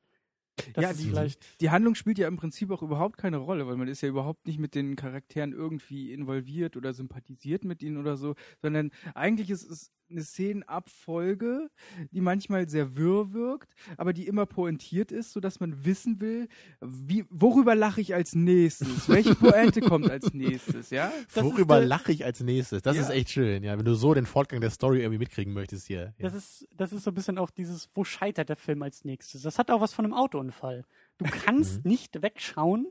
Das 0.74 0.82
Ja, 0.84 0.92
die- 0.92 1.04
vielleicht. 1.08 1.60
Die 1.62 1.70
Handlung 1.70 1.94
spielt 1.94 2.18
ja 2.18 2.28
im 2.28 2.36
Prinzip 2.36 2.70
auch 2.70 2.82
überhaupt 2.82 3.16
keine 3.16 3.38
Rolle, 3.38 3.66
weil 3.66 3.76
man 3.78 3.88
ist 3.88 4.02
ja 4.02 4.08
überhaupt 4.10 4.46
nicht 4.46 4.58
mit 4.58 4.74
den 4.74 4.96
Charakteren 4.96 5.52
irgendwie 5.54 6.12
involviert 6.12 6.76
oder 6.76 6.92
sympathisiert 6.92 7.64
mit 7.64 7.82
ihnen 7.82 7.96
oder 7.96 8.18
so, 8.18 8.34
sondern 8.60 8.90
eigentlich 9.14 9.48
ist 9.48 9.64
es 9.64 9.90
eine 10.12 10.22
Szenenabfolge, 10.24 11.70
die 12.12 12.20
manchmal 12.20 12.68
sehr 12.68 12.96
wirr 12.96 13.32
wirkt, 13.32 13.74
aber 13.96 14.12
die 14.12 14.26
immer 14.26 14.46
pointiert 14.46 15.12
ist, 15.12 15.32
sodass 15.32 15.60
man 15.60 15.84
wissen 15.84 16.20
will, 16.20 16.48
wie, 16.80 17.24
worüber 17.30 17.74
lache 17.74 18.00
ich 18.00 18.14
als 18.14 18.34
nächstes? 18.34 19.08
Welche 19.08 19.34
Pointe 19.34 19.80
kommt 19.80 20.10
als 20.10 20.32
nächstes, 20.32 20.90
ja? 20.90 21.12
Das 21.34 21.44
Worüber 21.44 21.80
lache 21.80 22.12
ich 22.12 22.24
als 22.24 22.40
nächstes? 22.40 22.82
Das 22.82 22.96
Ja. 22.96 23.02
ist 23.02 23.10
echt 23.10 23.30
schön, 23.30 23.62
ja, 23.64 23.76
wenn 23.78 23.84
du 23.84 23.94
so 23.94 24.14
den 24.14 24.26
Fortgang 24.26 24.60
der 24.60 24.70
Story 24.70 25.00
irgendwie 25.00 25.18
mitkriegen 25.18 25.52
möchtest 25.52 25.86
hier. 25.86 26.14
Ja. 26.18 26.28
Das 26.28 26.34
ist, 26.34 26.66
das 26.76 26.92
ist 26.92 27.04
so 27.04 27.10
ein 27.10 27.14
bisschen 27.14 27.38
auch 27.38 27.50
dieses, 27.50 27.88
wo 27.94 28.04
scheitert 28.04 28.48
der 28.48 28.56
Film 28.56 28.82
als 28.82 29.04
nächstes? 29.04 29.42
Das 29.42 29.58
hat 29.58 29.70
auch 29.70 29.80
was 29.80 29.92
von 29.92 30.04
einem 30.04 30.14
Autounfall. 30.14 30.84
Du 31.18 31.24
kannst 31.24 31.72
Mhm. 31.84 31.90
nicht 31.90 32.22
wegschauen, 32.22 32.88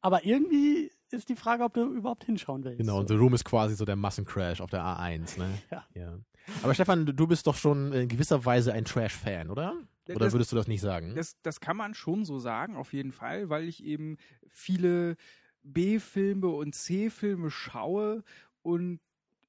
aber 0.00 0.24
irgendwie 0.24 0.90
ist 1.10 1.28
die 1.28 1.36
Frage, 1.36 1.64
ob 1.64 1.74
du 1.74 1.92
überhaupt 1.92 2.24
hinschauen 2.24 2.64
willst. 2.64 2.78
Genau, 2.78 2.98
und 2.98 3.08
The 3.08 3.14
Room 3.14 3.34
ist 3.34 3.44
quasi 3.44 3.74
so 3.74 3.84
der 3.84 3.96
Massencrash 3.96 4.60
auf 4.62 4.70
der 4.70 4.80
A1, 4.82 5.38
ne? 5.38 5.58
Ja. 5.70 5.84
ja. 5.94 6.18
Aber 6.62 6.74
Stefan, 6.74 7.06
du- 7.06 7.26
bist 7.26 7.46
doch 7.46 7.56
schon 7.56 7.92
in 7.92 8.08
gewisser 8.08 8.44
Weise 8.44 8.72
ein 8.72 8.84
Trash-Fan, 8.84 9.50
oder? 9.50 9.74
Oder 10.08 10.18
das- 10.18 10.32
würdest 10.32 10.52
du 10.52 10.56
das 10.56 10.66
nicht 10.68 10.80
sagen? 10.80 11.14
Das, 11.14 11.36
das 11.42 11.60
kann 11.60 11.76
man 11.76 11.94
schon 11.94 12.24
so 12.24 12.38
sagen, 12.38 12.76
auf 12.76 12.92
jeden 12.92 13.12
Fall, 13.12 13.48
weil 13.48 13.68
ich 13.68 13.84
eben 13.84 14.16
viele 14.48 15.16
B-Filme 15.62 16.48
und 16.48 16.74
C-Filme 16.74 17.50
schaue 17.50 18.24
und 18.62 19.00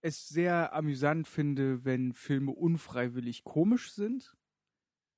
es 0.01 0.27
sehr 0.29 0.73
amüsant 0.73 1.27
finde, 1.27 1.85
wenn 1.85 2.13
Filme 2.13 2.51
unfreiwillig 2.51 3.43
komisch 3.43 3.91
sind. 3.93 4.35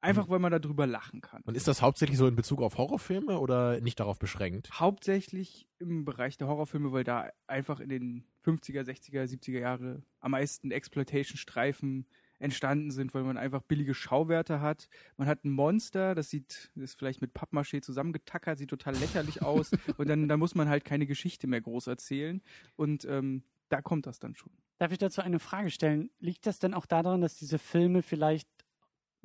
Einfach, 0.06 0.30
weil 0.30 0.40
man 0.40 0.52
darüber 0.52 0.88
lachen 0.88 1.22
kann. 1.22 1.42
Und 1.46 1.58
ist 1.58 1.68
das 1.68 1.82
hauptsächlich 1.82 2.18
so 2.18 2.28
in 2.28 2.36
Bezug 2.36 2.62
auf 2.62 2.78
Horrorfilme 2.78 3.40
oder 3.40 3.82
nicht 3.82 4.00
darauf 4.00 4.20
beschränkt? 4.20 4.70
Hauptsächlich 4.74 5.68
im 5.80 6.06
Bereich 6.06 6.38
der 6.38 6.48
Horrorfilme, 6.48 6.92
weil 6.92 7.04
da 7.04 7.30
einfach 7.48 7.80
in 7.80 7.90
den 7.90 8.26
50er, 8.46 8.82
60er, 8.82 9.24
70er 9.24 9.60
Jahre 9.60 10.04
am 10.20 10.32
meisten 10.32 10.72
Exploitation-Streifen 10.72 12.06
entstanden 12.40 12.92
sind, 12.92 13.14
weil 13.14 13.24
man 13.24 13.38
einfach 13.38 13.62
billige 13.62 13.94
Schauwerte 13.94 14.62
hat. 14.62 14.90
Man 15.18 15.28
hat 15.28 15.46
ein 15.46 15.52
Monster, 15.52 16.16
das 16.16 16.30
sieht, 16.30 16.72
ist 16.76 16.98
vielleicht 16.98 17.22
mit 17.22 17.34
Pappmaché 17.34 17.82
zusammengetackert, 17.82 18.58
sieht 18.58 18.70
total 18.70 18.96
lächerlich 18.96 19.42
aus 19.42 19.72
und 19.98 20.10
dann, 20.10 20.28
dann 20.28 20.40
muss 20.40 20.56
man 20.56 20.70
halt 20.70 20.86
keine 20.86 21.06
Geschichte 21.06 21.48
mehr 21.48 21.62
groß 21.62 21.88
erzählen 21.88 22.42
und 22.76 23.06
ähm, 23.06 23.44
da 23.70 23.82
kommt 23.82 24.06
das 24.06 24.20
dann 24.20 24.36
schon. 24.36 24.52
Darf 24.78 24.92
ich 24.92 24.98
dazu 24.98 25.22
eine 25.22 25.40
Frage 25.40 25.72
stellen? 25.72 26.10
Liegt 26.20 26.46
das 26.46 26.60
denn 26.60 26.74
auch 26.74 26.86
daran, 26.86 27.22
dass 27.22 27.36
diese 27.38 27.58
Filme 27.58 28.02
vielleicht, 28.02 28.48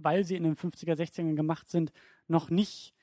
weil 0.03 0.24
sie 0.24 0.36
in 0.36 0.44
den 0.44 0.57
50er, 0.57 0.94
60ern 0.94 1.34
gemacht 1.34 1.68
sind, 1.68 1.92
noch 2.28 2.51
nicht 2.51 2.94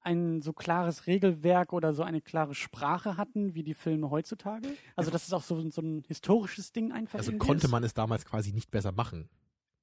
ein 0.00 0.42
so 0.42 0.52
klares 0.52 1.06
Regelwerk 1.06 1.72
oder 1.72 1.92
so 1.92 2.02
eine 2.02 2.20
klare 2.20 2.54
Sprache 2.54 3.16
hatten 3.16 3.54
wie 3.54 3.62
die 3.62 3.74
Filme 3.74 4.10
heutzutage? 4.10 4.68
Also, 4.96 5.10
dass 5.10 5.26
es 5.26 5.32
auch 5.32 5.42
so, 5.42 5.70
so 5.70 5.80
ein 5.80 6.02
historisches 6.08 6.72
Ding 6.72 6.92
einfach 6.92 7.18
Also 7.18 7.32
konnte 7.38 7.66
ist? 7.66 7.70
man 7.70 7.84
es 7.84 7.94
damals 7.94 8.24
quasi 8.24 8.52
nicht 8.52 8.70
besser 8.70 8.92
machen. 8.92 9.28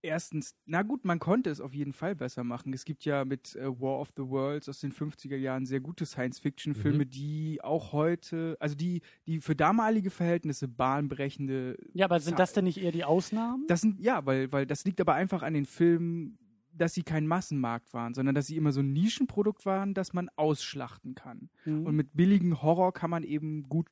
Erstens, 0.01 0.55
na 0.65 0.81
gut, 0.81 1.03
man 1.03 1.19
konnte 1.19 1.49
es 1.49 1.59
auf 1.59 1.73
jeden 1.73 1.91
Fall 1.91 2.15
besser 2.15 2.45
machen. 2.45 2.71
Es 2.71 2.85
gibt 2.85 3.03
ja 3.03 3.25
mit 3.25 3.55
äh, 3.57 3.67
War 3.67 3.99
of 3.99 4.13
the 4.15 4.23
Worlds 4.23 4.69
aus 4.69 4.79
den 4.79 4.93
50er 4.93 5.35
Jahren 5.35 5.65
sehr 5.65 5.81
gute 5.81 6.05
Science-Fiction-Filme, 6.05 7.05
die 7.05 7.59
auch 7.61 7.91
heute, 7.91 8.55
also 8.61 8.75
die, 8.75 9.01
die 9.27 9.41
für 9.41 9.57
damalige 9.57 10.09
Verhältnisse 10.09 10.69
bahnbrechende 10.69 11.77
Ja, 11.93 12.05
aber 12.05 12.21
sind 12.21 12.39
das 12.39 12.53
denn 12.53 12.63
nicht 12.63 12.77
eher 12.81 12.93
die 12.93 13.03
Ausnahmen? 13.03 13.65
Das 13.67 13.81
sind, 13.81 13.99
ja, 13.99 14.25
weil, 14.25 14.49
weil 14.53 14.65
das 14.65 14.85
liegt 14.85 15.01
aber 15.01 15.15
einfach 15.15 15.43
an 15.43 15.53
den 15.53 15.65
Filmen, 15.65 16.37
dass 16.79 16.93
sie 16.93 17.03
kein 17.03 17.27
Massenmarkt 17.27 17.93
waren, 17.93 18.13
sondern 18.13 18.35
dass 18.35 18.47
sie 18.47 18.57
immer 18.57 18.71
so 18.71 18.81
ein 18.81 18.93
Nischenprodukt 18.93 19.65
waren, 19.65 19.93
das 19.93 20.13
man 20.13 20.29
ausschlachten 20.35 21.15
kann. 21.15 21.49
Mhm. 21.65 21.85
Und 21.85 21.95
mit 21.95 22.15
billigen 22.15 22.61
Horror 22.61 22.93
kann 22.93 23.09
man 23.09 23.23
eben 23.23 23.69
gut, 23.69 23.87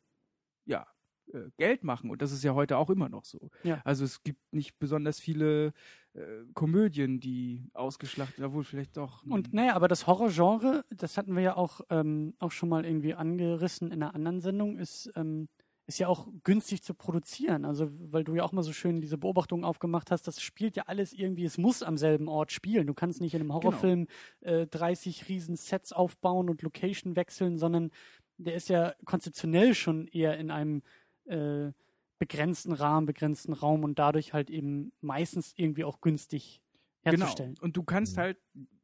ja, 0.66 0.88
äh, 1.34 1.50
Geld 1.58 1.84
machen. 1.84 2.10
Und 2.10 2.22
das 2.22 2.32
ist 2.32 2.44
ja 2.44 2.54
heute 2.54 2.78
auch 2.78 2.90
immer 2.90 3.10
noch 3.10 3.26
so. 3.26 3.50
Ja. 3.64 3.82
Also 3.84 4.06
es 4.06 4.24
gibt 4.24 4.42
nicht 4.54 4.80
besonders 4.80 5.20
viele 5.20 5.74
äh, 6.14 6.22
Komödien, 6.54 7.20
die 7.20 7.70
ausgeschlachtet, 7.74 8.44
obwohl 8.44 8.64
vielleicht 8.64 8.98
doch. 8.98 9.24
Und 9.24 9.54
naja, 9.54 9.76
aber 9.76 9.88
das 9.88 10.08
Horrorgenre, 10.08 10.86
das 10.90 11.18
hatten 11.18 11.36
wir 11.36 11.44
ja 11.44 11.58
auch, 11.58 11.82
ähm, 11.90 12.34
auch 12.40 12.52
schon 12.52 12.70
mal 12.70 12.86
irgendwie 12.86 13.14
angerissen 13.14 13.92
in 13.92 14.02
einer 14.02 14.16
anderen 14.16 14.40
Sendung, 14.40 14.78
ist, 14.78 15.12
ähm, 15.16 15.50
ist 15.88 16.00
ja 16.00 16.10
auch 16.10 16.28
günstig 16.44 16.84
zu 16.84 16.94
produzieren. 16.94 17.64
Also, 17.66 17.88
weil 18.12 18.24
du 18.26 18.36
ja 18.36 18.44
auch 18.44 18.52
mal 18.52 18.62
so 18.64 18.74
schön 18.74 19.00
diese 19.02 19.18
Beobachtung 19.18 19.64
aufgemacht 19.64 20.12
hast, 20.12 20.28
das 20.28 20.42
spielt 20.42 20.76
ja 20.76 20.84
alles 20.88 21.14
irgendwie, 21.14 21.46
es 21.46 21.58
muss 21.58 21.82
am 21.82 21.98
selben 21.98 22.28
Ort 22.28 22.52
spielen. 22.52 22.88
Du 22.88 22.94
kannst 22.94 23.22
nicht 23.22 23.34
in 23.34 23.42
einem 23.42 23.54
Horrorfilm 23.54 24.08
äh, 24.42 24.68
30 24.68 25.30
riesen 25.30 25.56
Sets 25.56 25.94
aufbauen 25.94 26.50
und 26.50 26.62
Location 26.62 27.16
wechseln, 27.16 27.58
sondern 27.58 27.92
der 28.38 28.56
ist 28.56 28.68
ja 28.70 28.94
konzeptionell 29.06 29.74
schon 29.74 30.08
eher 30.08 30.38
in 30.38 30.52
einem 30.52 30.84
äh, 31.26 31.72
begrenzten 32.20 32.74
Rahmen, 32.74 33.06
begrenzten 33.06 33.54
Raum 33.54 33.84
und 33.84 33.98
dadurch 33.98 34.34
halt 34.34 34.50
eben 34.50 34.92
meistens 35.02 35.54
irgendwie 35.56 35.86
auch 35.86 36.02
günstig 36.02 36.62
herzustellen. 37.02 37.54
Genau. 37.56 37.64
Und 37.64 37.78
du 37.78 37.84
kannst 37.84 38.18
Mhm. 38.18 38.22
halt 38.22 38.38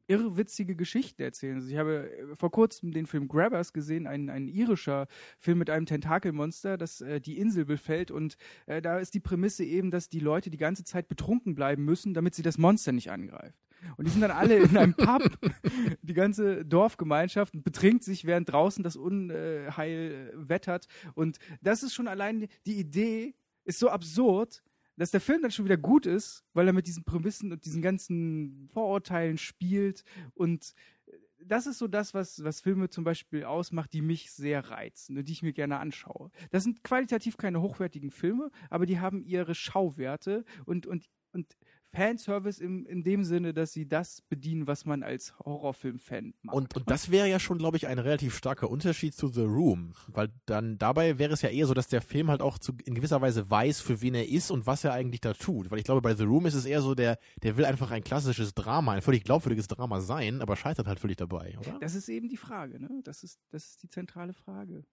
irrwitzige 0.06 0.76
Geschichten 0.76 1.22
erzählen. 1.22 1.56
Also 1.56 1.68
ich 1.68 1.76
habe 1.76 2.10
äh, 2.10 2.36
vor 2.36 2.50
kurzem 2.50 2.92
den 2.92 3.06
Film 3.06 3.28
Grabbers 3.28 3.72
gesehen, 3.72 4.06
ein, 4.06 4.30
ein 4.30 4.48
irischer 4.48 5.06
Film 5.38 5.58
mit 5.58 5.70
einem 5.70 5.86
Tentakelmonster, 5.86 6.76
das 6.76 7.00
äh, 7.00 7.20
die 7.20 7.38
Insel 7.38 7.64
befällt 7.64 8.10
und 8.10 8.36
äh, 8.66 8.82
da 8.82 8.98
ist 8.98 9.14
die 9.14 9.20
Prämisse 9.20 9.64
eben, 9.64 9.90
dass 9.90 10.08
die 10.08 10.20
Leute 10.20 10.50
die 10.50 10.58
ganze 10.58 10.84
Zeit 10.84 11.08
betrunken 11.08 11.54
bleiben 11.54 11.84
müssen, 11.84 12.14
damit 12.14 12.34
sie 12.34 12.42
das 12.42 12.58
Monster 12.58 12.92
nicht 12.92 13.10
angreift. 13.10 13.58
Und 13.96 14.06
die 14.06 14.10
sind 14.10 14.22
dann 14.22 14.30
alle 14.30 14.56
in 14.56 14.76
einem 14.76 14.94
Pub, 14.94 15.22
die 16.02 16.14
ganze 16.14 16.64
Dorfgemeinschaft 16.64 17.52
betrinkt 17.62 18.04
sich, 18.04 18.24
während 18.24 18.50
draußen 18.50 18.82
das 18.82 18.96
Unheil 18.96 20.30
äh, 20.32 20.48
wettert. 20.48 20.86
Und 21.14 21.38
das 21.60 21.82
ist 21.82 21.94
schon 21.94 22.08
allein 22.08 22.48
die 22.66 22.78
Idee, 22.78 23.34
ist 23.64 23.78
so 23.78 23.88
absurd, 23.88 24.62
dass 24.96 25.10
der 25.10 25.20
Film 25.20 25.42
dann 25.42 25.50
schon 25.50 25.64
wieder 25.64 25.76
gut 25.76 26.06
ist, 26.06 26.44
weil 26.52 26.66
er 26.66 26.72
mit 26.72 26.86
diesen 26.86 27.04
Prämissen 27.04 27.52
und 27.52 27.64
diesen 27.64 27.82
ganzen 27.82 28.68
Vorurteilen 28.72 29.38
spielt. 29.38 30.04
Und 30.34 30.74
das 31.46 31.66
ist 31.66 31.78
so 31.78 31.88
das, 31.88 32.14
was, 32.14 32.42
was 32.42 32.60
Filme 32.60 32.88
zum 32.88 33.04
Beispiel 33.04 33.44
ausmacht, 33.44 33.92
die 33.92 34.02
mich 34.02 34.32
sehr 34.32 34.70
reizen 34.70 35.18
und 35.18 35.28
die 35.28 35.32
ich 35.32 35.42
mir 35.42 35.52
gerne 35.52 35.78
anschaue. 35.78 36.30
Das 36.50 36.64
sind 36.64 36.82
qualitativ 36.82 37.36
keine 37.36 37.60
hochwertigen 37.60 38.10
Filme, 38.10 38.50
aber 38.70 38.86
die 38.86 39.00
haben 39.00 39.22
ihre 39.22 39.54
Schauwerte 39.54 40.44
und, 40.64 40.86
und, 40.86 41.08
und 41.32 41.56
Fanservice 41.94 42.60
im, 42.60 42.86
in 42.86 43.02
dem 43.02 43.24
Sinne, 43.24 43.54
dass 43.54 43.72
sie 43.72 43.86
das 43.88 44.20
bedienen, 44.22 44.66
was 44.66 44.84
man 44.84 45.02
als 45.02 45.38
Horrorfilm-Fan 45.38 46.34
macht. 46.42 46.56
Und, 46.56 46.76
und 46.76 46.90
das 46.90 47.10
wäre 47.10 47.28
ja 47.28 47.38
schon, 47.38 47.58
glaube 47.58 47.76
ich, 47.76 47.86
ein 47.86 47.98
relativ 47.98 48.36
starker 48.36 48.70
Unterschied 48.70 49.14
zu 49.14 49.28
The 49.28 49.42
Room. 49.42 49.94
Weil 50.08 50.28
dann 50.46 50.78
dabei 50.78 51.18
wäre 51.18 51.32
es 51.32 51.42
ja 51.42 51.48
eher 51.48 51.66
so, 51.66 51.74
dass 51.74 51.88
der 51.88 52.02
Film 52.02 52.30
halt 52.30 52.42
auch 52.42 52.58
zu, 52.58 52.72
in 52.84 52.94
gewisser 52.94 53.20
Weise 53.20 53.48
weiß, 53.50 53.80
für 53.80 54.00
wen 54.00 54.14
er 54.14 54.28
ist 54.28 54.50
und 54.50 54.66
was 54.66 54.84
er 54.84 54.92
eigentlich 54.92 55.20
da 55.20 55.32
tut. 55.32 55.70
Weil 55.70 55.78
ich 55.78 55.84
glaube, 55.84 56.02
bei 56.02 56.14
The 56.14 56.24
Room 56.24 56.46
ist 56.46 56.54
es 56.54 56.64
eher 56.64 56.82
so, 56.82 56.94
der, 56.94 57.18
der 57.42 57.56
will 57.56 57.64
einfach 57.64 57.90
ein 57.90 58.04
klassisches 58.04 58.54
Drama, 58.54 58.92
ein 58.92 59.02
völlig 59.02 59.24
glaubwürdiges 59.24 59.68
Drama 59.68 60.00
sein, 60.00 60.42
aber 60.42 60.56
scheitert 60.56 60.86
halt 60.86 61.00
völlig 61.00 61.16
dabei, 61.16 61.56
oder? 61.58 61.78
Das 61.78 61.94
ist 61.94 62.08
eben 62.08 62.28
die 62.28 62.36
Frage, 62.36 62.80
ne? 62.80 63.00
Das 63.04 63.22
ist, 63.22 63.40
das 63.50 63.70
ist 63.70 63.82
die 63.82 63.88
zentrale 63.88 64.32
Frage. 64.32 64.84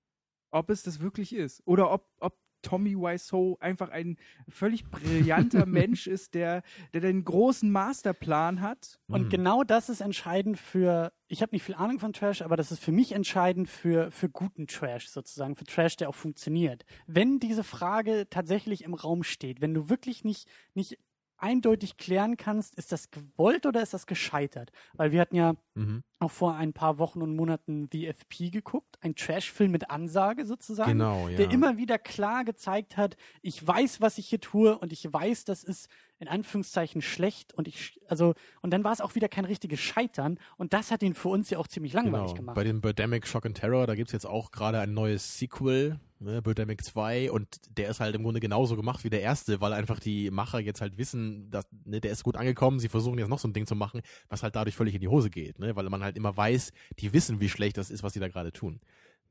Ob 0.52 0.70
es 0.70 0.84
das 0.84 1.00
wirklich 1.00 1.34
ist. 1.34 1.62
Oder 1.66 1.92
ob, 1.92 2.10
ob 2.20 2.38
Tommy 2.62 2.96
Wiseau 2.96 3.58
einfach 3.60 3.90
ein 3.90 4.18
völlig 4.48 4.86
brillanter 4.90 5.66
Mensch 5.66 6.08
ist, 6.08 6.34
der, 6.34 6.64
der 6.94 7.02
den 7.02 7.24
großen 7.24 7.72
Masterplan 7.72 8.62
hat. 8.62 9.00
Und 9.08 9.24
Hm. 9.24 9.30
genau 9.30 9.64
das 9.64 9.90
ist 9.90 10.02
entscheidend 10.02 10.58
für, 10.58 11.12
ich 11.28 11.42
habe 11.42 11.54
nicht 11.54 11.64
viel 11.64 11.76
Ahnung 11.76 12.00
von 12.00 12.14
Trash, 12.14 12.42
aber 12.42 12.58
das 12.58 12.72
ist 12.72 12.84
für 12.84 12.92
mich 12.92 13.12
entscheidend 13.14 13.70
für, 13.70 14.12
für 14.12 14.30
guten 14.30 14.68
Trash 14.68 15.08
sozusagen, 15.08 15.56
für 15.56 15.66
Trash, 15.66 15.98
der 15.98 16.10
auch 16.10 16.16
funktioniert. 16.16 16.86
Wenn 17.08 17.40
diese 17.40 17.64
Frage 17.64 18.28
tatsächlich 18.30 18.84
im 18.84 18.94
Raum 18.94 19.24
steht, 19.24 19.62
wenn 19.62 19.74
du 19.74 19.90
wirklich 19.90 20.24
nicht, 20.24 20.48
nicht 20.74 20.98
eindeutig 21.42 21.98
klären 21.98 22.38
kannst, 22.38 22.76
ist 22.76 22.92
das 22.92 23.12
gewollt 23.12 23.66
oder 23.66 23.82
ist 23.82 23.94
das 23.94 24.06
gescheitert? 24.06 24.72
Weil 24.94 25.12
wir 25.12 25.22
hatten 25.22 25.36
ja 25.36 25.56
Mhm. 25.76 26.04
auch 26.20 26.32
vor 26.32 26.56
ein 26.56 26.74
paar 26.74 26.98
Wochen 26.98 27.22
und 27.22 27.36
Monaten 27.36 27.88
The 27.92 28.08
FP 28.08 28.50
geguckt, 28.50 28.98
ein 29.02 29.16
Trash-Film 29.16 29.72
mit 29.72 29.90
Ansage 29.90 30.46
sozusagen, 30.46 30.92
Genau, 30.92 31.28
ja. 31.30 31.38
der 31.38 31.52
immer 31.52 31.78
wieder 31.78 31.98
klar 31.98 32.44
gezeigt 32.44 32.98
hat, 32.98 33.16
ich 33.42 33.66
weiß, 33.66 34.02
was 34.02 34.18
ich 34.18 34.28
hier 34.28 34.42
tue 34.42 34.78
und 34.78 34.92
ich 34.94 35.12
weiß, 35.12 35.46
das 35.46 35.64
ist 35.64 35.90
in 36.22 36.28
Anführungszeichen 36.28 37.02
schlecht 37.02 37.52
und 37.54 37.68
ich, 37.68 38.00
also, 38.08 38.36
und 38.62 38.72
dann 38.72 38.84
war 38.84 38.94
es 38.94 39.02
auch 39.02 39.16
wieder 39.16 39.28
kein 39.28 39.44
richtiges 39.46 39.80
Scheitern 39.80 40.38
und 40.58 40.72
das 40.72 40.92
hat 40.92 41.02
ihn 41.04 41.16
für 41.16 41.30
uns 41.30 41.50
ja 41.50 41.58
auch 41.58 41.68
ziemlich 41.68 41.94
langweilig 41.94 42.28
Genau. 42.28 42.36
gemacht. 42.36 42.56
Bei 42.56 42.64
dem 42.64 42.80
Birdemic 42.80 43.28
Shock 43.28 43.46
and 43.48 43.58
Terror, 43.58 43.88
da 43.88 43.96
gibt's 43.96 44.14
jetzt 44.14 44.28
auch 44.28 44.52
gerade 44.52 44.80
ein 44.80 44.94
neues 44.94 45.40
Sequel, 45.40 46.00
ne, 46.20 46.42
Birdemic 46.44 46.84
2, 46.86 47.32
und 47.32 47.48
der 47.76 47.90
ist 47.90 48.00
halt 48.00 48.14
im 48.16 48.22
Grunde 48.22 48.40
genauso 48.40 48.76
gemacht 48.76 49.04
wie 49.04 49.10
der 49.10 49.22
erste, 49.22 49.62
weil 49.62 49.74
einfach 49.74 50.00
die 50.00 50.30
Macher 50.30 50.60
jetzt 50.60 50.80
halt 50.80 50.98
wissen, 51.00 51.50
dass, 51.50 51.66
ne, 51.86 52.00
der 52.00 52.12
ist 52.12 52.24
gut 52.24 52.38
angekommen, 52.38 52.80
sie 52.80 52.88
versuchen 52.90 53.18
jetzt 53.18 53.30
noch 53.30 53.40
so 53.40 53.48
ein 53.48 53.54
Ding 53.54 53.66
zu 53.66 53.76
machen, 53.76 54.02
was 54.30 54.44
halt 54.44 54.56
dadurch 54.56 54.76
völlig 54.76 54.94
in 54.94 55.02
die 55.02 55.08
Hose 55.08 55.32
geht, 55.32 55.58
ne, 55.58 55.76
weil 55.76 55.90
man 55.90 56.04
halt 56.04 56.16
immer 56.18 56.38
weiß, 56.38 56.72
die 57.00 57.14
wissen, 57.14 57.40
wie 57.40 57.50
schlecht 57.50 57.78
das 57.78 57.90
ist, 57.90 58.04
was 58.04 58.14
sie 58.14 58.20
da 58.20 58.28
gerade 58.28 58.52
tun. 58.54 58.80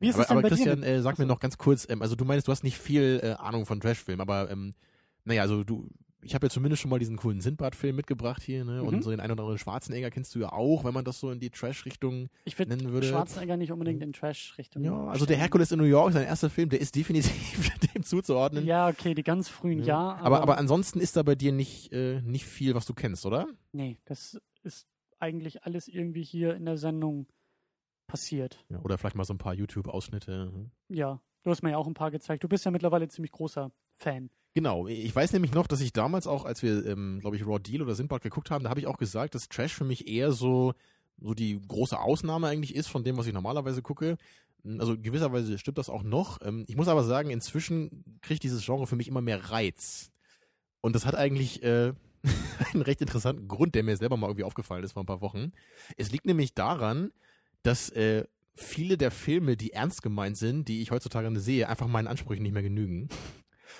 Wie 0.00 0.08
ist 0.08 0.14
aber 0.16 0.22
es 0.22 0.28
denn 0.28 0.38
aber 0.38 0.48
Christian, 0.48 0.82
äh, 0.82 1.02
sag 1.02 1.18
mir 1.18 1.24
Achso. 1.24 1.34
noch 1.34 1.40
ganz 1.40 1.56
kurz, 1.56 1.86
ähm, 1.88 2.02
also 2.02 2.16
du 2.16 2.24
meinst, 2.24 2.48
du 2.48 2.52
hast 2.52 2.64
nicht 2.64 2.78
viel 2.78 3.20
äh, 3.22 3.30
Ahnung 3.34 3.64
von 3.64 3.78
Trashfilm, 3.80 4.20
aber 4.20 4.50
ähm, 4.50 4.74
naja, 5.24 5.42
also 5.42 5.62
du, 5.62 5.88
ich 6.22 6.34
habe 6.34 6.46
ja 6.46 6.50
zumindest 6.50 6.82
schon 6.82 6.90
mal 6.90 6.98
diesen 6.98 7.16
coolen 7.16 7.40
Sindbad-Film 7.40 7.96
mitgebracht 7.96 8.42
hier, 8.42 8.64
ne? 8.64 8.82
Mhm. 8.82 8.88
Und 8.88 9.02
so 9.02 9.10
den 9.10 9.20
einen 9.20 9.32
oder 9.32 9.42
anderen 9.42 9.58
Schwarzenegger 9.58 10.10
kennst 10.10 10.34
du 10.34 10.40
ja 10.40 10.52
auch, 10.52 10.84
wenn 10.84 10.94
man 10.94 11.04
das 11.04 11.20
so 11.20 11.30
in 11.30 11.40
die 11.40 11.50
Trash-Richtung 11.50 12.28
Ich 12.44 12.58
würde 12.58 12.76
nennen 12.76 12.92
würde. 12.92 13.08
Schwarzenegger 13.08 13.56
nicht 13.56 13.72
unbedingt 13.72 14.02
in 14.02 14.12
Trash-Richtung. 14.12 14.84
Ja, 14.84 15.06
also 15.06 15.26
der. 15.26 15.40
Herkules 15.40 15.72
in 15.72 15.78
New 15.78 15.84
York, 15.84 16.12
sein 16.12 16.26
erster 16.26 16.50
Film, 16.50 16.68
der 16.68 16.80
ist 16.80 16.94
definitiv 16.94 17.70
dem 17.94 18.02
zuzuordnen. 18.02 18.66
Ja, 18.66 18.88
okay, 18.88 19.14
die 19.14 19.22
ganz 19.22 19.48
frühen 19.48 19.82
ja, 19.82 19.96
aber, 19.96 20.20
aber, 20.20 20.42
aber 20.42 20.58
ansonsten 20.58 21.00
ist 21.00 21.16
da 21.16 21.22
bei 21.22 21.34
dir 21.34 21.52
nicht, 21.52 21.92
äh, 21.92 22.20
nicht 22.20 22.44
viel, 22.44 22.74
was 22.74 22.86
du 22.86 22.94
kennst, 22.94 23.24
oder? 23.26 23.46
nee, 23.72 23.98
das 24.04 24.38
ist 24.62 24.86
eigentlich 25.18 25.64
alles 25.64 25.88
irgendwie 25.88 26.22
hier 26.22 26.54
in 26.54 26.64
der 26.64 26.76
Sendung 26.76 27.26
passiert. 28.06 28.64
Ja, 28.68 28.80
oder 28.80 28.98
vielleicht 28.98 29.16
mal 29.16 29.24
so 29.24 29.34
ein 29.34 29.38
paar 29.38 29.54
YouTube-Ausschnitte. 29.54 30.50
mhm. 30.52 30.70
Ja, 30.88 31.20
du 31.42 31.50
hast 31.50 31.62
mir 31.62 31.70
ja 31.70 31.76
auch 31.76 31.86
ein 31.86 31.94
paar 31.94 32.10
gezeigt. 32.10 32.44
Du 32.44 32.48
bist 32.48 32.64
ja 32.64 32.70
mittlerweile 32.70 33.08
ziemlich 33.08 33.32
großer 33.32 33.70
Fan. 33.96 34.30
Genau, 34.54 34.88
ich 34.88 35.14
weiß 35.14 35.32
nämlich 35.32 35.52
noch, 35.52 35.68
dass 35.68 35.80
ich 35.80 35.92
damals 35.92 36.26
auch, 36.26 36.44
als 36.44 36.62
wir, 36.62 36.84
ähm, 36.86 37.18
glaube 37.20 37.36
ich, 37.36 37.46
Raw 37.46 37.60
Deal 37.60 37.82
oder 37.82 37.94
Sindbad 37.94 38.22
geguckt 38.22 38.50
haben, 38.50 38.64
da 38.64 38.70
habe 38.70 38.80
ich 38.80 38.86
auch 38.86 38.98
gesagt, 38.98 39.34
dass 39.34 39.48
Trash 39.48 39.72
für 39.72 39.84
mich 39.84 40.08
eher 40.08 40.32
so, 40.32 40.74
so 41.20 41.34
die 41.34 41.60
große 41.60 41.98
Ausnahme 41.98 42.48
eigentlich 42.48 42.74
ist 42.74 42.88
von 42.88 43.04
dem, 43.04 43.16
was 43.16 43.26
ich 43.26 43.32
normalerweise 43.32 43.80
gucke. 43.80 44.16
Also 44.78 44.98
gewisserweise 44.98 45.56
stimmt 45.58 45.78
das 45.78 45.88
auch 45.88 46.02
noch. 46.02 46.38
Ähm, 46.42 46.64
ich 46.66 46.76
muss 46.76 46.88
aber 46.88 47.04
sagen, 47.04 47.30
inzwischen 47.30 48.18
kriegt 48.22 48.42
dieses 48.42 48.64
Genre 48.64 48.88
für 48.88 48.96
mich 48.96 49.08
immer 49.08 49.20
mehr 49.20 49.50
Reiz. 49.50 50.10
Und 50.80 50.96
das 50.96 51.06
hat 51.06 51.14
eigentlich 51.14 51.62
äh, 51.62 51.92
einen 52.72 52.82
recht 52.82 53.00
interessanten 53.00 53.46
Grund, 53.46 53.76
der 53.76 53.84
mir 53.84 53.96
selber 53.96 54.16
mal 54.16 54.26
irgendwie 54.26 54.44
aufgefallen 54.44 54.82
ist 54.82 54.92
vor 54.92 55.04
ein 55.04 55.06
paar 55.06 55.20
Wochen. 55.20 55.52
Es 55.96 56.10
liegt 56.10 56.26
nämlich 56.26 56.54
daran, 56.54 57.12
dass 57.62 57.88
äh, 57.90 58.24
viele 58.62 58.96
der 58.96 59.10
Filme, 59.10 59.56
die 59.56 59.72
ernst 59.72 60.02
gemeint 60.02 60.36
sind, 60.36 60.68
die 60.68 60.82
ich 60.82 60.90
heutzutage 60.90 61.38
sehe, 61.40 61.68
einfach 61.68 61.86
meinen 61.86 62.06
Ansprüchen 62.06 62.42
nicht 62.42 62.52
mehr 62.52 62.62
genügen. 62.62 63.08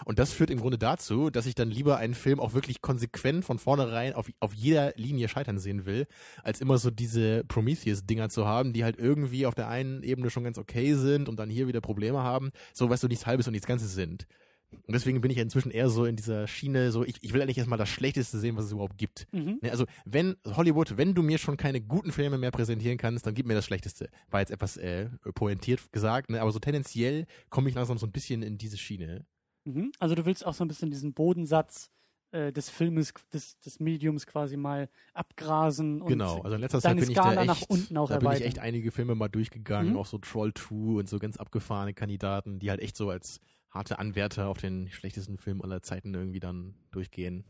Und 0.04 0.18
das 0.18 0.32
führt 0.32 0.50
im 0.50 0.60
Grunde 0.60 0.78
dazu, 0.78 1.30
dass 1.30 1.46
ich 1.46 1.54
dann 1.54 1.70
lieber 1.70 1.96
einen 1.98 2.14
Film 2.14 2.40
auch 2.40 2.54
wirklich 2.54 2.80
konsequent 2.80 3.44
von 3.44 3.58
vornherein 3.58 4.14
auf, 4.14 4.26
auf 4.40 4.54
jeder 4.54 4.92
Linie 4.96 5.28
scheitern 5.28 5.58
sehen 5.58 5.84
will, 5.84 6.06
als 6.42 6.60
immer 6.60 6.78
so 6.78 6.90
diese 6.90 7.44
Prometheus-Dinger 7.44 8.28
zu 8.28 8.46
haben, 8.46 8.72
die 8.72 8.84
halt 8.84 8.98
irgendwie 8.98 9.46
auf 9.46 9.54
der 9.54 9.68
einen 9.68 10.02
Ebene 10.02 10.30
schon 10.30 10.44
ganz 10.44 10.58
okay 10.58 10.94
sind 10.94 11.28
und 11.28 11.38
dann 11.38 11.50
hier 11.50 11.68
wieder 11.68 11.80
Probleme 11.80 12.20
haben, 12.20 12.50
so 12.72 12.88
weißt 12.88 13.02
du, 13.02 13.08
nichts 13.08 13.26
Halbes 13.26 13.46
und 13.46 13.52
nichts 13.52 13.66
Ganzes 13.66 13.94
sind. 13.94 14.26
Und 14.72 14.92
deswegen 14.94 15.20
bin 15.20 15.30
ich 15.30 15.38
inzwischen 15.38 15.70
eher 15.70 15.88
so 15.88 16.04
in 16.04 16.16
dieser 16.16 16.46
Schiene, 16.46 16.90
so 16.92 17.04
ich, 17.04 17.16
ich 17.22 17.32
will 17.32 17.42
eigentlich 17.42 17.58
erstmal 17.58 17.78
das 17.78 17.88
Schlechteste 17.88 18.38
sehen, 18.38 18.56
was 18.56 18.64
es 18.66 18.72
überhaupt 18.72 18.98
gibt. 18.98 19.26
Mhm. 19.32 19.58
Ne, 19.62 19.70
Also 19.70 19.84
wenn 20.04 20.36
Hollywood, 20.46 20.96
wenn 20.96 21.14
du 21.14 21.22
mir 21.22 21.38
schon 21.38 21.56
keine 21.56 21.80
guten 21.80 22.12
Filme 22.12 22.38
mehr 22.38 22.50
präsentieren 22.50 22.98
kannst, 22.98 23.26
dann 23.26 23.34
gib 23.34 23.46
mir 23.46 23.54
das 23.54 23.64
Schlechteste. 23.66 24.08
War 24.30 24.40
jetzt 24.40 24.50
etwas 24.50 24.76
äh, 24.76 25.08
pointiert 25.34 25.92
gesagt, 25.92 26.30
ne? 26.30 26.40
aber 26.40 26.52
so 26.52 26.58
tendenziell 26.58 27.26
komme 27.48 27.68
ich 27.68 27.74
langsam 27.74 27.98
so 27.98 28.06
ein 28.06 28.12
bisschen 28.12 28.42
in 28.42 28.58
diese 28.58 28.78
Schiene. 28.78 29.26
Mhm. 29.64 29.92
Also 29.98 30.14
du 30.14 30.24
willst 30.24 30.44
auch 30.46 30.54
so 30.54 30.64
ein 30.64 30.68
bisschen 30.68 30.90
diesen 30.90 31.12
Bodensatz 31.14 31.90
äh, 32.32 32.52
des 32.52 32.70
Filmes, 32.70 33.12
des, 33.32 33.58
des 33.60 33.80
Mediums 33.80 34.26
quasi 34.26 34.56
mal 34.56 34.88
abgrasen 35.14 36.00
und 36.00 36.08
Genau, 36.08 36.40
also 36.42 36.54
in 36.54 36.60
letzter 36.60 36.80
Zeit 36.80 36.96
bin 36.96 37.08
ich 37.08 37.14
da 37.16 37.34
echt, 37.34 37.46
nach 37.46 37.62
unten 37.68 37.96
auch 37.96 38.08
da 38.08 38.18
bin 38.18 38.32
ich 38.32 38.42
echt 38.42 38.58
einige 38.58 38.90
Filme 38.90 39.14
mal 39.14 39.28
durchgegangen, 39.28 39.92
Mhm. 39.92 39.98
auch 39.98 40.06
so 40.06 40.18
Troll 40.18 40.52
2 40.54 40.98
und 41.00 41.08
so 41.08 41.18
ganz 41.18 41.36
abgefahrene 41.36 41.94
Kandidaten, 41.94 42.58
die 42.58 42.70
halt 42.70 42.80
echt 42.80 42.96
so 42.96 43.10
als 43.10 43.40
harte 43.70 43.98
Anwärter 43.98 44.48
auf 44.48 44.58
den 44.58 44.88
schlechtesten 44.88 45.38
Film 45.38 45.62
aller 45.62 45.82
Zeiten 45.82 46.14
irgendwie 46.14 46.40
dann 46.40 46.74
durchgehen. 46.90 47.44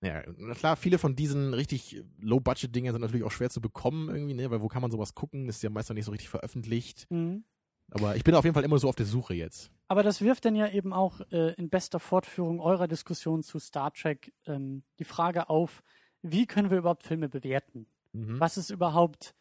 Naja, 0.00 0.22
na 0.36 0.54
klar, 0.54 0.76
viele 0.76 0.98
von 0.98 1.16
diesen 1.16 1.54
richtig 1.54 2.02
Low-Budget-Dingern 2.20 2.92
sind 2.92 3.00
natürlich 3.02 3.24
auch 3.24 3.30
schwer 3.30 3.50
zu 3.50 3.60
bekommen 3.60 4.08
irgendwie, 4.08 4.34
ne, 4.34 4.50
weil 4.50 4.60
wo 4.60 4.68
kann 4.68 4.82
man 4.82 4.90
sowas 4.90 5.14
gucken? 5.14 5.46
Das 5.46 5.56
ist 5.56 5.62
ja 5.62 5.70
meist 5.70 5.88
noch 5.88 5.94
nicht 5.94 6.04
so 6.04 6.10
richtig 6.10 6.28
veröffentlicht. 6.28 7.06
Mhm. 7.10 7.44
Aber 7.90 8.16
ich 8.16 8.24
bin 8.24 8.34
auf 8.34 8.44
jeden 8.44 8.54
Fall 8.54 8.64
immer 8.64 8.78
so 8.78 8.88
auf 8.88 8.96
der 8.96 9.06
Suche 9.06 9.34
jetzt. 9.34 9.70
Aber 9.88 10.02
das 10.02 10.20
wirft 10.20 10.44
dann 10.44 10.56
ja 10.56 10.68
eben 10.68 10.92
auch 10.92 11.20
äh, 11.30 11.54
in 11.54 11.68
bester 11.68 12.00
Fortführung 12.00 12.60
eurer 12.60 12.88
Diskussion 12.88 13.42
zu 13.42 13.58
Star 13.58 13.92
Trek 13.92 14.32
ähm, 14.46 14.82
die 14.98 15.04
Frage 15.04 15.48
auf, 15.48 15.82
wie 16.22 16.46
können 16.46 16.70
wir 16.70 16.78
überhaupt 16.78 17.02
Filme 17.02 17.28
bewerten? 17.28 17.86
Mhm. 18.12 18.40
Was 18.40 18.56
ist 18.56 18.70
überhaupt, 18.70 19.34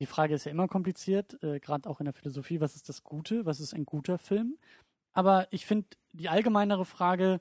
die 0.00 0.06
Frage 0.06 0.34
ist 0.34 0.44
ja 0.44 0.52
immer 0.52 0.68
kompliziert, 0.68 1.42
äh, 1.42 1.58
gerade 1.60 1.88
auch 1.88 2.00
in 2.00 2.04
der 2.04 2.14
Philosophie, 2.14 2.60
was 2.60 2.76
ist 2.76 2.88
das 2.88 3.02
Gute, 3.02 3.46
was 3.46 3.60
ist 3.60 3.74
ein 3.74 3.86
guter 3.86 4.18
Film? 4.18 4.58
Aber 5.12 5.48
ich 5.50 5.66
finde 5.66 5.88
die 6.12 6.28
allgemeinere 6.28 6.84
Frage, 6.84 7.40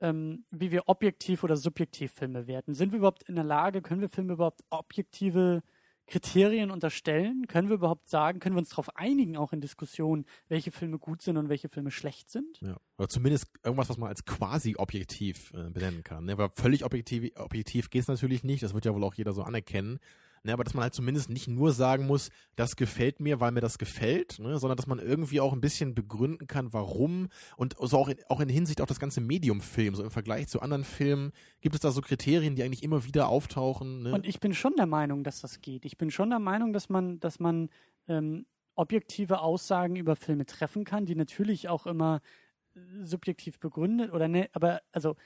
ähm, 0.00 0.44
wie 0.50 0.70
wir 0.70 0.88
objektiv 0.88 1.42
oder 1.44 1.56
subjektiv 1.56 2.12
Filme 2.12 2.46
werten. 2.46 2.74
Sind 2.74 2.92
wir 2.92 2.98
überhaupt 2.98 3.24
in 3.24 3.34
der 3.34 3.44
Lage, 3.44 3.82
können 3.82 4.00
wir 4.00 4.08
Filme 4.08 4.34
überhaupt 4.34 4.62
objektive 4.70 5.62
Kriterien 6.06 6.70
unterstellen? 6.70 7.46
Können 7.48 7.68
wir 7.68 7.74
überhaupt 7.74 8.08
sagen, 8.08 8.40
können 8.40 8.54
wir 8.54 8.60
uns 8.60 8.70
darauf 8.70 8.96
einigen, 8.96 9.36
auch 9.36 9.52
in 9.52 9.60
Diskussionen, 9.60 10.24
welche 10.48 10.70
Filme 10.70 10.98
gut 10.98 11.22
sind 11.22 11.36
und 11.36 11.48
welche 11.48 11.68
Filme 11.68 11.90
schlecht 11.90 12.30
sind? 12.30 12.60
Ja. 12.60 12.76
Oder 12.96 13.08
zumindest 13.08 13.48
irgendwas, 13.62 13.88
was 13.88 13.98
man 13.98 14.08
als 14.08 14.24
quasi 14.24 14.76
objektiv 14.76 15.52
äh, 15.52 15.70
benennen 15.70 16.02
kann. 16.02 16.24
Ne? 16.24 16.38
Weil 16.38 16.50
völlig 16.54 16.84
objektiv, 16.84 17.30
objektiv 17.36 17.90
geht 17.90 18.02
es 18.02 18.08
natürlich 18.08 18.42
nicht, 18.42 18.62
das 18.62 18.74
wird 18.74 18.84
ja 18.84 18.94
wohl 18.94 19.04
auch 19.04 19.14
jeder 19.14 19.32
so 19.32 19.42
anerkennen. 19.42 19.98
Ne? 20.44 20.52
Aber 20.52 20.64
dass 20.64 20.74
man 20.74 20.82
halt 20.82 20.94
zumindest 20.94 21.30
nicht 21.30 21.48
nur 21.48 21.72
sagen 21.72 22.06
muss, 22.06 22.30
das 22.56 22.76
gefällt 22.76 23.20
mir, 23.20 23.40
weil 23.40 23.52
mir 23.52 23.60
das 23.60 23.78
gefällt, 23.78 24.38
ne? 24.38 24.58
sondern 24.58 24.76
dass 24.76 24.86
man 24.86 24.98
irgendwie 24.98 25.40
auch 25.40 25.52
ein 25.52 25.60
bisschen 25.60 25.94
begründen 25.94 26.46
kann, 26.46 26.72
warum 26.72 27.28
und 27.56 27.76
so 27.80 27.98
auch 27.98 28.08
in, 28.08 28.18
auch 28.28 28.40
in 28.40 28.48
Hinsicht 28.48 28.80
auf 28.80 28.88
das 28.88 29.00
ganze 29.00 29.20
Medium 29.20 29.60
Film, 29.60 29.94
so 29.94 30.02
im 30.02 30.10
Vergleich 30.10 30.48
zu 30.48 30.60
anderen 30.60 30.84
Filmen, 30.84 31.32
gibt 31.60 31.74
es 31.74 31.80
da 31.80 31.90
so 31.90 32.00
Kriterien, 32.00 32.54
die 32.54 32.62
eigentlich 32.62 32.82
immer 32.82 33.04
wieder 33.04 33.28
auftauchen. 33.28 34.02
Ne? 34.02 34.12
Und 34.12 34.26
ich 34.26 34.40
bin 34.40 34.54
schon 34.54 34.74
der 34.76 34.86
Meinung, 34.86 35.24
dass 35.24 35.40
das 35.40 35.60
geht. 35.60 35.84
Ich 35.84 35.98
bin 35.98 36.10
schon 36.10 36.30
der 36.30 36.38
Meinung, 36.38 36.72
dass 36.72 36.88
man, 36.88 37.20
dass 37.20 37.40
man 37.40 37.68
ähm, 38.08 38.46
objektive 38.74 39.40
Aussagen 39.40 39.96
über 39.96 40.16
Filme 40.16 40.46
treffen 40.46 40.84
kann, 40.84 41.04
die 41.04 41.16
natürlich 41.16 41.68
auch 41.68 41.86
immer 41.86 42.20
äh, 42.74 42.80
subjektiv 43.04 43.58
begründet 43.58 44.12
oder 44.12 44.28
ne, 44.28 44.48
aber 44.52 44.82
also 44.92 45.16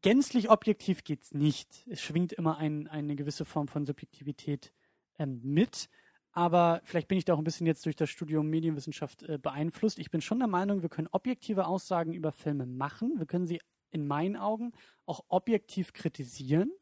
gänzlich 0.00 0.48
objektiv 0.50 1.04
geht's 1.04 1.32
nicht. 1.34 1.86
Es 1.88 2.00
schwingt 2.00 2.32
immer 2.32 2.56
ein, 2.58 2.88
eine 2.88 3.14
gewisse 3.16 3.44
Form 3.44 3.68
von 3.68 3.84
Subjektivität 3.86 4.72
ähm, 5.18 5.40
mit. 5.42 5.88
Aber 6.32 6.80
vielleicht 6.84 7.08
bin 7.08 7.18
ich 7.18 7.26
da 7.26 7.34
auch 7.34 7.38
ein 7.38 7.44
bisschen 7.44 7.66
jetzt 7.66 7.84
durch 7.84 7.96
das 7.96 8.08
Studium 8.08 8.48
Medienwissenschaft 8.48 9.22
äh, 9.24 9.38
beeinflusst. 9.38 9.98
Ich 9.98 10.10
bin 10.10 10.22
schon 10.22 10.38
der 10.38 10.48
Meinung, 10.48 10.80
wir 10.80 10.88
können 10.88 11.08
objektive 11.12 11.66
Aussagen 11.66 12.14
über 12.14 12.32
Filme 12.32 12.64
machen. 12.64 13.18
Wir 13.18 13.26
können 13.26 13.46
sie 13.46 13.60
in 13.90 14.06
meinen 14.06 14.36
Augen 14.36 14.72
auch 15.04 15.24
objektiv 15.28 15.92
kritisieren. 15.92 16.72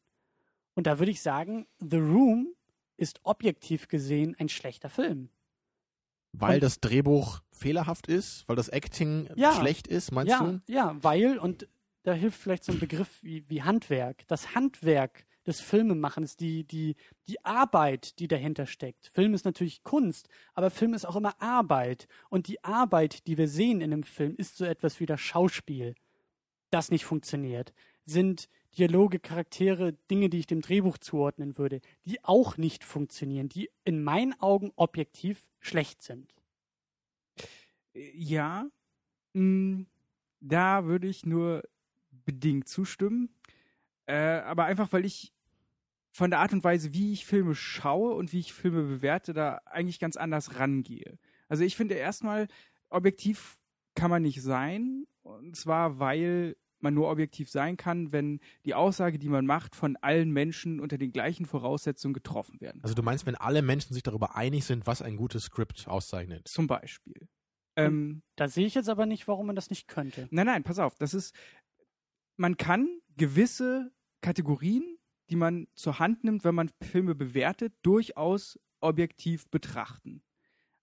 Und 0.74 0.86
da 0.86 1.00
würde 1.00 1.11
ich 1.11 1.20
sagen, 1.20 1.66
The 1.80 1.96
Room 1.96 2.54
ist 2.96 3.18
objektiv 3.24 3.88
gesehen 3.88 4.36
ein 4.38 4.48
schlechter 4.48 4.88
Film. 4.88 5.30
weil 6.32 6.54
und- 6.54 6.62
das 6.62 6.78
Drehbuch 6.78 7.40
fehlerhaft 7.50 8.06
ist, 8.06 8.48
weil 8.48 8.54
das 8.54 8.68
Acting 8.68 9.28
Ja. 9.34 9.52
schlecht 9.52 9.88
ist, 9.88 10.12
meinst 10.12 10.30
ja, 10.30 10.38
du? 10.44 10.61
ja, 10.72 10.96
weil, 11.02 11.38
und 11.38 11.66
da 12.03 12.12
hilft 12.12 12.40
vielleicht 12.40 12.64
so 12.64 12.72
ein 12.72 12.78
Begriff 12.78 13.22
wie, 13.22 13.48
wie 13.48 13.62
Handwerk. 13.62 14.26
Das 14.26 14.55
Handwerk 14.55 15.24
des 15.46 15.61
Filmemachens, 15.61 16.36
die, 16.36 16.64
die, 16.64 16.96
die 17.26 17.44
Arbeit, 17.44 18.18
die 18.18 18.28
dahinter 18.28 18.66
steckt. 18.66 19.11
Film 19.12 19.34
ist 19.34 19.44
natürlich 19.44 19.82
Kunst, 19.82 20.28
aber 20.55 20.70
Film 20.70 20.94
ist 20.94 21.05
auch 21.05 21.16
immer 21.16 21.40
Arbeit. 21.40 22.07
Und 22.28 22.46
die 22.48 22.62
Arbeit, 22.62 23.26
die 23.26 23.38
wir 23.38 23.48
sehen 23.48 23.80
in 23.80 23.92
einem 23.92 24.03
Film, 24.03 24.34
ist 24.36 24.57
so 24.57 24.64
etwas 24.64 25.01
wie 25.01 25.07
das 25.07 25.20
Schauspiel, 25.20 25.94
das 26.70 26.90
nicht 26.90 27.05
funktioniert. 27.05 27.72
Sind 28.05 28.48
Dialoge, 28.78 29.18
Charaktere, 29.18 29.94
Dinge, 30.11 30.28
die 30.28 30.38
ich 30.38 30.46
dem 30.46 30.61
Drehbuch 30.61 30.98
zuordnen 30.98 31.59
würde, 31.59 31.80
die 32.05 32.22
auch 32.24 32.57
nicht 32.57 32.84
funktionieren, 32.84 33.48
die 33.48 33.70
in 33.84 34.03
meinen 34.03 34.38
Augen 34.40 34.72
objektiv 34.76 35.48
schlecht 35.59 36.03
sind. 36.03 36.32
Ja, 37.92 38.66
mh, 39.32 39.86
da 40.40 40.84
würde 40.84 41.09
ich 41.09 41.26
nur 41.26 41.62
bedingt 42.25 42.68
zustimmen. 42.68 43.31
Äh, 44.07 44.41
aber 44.41 44.64
einfach, 44.64 44.93
weil 44.93 45.05
ich 45.05 45.33
von 46.12 46.31
der 46.31 46.41
Art 46.41 46.53
und 46.53 46.64
Weise, 46.64 46.93
wie 46.93 47.12
ich 47.12 47.25
Filme 47.25 47.55
schaue 47.55 48.14
und 48.14 48.33
wie 48.33 48.41
ich 48.41 48.53
Filme 48.53 48.83
bewerte, 48.83 49.33
da 49.33 49.61
eigentlich 49.66 50.01
ganz 50.01 50.16
anders 50.16 50.59
rangehe. 50.59 51.18
Also 51.49 51.64
ich 51.64 51.77
finde 51.77 51.95
erstmal, 51.95 52.49
objektiv 52.89 53.59
kann 53.95 54.11
man 54.11 54.23
nicht 54.23 54.43
sein. 54.43 55.07
Und 55.23 55.57
zwar, 55.57 55.99
weil 55.99 56.57
man 56.81 56.95
nur 56.95 57.11
objektiv 57.11 57.51
sein 57.51 57.77
kann, 57.77 58.11
wenn 58.12 58.41
die 58.64 58.75
Aussage, 58.75 59.18
die 59.18 59.29
man 59.29 59.47
macht, 59.47 59.77
von 59.77 59.97
allen 59.97 60.31
Menschen 60.31 60.81
unter 60.81 60.99
den 60.99 61.12
gleichen 61.12 61.45
Voraussetzungen 61.45 62.14
getroffen 62.14 62.61
werden. 62.61 62.81
Also 62.83 62.95
du 62.95 63.03
meinst, 63.03 63.27
wenn 63.27 63.35
alle 63.35 63.62
Menschen 63.62 63.93
sich 63.93 64.03
darüber 64.03 64.35
einig 64.35 64.64
sind, 64.64 64.87
was 64.87 65.03
ein 65.03 65.16
gutes 65.16 65.45
Skript 65.45 65.87
auszeichnet? 65.87 66.49
Zum 66.49 66.66
Beispiel. 66.66 67.29
Ähm, 67.77 68.23
Da 68.37 68.49
sehe 68.49 68.66
ich 68.66 68.75
jetzt 68.75 68.89
aber 68.89 69.07
nicht, 69.07 69.29
warum 69.29 69.47
man 69.47 69.57
das 69.57 69.71
nicht 69.71 69.89
könnte. 69.89 70.27
Nein, 70.31 70.47
nein, 70.47 70.62
pass 70.62 70.79
auf. 70.79 70.97
Das 70.97 71.14
ist, 71.14 71.35
man 72.37 72.57
kann 72.57 73.01
gewisse 73.16 73.93
Kategorien, 74.20 74.99
die 75.31 75.37
man 75.37 75.68
zur 75.74 75.99
Hand 75.99 76.24
nimmt, 76.24 76.45
wenn 76.45 76.55
man 76.55 76.70
Filme 76.83 77.14
bewertet, 77.14 77.74
durchaus 77.83 78.59
objektiv 78.81 79.49
betrachten. 79.49 80.22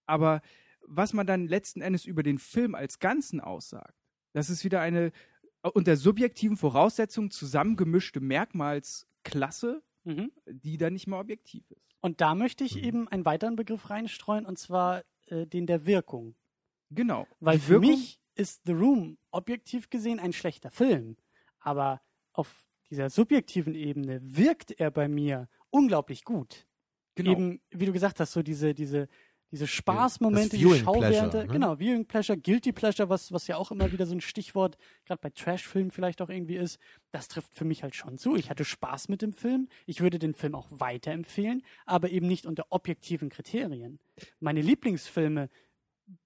Aber 0.05 0.41
was 0.81 1.13
man 1.13 1.27
dann 1.27 1.47
letzten 1.47 1.81
Endes 1.81 2.05
über 2.05 2.23
den 2.23 2.37
Film 2.39 2.75
als 2.75 2.99
Ganzen 2.99 3.41
aussagt, 3.41 3.95
das 4.33 4.49
ist 4.49 4.63
wieder 4.63 4.81
eine 4.81 5.11
unter 5.73 5.97
subjektiven 5.97 6.55
Voraussetzungen 6.55 7.31
zusammengemischte 7.31 8.19
Merkmalsklasse, 8.21 9.81
Mhm. 10.05 10.31
die 10.47 10.77
dann 10.77 10.93
nicht 10.93 11.07
mehr 11.07 11.19
objektiv 11.19 11.69
ist. 11.71 11.81
Und 11.99 12.21
da 12.21 12.35
möchte 12.35 12.63
ich 12.63 12.75
Mhm. 12.77 12.83
eben 12.83 13.07
einen 13.09 13.25
weiteren 13.25 13.57
Begriff 13.57 13.89
reinstreuen, 13.89 14.45
und 14.45 14.57
zwar 14.57 15.03
äh, 15.25 15.45
den 15.45 15.67
der 15.67 15.85
Wirkung. 15.85 16.35
Genau. 16.89 17.27
Weil 17.41 17.57
Die 17.57 17.63
für 17.65 17.81
Wirkung- 17.81 17.89
mich 17.89 18.21
ist 18.35 18.61
The 18.65 18.71
Room 18.71 19.17
objektiv 19.31 19.89
gesehen 19.89 20.19
ein 20.21 20.31
schlechter 20.31 20.71
Film. 20.71 21.17
Aber 21.67 21.99
auf 22.31 22.65
dieser 22.89 23.09
subjektiven 23.09 23.75
Ebene 23.75 24.19
wirkt 24.21 24.71
er 24.79 24.89
bei 24.89 25.09
mir 25.09 25.49
unglaublich 25.69 26.23
gut. 26.23 26.65
genau. 27.15 27.31
Eben, 27.31 27.61
wie 27.71 27.85
du 27.85 27.91
gesagt 27.91 28.21
hast, 28.21 28.31
so 28.31 28.41
diese, 28.41 28.73
diese, 28.73 29.09
diese 29.51 29.67
Spaßmomente, 29.67 30.55
die 30.55 30.63
Schauwerte, 30.63 31.39
ne? 31.39 31.47
genau, 31.47 31.77
Viewing 31.77 32.05
Pleasure, 32.05 32.37
Guilty 32.37 32.71
Pleasure, 32.71 33.09
was, 33.09 33.33
was 33.33 33.47
ja 33.47 33.57
auch 33.57 33.71
immer 33.71 33.91
wieder 33.91 34.05
so 34.05 34.15
ein 34.15 34.21
Stichwort, 34.21 34.77
gerade 35.03 35.19
bei 35.19 35.29
Trash-Filmen 35.29 35.91
vielleicht 35.91 36.21
auch 36.21 36.29
irgendwie 36.29 36.55
ist, 36.55 36.79
das 37.11 37.27
trifft 37.27 37.53
für 37.53 37.65
mich 37.65 37.83
halt 37.83 37.95
schon 37.95 38.17
zu. 38.17 38.37
Ich 38.37 38.49
hatte 38.49 38.63
Spaß 38.63 39.09
mit 39.09 39.21
dem 39.21 39.33
Film, 39.33 39.67
ich 39.85 39.99
würde 39.99 40.19
den 40.19 40.33
Film 40.33 40.55
auch 40.55 40.67
weiterempfehlen, 40.69 41.63
aber 41.85 42.11
eben 42.11 42.27
nicht 42.27 42.45
unter 42.45 42.67
objektiven 42.69 43.27
Kriterien. 43.27 43.99
Meine 44.39 44.61
Lieblingsfilme 44.61 45.49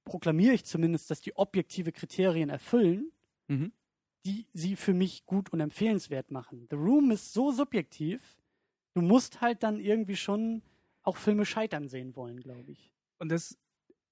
proklamiere 0.05 0.53
ich 0.53 0.65
zumindest, 0.65 1.09
dass 1.09 1.19
die 1.19 1.35
objektive 1.35 1.91
Kriterien 1.91 2.49
erfüllen, 2.51 3.11
Mhm. 3.51 3.73
Die 4.25 4.45
sie 4.53 4.75
für 4.75 4.93
mich 4.93 5.25
gut 5.25 5.51
und 5.51 5.59
empfehlenswert 5.59 6.31
machen. 6.31 6.67
The 6.69 6.75
Room 6.75 7.11
ist 7.11 7.33
so 7.33 7.51
subjektiv, 7.51 8.37
du 8.93 9.01
musst 9.01 9.41
halt 9.41 9.63
dann 9.63 9.79
irgendwie 9.79 10.15
schon 10.15 10.61
auch 11.03 11.17
Filme 11.17 11.45
scheitern 11.45 11.87
sehen 11.87 12.15
wollen, 12.15 12.39
glaube 12.39 12.71
ich. 12.71 12.93
Und 13.17 13.29
das, 13.29 13.57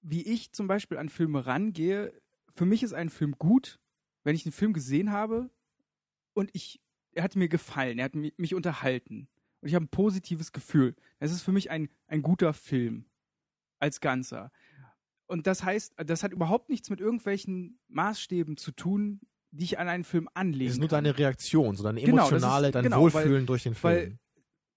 wie 0.02 0.22
ich 0.22 0.52
zum 0.52 0.66
Beispiel 0.66 0.98
an 0.98 1.08
Filme 1.08 1.46
rangehe, 1.46 2.12
für 2.54 2.66
mich 2.66 2.82
ist 2.82 2.92
ein 2.92 3.10
Film 3.10 3.36
gut, 3.38 3.78
wenn 4.24 4.34
ich 4.34 4.44
einen 4.44 4.52
Film 4.52 4.72
gesehen 4.72 5.12
habe 5.12 5.50
und 6.34 6.50
ich, 6.52 6.80
er 7.12 7.22
hat 7.22 7.36
mir 7.36 7.48
gefallen, 7.48 7.98
er 7.98 8.06
hat 8.06 8.14
mi- 8.14 8.34
mich 8.36 8.54
unterhalten 8.54 9.28
und 9.60 9.68
ich 9.68 9.74
habe 9.74 9.84
ein 9.84 9.88
positives 9.90 10.52
Gefühl. 10.52 10.96
Das 11.20 11.32
ist 11.32 11.42
für 11.42 11.52
mich 11.52 11.70
ein, 11.70 11.88
ein 12.06 12.22
guter 12.22 12.52
Film 12.52 13.04
als 13.78 14.00
Ganzer. 14.00 14.50
Und 15.26 15.46
das 15.46 15.62
heißt, 15.62 15.94
das 16.04 16.24
hat 16.24 16.32
überhaupt 16.32 16.70
nichts 16.70 16.90
mit 16.90 17.00
irgendwelchen 17.00 17.78
Maßstäben 17.88 18.56
zu 18.56 18.72
tun, 18.72 19.20
die 19.52 19.64
ich 19.64 19.78
an 19.78 19.88
einen 19.88 20.04
Film 20.04 20.28
anlegen 20.34 20.68
Es 20.68 20.74
ist 20.74 20.80
nur 20.80 20.88
deine 20.88 21.16
Reaktion, 21.18 21.76
so 21.76 21.82
deine 21.82 22.00
Genau, 22.00 22.28
emotionale, 22.28 22.70
dein 22.70 22.84
genau, 22.84 23.04
weil- 23.04 23.12
Wohlfühlen 23.14 23.46
durch 23.46 23.64
den 23.64 23.74
Film. 23.74 23.94
weil 23.94 24.18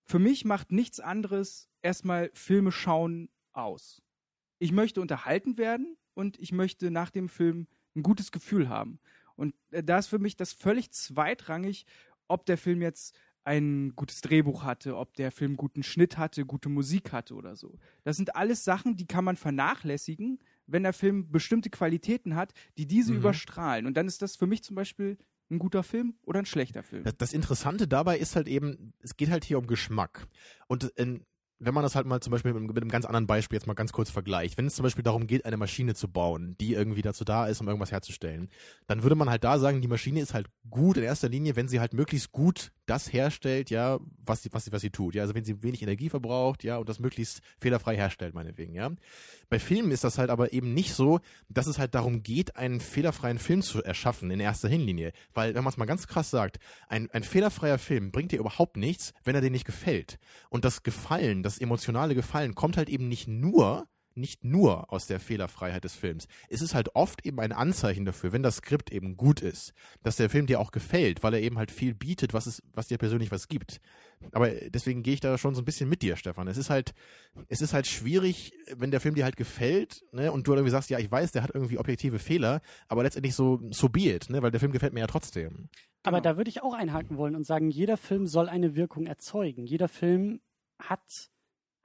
für 0.05 0.19
mich 0.19 0.45
macht 0.45 0.71
nichts 0.71 0.99
anderes 0.99 1.69
erstmal 1.81 2.29
Filme 2.33 2.71
schauen 2.71 3.29
aus. 3.53 4.01
Ich 4.59 4.71
möchte 4.71 4.99
unterhalten 5.01 5.57
werden 5.57 5.97
und 6.13 6.39
ich 6.39 6.51
möchte 6.51 6.91
nach 6.91 7.09
dem 7.09 7.29
Film 7.29 7.67
ein 7.95 8.03
gutes 8.03 8.31
Gefühl 8.31 8.69
haben. 8.69 8.99
Und 9.35 9.55
äh, 9.71 9.83
da 9.83 9.97
ist 9.99 10.07
für 10.07 10.19
mich 10.19 10.35
das 10.35 10.53
völlig 10.53 10.91
zweitrangig, 10.91 11.85
ob 12.27 12.45
der 12.45 12.57
Film 12.57 12.81
jetzt 12.81 13.15
ein 13.45 13.93
gutes 13.95 14.21
Drehbuch 14.21 14.63
hatte, 14.63 14.95
ob 14.97 15.13
der 15.15 15.31
Film 15.31 15.57
guten 15.57 15.83
Schnitt 15.83 16.17
hatte, 16.17 16.45
gute 16.45 16.69
Musik 16.69 17.11
hatte 17.11 17.35
oder 17.35 17.55
so. 17.57 17.77
Das 18.03 18.15
sind 18.15 18.35
alles 18.35 18.63
Sachen, 18.63 18.95
die 18.95 19.05
kann 19.05 19.25
man 19.25 19.35
vernachlässigen, 19.35 20.39
wenn 20.67 20.83
der 20.83 20.93
Film 20.93 21.31
bestimmte 21.31 21.69
Qualitäten 21.69 22.35
hat, 22.35 22.53
die 22.77 22.87
diese 22.87 23.11
Mhm. 23.11 23.19
überstrahlen. 23.19 23.85
Und 23.85 23.95
dann 23.97 24.07
ist 24.07 24.21
das 24.21 24.35
für 24.35 24.47
mich 24.47 24.63
zum 24.63 24.75
Beispiel 24.75 25.17
ein 25.51 25.59
guter 25.59 25.83
Film 25.83 26.15
oder 26.23 26.39
ein 26.39 26.45
schlechter 26.45 26.83
Film. 26.83 27.03
Das, 27.03 27.17
das 27.17 27.33
Interessante 27.33 27.87
dabei 27.87 28.17
ist 28.17 28.35
halt 28.35 28.47
eben, 28.47 28.93
es 29.01 29.17
geht 29.17 29.29
halt 29.29 29.43
hier 29.43 29.57
um 29.59 29.67
Geschmack. 29.67 30.27
Und 30.67 30.85
in, 30.95 31.25
wenn 31.59 31.73
man 31.73 31.83
das 31.83 31.95
halt 31.95 32.05
mal 32.07 32.19
zum 32.21 32.31
Beispiel 32.31 32.53
mit, 32.53 32.63
mit 32.63 32.77
einem 32.81 32.89
ganz 32.89 33.05
anderen 33.05 33.27
Beispiel 33.27 33.57
jetzt 33.57 33.67
mal 33.67 33.73
ganz 33.73 33.91
kurz 33.91 34.09
vergleicht, 34.09 34.57
wenn 34.57 34.65
es 34.65 34.75
zum 34.75 34.83
Beispiel 34.83 35.03
darum 35.03 35.27
geht, 35.27 35.45
eine 35.45 35.57
Maschine 35.57 35.93
zu 35.95 36.07
bauen, 36.09 36.55
die 36.59 36.73
irgendwie 36.73 37.01
dazu 37.01 37.23
da 37.23 37.45
ist, 37.47 37.61
um 37.61 37.67
irgendwas 37.67 37.91
herzustellen, 37.91 38.49
dann 38.87 39.03
würde 39.03 39.15
man 39.15 39.29
halt 39.29 39.43
da 39.43 39.59
sagen, 39.59 39.81
die 39.81 39.87
Maschine 39.87 40.21
ist 40.21 40.33
halt 40.33 40.47
gut 40.69 40.97
in 40.97 41.03
erster 41.03 41.29
Linie, 41.29 41.55
wenn 41.55 41.67
sie 41.67 41.79
halt 41.79 41.93
möglichst 41.93 42.31
gut 42.31 42.71
das 42.85 43.11
herstellt, 43.11 43.69
ja, 43.69 43.99
was 44.25 44.43
sie, 44.43 44.49
was 44.51 44.65
sie, 44.65 44.71
was 44.71 44.81
sie 44.81 44.89
tut. 44.89 45.15
Ja, 45.15 45.21
also 45.21 45.35
wenn 45.35 45.45
sie 45.45 45.63
wenig 45.63 45.81
Energie 45.81 46.09
verbraucht, 46.09 46.63
ja, 46.63 46.77
und 46.77 46.89
das 46.89 46.99
möglichst 46.99 47.41
fehlerfrei 47.59 47.95
herstellt, 47.95 48.33
meinetwegen, 48.33 48.73
ja. 48.73 48.91
Bei 49.49 49.59
Filmen 49.59 49.91
ist 49.91 50.03
das 50.03 50.17
halt 50.17 50.29
aber 50.29 50.53
eben 50.53 50.73
nicht 50.73 50.93
so, 50.93 51.19
dass 51.49 51.67
es 51.67 51.79
halt 51.79 51.95
darum 51.95 52.23
geht, 52.23 52.55
einen 52.55 52.79
fehlerfreien 52.79 53.39
Film 53.39 53.61
zu 53.61 53.83
erschaffen 53.83 54.31
in 54.31 54.39
erster 54.39 54.67
Hinlinie. 54.67 55.13
Weil, 55.33 55.55
wenn 55.55 55.63
man 55.63 55.71
es 55.71 55.77
mal 55.77 55.85
ganz 55.85 56.07
krass 56.07 56.29
sagt, 56.29 56.59
ein, 56.87 57.09
ein 57.11 57.23
fehlerfreier 57.23 57.77
Film 57.77 58.11
bringt 58.11 58.31
dir 58.31 58.39
überhaupt 58.39 58.77
nichts, 58.77 59.13
wenn 59.23 59.35
er 59.35 59.41
dir 59.41 59.51
nicht 59.51 59.65
gefällt. 59.65 60.19
Und 60.49 60.65
das 60.65 60.83
Gefallen, 60.83 61.43
das 61.43 61.59
emotionale 61.59 62.15
Gefallen 62.15 62.55
kommt 62.55 62.77
halt 62.77 62.89
eben 62.89 63.07
nicht 63.07 63.27
nur 63.27 63.87
nicht 64.15 64.43
nur 64.43 64.91
aus 64.91 65.07
der 65.07 65.19
Fehlerfreiheit 65.19 65.83
des 65.83 65.95
Films. 65.95 66.27
Es 66.49 66.61
ist 66.61 66.73
halt 66.75 66.95
oft 66.95 67.25
eben 67.25 67.39
ein 67.39 67.51
Anzeichen 67.51 68.05
dafür, 68.05 68.31
wenn 68.31 68.43
das 68.43 68.57
Skript 68.57 68.91
eben 68.91 69.17
gut 69.17 69.41
ist, 69.41 69.73
dass 70.03 70.15
der 70.17 70.29
Film 70.29 70.45
dir 70.45 70.59
auch 70.59 70.71
gefällt, 70.71 71.23
weil 71.23 71.33
er 71.33 71.41
eben 71.41 71.57
halt 71.57 71.71
viel 71.71 71.93
bietet, 71.93 72.33
was 72.33 72.45
es, 72.47 72.61
was 72.73 72.87
dir 72.87 72.97
persönlich 72.97 73.31
was 73.31 73.47
gibt. 73.47 73.79
Aber 74.31 74.49
deswegen 74.49 75.03
gehe 75.03 75.15
ich 75.15 75.19
da 75.19 75.37
schon 75.37 75.55
so 75.55 75.61
ein 75.61 75.65
bisschen 75.65 75.89
mit 75.89 76.01
dir, 76.01 76.15
Stefan. 76.15 76.47
Es 76.47 76.57
ist 76.57 76.69
halt, 76.69 76.93
es 77.49 77.61
ist 77.61 77.73
halt 77.73 77.87
schwierig, 77.87 78.53
wenn 78.75 78.91
der 78.91 79.01
Film 79.01 79.15
dir 79.15 79.25
halt 79.25 79.35
gefällt, 79.35 80.03
ne, 80.11 80.31
und 80.31 80.47
du 80.47 80.53
irgendwie 80.53 80.71
sagst, 80.71 80.89
ja, 80.89 80.99
ich 80.99 81.11
weiß, 81.11 81.31
der 81.33 81.43
hat 81.43 81.51
irgendwie 81.53 81.77
objektive 81.77 82.19
Fehler, 82.19 82.61
aber 82.87 83.03
letztendlich 83.03 83.35
so, 83.35 83.59
so 83.71 83.89
be 83.89 84.13
it, 84.13 84.29
ne, 84.29 84.41
weil 84.41 84.51
der 84.51 84.59
Film 84.59 84.71
gefällt 84.71 84.93
mir 84.93 85.01
ja 85.01 85.07
trotzdem. 85.07 85.69
Aber 86.03 86.17
Genau. 86.19 86.31
da 86.33 86.37
würde 86.37 86.49
ich 86.49 86.61
auch 86.61 86.73
einhaken 86.73 87.17
wollen 87.17 87.35
und 87.35 87.45
sagen, 87.45 87.69
jeder 87.69 87.97
Film 87.97 88.27
soll 88.27 88.49
eine 88.49 88.75
Wirkung 88.75 89.05
erzeugen. 89.05 89.65
Jeder 89.65 89.87
Film 89.87 90.41
hat, 90.79 91.29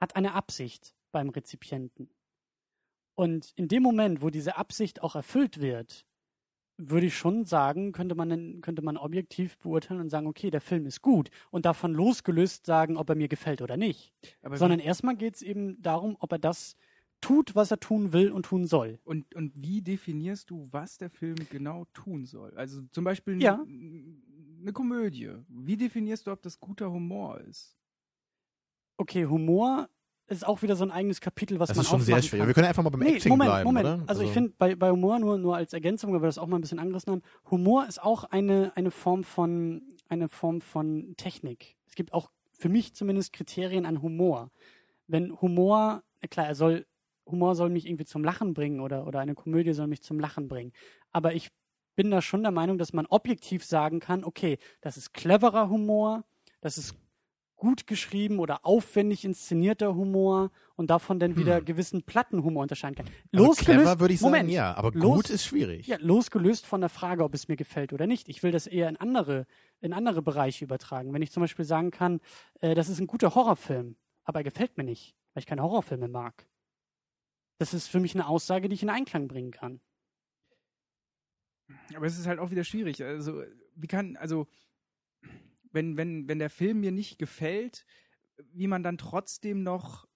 hat 0.01 0.15
eine 0.15 0.33
Absicht 0.33 0.93
beim 1.11 1.29
Rezipienten. 1.29 2.09
Und 3.19 3.51
in 3.57 3.67
dem 3.67 3.83
Moment, 3.83 4.21
wo 4.21 4.29
diese 4.29 4.55
Absicht 4.55 5.03
auch 5.03 5.13
erfüllt 5.13 5.59
wird, 5.59 6.05
würde 6.77 7.07
ich 7.07 7.17
schon 7.17 7.43
sagen, 7.43 7.91
könnte 7.91 8.15
man, 8.15 8.61
könnte 8.61 8.81
man 8.81 8.95
objektiv 8.95 9.57
beurteilen 9.57 9.99
und 9.99 10.09
sagen, 10.09 10.25
okay, 10.25 10.49
der 10.49 10.61
Film 10.61 10.85
ist 10.85 11.01
gut. 11.01 11.29
Und 11.51 11.65
davon 11.65 11.93
losgelöst 11.93 12.65
sagen, 12.65 12.95
ob 12.95 13.09
er 13.09 13.15
mir 13.15 13.27
gefällt 13.27 13.61
oder 13.61 13.75
nicht. 13.75 14.13
Aber 14.41 14.55
Sondern 14.55 14.79
erstmal 14.79 15.17
geht 15.17 15.35
es 15.35 15.41
eben 15.41 15.81
darum, 15.81 16.15
ob 16.21 16.31
er 16.31 16.39
das 16.39 16.77
tut, 17.19 17.55
was 17.55 17.71
er 17.71 17.81
tun 17.81 18.13
will 18.13 18.31
und 18.31 18.45
tun 18.45 18.65
soll. 18.65 18.99
Und, 19.03 19.35
und 19.35 19.51
wie 19.53 19.81
definierst 19.81 20.49
du, 20.49 20.69
was 20.71 20.97
der 20.97 21.09
Film 21.09 21.35
genau 21.49 21.83
tun 21.91 22.25
soll? 22.25 22.53
Also 22.55 22.83
zum 22.93 23.03
Beispiel 23.03 23.41
Ja. 23.41 23.61
eine 23.61 24.71
Komödie. 24.71 25.31
Wie 25.49 25.75
definierst 25.75 26.25
du, 26.25 26.31
ob 26.31 26.41
das 26.41 26.57
guter 26.57 26.89
Humor 26.89 27.41
ist? 27.41 27.75
Okay, 28.95 29.25
Humor 29.25 29.89
ist 30.29 30.45
auch 30.47 30.61
wieder 30.61 30.75
so 30.75 30.83
ein 30.83 30.91
eigenes 30.91 31.21
Kapitel, 31.21 31.59
was 31.59 31.69
Das 31.69 31.77
man 31.77 31.83
ist 31.85 31.89
schon 31.89 32.01
sehr 32.01 32.21
schwer. 32.21 32.39
kann. 32.39 32.47
Wir 32.47 32.53
können 32.53 32.67
einfach 32.67 32.83
mal 32.83 32.89
beim 32.89 33.01
Nee, 33.01 33.15
Acting 33.15 33.29
Moment, 33.31 33.49
bleiben, 33.51 33.65
Moment. 33.65 33.85
oder? 33.85 34.03
Also, 34.07 34.21
ich 34.21 34.31
finde 34.31 34.53
bei, 34.57 34.75
bei 34.75 34.91
Humor 34.91 35.19
nur, 35.19 35.37
nur 35.37 35.55
als 35.55 35.73
Ergänzung, 35.73 36.13
weil 36.13 36.21
wir 36.21 36.27
das 36.27 36.37
auch 36.37 36.47
mal 36.47 36.57
ein 36.57 36.61
bisschen 36.61 36.79
angerissen 36.79 37.11
haben, 37.11 37.21
Humor 37.51 37.85
ist 37.87 38.01
auch 38.01 38.23
eine, 38.25 38.71
eine 38.75 38.91
Form 38.91 39.23
von 39.23 39.81
eine 40.07 40.29
Form 40.29 40.61
von 40.61 41.13
Technik. 41.17 41.75
Es 41.87 41.95
gibt 41.95 42.13
auch 42.13 42.29
für 42.51 42.69
mich 42.69 42.93
zumindest 42.93 43.33
Kriterien 43.33 43.85
an 43.85 44.01
Humor. 44.01 44.51
Wenn 45.07 45.39
Humor, 45.41 46.03
klar, 46.29 46.47
er 46.47 46.55
soll 46.55 46.85
Humor 47.25 47.53
soll 47.55 47.69
mich 47.69 47.85
irgendwie 47.85 48.05
zum 48.05 48.23
Lachen 48.23 48.53
bringen 48.53 48.79
oder 48.79 49.05
oder 49.05 49.19
eine 49.19 49.35
Komödie 49.35 49.73
soll 49.73 49.87
mich 49.87 50.01
zum 50.01 50.19
Lachen 50.19 50.47
bringen. 50.47 50.71
Aber 51.11 51.33
ich 51.33 51.49
bin 51.95 52.09
da 52.11 52.21
schon 52.21 52.41
der 52.43 52.51
Meinung, 52.51 52.77
dass 52.77 52.91
man 52.93 53.05
objektiv 53.07 53.63
sagen 53.63 53.99
kann, 53.99 54.23
okay, 54.23 54.57
das 54.81 54.97
ist 54.97 55.13
cleverer 55.13 55.69
Humor, 55.69 56.23
das 56.61 56.77
ist 56.77 56.95
gut 57.59 57.85
geschrieben 57.87 58.39
oder 58.39 58.65
aufwendig 58.65 59.23
inszenierter 59.25 59.93
Humor 59.93 60.49
und 60.75 60.89
davon 60.89 61.19
dann 61.19 61.35
wieder 61.35 61.57
Hm. 61.57 61.65
gewissen 61.65 62.03
Plattenhumor 62.03 62.63
unterscheiden 62.63 62.95
kann. 62.95 63.05
Also 63.35 63.51
clever 63.51 63.99
würde 63.99 64.13
ich 64.13 64.21
sagen, 64.21 64.31
Moment, 64.31 64.49
ja, 64.49 64.73
aber 64.75 64.91
los- 64.93 65.15
gut 65.17 65.29
ist 65.29 65.45
schwierig. 65.45 65.85
ja, 65.85 65.97
losgelöst 65.99 66.65
von 66.65 66.79
der 66.81 66.89
Frage, 66.89 67.23
ob 67.23 67.33
es 67.33 67.47
mir 67.49 67.57
gefällt 67.57 67.91
oder 67.93 68.07
nicht. 68.07 68.29
Ich 68.29 68.41
will 68.43 68.51
das 68.51 68.65
eher 68.65 68.87
in 68.89 68.95
andere, 68.97 69.45
in 69.81 69.93
andere 69.93 70.21
Bereiche 70.21 70.63
übertragen. 70.65 71.13
Wenn 71.13 71.21
ich 71.21 71.31
zum 71.31 71.41
Beispiel 71.41 71.65
sagen 71.65 71.91
kann, 71.91 72.21
äh, 72.61 72.73
das 72.75 72.87
ist 72.89 72.99
ein 72.99 73.07
guter 73.07 73.35
Horrorfilm, 73.35 73.97
aber 74.23 74.39
er 74.39 74.43
gefällt 74.45 74.77
mir 74.77 74.85
nicht, 74.85 75.15
weil 75.33 75.41
ich 75.41 75.45
keine 75.45 75.61
Horrorfilme 75.61 76.07
mag. 76.07 76.47
Das 77.59 77.73
ist 77.73 77.87
für 77.87 77.99
mich 77.99 78.15
eine 78.15 78.27
Aussage, 78.27 78.69
die 78.69 78.75
ich 78.75 78.83
in 78.83 78.89
Einklang 78.89 79.27
bringen 79.27 79.51
kann. 79.51 79.81
Aber 81.95 82.05
es 82.05 82.17
ist 82.17 82.25
halt 82.25 82.39
auch 82.39 82.51
wieder 82.51 82.63
schwierig. 82.63 83.03
Also, 83.03 83.43
wie 83.75 83.87
kann, 83.87 84.15
also, 84.17 84.47
wenn, 85.71 85.97
wenn, 85.97 86.27
wenn 86.27 86.39
der 86.39 86.49
Film 86.49 86.79
mir 86.81 86.91
nicht 86.91 87.19
gefällt, 87.19 87.85
wie 88.53 88.67
man 88.67 88.83
dann 88.83 88.97
trotzdem 88.97 89.63
noch 89.63 90.07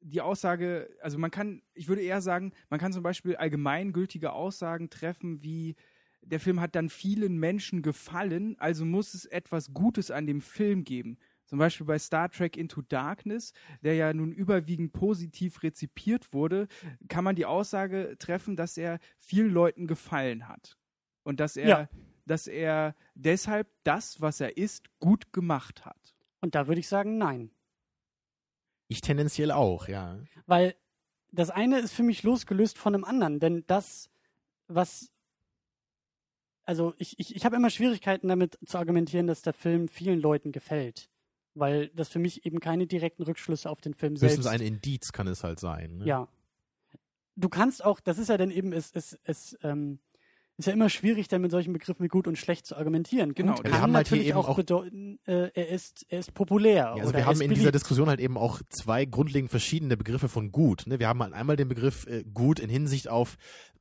die 0.00 0.20
Aussage, 0.20 0.88
also 1.02 1.18
man 1.18 1.30
kann, 1.30 1.62
ich 1.74 1.88
würde 1.88 2.02
eher 2.02 2.20
sagen, 2.20 2.52
man 2.70 2.80
kann 2.80 2.92
zum 2.92 3.02
Beispiel 3.02 3.36
allgemeingültige 3.36 4.32
Aussagen 4.32 4.88
treffen, 4.90 5.42
wie 5.42 5.76
der 6.22 6.40
Film 6.40 6.60
hat 6.60 6.74
dann 6.74 6.88
vielen 6.88 7.38
Menschen 7.38 7.82
gefallen, 7.82 8.56
also 8.58 8.84
muss 8.84 9.14
es 9.14 9.24
etwas 9.24 9.72
Gutes 9.72 10.10
an 10.10 10.26
dem 10.26 10.40
Film 10.40 10.84
geben. 10.84 11.18
Zum 11.44 11.58
Beispiel 11.58 11.86
bei 11.86 11.98
Star 11.98 12.30
Trek 12.30 12.56
Into 12.56 12.80
Darkness, 12.82 13.52
der 13.82 13.94
ja 13.94 14.12
nun 14.14 14.30
überwiegend 14.30 14.92
positiv 14.92 15.62
rezipiert 15.62 16.32
wurde, 16.32 16.68
kann 17.08 17.24
man 17.24 17.34
die 17.34 17.46
Aussage 17.46 18.16
treffen, 18.18 18.54
dass 18.54 18.76
er 18.76 19.00
vielen 19.18 19.50
Leuten 19.50 19.86
gefallen 19.86 20.46
hat. 20.46 20.78
Und 21.24 21.40
dass 21.40 21.56
er, 21.56 21.68
Ja. 21.68 21.88
Dass 22.30 22.46
er 22.46 22.94
deshalb 23.14 23.68
das, 23.82 24.20
was 24.20 24.40
er 24.40 24.56
ist, 24.56 24.88
gut 25.00 25.32
gemacht 25.32 25.84
hat. 25.84 26.14
Und 26.40 26.54
da 26.54 26.68
würde 26.68 26.78
ich 26.78 26.86
sagen, 26.86 27.18
nein. 27.18 27.50
Ich 28.86 29.00
tendenziell 29.00 29.50
auch, 29.50 29.88
ja. 29.88 30.20
Weil 30.46 30.76
das 31.32 31.50
eine 31.50 31.80
ist 31.80 31.92
für 31.92 32.04
mich 32.04 32.22
losgelöst 32.22 32.78
von 32.78 32.92
dem 32.92 33.04
anderen, 33.04 33.40
denn 33.40 33.64
das, 33.66 34.10
was. 34.68 35.10
Also 36.62 36.94
ich, 36.98 37.18
ich, 37.18 37.34
ich 37.34 37.44
habe 37.44 37.56
immer 37.56 37.70
Schwierigkeiten 37.70 38.28
damit 38.28 38.58
zu 38.64 38.78
argumentieren, 38.78 39.26
dass 39.26 39.42
der 39.42 39.52
Film 39.52 39.88
vielen 39.88 40.20
Leuten 40.20 40.52
gefällt. 40.52 41.10
Weil 41.54 41.88
das 41.88 42.08
für 42.08 42.20
mich 42.20 42.46
eben 42.46 42.60
keine 42.60 42.86
direkten 42.86 43.24
Rückschlüsse 43.24 43.68
auf 43.68 43.80
den 43.80 43.94
Film 43.94 44.12
Höchstens 44.12 44.44
selbst. 44.44 44.46
ein 44.46 44.60
Indiz 44.60 45.10
kann 45.10 45.26
es 45.26 45.42
halt 45.42 45.58
sein. 45.58 45.98
Ne? 45.98 46.06
Ja. 46.06 46.28
Du 47.34 47.48
kannst 47.48 47.84
auch, 47.84 47.98
das 47.98 48.18
ist 48.18 48.28
ja 48.28 48.38
dann 48.38 48.52
eben, 48.52 48.72
es, 48.72 48.92
es, 48.92 49.18
es 49.24 49.58
ähm, 49.64 49.98
ist 50.60 50.66
ja 50.66 50.72
immer 50.72 50.88
schwierig, 50.88 51.28
dann 51.28 51.42
mit 51.42 51.50
solchen 51.50 51.72
Begriffen 51.72 52.02
wie 52.04 52.08
gut 52.08 52.26
und 52.28 52.36
schlecht 52.38 52.66
zu 52.66 52.76
argumentieren. 52.76 53.34
Genau, 53.34 53.56
wir 53.56 53.70
kann 53.70 53.80
haben 53.80 53.94
halt 53.94 54.08
hier 54.08 54.16
natürlich 54.16 54.28
eben 54.28 54.38
auch, 54.38 54.48
auch- 54.48 54.56
bedeuten, 54.56 55.18
äh, 55.26 55.50
er 55.54 55.68
ist, 55.68 56.06
er 56.08 56.20
ist 56.20 56.32
populär. 56.34 56.74
Ja, 56.74 56.92
also 56.94 57.08
oder 57.08 57.18
wir 57.18 57.26
haben 57.26 57.40
in 57.40 57.50
dieser 57.50 57.62
beliebt. 57.62 57.74
Diskussion 57.74 58.08
halt 58.08 58.20
eben 58.20 58.36
auch 58.38 58.60
zwei 58.70 59.04
grundlegend 59.04 59.50
verschiedene 59.50 59.96
Begriffe 59.96 60.28
von 60.28 60.52
gut. 60.52 60.86
Ne? 60.86 60.98
Wir 60.98 61.08
haben 61.08 61.22
halt 61.22 61.32
einmal 61.34 61.56
den 61.56 61.68
Begriff 61.68 62.06
äh, 62.06 62.24
gut 62.32 62.60
in 62.60 62.70
Hinsicht 62.70 63.08
auf 63.08 63.36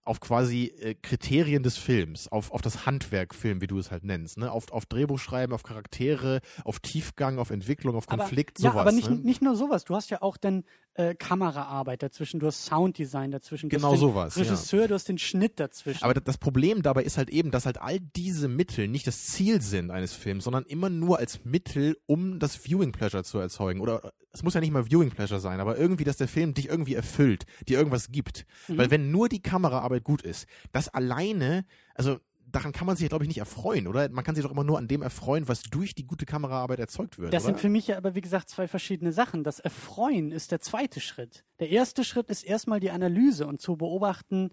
auf 0.10 0.20
quasi 0.20 0.74
äh, 0.80 0.96
Kriterien 0.96 1.62
des 1.62 1.78
Films, 1.78 2.28
auf, 2.28 2.52
auf 2.52 2.64
das 2.64 2.88
Handwerk 2.88 3.36
Film, 3.36 3.62
wie 3.62 3.68
du 3.68 3.78
es 3.78 3.92
halt 3.92 4.04
nennst, 4.04 4.40
ne? 4.40 4.52
auf, 4.52 4.72
auf 4.72 4.88
Drehbuchschreiben, 4.88 5.54
auf 5.54 5.62
Charaktere, 5.62 6.42
auf 6.66 6.80
Tiefgang, 6.80 7.38
auf 7.38 7.52
Entwicklung, 7.52 7.96
auf 7.96 8.08
Konflikt, 8.08 8.58
aber, 8.60 8.72
sowas. 8.72 8.76
Ja, 8.76 8.82
aber 8.82 8.92
nicht, 8.92 9.10
ne? 9.10 9.16
nicht 9.18 9.42
nur 9.44 9.56
sowas. 9.56 9.86
Du 9.86 9.96
hast 9.96 10.10
ja 10.10 10.24
auch 10.24 10.36
dann 10.38 10.64
äh, 10.96 11.14
Kameraarbeit 11.14 12.02
dazwischen, 12.02 12.40
du 12.40 12.48
hast 12.48 12.66
Sounddesign 12.66 13.30
dazwischen, 13.30 13.70
du 13.70 13.76
Genau 13.76 13.92
hast 13.92 13.94
den 13.94 14.00
sowas, 14.00 14.36
ja. 14.36 14.42
Regisseur, 14.42 14.88
du 14.88 14.96
hast 14.96 15.08
den 15.08 15.20
Schnitt 15.20 15.60
dazwischen. 15.60 16.04
Aber 16.04 16.16
das 16.16 16.40
Problem 16.40 16.82
dabei 16.82 17.04
ist 17.04 17.18
halt 17.20 17.30
eben, 17.30 17.52
dass 17.52 17.68
halt 17.68 17.80
all 17.80 18.00
diese 18.00 18.48
Mittel 18.48 18.88
nicht 18.88 19.06
das 19.06 19.28
Ziel 19.28 19.62
sind 19.62 19.92
eines 19.92 20.14
Films, 20.14 20.44
sondern 20.44 20.66
immer 20.66 20.90
nur 20.90 21.20
als 21.20 21.46
Mittel, 21.46 21.98
um 22.08 22.40
das 22.40 22.56
Viewing 22.56 22.92
Pleasure 22.92 23.24
zu 23.24 23.38
erzeugen. 23.38 23.80
Oder 23.80 24.12
es 24.32 24.44
muss 24.44 24.54
ja 24.54 24.62
nicht 24.62 24.72
mal 24.72 24.86
Viewing 24.86 25.10
Pleasure 25.10 25.40
sein, 25.40 25.60
aber 25.60 25.78
irgendwie, 25.78 26.04
dass 26.04 26.18
der 26.18 26.28
Film 26.28 26.54
dich 26.54 26.70
irgendwie 26.70 26.96
erfüllt, 26.96 27.46
dir 27.68 27.78
irgendwas 27.78 28.12
gibt. 28.12 28.46
Mhm. 28.68 28.78
Weil 28.78 28.92
wenn 28.92 29.12
nur 29.12 29.30
die 29.30 29.42
Kameraarbeit 29.42 30.04
gut 30.04 30.22
ist, 30.22 30.48
das 30.72 30.88
alleine, 30.90 31.66
also 31.96 32.20
daran 32.52 32.72
kann 32.72 32.88
man 32.88 32.96
sich, 32.96 33.10
glaube 33.10 33.24
ich, 33.24 33.28
nicht 33.28 33.40
erfreuen, 33.40 33.88
oder? 33.88 34.10
Man 34.10 34.24
kann 34.24 34.36
sich 34.36 34.44
doch 34.44 34.52
immer 34.52 34.64
nur 34.64 34.78
an 34.78 34.88
dem 34.88 35.02
erfreuen, 35.02 35.48
was 35.48 35.62
durch 35.64 35.96
die 35.96 36.06
gute 36.06 36.26
Kameraarbeit 36.26 36.80
erzeugt 36.80 37.18
wird. 37.20 37.34
Das 37.34 37.44
oder? 37.44 37.54
sind 37.54 37.60
für 37.60 37.70
mich 37.70 37.88
ja 37.88 37.98
aber, 37.98 38.16
wie 38.16 38.22
gesagt, 38.22 38.50
zwei 38.50 38.68
verschiedene 38.68 39.12
Sachen. 39.12 39.44
Das 39.44 39.60
Erfreuen 39.60 40.32
ist 40.32 40.52
der 40.52 40.60
zweite 40.60 41.00
Schritt. 41.00 41.44
Der 41.60 41.70
erste 41.70 42.04
Schritt 42.04 42.30
ist 42.30 42.44
erstmal 42.44 42.80
die 42.80 42.92
Analyse 42.92 43.48
und 43.48 43.62
zu 43.62 43.78
beobachten, 43.78 44.52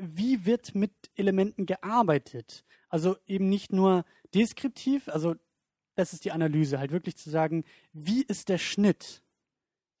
wie 0.00 0.44
wird 0.44 0.74
mit 0.74 0.92
Elementen 1.16 1.66
gearbeitet. 1.66 2.64
Also 2.88 3.16
eben 3.26 3.48
nicht 3.48 3.72
nur 3.72 4.04
deskriptiv, 4.34 5.08
also 5.08 5.34
das 5.98 6.12
ist 6.12 6.24
die 6.24 6.30
Analyse, 6.30 6.78
halt 6.78 6.92
wirklich 6.92 7.16
zu 7.16 7.28
sagen, 7.28 7.64
wie 7.92 8.22
ist 8.22 8.48
der 8.48 8.58
Schnitt? 8.58 9.20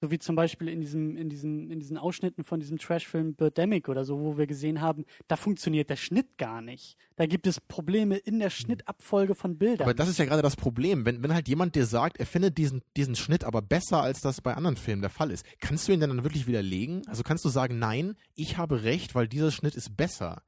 So 0.00 0.12
wie 0.12 0.20
zum 0.20 0.36
Beispiel 0.36 0.68
in, 0.68 0.80
diesem, 0.80 1.16
in, 1.16 1.28
diesen, 1.28 1.72
in 1.72 1.80
diesen 1.80 1.98
Ausschnitten 1.98 2.44
von 2.44 2.60
diesem 2.60 2.78
Trashfilm 2.78 3.34
Birdemic 3.34 3.88
oder 3.88 4.04
so, 4.04 4.20
wo 4.20 4.38
wir 4.38 4.46
gesehen 4.46 4.80
haben, 4.80 5.04
da 5.26 5.34
funktioniert 5.34 5.90
der 5.90 5.96
Schnitt 5.96 6.38
gar 6.38 6.62
nicht. 6.62 6.96
Da 7.16 7.26
gibt 7.26 7.48
es 7.48 7.60
Probleme 7.60 8.16
in 8.16 8.38
der 8.38 8.50
Schnittabfolge 8.50 9.34
von 9.34 9.58
Bildern. 9.58 9.88
Aber 9.88 9.94
das 9.94 10.08
ist 10.08 10.20
ja 10.20 10.24
gerade 10.24 10.42
das 10.42 10.54
Problem. 10.54 11.04
Wenn, 11.04 11.20
wenn 11.24 11.34
halt 11.34 11.48
jemand 11.48 11.74
dir 11.74 11.84
sagt, 11.84 12.18
er 12.18 12.26
findet 12.26 12.58
diesen, 12.58 12.82
diesen 12.96 13.16
Schnitt 13.16 13.42
aber 13.42 13.60
besser, 13.60 14.00
als 14.00 14.20
das 14.20 14.40
bei 14.40 14.54
anderen 14.54 14.76
Filmen 14.76 15.02
der 15.02 15.10
Fall 15.10 15.32
ist, 15.32 15.44
kannst 15.58 15.88
du 15.88 15.92
ihn 15.92 15.98
dann 15.98 16.22
wirklich 16.22 16.46
widerlegen? 16.46 17.02
Also 17.08 17.24
kannst 17.24 17.44
du 17.44 17.48
sagen, 17.48 17.80
nein, 17.80 18.14
ich 18.36 18.56
habe 18.56 18.84
recht, 18.84 19.16
weil 19.16 19.26
dieser 19.26 19.50
Schnitt 19.50 19.74
ist 19.74 19.96
besser? 19.96 20.44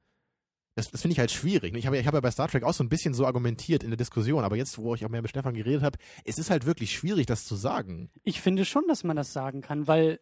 Das, 0.81 0.91
das 0.91 1.03
finde 1.03 1.13
ich 1.13 1.19
halt 1.19 1.31
schwierig. 1.31 1.77
Ich 1.77 1.87
habe, 1.87 1.99
ich 1.99 2.07
habe 2.07 2.17
ja 2.17 2.21
bei 2.23 2.31
Star 2.31 2.49
Trek 2.49 2.63
auch 2.63 2.73
so 2.73 2.83
ein 2.83 2.89
bisschen 2.89 3.13
so 3.13 3.27
argumentiert 3.27 3.83
in 3.83 3.91
der 3.91 3.99
Diskussion, 3.99 4.45
aber 4.45 4.57
jetzt, 4.57 4.79
wo 4.79 4.95
ich 4.95 5.05
auch 5.05 5.11
mehr 5.11 5.21
mit 5.21 5.29
Stefan 5.29 5.53
geredet 5.53 5.83
habe, 5.83 5.99
es 6.25 6.39
ist 6.39 6.49
halt 6.49 6.65
wirklich 6.65 6.93
schwierig, 6.93 7.27
das 7.27 7.45
zu 7.45 7.55
sagen. 7.55 8.09
Ich 8.23 8.41
finde 8.41 8.65
schon, 8.65 8.85
dass 8.89 9.05
man 9.05 9.15
das 9.15 9.35
sagen 9.35 9.61
kann, 9.61 9.87
weil 9.87 10.21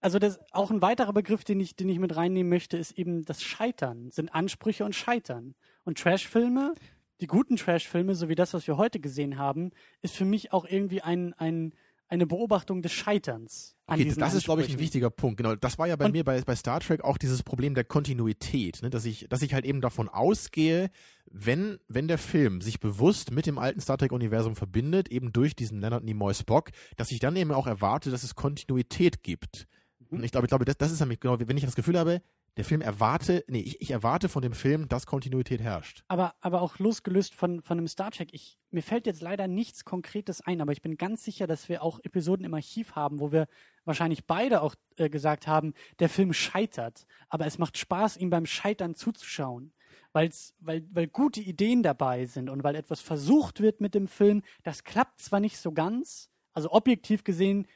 also 0.00 0.20
das 0.20 0.38
auch 0.52 0.70
ein 0.70 0.80
weiterer 0.80 1.12
Begriff, 1.12 1.42
den 1.42 1.58
ich, 1.58 1.74
den 1.74 1.88
ich 1.88 1.98
mit 1.98 2.14
reinnehmen 2.14 2.48
möchte, 2.48 2.76
ist 2.76 2.92
eben 2.92 3.24
das 3.24 3.42
Scheitern, 3.42 4.10
sind 4.12 4.32
Ansprüche 4.32 4.84
und 4.84 4.94
Scheitern. 4.94 5.56
Und 5.82 5.98
Trashfilme, 5.98 6.74
die 7.20 7.26
guten 7.26 7.56
Trashfilme, 7.56 8.14
so 8.14 8.28
wie 8.28 8.36
das, 8.36 8.54
was 8.54 8.68
wir 8.68 8.76
heute 8.76 9.00
gesehen 9.00 9.38
haben, 9.38 9.72
ist 10.02 10.16
für 10.16 10.24
mich 10.24 10.52
auch 10.52 10.64
irgendwie 10.64 11.02
ein, 11.02 11.34
ein 11.34 11.74
eine 12.10 12.26
Beobachtung 12.26 12.82
des 12.82 12.92
Scheiterns. 12.92 13.76
Okay, 13.86 14.12
das 14.16 14.34
ist, 14.34 14.44
glaube 14.44 14.62
ich, 14.62 14.70
ein 14.70 14.78
wichtiger 14.78 15.10
Punkt. 15.10 15.36
Genau, 15.36 15.54
das 15.54 15.78
war 15.78 15.86
ja 15.86 15.96
bei 15.96 16.06
und 16.06 16.12
mir 16.12 16.24
bei, 16.24 16.40
bei 16.42 16.56
Star 16.56 16.80
Trek 16.80 17.02
auch 17.02 17.16
dieses 17.16 17.42
Problem 17.42 17.74
der 17.74 17.84
Kontinuität, 17.84 18.82
ne? 18.82 18.90
dass 18.90 19.04
ich, 19.04 19.26
dass 19.28 19.42
ich 19.42 19.54
halt 19.54 19.64
eben 19.64 19.80
davon 19.80 20.08
ausgehe, 20.08 20.90
wenn, 21.30 21.78
wenn 21.88 22.08
der 22.08 22.18
Film 22.18 22.60
sich 22.60 22.80
bewusst 22.80 23.30
mit 23.30 23.46
dem 23.46 23.58
alten 23.58 23.80
Star 23.80 23.96
Trek-Universum 23.96 24.56
verbindet, 24.56 25.08
eben 25.08 25.32
durch 25.32 25.54
diesen 25.54 25.80
Leonard 25.80 26.04
Nimoy 26.04 26.34
Spock, 26.34 26.70
dass 26.96 27.12
ich 27.12 27.20
dann 27.20 27.36
eben 27.36 27.52
auch 27.52 27.68
erwarte, 27.68 28.10
dass 28.10 28.24
es 28.24 28.34
Kontinuität 28.34 29.22
gibt. 29.22 29.68
Mhm. 29.98 30.18
Und 30.18 30.24
ich 30.24 30.32
glaube, 30.32 30.46
ich 30.46 30.50
glaube, 30.50 30.64
das, 30.64 30.76
das 30.76 30.90
ist 30.90 31.00
nämlich 31.00 31.20
genau, 31.20 31.38
wenn 31.38 31.56
ich 31.56 31.64
das 31.64 31.76
Gefühl 31.76 31.98
habe, 31.98 32.22
der 32.56 32.64
Film 32.64 32.80
erwarte, 32.80 33.44
nee, 33.48 33.60
ich, 33.60 33.80
ich, 33.80 33.90
erwarte 33.90 34.28
von 34.28 34.42
dem 34.42 34.52
Film, 34.52 34.88
dass 34.88 35.06
Kontinuität 35.06 35.60
herrscht. 35.60 36.02
Aber, 36.08 36.34
aber 36.40 36.62
auch 36.62 36.78
losgelöst 36.78 37.34
von, 37.34 37.62
von 37.62 37.78
einem 37.78 37.88
Star 37.88 38.10
Trek, 38.10 38.30
ich, 38.32 38.58
mir 38.70 38.82
fällt 38.82 39.06
jetzt 39.06 39.22
leider 39.22 39.46
nichts 39.48 39.84
Konkretes 39.84 40.40
ein, 40.40 40.60
aber 40.60 40.72
ich 40.72 40.82
bin 40.82 40.96
ganz 40.96 41.24
sicher, 41.24 41.46
dass 41.46 41.68
wir 41.68 41.82
auch 41.82 42.00
Episoden 42.02 42.44
im 42.44 42.54
Archiv 42.54 42.94
haben, 42.96 43.20
wo 43.20 43.32
wir 43.32 43.46
wahrscheinlich 43.84 44.26
beide 44.26 44.62
auch 44.62 44.74
äh, 44.96 45.08
gesagt 45.08 45.46
haben, 45.46 45.74
der 46.00 46.08
Film 46.08 46.32
scheitert, 46.32 47.06
aber 47.28 47.46
es 47.46 47.58
macht 47.58 47.78
Spaß, 47.78 48.16
ihm 48.16 48.30
beim 48.30 48.46
Scheitern 48.46 48.94
zuzuschauen. 48.94 49.72
Weil's, 50.12 50.54
weil, 50.58 50.84
weil 50.90 51.06
gute 51.06 51.40
Ideen 51.40 51.84
dabei 51.84 52.26
sind 52.26 52.50
und 52.50 52.64
weil 52.64 52.74
etwas 52.74 53.00
versucht 53.00 53.60
wird 53.60 53.80
mit 53.80 53.94
dem 53.94 54.08
Film, 54.08 54.42
das 54.64 54.82
klappt 54.82 55.20
zwar 55.20 55.38
nicht 55.38 55.56
so 55.56 55.70
ganz, 55.70 56.30
also 56.52 56.72
objektiv 56.72 57.22
gesehen 57.22 57.66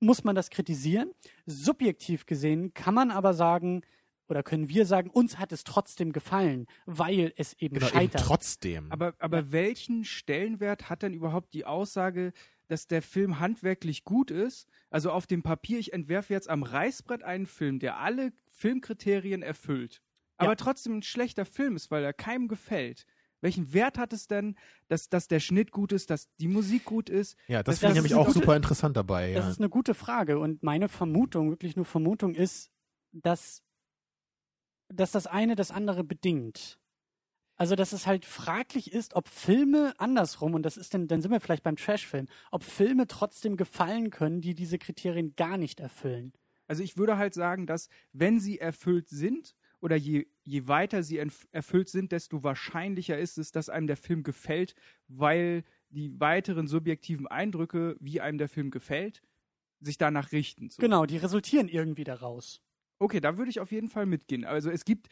muss 0.00 0.24
man 0.24 0.34
das 0.34 0.50
kritisieren. 0.50 1.12
Subjektiv 1.46 2.26
gesehen 2.26 2.74
kann 2.74 2.94
man 2.94 3.10
aber 3.10 3.34
sagen, 3.34 3.82
oder 4.28 4.42
können 4.42 4.68
wir 4.68 4.86
sagen, 4.86 5.10
uns 5.10 5.38
hat 5.38 5.52
es 5.52 5.64
trotzdem 5.64 6.12
gefallen, 6.12 6.66
weil 6.86 7.32
es 7.36 7.54
eben 7.54 7.74
genau, 7.74 7.88
scheitert. 7.88 8.20
Eben 8.20 8.28
trotzdem. 8.28 8.92
Aber, 8.92 9.14
aber 9.18 9.38
ja. 9.38 9.52
welchen 9.52 10.04
Stellenwert 10.04 10.88
hat 10.88 11.02
denn 11.02 11.12
überhaupt 11.12 11.52
die 11.52 11.66
Aussage, 11.66 12.32
dass 12.68 12.86
der 12.86 13.02
Film 13.02 13.40
handwerklich 13.40 14.04
gut 14.04 14.30
ist? 14.30 14.68
Also 14.88 15.10
auf 15.10 15.26
dem 15.26 15.42
Papier, 15.42 15.78
ich 15.78 15.92
entwerfe 15.92 16.32
jetzt 16.32 16.48
am 16.48 16.62
Reißbrett 16.62 17.24
einen 17.24 17.46
Film, 17.46 17.80
der 17.80 17.98
alle 17.98 18.32
Filmkriterien 18.48 19.42
erfüllt, 19.42 20.00
aber 20.36 20.52
ja. 20.52 20.56
trotzdem 20.56 20.98
ein 20.98 21.02
schlechter 21.02 21.44
Film 21.44 21.76
ist, 21.76 21.90
weil 21.90 22.04
er 22.04 22.12
keinem 22.12 22.48
gefällt. 22.48 23.04
Welchen 23.40 23.72
Wert 23.72 23.98
hat 23.98 24.12
es 24.12 24.26
denn, 24.26 24.56
dass, 24.88 25.08
dass 25.08 25.28
der 25.28 25.40
Schnitt 25.40 25.72
gut 25.72 25.92
ist, 25.92 26.10
dass 26.10 26.28
die 26.36 26.48
Musik 26.48 26.84
gut 26.84 27.08
ist? 27.08 27.36
Ja, 27.48 27.62
das 27.62 27.78
finde 27.78 27.92
ich 27.92 27.96
nämlich 27.96 28.14
auch 28.14 28.26
gute, 28.26 28.40
super 28.40 28.56
interessant 28.56 28.96
dabei. 28.96 29.32
Das 29.32 29.44
ja. 29.44 29.50
ist 29.50 29.58
eine 29.58 29.68
gute 29.68 29.94
Frage 29.94 30.38
und 30.38 30.62
meine 30.62 30.88
Vermutung, 30.88 31.50
wirklich 31.50 31.76
nur 31.76 31.84
Vermutung 31.84 32.34
ist, 32.34 32.70
dass, 33.12 33.62
dass 34.88 35.12
das 35.12 35.26
eine 35.26 35.56
das 35.56 35.70
andere 35.70 36.04
bedingt. 36.04 36.78
Also, 37.56 37.76
dass 37.76 37.92
es 37.92 38.06
halt 38.06 38.24
fraglich 38.24 38.90
ist, 38.90 39.14
ob 39.14 39.28
Filme 39.28 39.92
andersrum, 39.98 40.54
und 40.54 40.62
das 40.62 40.78
ist 40.78 40.94
dann, 40.94 41.08
dann 41.08 41.20
sind 41.20 41.30
wir 41.30 41.40
vielleicht 41.40 41.62
beim 41.62 41.76
Trashfilm, 41.76 42.26
ob 42.50 42.64
Filme 42.64 43.06
trotzdem 43.06 43.58
gefallen 43.58 44.08
können, 44.08 44.40
die 44.40 44.54
diese 44.54 44.78
Kriterien 44.78 45.34
gar 45.36 45.58
nicht 45.58 45.78
erfüllen. 45.78 46.32
Also 46.68 46.82
ich 46.82 46.96
würde 46.96 47.18
halt 47.18 47.34
sagen, 47.34 47.66
dass 47.66 47.88
wenn 48.12 48.40
sie 48.40 48.58
erfüllt 48.58 49.10
sind, 49.10 49.54
oder 49.80 49.96
je, 49.96 50.26
je 50.50 50.66
weiter 50.66 51.04
sie 51.04 51.18
erfüllt 51.52 51.88
sind, 51.88 52.10
desto 52.10 52.42
wahrscheinlicher 52.42 53.16
ist 53.16 53.38
es, 53.38 53.52
dass 53.52 53.68
einem 53.68 53.86
der 53.86 53.96
Film 53.96 54.24
gefällt, 54.24 54.74
weil 55.06 55.62
die 55.90 56.18
weiteren 56.18 56.66
subjektiven 56.66 57.28
Eindrücke, 57.28 57.96
wie 58.00 58.20
einem 58.20 58.38
der 58.38 58.48
Film 58.48 58.70
gefällt, 58.70 59.22
sich 59.80 59.96
danach 59.96 60.32
richten. 60.32 60.68
So. 60.70 60.82
Genau, 60.82 61.06
die 61.06 61.18
resultieren 61.18 61.68
irgendwie 61.68 62.04
daraus. 62.04 62.62
Okay, 62.98 63.20
da 63.20 63.38
würde 63.38 63.50
ich 63.50 63.60
auf 63.60 63.70
jeden 63.70 63.88
Fall 63.88 64.06
mitgehen. 64.06 64.44
Also 64.44 64.70
es 64.70 64.84
gibt, 64.84 65.08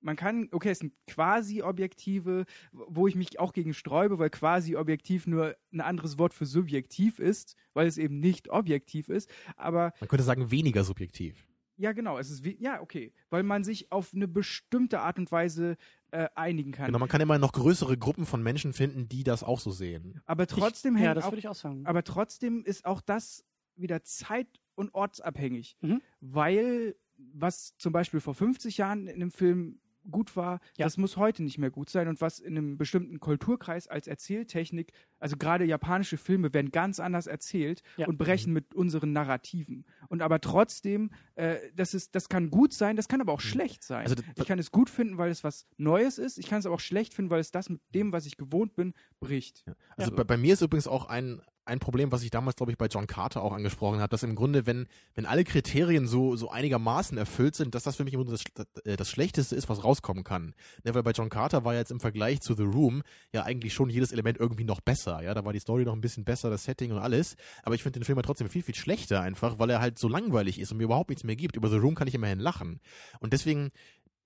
man 0.00 0.16
kann, 0.16 0.48
okay, 0.52 0.70
es 0.70 0.78
sind 0.78 0.94
quasi 1.06 1.60
objektive, 1.62 2.46
wo 2.72 3.06
ich 3.06 3.14
mich 3.14 3.38
auch 3.38 3.52
gegen 3.52 3.74
sträube, 3.74 4.18
weil 4.18 4.30
quasi 4.30 4.74
objektiv 4.74 5.26
nur 5.26 5.54
ein 5.70 5.82
anderes 5.82 6.18
Wort 6.18 6.32
für 6.32 6.46
subjektiv 6.46 7.18
ist, 7.18 7.56
weil 7.74 7.86
es 7.86 7.98
eben 7.98 8.20
nicht 8.20 8.48
objektiv 8.48 9.10
ist. 9.10 9.30
Aber 9.56 9.92
man 10.00 10.08
könnte 10.08 10.24
sagen 10.24 10.50
weniger 10.50 10.82
subjektiv. 10.82 11.46
Ja, 11.76 11.92
genau. 11.92 12.18
Es 12.18 12.30
ist 12.30 12.44
wie, 12.44 12.56
ja, 12.60 12.80
okay. 12.80 13.12
Weil 13.30 13.42
man 13.42 13.64
sich 13.64 13.92
auf 13.92 14.14
eine 14.14 14.28
bestimmte 14.28 15.00
Art 15.00 15.18
und 15.18 15.30
Weise 15.30 15.76
äh, 16.10 16.28
einigen 16.34 16.72
kann. 16.72 16.86
Genau, 16.86 16.98
man 16.98 17.08
kann 17.08 17.20
immer 17.20 17.38
noch 17.38 17.52
größere 17.52 17.98
Gruppen 17.98 18.26
von 18.26 18.42
Menschen 18.42 18.72
finden, 18.72 19.08
die 19.08 19.24
das 19.24 19.42
auch 19.42 19.60
so 19.60 19.70
sehen. 19.70 20.20
Aber 20.24 20.46
trotzdem 20.46 20.96
ich, 20.96 21.02
Ja, 21.02 21.14
das 21.14 21.26
würde 21.26 21.38
ich 21.38 21.48
auch 21.48 21.54
sagen. 21.54 21.86
Aber 21.86 22.02
trotzdem 22.04 22.64
ist 22.64 22.86
auch 22.86 23.00
das 23.00 23.44
wieder 23.76 24.02
zeit- 24.02 24.60
und 24.74 24.94
ortsabhängig. 24.94 25.76
Mhm. 25.80 26.00
Weil, 26.20 26.96
was 27.16 27.76
zum 27.78 27.92
Beispiel 27.92 28.20
vor 28.20 28.34
50 28.34 28.78
Jahren 28.78 29.06
in 29.06 29.16
einem 29.16 29.30
Film 29.30 29.80
gut 30.10 30.36
war, 30.36 30.60
ja. 30.76 30.86
das 30.86 30.96
muss 30.96 31.16
heute 31.16 31.42
nicht 31.42 31.58
mehr 31.58 31.70
gut 31.70 31.90
sein. 31.90 32.08
Und 32.08 32.20
was 32.20 32.38
in 32.38 32.56
einem 32.56 32.78
bestimmten 32.78 33.20
Kulturkreis 33.20 33.88
als 33.88 34.06
Erzähltechnik, 34.06 34.92
also 35.18 35.36
gerade 35.36 35.64
japanische 35.64 36.16
Filme 36.16 36.52
werden 36.54 36.70
ganz 36.70 37.00
anders 37.00 37.26
erzählt 37.26 37.82
ja. 37.96 38.06
und 38.06 38.18
brechen 38.18 38.52
mit 38.52 38.74
unseren 38.74 39.12
Narrativen. 39.12 39.84
Und 40.08 40.22
aber 40.22 40.40
trotzdem, 40.40 41.10
äh, 41.34 41.56
das 41.74 41.94
ist, 41.94 42.14
das 42.14 42.28
kann 42.28 42.50
gut 42.50 42.72
sein, 42.72 42.96
das 42.96 43.08
kann 43.08 43.20
aber 43.20 43.32
auch 43.32 43.42
mhm. 43.42 43.48
schlecht 43.48 43.82
sein. 43.82 44.06
Also, 44.06 44.16
ich 44.36 44.46
kann 44.46 44.58
es 44.58 44.70
gut 44.70 44.90
finden, 44.90 45.18
weil 45.18 45.30
es 45.30 45.44
was 45.44 45.66
Neues 45.76 46.18
ist. 46.18 46.38
Ich 46.38 46.48
kann 46.48 46.58
es 46.58 46.66
aber 46.66 46.74
auch 46.74 46.80
schlecht 46.80 47.14
finden, 47.14 47.30
weil 47.30 47.40
es 47.40 47.50
das 47.50 47.68
mit 47.68 47.80
dem, 47.94 48.12
was 48.12 48.26
ich 48.26 48.36
gewohnt 48.36 48.74
bin, 48.74 48.94
bricht. 49.20 49.64
Ja. 49.66 49.74
Also 49.96 50.12
bei, 50.12 50.24
bei, 50.24 50.36
mir 50.36 50.54
ist 50.54 50.62
übrigens 50.62 50.86
auch 50.86 51.06
ein, 51.06 51.40
ein 51.66 51.80
Problem, 51.80 52.12
was 52.12 52.22
ich 52.22 52.30
damals, 52.30 52.56
glaube 52.56 52.72
ich, 52.72 52.78
bei 52.78 52.86
John 52.86 53.06
Carter 53.06 53.42
auch 53.42 53.52
angesprochen 53.52 53.98
habe, 53.98 54.08
dass 54.08 54.22
im 54.22 54.36
Grunde, 54.36 54.66
wenn, 54.66 54.86
wenn 55.14 55.26
alle 55.26 55.44
Kriterien 55.44 56.06
so, 56.06 56.36
so 56.36 56.50
einigermaßen 56.50 57.18
erfüllt 57.18 57.56
sind, 57.56 57.74
dass 57.74 57.82
das 57.82 57.96
für 57.96 58.04
mich 58.04 58.14
im 58.14 58.20
Grunde 58.22 58.38
das, 58.54 58.74
äh, 58.84 58.96
das 58.96 59.10
Schlechteste 59.10 59.56
ist, 59.56 59.68
was 59.68 59.82
rauskommen 59.82 60.24
kann. 60.24 60.54
Ne, 60.84 60.94
weil 60.94 61.02
bei 61.02 61.10
John 61.10 61.28
Carter 61.28 61.64
war 61.64 61.74
jetzt 61.74 61.90
im 61.90 62.00
Vergleich 62.00 62.40
zu 62.40 62.54
The 62.54 62.62
Room 62.62 63.02
ja 63.32 63.42
eigentlich 63.42 63.74
schon 63.74 63.90
jedes 63.90 64.12
Element 64.12 64.38
irgendwie 64.38 64.64
noch 64.64 64.80
besser. 64.80 65.22
Ja, 65.22 65.34
da 65.34 65.44
war 65.44 65.52
die 65.52 65.58
Story 65.58 65.84
noch 65.84 65.94
ein 65.94 66.00
bisschen 66.00 66.24
besser, 66.24 66.50
das 66.50 66.64
Setting 66.64 66.92
und 66.92 66.98
alles. 66.98 67.36
Aber 67.64 67.74
ich 67.74 67.82
finde 67.82 67.98
den 67.98 68.04
Film 68.04 68.16
halt 68.16 68.26
trotzdem 68.26 68.48
viel, 68.48 68.62
viel 68.62 68.74
schlechter 68.74 69.20
einfach, 69.20 69.58
weil 69.58 69.70
er 69.70 69.80
halt 69.80 69.98
so 69.98 70.08
langweilig 70.08 70.60
ist 70.60 70.70
und 70.70 70.78
mir 70.78 70.84
überhaupt 70.84 71.10
nichts 71.10 71.24
mehr 71.24 71.36
gibt. 71.36 71.56
Über 71.56 71.68
The 71.68 71.76
Room 71.76 71.96
kann 71.96 72.06
ich 72.06 72.14
immerhin 72.14 72.38
lachen. 72.38 72.80
Und 73.18 73.32
deswegen 73.32 73.72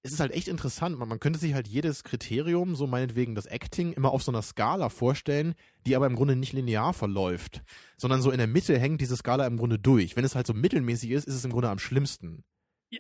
es 0.03 0.13
ist 0.13 0.21
halt 0.21 0.33
echt 0.33 0.49
interessant. 0.49 0.99
Man, 0.99 1.09
man, 1.09 1.21
könnte 1.21 1.39
sich 1.39 1.55
halt 1.55 1.69
jedes 1.69 2.05
Kriterium, 2.05 2.75
so 2.75 2.87
meinetwegen 2.87 3.35
das 3.35 3.47
Acting, 3.47 3.93
immer 3.93 4.13
auf 4.13 4.23
so 4.23 4.33
einer 4.33 4.43
Skala 4.43 4.89
vorstellen, 4.89 5.55
die 5.87 5.97
aber 5.97 6.07
im 6.07 6.17
Grunde 6.17 6.37
nicht 6.37 6.53
linear 6.53 6.93
verläuft, 6.93 7.63
sondern 7.97 8.23
so 8.23 8.31
in 8.31 8.39
der 8.39 8.47
Mitte 8.47 8.79
hängt 8.79 9.01
diese 9.01 9.17
Skala 9.17 9.47
im 9.47 9.59
Grunde 9.59 9.79
durch. 9.79 10.17
Wenn 10.17 10.25
es 10.25 10.35
halt 10.35 10.47
so 10.47 10.55
mittelmäßig 10.55 11.11
ist, 11.11 11.29
ist 11.29 11.35
es 11.35 11.45
im 11.45 11.53
Grunde 11.53 11.69
am 11.69 11.79
schlimmsten 11.79 12.45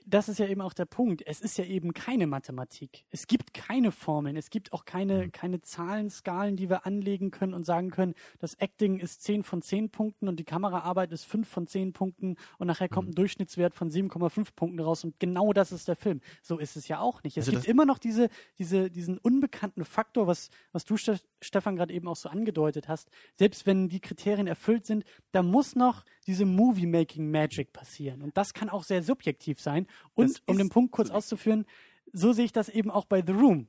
das 0.06 0.28
ist 0.28 0.38
ja 0.38 0.46
eben 0.46 0.60
auch 0.60 0.72
der 0.72 0.84
Punkt. 0.84 1.22
Es 1.26 1.40
ist 1.40 1.58
ja 1.58 1.64
eben 1.64 1.92
keine 1.94 2.26
Mathematik. 2.26 3.04
Es 3.10 3.26
gibt 3.26 3.52
keine 3.54 3.90
Formeln. 3.90 4.36
Es 4.36 4.50
gibt 4.50 4.72
auch 4.72 4.84
keine, 4.84 5.26
mhm. 5.26 5.32
keine 5.32 5.62
Zahlenskalen, 5.62 6.56
die 6.56 6.70
wir 6.70 6.86
anlegen 6.86 7.30
können 7.30 7.54
und 7.54 7.66
sagen 7.66 7.90
können, 7.90 8.14
das 8.38 8.54
Acting 8.54 9.00
ist 9.00 9.22
10 9.22 9.42
von 9.42 9.62
10 9.62 9.90
Punkten 9.90 10.28
und 10.28 10.38
die 10.38 10.44
Kameraarbeit 10.44 11.10
ist 11.12 11.24
5 11.24 11.48
von 11.48 11.66
10 11.66 11.92
Punkten 11.92 12.36
und 12.58 12.68
nachher 12.68 12.88
kommt 12.88 13.08
ein 13.08 13.10
mhm. 13.10 13.16
Durchschnittswert 13.16 13.74
von 13.74 13.90
7,5 13.90 14.54
Punkten 14.54 14.80
raus 14.80 15.02
und 15.02 15.18
genau 15.18 15.52
das 15.52 15.72
ist 15.72 15.88
der 15.88 15.96
Film. 15.96 16.20
So 16.42 16.58
ist 16.58 16.76
es 16.76 16.86
ja 16.86 17.00
auch 17.00 17.22
nicht. 17.24 17.36
Es 17.36 17.48
also 17.48 17.58
gibt 17.58 17.68
immer 17.68 17.84
noch 17.84 17.98
diese, 17.98 18.28
diese, 18.58 18.90
diesen 18.90 19.18
unbekannten 19.18 19.84
Faktor, 19.84 20.28
was, 20.28 20.50
was 20.72 20.84
du, 20.84 20.96
Stefan, 20.96 21.76
gerade 21.76 21.92
eben 21.92 22.06
auch 22.06 22.16
so 22.16 22.28
angedeutet 22.28 22.88
hast. 22.88 23.10
Selbst 23.36 23.66
wenn 23.66 23.88
die 23.88 24.00
Kriterien 24.00 24.46
erfüllt 24.46 24.86
sind, 24.86 25.04
da 25.32 25.42
muss 25.42 25.74
noch 25.74 26.04
diese 26.26 26.44
Movie-Making-Magic 26.44 27.72
passieren. 27.72 28.22
Und 28.22 28.36
das 28.36 28.54
kann 28.54 28.68
auch 28.68 28.84
sehr 28.84 29.02
subjektiv 29.02 29.60
sein. 29.60 29.80
Und 30.15 30.43
um 30.47 30.59
den 30.59 30.69
Punkt 30.69 30.93
kurz 30.93 31.11
auszuführen, 31.11 31.66
so 32.12 32.32
sehe 32.32 32.44
ich 32.44 32.52
das 32.52 32.69
eben 32.69 32.90
auch 32.90 33.05
bei 33.05 33.23
The 33.24 33.32
Room. 33.32 33.69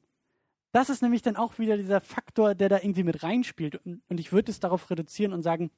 Das 0.71 0.89
ist 0.89 1.01
nämlich 1.01 1.21
dann 1.21 1.35
auch 1.35 1.59
wieder 1.59 1.77
dieser 1.77 2.01
Faktor, 2.01 2.55
der 2.55 2.69
da 2.69 2.77
irgendwie 2.77 3.03
mit 3.03 3.23
reinspielt. 3.23 3.75
Und, 3.85 4.01
und 4.07 4.19
ich 4.19 4.31
würde 4.31 4.51
es 4.51 4.59
darauf 4.59 4.89
reduzieren 4.89 5.33
und 5.33 5.43
sagen, 5.43 5.71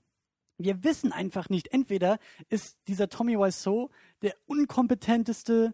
wir 0.58 0.84
wissen 0.84 1.12
einfach 1.12 1.50
nicht. 1.50 1.74
Entweder 1.74 2.20
ist 2.50 2.78
dieser 2.88 3.10
Tommy 3.10 3.38
Wiseau 3.38 3.90
der 4.22 4.36
unkompetenteste 4.46 5.74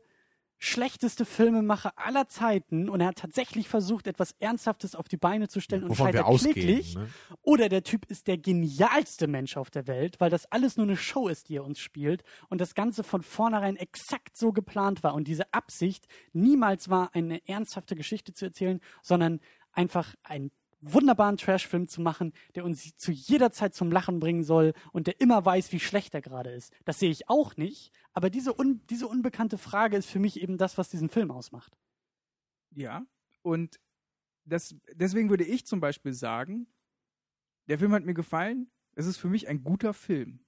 schlechteste 0.60 1.26
Filmemacher 1.26 1.94
aller 1.96 2.28
Zeiten 2.28 2.90
und 2.90 3.00
er 3.00 3.08
hat 3.08 3.18
tatsächlich 3.18 3.70
versucht, 3.70 4.08
etwas 4.08 4.36
Ernsthaftes 4.40 4.94
auf 4.94 5.08
die 5.08 5.18
Beine 5.18 5.48
zu 5.48 5.62
stellen 5.62 5.84
und 5.84 5.92
Wovon 5.92 6.08
scheitert 6.08 6.26
ausgehen. 6.26 6.54
kläglich. 6.54 6.96
Ne? 6.96 7.08
Oder 7.42 7.70
der 7.70 7.84
Typ 7.84 8.06
ist 8.06 8.28
der 8.28 8.38
genialste 8.38 9.28
Mensch 9.28 9.56
auf 9.56 9.72
der 9.72 9.88
Welt, 9.88 10.20
weil 10.20 10.30
das 10.30 10.52
alles 10.52 10.76
nur 10.76 10.86
eine 10.86 10.98
Show 10.98 11.30
ist, 11.30 11.48
die 11.48 11.56
er 11.56 11.64
uns 11.64 11.80
spielt 11.80 12.24
und 12.50 12.60
das 12.60 12.76
Ganze 12.76 13.04
von 13.04 13.24
vornherein 13.24 13.78
exakt 13.78 14.38
so 14.38 14.52
geplant 14.52 15.02
war 15.02 15.14
und 15.14 15.28
diese 15.30 15.54
Absicht 15.54 16.08
niemals 16.34 16.90
war, 16.90 17.16
eine 17.16 17.48
ernsthafte 17.48 17.96
Geschichte 17.96 18.34
zu 18.34 18.46
erzählen, 18.46 18.82
sondern 19.02 19.40
einfach 19.72 20.14
einen 20.24 20.52
wunderbaren 20.82 21.38
Trashfilm 21.38 21.88
zu 21.88 22.02
machen, 22.02 22.34
der 22.56 22.66
uns 22.66 22.96
zu 22.96 23.12
jeder 23.12 23.52
Zeit 23.52 23.74
zum 23.74 23.92
Lachen 23.92 24.20
bringen 24.20 24.44
soll 24.44 24.74
und 24.92 25.08
der 25.08 25.20
immer 25.20 25.44
weiß, 25.44 25.72
wie 25.72 25.80
schlecht 25.80 26.14
er 26.14 26.22
gerade 26.22 26.52
ist. 26.52 26.74
Das 26.86 27.00
sehe 27.00 27.12
ich 27.12 27.30
auch 27.30 27.58
nicht, 27.58 27.92
aber 28.14 28.30
diese, 28.30 28.58
un 28.58 28.82
diese 28.90 29.08
unbekannte 29.08 29.58
Frage 29.58 29.98
ist 29.98 30.10
für 30.10 30.20
mich 30.20 30.42
eben 30.42 30.58
das, 30.58 30.78
was 30.78 30.90
diesen 30.90 31.10
Film 31.10 31.32
ausmacht. 31.32 31.78
Ja. 32.72 33.06
Und 33.42 33.80
das, 34.46 34.76
deswegen 34.94 35.30
würde 35.30 35.44
ich 35.44 35.66
zum 35.66 35.80
Beispiel 35.80 36.14
sagen, 36.14 36.68
der 37.68 37.80
Film 37.80 37.94
hat 37.94 38.06
mir 38.06 38.14
gefallen. 38.14 38.72
Es 38.96 39.06
ist 39.06 39.18
für 39.18 39.30
mich 39.30 39.48
ein 39.48 39.64
guter 39.64 39.94
Film. 39.94 40.40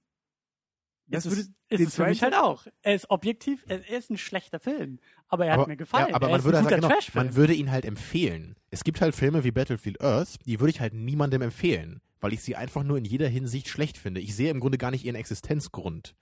Das 1.12 1.24
Das 1.24 1.32
würde 1.32 1.42
ist, 1.42 1.80
den 1.80 1.86
es 1.86 1.94
für 1.94 2.06
mich 2.06 2.22
halt 2.22 2.34
auch. 2.34 2.66
Er 2.82 2.94
ist 2.94 3.10
objektiv, 3.10 3.64
er, 3.68 3.86
ist 3.88 4.10
ein 4.10 4.18
schlechter 4.18 4.58
Film, 4.58 4.98
aber 5.28 5.46
er 5.46 5.58
hat 5.58 5.68
mir 5.68 5.76
gefallen. 5.76 6.08
Ja, 6.08 6.14
aber 6.14 6.28
er 6.28 6.32
man 6.32 6.44
würde, 6.44 6.58
halt 6.58 6.70
sagen, 6.70 6.82
genau, 6.82 6.94
man 7.14 7.36
würde 7.36 7.54
ihn 7.54 7.70
halt 7.70 7.84
empfehlen. 7.84 8.56
Es 8.70 8.82
gibt 8.84 9.00
halt 9.00 9.14
Filme 9.14 9.44
wie 9.44 9.50
Battlefield 9.50 10.00
Earth, 10.00 10.36
die 10.46 10.58
würde 10.60 10.70
ich 10.70 10.80
halt 10.80 10.94
niemandem 10.94 11.42
empfehlen, 11.42 12.00
weil 12.20 12.32
ich 12.32 12.42
sie 12.42 12.56
einfach 12.56 12.82
nur 12.82 12.98
in 12.98 13.04
jeder 13.04 13.28
Hinsicht 13.28 13.68
schlecht 13.68 13.98
finde. 13.98 14.20
Ich 14.20 14.34
sehe 14.34 14.50
im 14.50 14.60
Grunde 14.60 14.78
gar 14.78 14.90
nicht 14.90 15.04
ihren 15.04 15.16
Existenzgrund. 15.16 16.14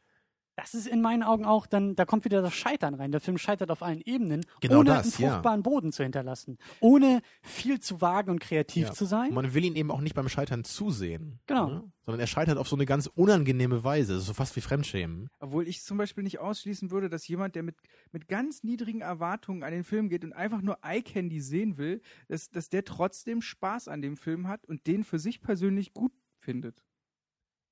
Das 0.60 0.74
ist 0.74 0.86
in 0.86 1.00
meinen 1.00 1.22
Augen 1.22 1.44
auch 1.44 1.66
dann, 1.66 1.96
da 1.96 2.04
kommt 2.04 2.24
wieder 2.24 2.42
das 2.42 2.54
Scheitern 2.54 2.94
rein. 2.94 3.12
Der 3.12 3.20
Film 3.20 3.38
scheitert 3.38 3.70
auf 3.70 3.82
allen 3.82 4.00
Ebenen, 4.04 4.44
Genau 4.60 4.80
ohne 4.80 4.90
das, 4.90 5.16
einen 5.18 5.24
ja. 5.24 5.32
fruchtbaren 5.34 5.62
Boden 5.62 5.92
zu 5.92 6.02
hinterlassen. 6.02 6.58
Ohne 6.80 7.22
viel 7.42 7.80
zu 7.80 8.00
wagen 8.00 8.30
und 8.30 8.40
kreativ 8.40 8.88
Ja. 8.88 8.92
zu 8.92 9.04
sein. 9.04 9.28
Und 9.28 9.34
man 9.34 9.54
will 9.54 9.64
ihn 9.64 9.76
eben 9.76 9.90
auch 9.90 10.00
nicht 10.00 10.14
beim 10.14 10.28
Scheitern 10.28 10.64
zusehen. 10.64 11.40
Genau. 11.46 11.68
Ne? 11.68 11.92
Sondern 12.04 12.20
er 12.20 12.26
scheitert 12.26 12.58
auf 12.58 12.68
so 12.68 12.76
eine 12.76 12.86
ganz 12.86 13.06
unangenehme 13.06 13.84
Weise, 13.84 14.18
so 14.20 14.34
fast 14.34 14.56
wie 14.56 14.60
Fremdschämen. 14.60 15.28
Obwohl 15.38 15.66
ich 15.68 15.82
zum 15.82 15.96
Beispiel 15.96 16.24
nicht 16.24 16.38
ausschließen 16.40 16.90
würde, 16.90 17.08
dass 17.08 17.26
jemand, 17.28 17.54
der 17.54 17.62
mit, 17.62 17.76
mit 18.12 18.28
ganz 18.28 18.62
niedrigen 18.62 19.00
Erwartungen 19.00 19.62
an 19.62 19.72
den 19.72 19.84
Film 19.84 20.08
geht 20.08 20.24
und 20.24 20.32
einfach 20.32 20.60
nur 20.62 20.78
Eye 20.82 21.02
Candy 21.02 21.40
sehen 21.40 21.78
will, 21.78 22.00
dass, 22.28 22.50
dass 22.50 22.68
der 22.68 22.84
trotzdem 22.84 23.42
Spaß 23.42 23.88
an 23.88 24.02
dem 24.02 24.16
Film 24.16 24.48
hat 24.48 24.64
und 24.66 24.86
den 24.86 25.04
für 25.04 25.18
sich 25.18 25.40
persönlich 25.40 25.92
gut 25.94 26.12
findet. 26.38 26.82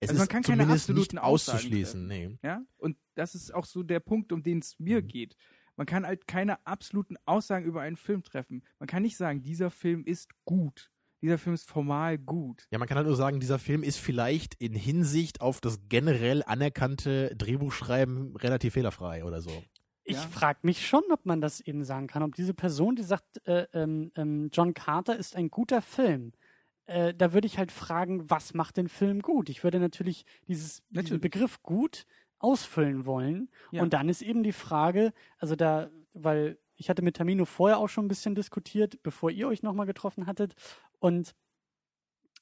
Es 0.00 0.10
Also 0.10 0.18
man 0.20 0.22
ist 0.26 0.30
kann 0.30 0.42
keine 0.42 0.62
zumindest 0.62 0.90
absoluten 0.90 1.18
auszuschließen. 1.18 2.06
Nee. 2.06 2.38
Ja? 2.42 2.62
Und 2.76 2.96
das 3.14 3.34
ist 3.34 3.52
auch 3.52 3.64
so 3.64 3.82
der 3.82 4.00
Punkt, 4.00 4.32
um 4.32 4.42
den 4.42 4.58
es 4.60 4.78
mir 4.78 5.02
Mhm. 5.02 5.08
geht. 5.08 5.36
Man 5.76 5.86
kann 5.86 6.06
halt 6.06 6.26
keine 6.26 6.64
absoluten 6.66 7.16
Aussagen 7.24 7.64
über 7.64 7.80
einen 7.82 7.96
Film 7.96 8.22
treffen. 8.22 8.62
Man 8.78 8.86
kann 8.88 9.02
nicht 9.02 9.16
sagen, 9.16 9.42
dieser 9.42 9.70
Film 9.70 10.04
ist 10.04 10.30
gut. 10.44 10.90
Dieser 11.20 11.38
Film 11.38 11.54
ist 11.54 11.68
formal 11.68 12.16
gut. 12.16 12.66
Ja, 12.70 12.78
man 12.78 12.86
kann 12.86 12.96
halt 12.96 13.06
nur 13.08 13.16
sagen, 13.16 13.40
dieser 13.40 13.58
Film 13.58 13.82
ist 13.82 13.98
vielleicht 13.98 14.54
in 14.54 14.72
Hinsicht 14.74 15.40
auf 15.40 15.60
das 15.60 15.80
generell 15.88 16.44
anerkannte 16.44 17.34
Drehbuchschreiben 17.36 18.36
relativ 18.36 18.74
fehlerfrei 18.74 19.24
oder 19.24 19.40
so. 19.40 19.50
Ich 20.04 20.16
Ja. 20.16 20.22
frage 20.22 20.60
mich 20.62 20.86
schon, 20.86 21.02
ob 21.12 21.26
man 21.26 21.40
das 21.40 21.60
eben 21.60 21.84
sagen 21.84 22.06
kann. 22.06 22.22
Ob 22.22 22.34
diese 22.34 22.54
Person, 22.54 22.96
die 22.96 23.02
sagt, 23.02 23.46
äh, 23.46 23.66
ähm, 23.72 24.10
ähm, 24.16 24.48
John 24.52 24.74
Carter 24.74 25.16
ist 25.16 25.36
ein 25.36 25.50
guter 25.50 25.82
Film, 25.82 26.32
äh, 26.88 27.14
da 27.14 27.32
würde 27.32 27.46
ich 27.46 27.58
halt 27.58 27.70
fragen, 27.70 28.28
was 28.30 28.54
macht 28.54 28.78
den 28.78 28.88
Film 28.88 29.20
gut? 29.20 29.50
Ich 29.50 29.62
würde 29.62 29.78
natürlich 29.78 30.24
dieses, 30.48 30.76
diesen 30.76 30.86
Natürlich. 30.90 31.20
Begriff 31.20 31.62
gut 31.62 32.06
ausfüllen 32.38 33.04
wollen. 33.04 33.50
Ja. 33.72 33.82
Und 33.82 33.92
dann 33.92 34.08
ist 34.08 34.22
eben 34.22 34.42
die 34.42 34.52
Frage, 34.52 35.12
also 35.38 35.54
da, 35.54 35.90
weil 36.14 36.58
ich 36.76 36.88
hatte 36.88 37.02
mit 37.02 37.16
Tamino 37.16 37.44
vorher 37.44 37.78
auch 37.78 37.88
schon 37.88 38.06
ein 38.06 38.08
bisschen 38.08 38.34
diskutiert, 38.34 39.02
bevor 39.02 39.30
ihr 39.30 39.48
euch 39.48 39.62
nochmal 39.62 39.86
getroffen 39.86 40.26
hattet. 40.26 40.54
Und 40.98 41.34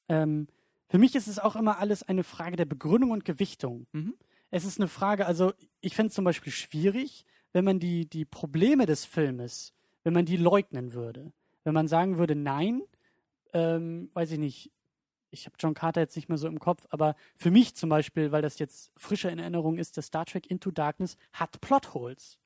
ähm, 0.07 0.47
für 0.87 0.97
mich 0.97 1.15
ist 1.15 1.27
es 1.27 1.39
auch 1.39 1.57
immer 1.57 1.79
alles 1.79 2.03
eine 2.03 2.23
Frage 2.23 2.55
der 2.55 2.65
Begründung 2.65 3.11
und 3.11 3.25
Gewichtung. 3.25 3.87
Mhm. 3.91 4.15
Es 4.49 4.63
ist 4.63 4.79
eine 4.79 4.87
Frage, 4.87 5.25
also 5.25 5.51
ich 5.81 5.93
fände 5.95 6.07
es 6.09 6.13
zum 6.13 6.23
Beispiel 6.23 6.53
schwierig, 6.53 7.25
wenn 7.51 7.65
man 7.65 7.79
die, 7.79 8.07
die 8.07 8.23
Probleme 8.23 8.85
des 8.85 9.03
Filmes, 9.03 9.73
wenn 10.03 10.13
man 10.13 10.25
die 10.25 10.37
leugnen 10.37 10.93
würde. 10.93 11.33
Wenn 11.65 11.73
man 11.73 11.89
sagen 11.89 12.17
würde, 12.17 12.35
nein, 12.35 12.83
ähm, 13.53 14.09
weiß 14.13 14.31
ich 14.31 14.39
nicht, 14.39 14.71
ich 15.29 15.45
habe 15.45 15.55
John 15.59 15.73
Carter 15.73 16.01
jetzt 16.01 16.15
nicht 16.15 16.29
mehr 16.29 16.37
so 16.37 16.47
im 16.47 16.59
Kopf, 16.59 16.85
aber 16.89 17.15
für 17.35 17.51
mich 17.51 17.75
zum 17.75 17.89
Beispiel, 17.89 18.31
weil 18.31 18.41
das 18.41 18.59
jetzt 18.59 18.91
frischer 18.97 19.31
in 19.31 19.39
Erinnerung 19.39 19.77
ist, 19.77 19.97
das 19.97 20.07
Star 20.07 20.25
Trek 20.25 20.49
Into 20.49 20.71
Darkness 20.71 21.17
hat 21.33 21.59
Plotholes. 21.61 22.37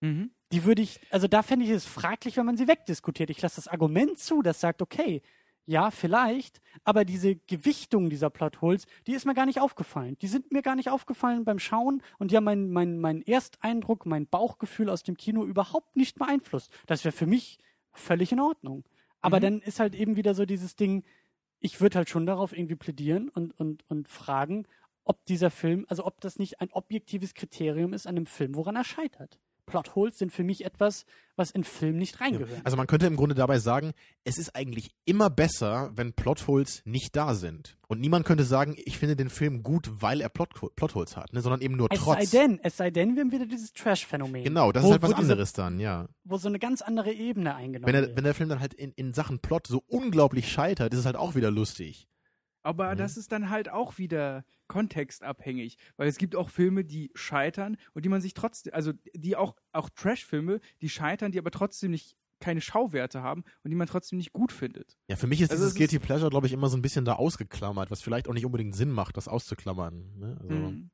Mhm. 0.00 0.30
Die 0.52 0.64
würde 0.64 0.82
ich, 0.82 1.00
also 1.10 1.28
da 1.28 1.42
fände 1.42 1.64
ich 1.64 1.70
es 1.70 1.86
fraglich, 1.86 2.36
wenn 2.36 2.46
man 2.46 2.56
sie 2.56 2.68
wegdiskutiert. 2.68 3.30
Ich 3.30 3.40
lasse 3.40 3.56
das 3.56 3.68
Argument 3.68 4.18
zu, 4.18 4.42
das 4.42 4.60
sagt, 4.60 4.82
okay, 4.82 5.22
ja, 5.66 5.90
vielleicht, 5.90 6.60
aber 6.84 7.06
diese 7.06 7.36
Gewichtung 7.36 8.10
dieser 8.10 8.28
Plotholes, 8.28 8.84
die 9.06 9.12
ist 9.12 9.24
mir 9.24 9.32
gar 9.32 9.46
nicht 9.46 9.60
aufgefallen. 9.60 10.18
Die 10.20 10.26
sind 10.26 10.52
mir 10.52 10.60
gar 10.60 10.74
nicht 10.76 10.90
aufgefallen 10.90 11.44
beim 11.44 11.58
Schauen 11.58 12.02
und 12.18 12.30
die 12.30 12.36
haben 12.36 12.44
meinen 12.44 12.70
mein, 12.70 12.98
mein 12.98 13.22
Ersteindruck, 13.22 14.04
mein 14.04 14.26
Bauchgefühl 14.26 14.90
aus 14.90 15.04
dem 15.04 15.16
Kino 15.16 15.44
überhaupt 15.44 15.96
nicht 15.96 16.18
beeinflusst. 16.18 16.70
Das 16.86 17.04
wäre 17.04 17.12
für 17.12 17.26
mich 17.26 17.58
völlig 17.92 18.30
in 18.32 18.40
Ordnung. 18.40 18.84
Aber 19.24 19.38
Mhm. 19.38 19.42
dann 19.42 19.60
ist 19.62 19.80
halt 19.80 19.94
eben 19.94 20.16
wieder 20.16 20.34
so 20.34 20.44
dieses 20.46 20.76
Ding, 20.76 21.04
ich 21.60 21.80
würde 21.80 21.98
halt 21.98 22.10
schon 22.10 22.26
darauf 22.26 22.56
irgendwie 22.56 22.76
plädieren 22.76 23.28
und, 23.30 23.58
und, 23.58 23.84
und 23.88 24.08
fragen, 24.08 24.66
ob 25.04 25.24
dieser 25.26 25.50
Film, 25.50 25.86
also 25.88 26.04
ob 26.06 26.20
das 26.20 26.38
nicht 26.38 26.60
ein 26.60 26.70
objektives 26.72 27.34
Kriterium 27.34 27.92
ist 27.94 28.06
an 28.06 28.16
einem 28.16 28.26
Film, 28.26 28.54
woran 28.56 28.76
er 28.76 28.84
scheitert. 28.84 29.38
Plotholes 29.66 30.18
sind 30.18 30.32
für 30.32 30.44
mich 30.44 30.64
etwas, 30.64 31.04
was 31.36 31.50
in 31.50 31.64
Film 31.64 31.96
nicht 31.96 32.20
reingehört. 32.20 32.60
Also 32.64 32.76
man 32.76 32.86
könnte 32.86 33.06
im 33.06 33.16
Grunde 33.16 33.34
dabei 33.34 33.58
sagen, 33.58 33.92
es 34.24 34.38
ist 34.38 34.54
eigentlich 34.54 34.90
immer 35.04 35.30
besser, 35.30 35.90
wenn 35.94 36.12
Plotholes 36.12 36.82
nicht 36.84 37.16
da 37.16 37.34
sind. 37.34 37.76
Und 37.88 38.00
niemand 38.00 38.26
könnte 38.26 38.44
sagen, 38.44 38.76
ich 38.84 38.98
finde 38.98 39.16
den 39.16 39.30
Film 39.30 39.62
gut, 39.62 39.90
weil 40.00 40.20
er 40.20 40.28
Plot 40.28 40.50
Plotholes 40.76 41.16
hat, 41.16 41.32
ne? 41.32 41.40
sondern 41.40 41.60
eben 41.60 41.76
nur 41.76 41.88
es 41.90 41.98
trotz. 42.00 42.30
sei 42.30 42.38
denn, 42.46 42.60
es 42.62 42.76
sei 42.76 42.90
denn, 42.90 43.14
wir 43.16 43.22
haben 43.22 43.32
wieder 43.32 43.46
dieses 43.46 43.72
Trash-Phänomen. 43.72 44.44
Genau, 44.44 44.72
das 44.72 44.82
wo, 44.82 44.88
ist 44.88 44.92
halt 44.92 45.02
was 45.02 45.10
wo 45.10 45.14
diese- 45.14 45.22
anderes 45.32 45.52
dann, 45.52 45.80
ja. 45.80 46.08
Wo 46.24 46.36
so 46.38 46.48
eine 46.48 46.58
ganz 46.58 46.82
andere 46.82 47.12
Ebene 47.12 47.54
eingenommen 47.54 47.86
Wenn, 47.86 47.94
er, 47.94 48.02
wird. 48.08 48.16
wenn 48.16 48.24
der 48.24 48.34
Film 48.34 48.48
dann 48.48 48.60
halt 48.60 48.74
in, 48.74 48.92
in 48.92 49.12
Sachen 49.12 49.38
Plot 49.40 49.66
so 49.66 49.82
unglaublich 49.88 50.50
scheitert, 50.50 50.92
ist 50.92 51.00
es 51.00 51.06
halt 51.06 51.16
auch 51.16 51.34
wieder 51.34 51.50
lustig. 51.50 52.08
Aber 52.64 52.94
Mhm. 52.94 52.98
das 52.98 53.16
ist 53.16 53.30
dann 53.30 53.50
halt 53.50 53.68
auch 53.68 53.98
wieder 53.98 54.44
kontextabhängig, 54.66 55.76
weil 55.96 56.08
es 56.08 56.16
gibt 56.18 56.34
auch 56.34 56.50
Filme, 56.50 56.84
die 56.84 57.10
scheitern 57.14 57.76
und 57.92 58.04
die 58.04 58.08
man 58.08 58.20
sich 58.20 58.34
trotzdem, 58.34 58.74
also 58.74 58.92
die 59.14 59.36
auch, 59.36 59.54
auch 59.72 59.90
Trash-Filme, 59.90 60.60
die 60.80 60.88
scheitern, 60.88 61.30
die 61.30 61.38
aber 61.38 61.50
trotzdem 61.50 61.92
nicht 61.92 62.16
keine 62.40 62.60
Schauwerte 62.60 63.22
haben 63.22 63.44
und 63.62 63.70
die 63.70 63.76
man 63.76 63.86
trotzdem 63.86 64.18
nicht 64.18 64.32
gut 64.32 64.52
findet. 64.52 64.96
Ja, 65.08 65.16
für 65.16 65.26
mich 65.26 65.40
ist 65.40 65.50
Also 65.50 65.62
dieses 65.62 65.74
es 65.74 65.78
Guilty 65.78 65.98
Pleasure, 65.98 66.30
glaube 66.30 66.46
ich, 66.46 66.52
immer 66.52 66.68
so 66.68 66.76
ein 66.76 66.82
bisschen 66.82 67.04
da 67.04 67.14
ausgeklammert, 67.14 67.90
was 67.90 68.02
vielleicht 68.02 68.28
auch 68.28 68.34
nicht 68.34 68.44
unbedingt 68.44 68.74
Sinn 68.74 68.90
macht, 68.90 69.16
das 69.16 69.28
auszuklammern. 69.28 70.18
Ne? 70.18 70.36
Also, 70.40 70.54
Mhm. 70.54 70.90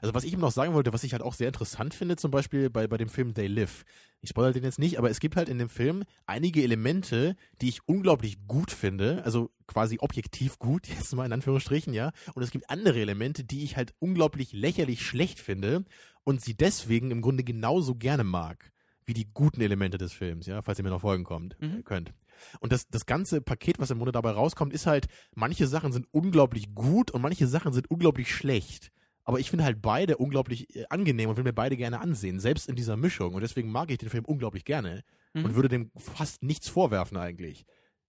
Also 0.00 0.14
was 0.14 0.24
ich 0.24 0.32
eben 0.32 0.40
noch 0.40 0.50
sagen 0.52 0.74
wollte, 0.74 0.92
was 0.92 1.04
ich 1.04 1.12
halt 1.12 1.22
auch 1.22 1.34
sehr 1.34 1.48
interessant 1.48 1.94
finde, 1.94 2.16
zum 2.16 2.30
Beispiel 2.30 2.70
bei, 2.70 2.86
bei 2.86 2.96
dem 2.96 3.08
Film 3.08 3.34
They 3.34 3.46
Live. 3.46 3.84
Ich 4.20 4.30
spoilere 4.30 4.52
den 4.54 4.64
jetzt 4.64 4.78
nicht, 4.78 4.98
aber 4.98 5.10
es 5.10 5.20
gibt 5.20 5.36
halt 5.36 5.48
in 5.48 5.58
dem 5.58 5.68
Film 5.68 6.04
einige 6.26 6.62
Elemente, 6.62 7.36
die 7.60 7.68
ich 7.68 7.80
unglaublich 7.86 8.46
gut 8.46 8.70
finde, 8.70 9.22
also 9.24 9.50
quasi 9.66 9.98
objektiv 10.00 10.58
gut, 10.58 10.88
jetzt 10.98 11.14
mal 11.14 11.24
in 11.26 11.32
Anführungsstrichen, 11.32 11.94
ja. 11.94 12.12
Und 12.34 12.42
es 12.42 12.50
gibt 12.50 12.68
andere 12.70 13.00
Elemente, 13.00 13.44
die 13.44 13.64
ich 13.64 13.76
halt 13.76 13.94
unglaublich 13.98 14.52
lächerlich 14.52 15.04
schlecht 15.04 15.38
finde 15.40 15.84
und 16.24 16.42
sie 16.42 16.54
deswegen 16.54 17.10
im 17.10 17.22
Grunde 17.22 17.44
genauso 17.44 17.94
gerne 17.94 18.24
mag, 18.24 18.72
wie 19.06 19.14
die 19.14 19.28
guten 19.32 19.60
Elemente 19.60 19.98
des 19.98 20.12
Films, 20.12 20.46
ja, 20.46 20.62
falls 20.62 20.78
ihr 20.78 20.84
mir 20.84 20.90
noch 20.90 21.00
folgen 21.00 21.24
kommt, 21.24 21.56
Mhm. 21.60 21.84
könnt. 21.84 22.12
Und 22.60 22.72
das, 22.72 22.88
das 22.88 23.04
ganze 23.06 23.40
Paket, 23.42 23.78
was 23.78 23.90
im 23.90 23.98
Grunde 23.98 24.12
dabei 24.12 24.30
rauskommt, 24.30 24.72
ist 24.72 24.86
halt, 24.86 25.08
manche 25.34 25.66
Sachen 25.66 25.92
sind 25.92 26.06
unglaublich 26.10 26.74
gut 26.74 27.10
und 27.10 27.20
manche 27.20 27.46
Sachen 27.46 27.72
sind 27.72 27.90
unglaublich 27.90 28.34
schlecht. 28.34 28.90
Aber 29.30 29.40
ich 29.40 29.48
finde 29.50 29.64
halt 29.64 29.80
beide 29.80 30.16
unglaublich 30.16 30.74
äh, 30.76 30.84
angenehm 30.90 31.30
und 31.30 31.36
will 31.36 31.44
mir 31.44 31.52
beide 31.52 31.76
gerne 31.76 32.00
ansehen, 32.00 32.40
selbst 32.40 32.68
in 32.68 32.74
dieser 32.76 32.96
Mischung. 32.96 33.34
Und 33.34 33.42
deswegen 33.42 33.70
mag 33.70 33.90
ich 33.90 33.98
den 33.98 34.08
Film 34.10 34.24
unglaublich 34.24 34.64
gerne 34.64 35.02
Mhm. 35.32 35.44
und 35.44 35.54
würde 35.54 35.68
dem 35.68 35.92
fast 35.96 36.42
nichts 36.42 36.68
vorwerfen 36.68 37.16
eigentlich. 37.16 37.64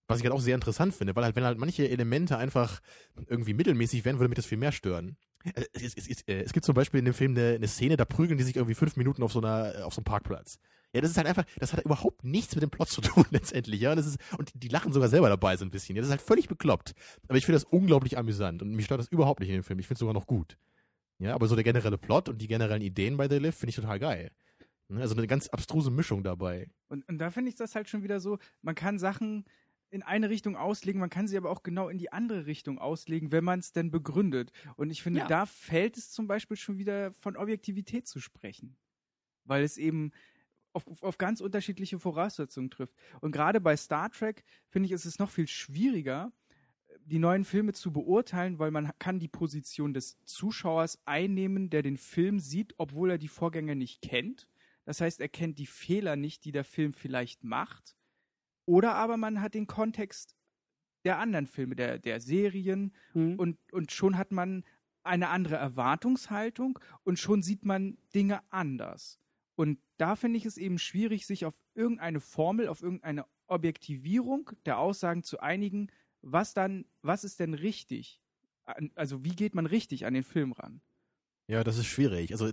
Was 0.08 0.18
ich 0.18 0.24
halt 0.24 0.34
auch 0.34 0.40
sehr 0.40 0.56
interessant 0.56 0.92
finde, 0.92 1.14
weil 1.14 1.22
halt, 1.22 1.36
wenn 1.36 1.44
halt 1.44 1.56
manche 1.58 1.88
Elemente 1.88 2.36
einfach 2.36 2.80
irgendwie 3.28 3.54
mittelmäßig 3.54 4.04
wären, 4.04 4.18
würde 4.18 4.28
mich 4.28 4.36
das 4.36 4.46
viel 4.46 4.58
mehr 4.58 4.72
stören. 4.72 5.16
Äh, 5.44 5.62
Es, 5.72 5.94
es, 5.94 5.94
es, 5.94 6.08
es, 6.08 6.22
äh, 6.22 6.42
es 6.42 6.52
gibt 6.52 6.66
zum 6.66 6.74
Beispiel 6.74 6.98
in 6.98 7.04
dem 7.04 7.14
Film 7.14 7.36
eine, 7.36 7.54
eine 7.54 7.68
Szene, 7.68 7.96
da 7.96 8.04
prügeln 8.04 8.38
die 8.38 8.44
sich 8.44 8.56
irgendwie 8.56 8.74
fünf 8.74 8.96
Minuten 8.96 9.22
auf 9.22 9.32
so 9.32 9.38
einer, 9.40 9.86
auf 9.86 9.94
so 9.94 10.00
einem 10.00 10.04
Parkplatz. 10.04 10.58
Ja, 10.92 11.00
das 11.00 11.12
ist 11.12 11.16
halt 11.16 11.26
einfach, 11.28 11.44
das 11.58 11.72
hat 11.72 11.84
überhaupt 11.84 12.24
nichts 12.24 12.54
mit 12.56 12.62
dem 12.62 12.70
Plot 12.70 12.88
zu 12.90 13.00
tun 13.00 13.24
letztendlich, 13.30 13.80
ja. 13.80 13.90
Und, 13.90 13.96
das 13.96 14.06
ist, 14.06 14.18
und 14.36 14.50
die 14.54 14.68
lachen 14.68 14.92
sogar 14.92 15.08
selber 15.08 15.28
dabei 15.28 15.56
so 15.56 15.64
ein 15.64 15.70
bisschen. 15.70 15.94
Ja, 15.96 16.02
das 16.02 16.08
ist 16.08 16.12
halt 16.12 16.20
völlig 16.22 16.48
bekloppt. 16.48 16.92
Aber 17.28 17.38
ich 17.38 17.46
finde 17.46 17.56
das 17.60 17.64
unglaublich 17.64 18.18
amüsant 18.18 18.60
und 18.62 18.72
mich 18.74 18.86
stört 18.86 19.00
das 19.00 19.08
überhaupt 19.08 19.38
nicht 19.38 19.48
in 19.50 19.54
dem 19.54 19.62
Film. 19.64 19.78
Ich 19.78 19.86
finde 19.86 19.94
es 19.94 20.00
sogar 20.00 20.14
noch 20.14 20.26
gut. 20.26 20.58
Ja, 21.22 21.34
aber 21.36 21.46
so 21.46 21.54
der 21.54 21.62
generelle 21.62 21.98
Plot 21.98 22.28
und 22.28 22.38
die 22.42 22.48
generellen 22.48 22.82
Ideen 22.82 23.16
bei 23.16 23.28
The 23.28 23.38
Live 23.38 23.56
finde 23.56 23.70
ich 23.70 23.76
total 23.76 24.00
geil. 24.00 24.32
Ne, 24.88 25.00
Also 25.00 25.14
eine 25.16 25.28
ganz 25.28 25.46
abstruse 25.48 25.92
Mischung 25.92 26.24
dabei. 26.24 26.68
Und, 26.88 27.08
und 27.08 27.18
da 27.18 27.30
finde 27.30 27.48
ich 27.48 27.54
das 27.54 27.76
halt 27.76 27.88
schon 27.88 28.02
wieder 28.02 28.18
so, 28.18 28.38
man 28.60 28.74
kann 28.74 28.98
Sachen 28.98 29.44
in 29.90 30.02
eine 30.02 30.30
Richtung 30.30 30.56
auslegen, 30.56 31.00
man 31.00 31.10
kann 31.10 31.28
sie 31.28 31.36
aber 31.36 31.50
auch 31.50 31.62
genau 31.62 31.88
in 31.88 31.98
die 31.98 32.12
andere 32.12 32.46
Richtung 32.46 32.80
auslegen, 32.80 33.30
wenn 33.30 33.44
man 33.44 33.60
es 33.60 33.72
denn 33.72 33.92
begründet. 33.92 34.50
Und 34.74 34.90
ich 34.90 35.00
finde, 35.02 35.20
Ja. 35.20 35.28
da 35.28 35.46
fällt 35.46 35.96
es 35.96 36.10
zum 36.10 36.26
Beispiel 36.26 36.56
schon 36.56 36.78
wieder 36.78 37.12
von 37.12 37.36
Objektivität 37.36 38.08
zu 38.08 38.18
sprechen. 38.18 38.76
Weil 39.44 39.62
es 39.62 39.76
eben 39.76 40.10
auf, 40.72 40.84
auf 41.02 41.18
ganz 41.18 41.40
unterschiedliche 41.40 42.00
Voraussetzungen 42.00 42.70
trifft. 42.70 42.94
Und 43.20 43.30
gerade 43.30 43.60
bei 43.60 43.76
Star 43.76 44.10
Trek, 44.10 44.42
finde 44.70 44.86
ich, 44.86 44.92
ist 44.92 45.04
es 45.04 45.20
noch 45.20 45.30
viel 45.30 45.46
schwieriger, 45.46 46.32
die 47.06 47.18
neuen 47.18 47.44
Filme 47.44 47.72
zu 47.72 47.92
beurteilen, 47.92 48.58
weil 48.58 48.70
man 48.70 48.90
kann 48.98 49.18
die 49.18 49.28
Position 49.28 49.94
des 49.94 50.18
Zuschauers 50.24 51.00
einnehmen, 51.04 51.70
der 51.70 51.82
den 51.82 51.96
Film 51.96 52.38
sieht, 52.38 52.74
obwohl 52.78 53.10
er 53.10 53.18
die 53.18 53.28
Vorgänger 53.28 53.74
nicht 53.74 54.02
kennt. 54.02 54.48
Das 54.84 55.00
heißt, 55.00 55.20
er 55.20 55.28
kennt 55.28 55.58
die 55.58 55.66
Fehler 55.66 56.16
nicht, 56.16 56.44
die 56.44 56.52
der 56.52 56.64
Film 56.64 56.92
vielleicht 56.92 57.44
macht. 57.44 57.96
Oder 58.66 58.94
aber 58.94 59.16
man 59.16 59.40
hat 59.40 59.54
den 59.54 59.66
Kontext 59.66 60.36
der 61.04 61.18
anderen 61.18 61.46
Filme, 61.46 61.74
der, 61.74 61.98
der 61.98 62.20
Serien 62.20 62.92
Mhm. 63.14 63.34
und, 63.36 63.58
und 63.72 63.92
schon 63.92 64.16
hat 64.16 64.32
man 64.32 64.64
eine 65.02 65.28
andere 65.28 65.56
Erwartungshaltung 65.56 66.78
und 67.02 67.18
schon 67.18 67.42
sieht 67.42 67.64
man 67.64 67.98
Dinge 68.14 68.40
anders. 68.50 69.18
Und 69.56 69.78
da 69.98 70.16
finde 70.16 70.38
ich 70.38 70.46
es 70.46 70.56
eben 70.56 70.78
schwierig, 70.78 71.26
sich 71.26 71.44
auf 71.44 71.54
irgendeine 71.74 72.20
Formel, 72.20 72.68
auf 72.68 72.82
irgendeine 72.82 73.26
Objektivierung 73.46 74.50
der 74.64 74.78
Aussagen 74.78 75.22
zu 75.22 75.40
einigen, 75.40 75.90
was 76.22 76.54
dann, 76.54 76.86
was 77.02 77.24
ist 77.24 77.40
denn 77.40 77.54
richtig? 77.54 78.20
Also 78.94 79.24
wie 79.24 79.34
geht 79.34 79.54
man 79.54 79.66
richtig 79.66 80.06
an 80.06 80.14
den 80.14 80.22
Film 80.22 80.52
ran? 80.52 80.80
Ja, 81.48 81.64
das 81.64 81.76
ist 81.76 81.86
schwierig. 81.86 82.32
Also, 82.32 82.50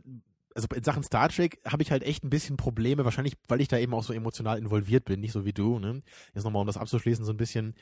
also 0.55 0.67
in 0.75 0.83
Sachen 0.83 1.03
Star 1.03 1.29
Trek 1.29 1.59
habe 1.65 1.83
ich 1.83 1.91
halt 1.91 2.03
echt 2.03 2.23
ein 2.23 2.29
bisschen 2.29 2.57
Probleme, 2.57 3.05
wahrscheinlich, 3.05 3.35
weil 3.47 3.61
ich 3.61 3.67
da 3.67 3.77
eben 3.77 3.93
auch 3.93 4.03
so 4.03 4.13
emotional 4.13 4.57
involviert 4.57 5.05
bin, 5.05 5.19
nicht 5.19 5.31
so 5.31 5.45
wie 5.45 5.53
du. 5.53 5.79
Ne? 5.79 6.01
Jetzt 6.33 6.43
nochmal, 6.43 6.61
um 6.61 6.67
das 6.67 6.77
abzuschließen, 6.77 7.23
so 7.23 7.31
ein 7.31 7.37
bisschen. 7.37 7.75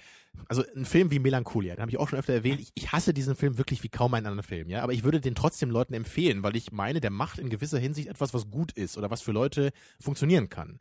Also 0.47 0.63
ein 0.75 0.85
Film 0.85 1.09
wie 1.09 1.19
Melancholia, 1.19 1.75
den 1.75 1.81
habe 1.81 1.91
ich 1.91 1.97
auch 1.97 2.09
schon 2.09 2.19
öfter 2.19 2.33
erwähnt. 2.33 2.59
Ich, 2.59 2.71
ich 2.75 2.91
hasse 2.91 3.13
diesen 3.13 3.35
Film 3.35 3.57
wirklich 3.57 3.83
wie 3.83 3.89
kaum 3.89 4.13
einen 4.13 4.27
anderen 4.27 4.47
Film, 4.47 4.69
ja. 4.69 4.81
Aber 4.81 4.93
ich 4.93 5.03
würde 5.03 5.21
den 5.21 5.35
trotzdem 5.35 5.71
Leuten 5.71 5.93
empfehlen, 5.93 6.43
weil 6.43 6.55
ich 6.55 6.71
meine, 6.71 6.99
der 6.99 7.11
macht 7.11 7.39
in 7.39 7.49
gewisser 7.49 7.79
Hinsicht 7.79 8.09
etwas, 8.09 8.33
was 8.33 8.51
gut 8.51 8.73
ist 8.73 8.97
oder 8.97 9.09
was 9.09 9.21
für 9.21 9.31
Leute 9.31 9.71
funktionieren 9.99 10.49
kann. 10.49 10.79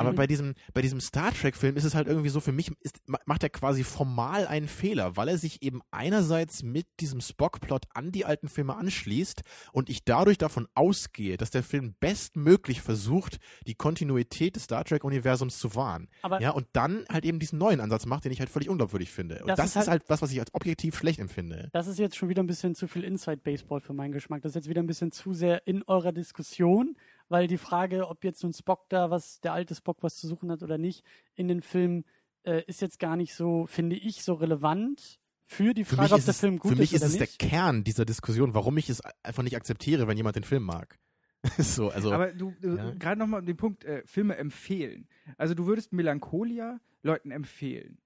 Aber 0.00 0.12
Mhm. 0.12 0.16
bei 0.16 0.26
diesem, 0.26 0.54
bei 0.72 0.80
diesem 0.82 1.00
Star 1.00 1.32
Trek-Film 1.32 1.76
ist 1.76 1.84
es 1.84 1.94
halt 1.94 2.08
irgendwie 2.08 2.30
so, 2.30 2.40
für 2.40 2.52
mich 2.52 2.72
ist, 2.80 2.98
ma- 3.06 3.20
macht 3.26 3.42
er 3.42 3.50
quasi 3.50 3.84
formal 3.84 4.46
einen 4.46 4.66
Fehler, 4.66 5.16
weil 5.16 5.28
er 5.28 5.36
sich 5.38 5.62
eben 5.62 5.82
einerseits 5.90 6.62
mit 6.62 6.86
diesem 7.00 7.20
Spock-Plot 7.20 7.84
an 7.94 8.10
die 8.10 8.24
alten 8.24 8.48
Filme 8.48 8.74
anschließt 8.76 9.42
und 9.72 9.90
ich 9.90 10.04
dadurch 10.04 10.38
davon 10.38 10.66
ausgehe, 10.74 11.36
dass 11.36 11.50
der 11.50 11.62
Film 11.62 11.94
bestmöglich 12.00 12.80
versucht, 12.80 13.36
die 13.66 13.74
Kontinuität 13.74 14.56
des 14.56 14.64
Star 14.64 14.84
Trek-Universums 14.84 15.58
zu 15.58 15.74
wahren. 15.74 16.08
Aber 16.22 16.40
Ja, 16.40 16.50
und 16.50 16.66
dann 16.72 17.04
halt 17.10 17.24
eben 17.26 17.38
diesen 17.38 17.58
neuen 17.58 17.80
Ansatz 17.80 18.06
macht, 18.06 18.24
den 18.24 18.32
ich 18.32 18.40
halt 18.40 18.48
völlig 18.50 18.68
unglaubwürdig 18.70 19.10
finde. 19.10 19.40
Und 19.40 19.48
Das 19.48 19.56
das, 19.58 19.66
ist 19.66 19.70
ist, 19.72 19.76
halt- 19.88 19.88
halt 20.02 20.04
was, 20.08 20.22
was 20.22 20.32
ich 20.32 20.40
als 20.40 20.54
objektiv 20.54 20.96
schlecht 20.96 21.18
empfinde. 21.18 21.68
Das 21.72 21.86
ist 21.86 21.98
jetzt 21.98 22.16
schon 22.16 22.28
wieder 22.30 22.42
ein 22.42 22.46
bisschen 22.46 22.74
zu 22.74 22.88
viel 22.88 23.04
Inside-Baseball 23.04 23.80
für 23.80 23.92
meinen 23.92 24.12
Geschmack. 24.12 24.40
Das 24.42 24.50
ist 24.52 24.56
jetzt 24.56 24.68
wieder 24.70 24.82
ein 24.82 24.86
bisschen 24.86 25.12
zu 25.12 25.34
sehr 25.34 25.66
in 25.66 25.82
eurer 25.82 26.12
Diskussion, 26.12 26.96
weil 27.30 27.46
die 27.46 27.56
Frage, 27.58 28.08
ob 28.08 28.22
jetzt 28.24 28.42
nun 28.42 28.52
Spock 28.52 28.88
da 28.90 29.10
was, 29.10 29.40
der 29.40 29.54
alte 29.54 29.74
Spock 29.74 30.02
was 30.02 30.16
zu 30.16 30.28
suchen 30.28 30.50
hat 30.50 30.62
oder 30.62 30.76
nicht, 30.76 31.04
in 31.34 31.48
den 31.48 31.62
Film 31.62 32.04
äh, 32.42 32.62
ist 32.66 32.82
jetzt 32.82 32.98
gar 32.98 33.16
nicht 33.16 33.34
so, 33.34 33.66
finde 33.66 33.96
ich, 33.96 34.22
so 34.22 34.34
relevant 34.34 35.18
für 35.46 35.72
die 35.74 35.84
Für 35.84 35.96
Frage, 35.96 36.02
mich 36.06 36.12
ob 36.12 36.18
ist 36.18 36.26
der 36.26 36.32
es, 36.32 36.40
Film 36.40 36.58
gut 36.58 36.72
für 36.72 36.78
mich 36.78 36.92
ist 36.92 37.02
ist 37.02 37.14
es 37.14 37.18
nicht. 37.20 37.40
der 37.40 37.48
Kern 37.48 37.82
dieser 37.84 38.04
Diskussion, 38.04 38.52
warum 38.54 38.76
ich 38.78 38.88
es 38.90 39.00
einfach 39.22 39.42
nicht 39.42 39.56
akzeptiere, 39.56 40.06
wenn 40.06 40.16
jemand 40.16 40.36
den 40.36 40.44
Film 40.44 40.62
mag. 40.64 40.98
so, 41.58 41.88
also. 41.90 42.12
Aber 42.12 42.32
du, 42.32 42.52
du 42.60 42.76
ja. 42.76 42.90
gerade 42.92 43.18
nochmal 43.18 43.42
den 43.42 43.56
Punkt, 43.56 43.84
äh, 43.84 44.02
Filme 44.04 44.36
empfehlen. 44.36 45.08
Also 45.38 45.54
du 45.54 45.66
würdest 45.66 45.92
Melancholia 45.92 46.80
Leuten 47.02 47.30
empfehlen. 47.30 47.98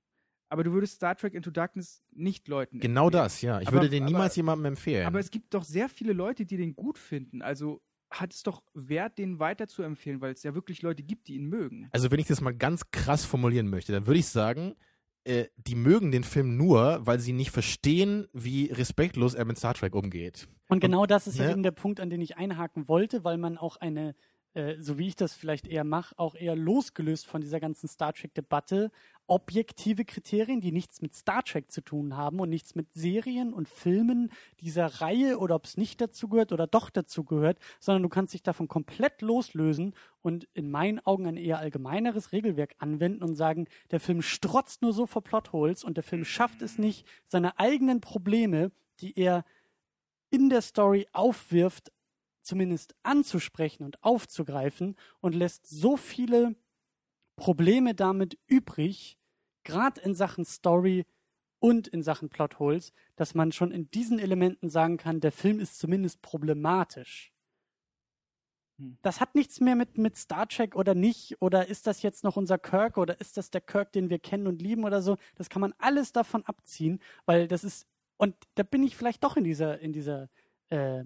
Aber 0.51 0.63
du 0.63 0.73
würdest 0.73 0.95
Star 0.97 1.17
Trek 1.17 1.35
Into 1.35 1.51
Darkness 1.51 2.01
nicht 2.13 2.47
Leuten 2.47 2.79
Genau 2.79 3.07
empfehlen. 3.07 3.23
das, 3.25 3.43
ja. 3.43 3.61
Ich 3.61 3.67
Aber- 3.69 3.79
würde 3.79 3.89
den 3.89 4.05
aber- 4.05 4.13
niemals 4.13 4.37
jemandem 4.37 4.67
empfehlen. 4.67 5.07
Aber 5.07 5.19
es 5.19 5.31
gibt 5.31 5.53
doch 5.53 5.65
sehr 5.65 5.89
viele 5.89 6.13
Leute, 6.13 6.47
die 6.47 6.57
den 6.57 6.77
gut 6.77 6.97
finden. 6.97 7.43
Also 7.43 7.83
hat 8.21 8.33
es 8.33 8.43
doch 8.43 8.63
Wert, 8.75 9.19
den 9.19 9.39
weiter 9.39 9.67
zu 9.67 9.83
empfehlen, 9.83 10.21
weil 10.21 10.33
es 10.33 10.43
ja 10.43 10.55
wirklich 10.55 10.83
Leute 10.83 11.03
gibt, 11.03 11.29
die 11.29 11.35
ihn 11.35 11.47
mögen. 11.47 11.89
also 11.93 12.11
wenn 12.11 12.21
ich 12.21 12.27
das 12.27 12.41
mal 12.41 12.55
ganz 12.55 12.91
krass 12.91 13.25
formulieren 13.25 13.69
möchte, 13.69 13.93
dann 13.93 14.07
würde 14.07 14.21
ich 14.21 14.27
sagen, 14.27 14.75
äh, 15.25 15.47
die 15.57 15.75
mögen 15.75 16.13
den 16.13 16.23
Film 16.23 16.57
nur, 16.57 17.01
weil 17.07 17.19
sie 17.19 17.33
nicht 17.33 17.51
verstehen, 17.51 18.29
wie 18.33 18.67
respektlos 18.67 19.35
er 19.35 19.47
mit 19.47 19.59
Star 19.59 19.75
Trek 19.75 19.95
umgeht. 19.95 20.49
Und 20.69 20.81
genau 20.81 21.07
das 21.07 21.27
ist 21.27 21.39
ja 21.39 21.47
ne? 21.47 21.53
eben 21.53 21.63
der 21.63 21.71
Punkt, 21.71 21.99
an 22.01 22.11
den 22.11 22.21
ich 22.21 22.37
einhaken 22.37 22.89
wollte, 22.89 23.25
weil 23.25 23.39
man 23.39 23.57
auch 23.57 23.77
eine, 23.77 24.15
äh, 24.53 24.77
so 24.81 24.99
wie 24.99 25.09
ich 25.09 25.17
das 25.17 25.33
vielleicht 25.33 25.67
eher 25.67 25.85
mache, 25.85 26.19
auch 26.19 26.35
eher 26.35 26.57
losgelöst 26.57 27.27
von 27.27 27.41
dieser 27.41 27.59
ganzen 27.59 27.89
Star 27.89 28.13
Trek-Debatte, 28.13 28.91
objektive 29.27 30.05
Kriterien, 30.05 30.61
die 30.61 30.73
nichts 30.73 31.01
mit 31.01 31.15
Star 31.15 31.43
Trek 31.43 31.71
zu 31.71 31.81
tun 31.81 32.17
haben 32.17 32.41
und 32.41 32.51
nichts 32.51 32.75
mit 32.75 32.93
Serien 32.93 33.53
und 33.53 33.69
Filmen 33.69 34.31
dieser 34.61 34.87
Reihe 35.01 35.39
oder 35.39 35.55
ob 35.55 35.65
es 35.65 35.77
nicht 35.77 36.01
dazu 36.01 36.29
gehört 36.29 36.53
oder 36.53 36.67
doch 36.67 36.91
dazu 36.91 37.25
gehört, 37.25 37.59
sondern 37.81 38.03
du 38.03 38.09
kannst 38.09 38.35
dich 38.35 38.43
davon 38.43 38.69
komplett 38.69 39.23
loslösen 39.23 39.95
und 40.21 40.47
in 40.55 40.71
meinen 40.71 41.01
Augen 41.01 41.27
ein 41.27 41.37
eher 41.37 41.59
allgemeineres 41.59 42.33
Regelwerk 42.33 42.75
anwenden 42.79 43.23
und 43.23 43.35
sagen, 43.35 43.67
der 43.91 44.01
Film 44.01 44.21
strotzt 44.23 44.83
nur 44.83 44.93
so 44.93 45.07
vor 45.07 45.23
Plotholes 45.23 45.85
und 45.85 45.97
der 45.97 46.05
Film 46.05 46.25
schafft 46.25 46.63
es 46.63 46.79
nicht, 46.79 47.07
seine 47.27 47.59
eigenen 47.59 48.01
Probleme, 48.01 48.73
die 49.01 49.19
er 49.19 49.45
in 50.31 50.51
der 50.51 50.63
Story 50.63 51.07
aufwirft, 51.13 51.93
zumindest 52.43 52.95
anzusprechen 53.03 53.85
und 53.85 54.03
aufzugreifen 54.03 54.97
und 55.21 55.35
lässt 55.35 55.67
so 55.67 55.97
viele 55.97 56.57
Probleme 57.37 57.95
damit 57.95 58.39
übrig, 58.47 59.19
gerade 59.65 60.01
in 60.01 60.15
Sachen 60.15 60.45
Story 60.45 61.05
und 61.59 61.89
in 61.89 62.03
Sachen 62.03 62.29
Plotholes, 62.29 62.93
dass 63.17 63.35
man 63.35 63.51
schon 63.53 63.71
in 63.71 63.91
diesen 63.91 64.19
Elementen 64.19 64.69
sagen 64.69 64.97
kann, 64.99 65.21
der 65.21 65.33
Film 65.33 65.59
ist 65.59 65.79
zumindest 65.79 66.21
problematisch. 66.21 67.33
Hm. 68.79 68.99
Das 69.03 69.21
hat 69.21 69.35
nichts 69.35 69.61
mehr 69.61 69.75
mit, 69.75 69.97
mit 69.97 70.17
Star 70.17 70.47
Trek 70.49 70.77
oder 70.77 70.95
nicht, 70.95 71.41
oder 71.41 71.69
ist 71.69 71.87
das 71.87 72.03
jetzt 72.03 72.25
noch 72.25 72.37
unser 72.37 72.59
Kirk 72.59 72.99
oder 72.99 73.21
ist 73.21 73.37
das 73.37 73.51
der 73.51 73.61
Kirk, 73.61 73.93
den 73.93 74.11
wir 74.11 74.19
kennen 74.19 74.47
und 74.47 74.61
lieben 74.61 74.85
oder 74.85 75.01
so. 75.01 75.17
Das 75.37 75.49
kann 75.49 75.61
man 75.61 75.75
alles 75.79 76.13
davon 76.13 76.45
abziehen, 76.45 77.01
weil 77.25 77.49
das 77.49 77.65
ist, 77.65 77.87
und 78.17 78.37
da 78.57 78.63
bin 78.63 78.83
ich 78.83 78.97
vielleicht 78.97 79.25
doch 79.25 79.37
in 79.37 79.45
dieser, 79.45 79.79
in 79.81 79.93
dieser, 79.93 80.29
äh, 80.69 81.05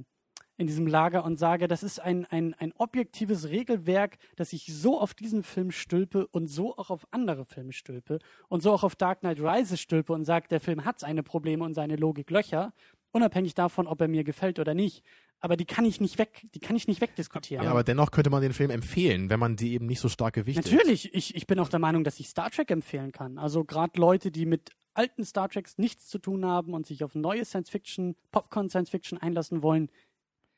in 0.59 0.67
diesem 0.67 0.87
Lager 0.87 1.25
und 1.25 1.39
sage, 1.39 1.69
das 1.69 1.83
ist 1.83 2.01
ein, 2.01 2.27
ein, 2.27 2.53
ein 2.55 2.73
objektives 2.77 3.49
Regelwerk, 3.49 4.19
dass 4.37 4.53
ich 4.53 4.67
so 4.67 5.01
auf 5.01 5.15
diesen 5.15 5.45
Film 5.45 5.71
stülpe 5.71 6.27
und 6.27 6.49
so 6.49 6.77
auch 6.77 6.91
auf 6.91 7.07
andere 7.13 7.45
Filme 7.45 7.73
stülpe 7.73 8.19
und 8.49 8.61
so 8.61 8.73
auch 8.73 8.83
auf 8.83 8.97
Dark 8.97 9.21
Knight 9.21 9.41
Rises 9.41 9.81
stülpe 9.81 10.13
und 10.13 10.25
sage, 10.25 10.49
der 10.49 10.61
Film 10.61 10.85
hat 10.85 10.99
seine 10.99 11.23
Probleme 11.23 11.65
und 11.65 11.75
seine 11.75 11.95
Logiklöcher, 11.95 12.75
unabhängig 13.13 13.55
davon, 13.55 13.87
ob 13.87 14.01
er 14.01 14.09
mir 14.09 14.25
gefällt 14.25 14.59
oder 14.59 14.75
nicht. 14.75 15.05
Aber 15.41 15.57
die 15.57 15.65
kann 15.65 15.85
ich 15.85 16.01
nicht 16.01 16.19
weg, 16.19 16.49
die 16.53 16.59
kann 16.59 16.75
ich 16.75 16.89
nicht 16.89 17.01
wegdiskutieren. 17.01 17.65
Ja, 17.65 17.71
aber 17.71 17.85
dennoch 17.85 18.11
könnte 18.11 18.29
man 18.29 18.43
den 18.43 18.53
Film 18.53 18.71
empfehlen, 18.71 19.31
wenn 19.31 19.39
man 19.39 19.55
die 19.55 19.75
eben 19.75 19.87
nicht 19.87 20.01
so 20.01 20.09
stark 20.09 20.35
gewichtet. 20.35 20.65
Natürlich, 20.65 21.15
ich, 21.15 21.37
ich 21.37 21.47
bin 21.47 21.61
auch 21.61 21.69
der 21.69 21.79
Meinung, 21.79 22.03
dass 22.03 22.19
ich 22.19 22.29
Star 22.29 22.51
Trek 22.51 22.73
empfehlen 22.73 23.13
kann. 23.13 23.39
Also 23.39 23.63
gerade 23.65 24.01
Leute, 24.01 24.33
die 24.33 24.47
mit 24.47 24.73
alten 24.99 25.25
Star 25.25 25.49
Treks 25.49 25.79
nichts 25.79 26.09
zu 26.09 26.19
tun 26.19 26.45
haben 26.45 26.75
und 26.75 26.85
sich 26.85 27.05
auf 27.05 27.15
neue 27.15 27.45
Science-Fiction, 27.45 28.17
Popcorn-Science-Fiction 28.33 29.17
einlassen 29.19 29.63
wollen, 29.63 29.91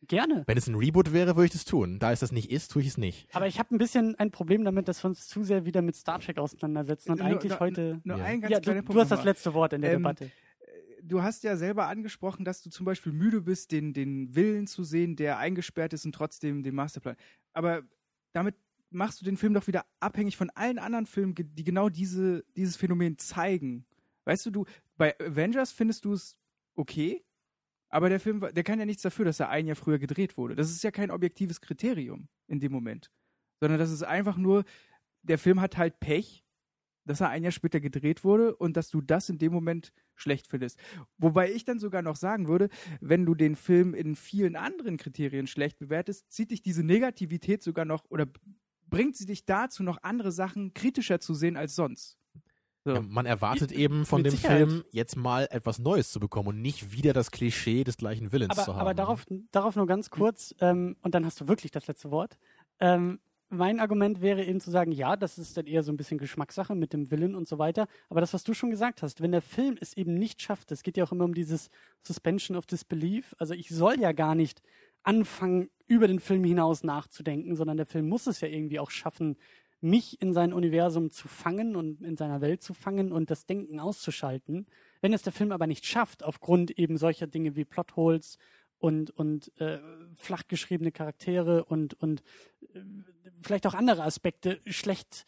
gerne. 0.08 0.44
Wenn 0.46 0.56
es 0.58 0.66
ein 0.66 0.74
Reboot 0.74 1.12
wäre, 1.12 1.36
würde 1.36 1.46
ich 1.46 1.52
das 1.52 1.64
tun. 1.64 1.98
Da 1.98 2.12
es 2.12 2.20
das 2.20 2.32
nicht 2.32 2.50
ist, 2.50 2.70
tue 2.72 2.82
ich 2.82 2.88
es 2.88 2.98
nicht. 2.98 3.28
Aber 3.34 3.46
ich 3.46 3.58
habe 3.58 3.74
ein 3.74 3.78
bisschen 3.78 4.14
ein 4.16 4.30
Problem 4.30 4.64
damit, 4.64 4.88
dass 4.88 5.02
wir 5.04 5.08
uns 5.08 5.26
zu 5.28 5.44
sehr 5.44 5.64
wieder 5.64 5.82
mit 5.82 5.96
Star 5.96 6.18
Trek 6.20 6.38
auseinandersetzen 6.38 7.12
und 7.12 7.18
Nur- 7.18 7.26
eigentlich 7.26 7.50
nur- 7.50 7.60
heute. 7.60 8.00
Nur 8.04 8.18
Ja. 8.18 8.24
ein 8.24 8.40
ganz 8.40 8.52
Ja, 8.52 8.58
du, 8.60 8.64
kleiner 8.64 8.80
du 8.82 8.86
Punkt 8.86 9.00
hast 9.02 9.10
das 9.10 9.24
letzte 9.24 9.54
Wort 9.54 9.72
in 9.72 9.82
der 9.82 9.92
Ähm, 9.92 9.98
Debatte. 10.02 10.30
Du 11.02 11.22
hast 11.22 11.42
ja 11.44 11.56
selber 11.56 11.86
angesprochen, 11.88 12.44
dass 12.44 12.62
du 12.62 12.70
zum 12.70 12.84
Beispiel 12.84 13.12
müde 13.12 13.40
bist, 13.40 13.72
den, 13.72 13.92
den 13.94 14.34
Willen 14.34 14.66
zu 14.66 14.84
sehen, 14.84 15.16
der 15.16 15.38
eingesperrt 15.38 15.92
ist 15.94 16.04
und 16.04 16.14
trotzdem 16.14 16.62
den 16.62 16.74
Masterplan. 16.74 17.16
Aber 17.52 17.82
damit 18.32 18.54
machst 18.90 19.20
du 19.20 19.24
den 19.24 19.36
Film 19.36 19.54
doch 19.54 19.66
wieder 19.66 19.86
abhängig 20.00 20.36
von 20.36 20.50
allen 20.50 20.78
anderen 20.78 21.06
Filmen, 21.06 21.34
die 21.34 21.64
genau 21.64 21.88
diese, 21.88 22.44
dieses 22.56 22.76
Phänomen 22.76 23.16
zeigen. 23.18 23.86
Weißt 24.24 24.44
du, 24.46 24.50
du, 24.50 24.64
bei 24.96 25.18
Avengers 25.20 25.72
findest 25.72 26.04
du 26.04 26.12
es 26.12 26.36
okay, 26.74 27.24
aber 27.90 28.08
der 28.08 28.20
Film, 28.20 28.40
der 28.40 28.62
kann 28.62 28.78
ja 28.78 28.86
nichts 28.86 29.02
dafür, 29.02 29.24
dass 29.24 29.40
er 29.40 29.50
ein 29.50 29.66
Jahr 29.66 29.76
früher 29.76 29.98
gedreht 29.98 30.36
wurde. 30.36 30.54
Das 30.54 30.70
ist 30.70 30.82
ja 30.82 30.90
kein 30.90 31.10
objektives 31.10 31.60
Kriterium 31.60 32.28
in 32.46 32.60
dem 32.60 32.72
Moment. 32.72 33.10
Sondern 33.60 33.78
das 33.78 33.90
ist 33.90 34.04
einfach 34.04 34.36
nur, 34.36 34.64
der 35.22 35.38
Film 35.38 35.60
hat 35.60 35.76
halt 35.76 36.00
Pech, 36.00 36.44
dass 37.04 37.20
er 37.20 37.30
ein 37.30 37.42
Jahr 37.42 37.52
später 37.52 37.80
gedreht 37.80 38.22
wurde 38.22 38.54
und 38.54 38.76
dass 38.76 38.90
du 38.90 39.00
das 39.00 39.28
in 39.28 39.38
dem 39.38 39.52
Moment 39.52 39.92
schlecht 40.14 40.46
findest. 40.46 40.78
Wobei 41.18 41.50
ich 41.50 41.64
dann 41.64 41.80
sogar 41.80 42.02
noch 42.02 42.16
sagen 42.16 42.46
würde, 42.46 42.68
wenn 43.00 43.26
du 43.26 43.34
den 43.34 43.56
Film 43.56 43.94
in 43.94 44.14
vielen 44.14 44.54
anderen 44.54 44.96
Kriterien 44.96 45.48
schlecht 45.48 45.78
bewertest, 45.78 46.30
zieht 46.30 46.52
dich 46.52 46.62
diese 46.62 46.84
Negativität 46.84 47.62
sogar 47.62 47.84
noch 47.84 48.04
oder 48.10 48.26
bringt 48.86 49.16
sie 49.16 49.26
dich 49.26 49.44
dazu, 49.46 49.82
noch 49.82 50.02
andere 50.02 50.30
Sachen 50.30 50.74
kritischer 50.74 51.20
zu 51.20 51.34
sehen 51.34 51.56
als 51.56 51.74
sonst. 51.74 52.19
So. 52.84 52.94
Ja, 52.94 53.02
man 53.02 53.26
erwartet 53.26 53.72
eben 53.72 54.06
von 54.06 54.24
dem 54.24 54.30
Sicherheit. 54.30 54.68
Film 54.68 54.84
jetzt 54.90 55.16
mal 55.16 55.46
etwas 55.50 55.78
Neues 55.78 56.10
zu 56.10 56.18
bekommen 56.18 56.48
und 56.48 56.62
nicht 56.62 56.92
wieder 56.92 57.12
das 57.12 57.30
Klischee 57.30 57.84
des 57.84 57.98
gleichen 57.98 58.32
Willens 58.32 58.54
zu 58.54 58.62
Aber, 58.62 58.72
haben. 58.72 58.80
aber 58.80 58.94
darauf, 58.94 59.26
darauf 59.52 59.76
nur 59.76 59.86
ganz 59.86 60.08
kurz, 60.08 60.54
ähm, 60.60 60.96
und 61.02 61.14
dann 61.14 61.26
hast 61.26 61.40
du 61.40 61.48
wirklich 61.48 61.72
das 61.72 61.86
letzte 61.86 62.10
Wort. 62.10 62.38
Ähm, 62.78 63.20
mein 63.50 63.80
Argument 63.80 64.22
wäre 64.22 64.44
eben 64.44 64.60
zu 64.60 64.70
sagen, 64.70 64.92
ja, 64.92 65.16
das 65.16 65.36
ist 65.36 65.56
dann 65.56 65.66
eher 65.66 65.82
so 65.82 65.92
ein 65.92 65.96
bisschen 65.96 66.18
Geschmackssache 66.18 66.74
mit 66.74 66.92
dem 66.92 67.10
Willen 67.10 67.34
und 67.34 67.48
so 67.48 67.58
weiter. 67.58 67.88
Aber 68.08 68.20
das, 68.20 68.32
was 68.32 68.44
du 68.44 68.54
schon 68.54 68.70
gesagt 68.70 69.02
hast, 69.02 69.20
wenn 69.20 69.32
der 69.32 69.42
Film 69.42 69.76
es 69.80 69.96
eben 69.96 70.14
nicht 70.14 70.40
schafft, 70.40 70.70
es 70.70 70.82
geht 70.84 70.96
ja 70.96 71.04
auch 71.04 71.12
immer 71.12 71.24
um 71.24 71.34
dieses 71.34 71.68
Suspension 72.02 72.56
of 72.56 72.66
Disbelief. 72.66 73.34
Also 73.38 73.54
ich 73.54 73.68
soll 73.68 73.98
ja 74.00 74.12
gar 74.12 74.36
nicht 74.36 74.62
anfangen, 75.02 75.68
über 75.86 76.06
den 76.06 76.20
Film 76.20 76.44
hinaus 76.44 76.84
nachzudenken, 76.84 77.56
sondern 77.56 77.76
der 77.76 77.86
Film 77.86 78.08
muss 78.08 78.28
es 78.28 78.40
ja 78.40 78.46
irgendwie 78.46 78.78
auch 78.78 78.90
schaffen, 78.90 79.36
mich 79.80 80.20
in 80.20 80.32
sein 80.32 80.52
Universum 80.52 81.10
zu 81.10 81.28
fangen 81.28 81.76
und 81.76 82.02
in 82.02 82.16
seiner 82.16 82.40
Welt 82.40 82.62
zu 82.62 82.74
fangen 82.74 83.12
und 83.12 83.30
das 83.30 83.46
Denken 83.46 83.80
auszuschalten. 83.80 84.66
Wenn 85.00 85.12
es 85.12 85.22
der 85.22 85.32
Film 85.32 85.52
aber 85.52 85.66
nicht 85.66 85.86
schafft, 85.86 86.22
aufgrund 86.22 86.70
eben 86.72 86.98
solcher 86.98 87.26
Dinge 87.26 87.56
wie 87.56 87.64
Plotholes 87.64 88.38
und, 88.78 89.10
und 89.10 89.52
äh, 89.60 89.78
flach 90.16 90.42
geschriebene 90.48 90.92
Charaktere 90.92 91.64
und, 91.64 91.94
und 91.94 92.22
äh, 92.74 92.80
vielleicht 93.42 93.66
auch 93.66 93.74
andere 93.74 94.02
Aspekte, 94.02 94.60
schlecht 94.66 95.26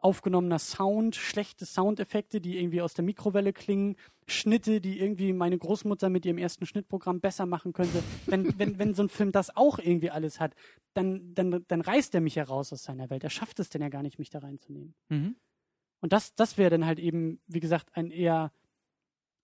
aufgenommener 0.00 0.58
Sound, 0.58 1.14
schlechte 1.14 1.66
Soundeffekte, 1.66 2.40
die 2.40 2.58
irgendwie 2.58 2.80
aus 2.80 2.94
der 2.94 3.04
Mikrowelle 3.04 3.52
klingen, 3.52 3.96
Schnitte, 4.26 4.80
die 4.80 4.98
irgendwie 4.98 5.32
meine 5.32 5.58
Großmutter 5.58 6.08
mit 6.08 6.24
ihrem 6.24 6.38
ersten 6.38 6.64
Schnittprogramm 6.64 7.20
besser 7.20 7.46
machen 7.46 7.72
könnte. 7.72 8.02
Wenn, 8.26 8.44
wenn, 8.58 8.78
wenn 8.78 8.94
so 8.94 9.02
ein 9.02 9.08
Film 9.08 9.30
das 9.30 9.54
auch 9.54 9.78
irgendwie 9.78 10.10
alles 10.10 10.40
hat, 10.40 10.54
dann, 10.94 11.34
dann, 11.34 11.64
dann 11.68 11.80
reißt 11.80 12.14
er 12.14 12.20
mich 12.20 12.36
ja 12.36 12.44
raus 12.44 12.72
aus 12.72 12.84
seiner 12.84 13.10
Welt. 13.10 13.24
Er 13.24 13.30
schafft 13.30 13.60
es 13.60 13.68
denn 13.68 13.82
ja 13.82 13.88
gar 13.88 14.02
nicht, 14.02 14.18
mich 14.18 14.30
da 14.30 14.38
reinzunehmen. 14.38 14.94
Mhm. 15.08 15.36
Und 16.00 16.12
das, 16.12 16.34
das 16.34 16.56
wäre 16.56 16.70
dann 16.70 16.86
halt 16.86 16.98
eben, 16.98 17.40
wie 17.46 17.60
gesagt, 17.60 17.90
ein 17.94 18.10
eher, 18.10 18.52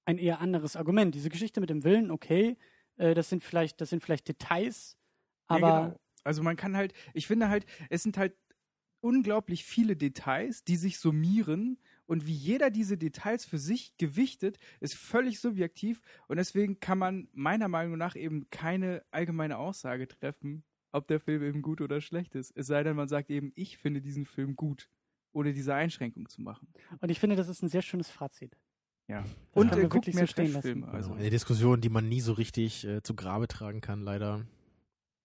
ein 0.06 0.16
eher 0.16 0.40
anderes 0.40 0.74
Argument. 0.74 1.14
Diese 1.14 1.28
Geschichte 1.28 1.60
mit 1.60 1.68
dem 1.68 1.84
Willen, 1.84 2.10
okay, 2.10 2.56
äh, 2.96 3.14
das 3.14 3.28
sind 3.28 3.42
vielleicht, 3.42 3.80
das 3.82 3.90
sind 3.90 4.02
vielleicht 4.02 4.26
Details, 4.26 4.96
aber 5.48 5.68
ja, 5.68 5.80
genau. 5.88 6.00
Also 6.24 6.42
man 6.42 6.56
kann 6.56 6.76
halt, 6.76 6.92
ich 7.14 7.28
finde 7.28 7.48
halt, 7.48 7.66
es 7.88 8.02
sind 8.02 8.18
halt 8.18 8.34
unglaublich 9.06 9.64
viele 9.64 9.96
Details, 9.96 10.64
die 10.64 10.74
sich 10.74 10.98
summieren 10.98 11.78
und 12.06 12.26
wie 12.26 12.34
jeder 12.34 12.70
diese 12.70 12.98
Details 12.98 13.44
für 13.44 13.58
sich 13.58 13.96
gewichtet, 13.98 14.58
ist 14.80 14.94
völlig 14.94 15.38
subjektiv 15.38 16.00
und 16.26 16.38
deswegen 16.38 16.80
kann 16.80 16.98
man 16.98 17.28
meiner 17.32 17.68
Meinung 17.68 17.96
nach 17.98 18.16
eben 18.16 18.50
keine 18.50 19.04
allgemeine 19.12 19.58
Aussage 19.58 20.08
treffen, 20.08 20.64
ob 20.90 21.06
der 21.06 21.20
Film 21.20 21.44
eben 21.44 21.62
gut 21.62 21.80
oder 21.80 22.00
schlecht 22.00 22.34
ist. 22.34 22.50
Es 22.56 22.66
sei 22.66 22.82
denn, 22.82 22.96
man 22.96 23.06
sagt 23.06 23.30
eben, 23.30 23.52
ich 23.54 23.78
finde 23.78 24.00
diesen 24.00 24.26
Film 24.26 24.56
gut, 24.56 24.90
ohne 25.32 25.52
diese 25.52 25.72
Einschränkung 25.72 26.28
zu 26.28 26.42
machen. 26.42 26.66
und 27.00 27.08
ich 27.08 27.20
finde, 27.20 27.36
das 27.36 27.48
ist 27.48 27.62
ein 27.62 27.68
sehr 27.68 27.82
schönes 27.82 28.10
Fazit. 28.10 28.58
Ja. 29.06 29.22
Das 29.22 29.30
Und 29.52 29.72
äh, 29.72 29.82
guckt 29.82 29.94
wirklich 29.94 30.16
mehr 30.16 30.26
so 30.26 30.32
stehen 30.32 30.52
lassen. 30.52 30.82
Also. 30.82 30.96
Also 30.96 31.12
eine 31.14 31.30
Diskussion, 31.30 31.80
die 31.80 31.90
man 31.90 32.08
nie 32.08 32.20
so 32.20 32.32
richtig 32.32 32.84
äh, 32.84 33.04
zu 33.04 33.14
Grabe 33.14 33.46
tragen 33.46 33.80
kann, 33.80 34.00
leider. 34.00 34.44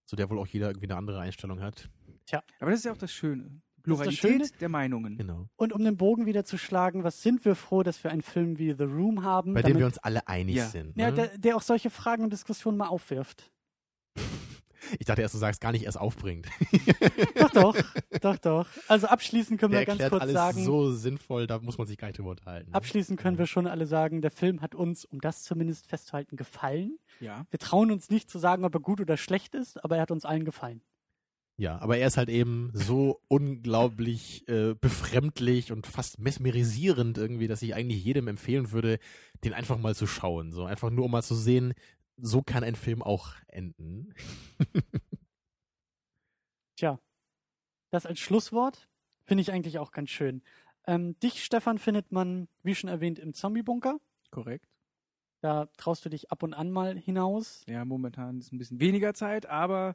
Zu 0.06 0.14
der 0.14 0.30
wohl 0.30 0.38
auch 0.38 0.46
jeder 0.46 0.68
irgendwie 0.68 0.86
eine 0.86 0.96
andere 0.96 1.20
Einstellung 1.20 1.60
hat. 1.60 1.90
Aber 2.60 2.70
das 2.70 2.80
ist 2.80 2.84
ja 2.84 2.92
auch 2.92 2.98
das 2.98 3.12
Schöne. 3.12 3.60
Pluralität 3.82 4.60
der 4.60 4.68
Meinungen. 4.68 5.16
Genau. 5.16 5.48
Und 5.56 5.72
um 5.72 5.82
den 5.84 5.96
Bogen 5.96 6.26
wieder 6.26 6.44
zu 6.44 6.58
schlagen, 6.58 7.04
was 7.04 7.22
sind 7.22 7.44
wir 7.44 7.54
froh, 7.54 7.82
dass 7.82 8.02
wir 8.04 8.10
einen 8.10 8.22
Film 8.22 8.58
wie 8.58 8.72
The 8.72 8.84
Room 8.84 9.22
haben, 9.24 9.54
Bei 9.54 9.62
dem 9.62 9.68
damit- 9.70 9.78
wir 9.80 9.86
uns 9.86 9.98
alle 9.98 10.26
einig 10.28 10.56
Ja. 10.56 10.66
sind. 10.66 10.96
ja, 10.96 11.10
Ne? 11.10 11.16
der, 11.16 11.38
der 11.38 11.56
auch 11.56 11.62
solche 11.62 11.90
Fragen 11.90 12.22
und 12.24 12.32
Diskussionen 12.32 12.76
mal 12.78 12.88
aufwirft. 12.88 13.50
ich 14.98 15.06
dachte 15.06 15.22
erst, 15.22 15.34
du 15.34 15.38
sagst 15.38 15.60
gar 15.60 15.72
nicht 15.72 15.84
erst 15.84 15.98
aufbringt. 15.98 16.46
Doch, 17.36 17.50
doch, 17.50 17.76
doch, 18.20 18.36
doch. 18.38 18.66
Also 18.88 19.06
abschließend 19.06 19.58
können 19.60 19.72
Der 19.72 19.80
wir 19.80 19.86
ganz 19.86 20.00
erklärt 20.00 20.10
kurz 20.12 20.22
alles 20.22 20.34
sagen, 20.34 20.64
so 20.64 20.92
sinnvoll, 20.92 21.46
da 21.46 21.58
muss 21.60 21.78
man 21.78 21.86
sich 21.86 21.96
gar 21.98 22.08
nicht 22.08 22.18
drüber 22.18 22.30
unterhalten. 22.30 22.70
ne? 22.70 22.74
abschließend 22.74 23.18
können 23.18 23.38
wir 23.38 23.46
schon 23.46 23.66
alle 23.66 23.86
sagen, 23.86 24.22
der 24.22 24.30
Film 24.30 24.60
hat 24.60 24.74
uns, 24.74 25.04
um 25.04 25.20
das 25.20 25.42
zumindest 25.44 25.86
festzuhalten, 25.86 26.36
gefallen. 26.36 26.98
Ja. 27.20 27.46
Wir 27.50 27.58
trauen 27.58 27.90
uns 27.90 28.10
nicht 28.10 28.30
zu 28.30 28.38
sagen, 28.38 28.64
ob 28.64 28.74
er 28.74 28.80
gut 28.80 29.00
oder 29.00 29.16
schlecht 29.16 29.54
ist, 29.54 29.82
aber 29.84 29.96
er 29.96 30.02
hat 30.02 30.10
uns 30.10 30.24
allen 30.24 30.44
gefallen. 30.44 30.82
Ja, 31.58 31.78
aber 31.80 31.98
er 31.98 32.06
ist 32.06 32.16
halt 32.16 32.28
eben 32.28 32.70
so 32.72 33.20
unglaublich 33.28 34.48
äh, 34.48 34.74
befremdlich 34.74 35.70
und 35.70 35.86
fast 35.86 36.18
mesmerisierend 36.18 37.18
irgendwie, 37.18 37.46
dass 37.46 37.62
ich 37.62 37.74
eigentlich 37.74 38.02
jedem 38.02 38.26
empfehlen 38.28 38.72
würde, 38.72 38.98
den 39.44 39.52
einfach 39.52 39.78
mal 39.78 39.94
zu 39.94 40.06
schauen. 40.06 40.52
So 40.52 40.64
einfach 40.64 40.90
nur, 40.90 41.04
um 41.04 41.10
mal 41.10 41.22
zu 41.22 41.34
sehen, 41.34 41.74
so 42.16 42.42
kann 42.42 42.64
ein 42.64 42.74
Film 42.74 43.02
auch 43.02 43.34
enden. 43.48 44.14
Tja, 46.76 46.98
das 47.90 48.06
als 48.06 48.18
Schlusswort 48.18 48.88
finde 49.24 49.42
ich 49.42 49.52
eigentlich 49.52 49.78
auch 49.78 49.92
ganz 49.92 50.10
schön. 50.10 50.42
Ähm, 50.86 51.18
dich, 51.20 51.44
Stefan, 51.44 51.78
findet 51.78 52.10
man, 52.12 52.48
wie 52.62 52.74
schon 52.74 52.88
erwähnt, 52.90 53.18
im 53.18 53.34
Zombie-Bunker. 53.34 54.00
Korrekt. 54.30 54.71
Da 55.42 55.66
traust 55.76 56.04
du 56.04 56.08
dich 56.08 56.30
ab 56.30 56.44
und 56.44 56.54
an 56.54 56.70
mal 56.70 56.96
hinaus. 56.96 57.64
Ja, 57.66 57.84
momentan 57.84 58.38
ist 58.38 58.52
ein 58.52 58.58
bisschen 58.58 58.78
weniger 58.78 59.12
Zeit, 59.12 59.46
aber 59.46 59.94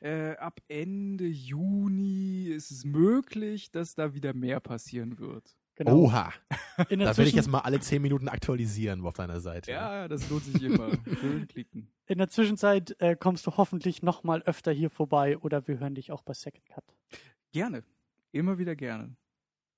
äh, 0.00 0.32
ab 0.36 0.60
Ende 0.66 1.24
Juni 1.24 2.48
ist 2.48 2.72
es 2.72 2.84
möglich, 2.84 3.70
dass 3.70 3.94
da 3.94 4.12
wieder 4.14 4.34
mehr 4.34 4.58
passieren 4.58 5.20
wird. 5.20 5.56
Genau. 5.76 5.98
Oha, 5.98 6.32
In 6.88 6.98
der, 6.98 7.08
da 7.08 7.16
werde 7.16 7.28
ich 7.28 7.36
jetzt 7.36 7.48
mal 7.48 7.60
alle 7.60 7.78
zehn 7.78 8.02
Minuten 8.02 8.28
aktualisieren 8.28 9.04
auf 9.06 9.14
deiner 9.14 9.38
Seite. 9.38 9.70
Ja, 9.70 10.08
das 10.08 10.28
lohnt 10.28 10.42
sich 10.42 10.60
immer. 10.60 10.90
Schön 11.20 11.46
klicken. 11.46 11.92
in 12.06 12.18
der 12.18 12.28
Zwischenzeit 12.28 13.00
äh, 13.00 13.14
kommst 13.14 13.46
du 13.46 13.56
hoffentlich 13.56 14.02
noch 14.02 14.24
mal 14.24 14.42
öfter 14.42 14.72
hier 14.72 14.90
vorbei 14.90 15.38
oder 15.38 15.68
wir 15.68 15.78
hören 15.78 15.94
dich 15.94 16.10
auch 16.10 16.22
bei 16.22 16.34
Second 16.34 16.66
Cut. 16.66 16.84
Gerne. 17.52 17.84
Immer 18.32 18.58
wieder 18.58 18.74
gerne. 18.74 19.16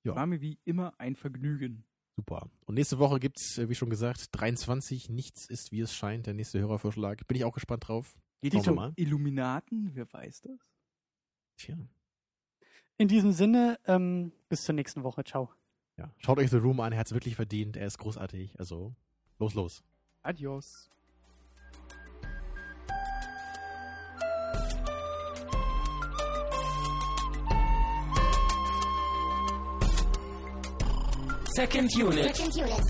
Ja. 0.03 0.15
War 0.15 0.25
mir 0.25 0.41
wie 0.41 0.59
immer 0.65 0.95
ein 0.97 1.15
Vergnügen. 1.15 1.85
Super. 2.21 2.51
Und 2.67 2.75
nächste 2.75 2.99
Woche 2.99 3.19
gibt's, 3.19 3.57
äh, 3.57 3.71
wie 3.71 3.75
schon 3.75 3.89
gesagt, 3.89 4.29
23. 4.33 5.09
Nichts 5.09 5.47
ist, 5.47 5.73
wie 5.73 5.81
es 5.81 5.95
scheint. 5.95 6.27
Der 6.27 6.35
nächste 6.35 6.61
Hörervorschlag. 6.61 7.27
Bin 7.27 7.39
ich 7.39 7.47
auch 7.47 7.55
gespannt 7.55 7.89
drauf. 7.89 8.15
Geht 8.43 8.53
es 8.53 8.67
wir 8.67 8.73
um 8.73 8.77
mal. 8.77 8.93
Illuminaten? 8.97 9.93
Wer 9.95 10.13
weiß 10.13 10.43
das? 10.43 10.59
Tja. 11.57 11.79
In 12.99 13.09
diesem 13.09 13.33
Sinne, 13.33 13.79
ähm, 13.87 14.33
bis 14.51 14.65
zur 14.65 14.75
nächsten 14.75 15.03
Woche. 15.03 15.25
Ciao. 15.25 15.51
Ja. 15.97 16.13
Schaut 16.19 16.37
euch 16.37 16.51
The 16.51 16.59
Room 16.59 16.81
an. 16.81 16.93
Er 16.93 16.99
hat's 16.99 17.13
wirklich 17.13 17.37
verdient. 17.37 17.79
Er 17.79 17.87
ist 17.87 17.97
großartig. 17.97 18.61
Also, 18.61 18.95
los, 19.39 19.55
los. 19.55 19.83
Adios. 20.23 20.91
Second 31.55 31.91
unit. 31.97 32.37
Second 32.37 32.57
unit. 32.57 32.85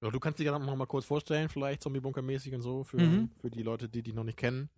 Du 0.00 0.20
kannst 0.20 0.38
dich 0.38 0.46
ja 0.46 0.56
noch 0.58 0.76
mal 0.76 0.86
kurz 0.86 1.04
vorstellen, 1.04 1.48
vielleicht 1.48 1.82
Zombie-Bunker-mäßig 1.82 2.54
und 2.54 2.62
so, 2.62 2.84
für, 2.84 2.98
Mhm. 2.98 3.30
für 3.40 3.50
die 3.50 3.62
Leute, 3.62 3.88
die 3.88 4.02
dich 4.02 4.14
noch 4.14 4.24
nicht 4.24 4.38
kennen. 4.38 4.68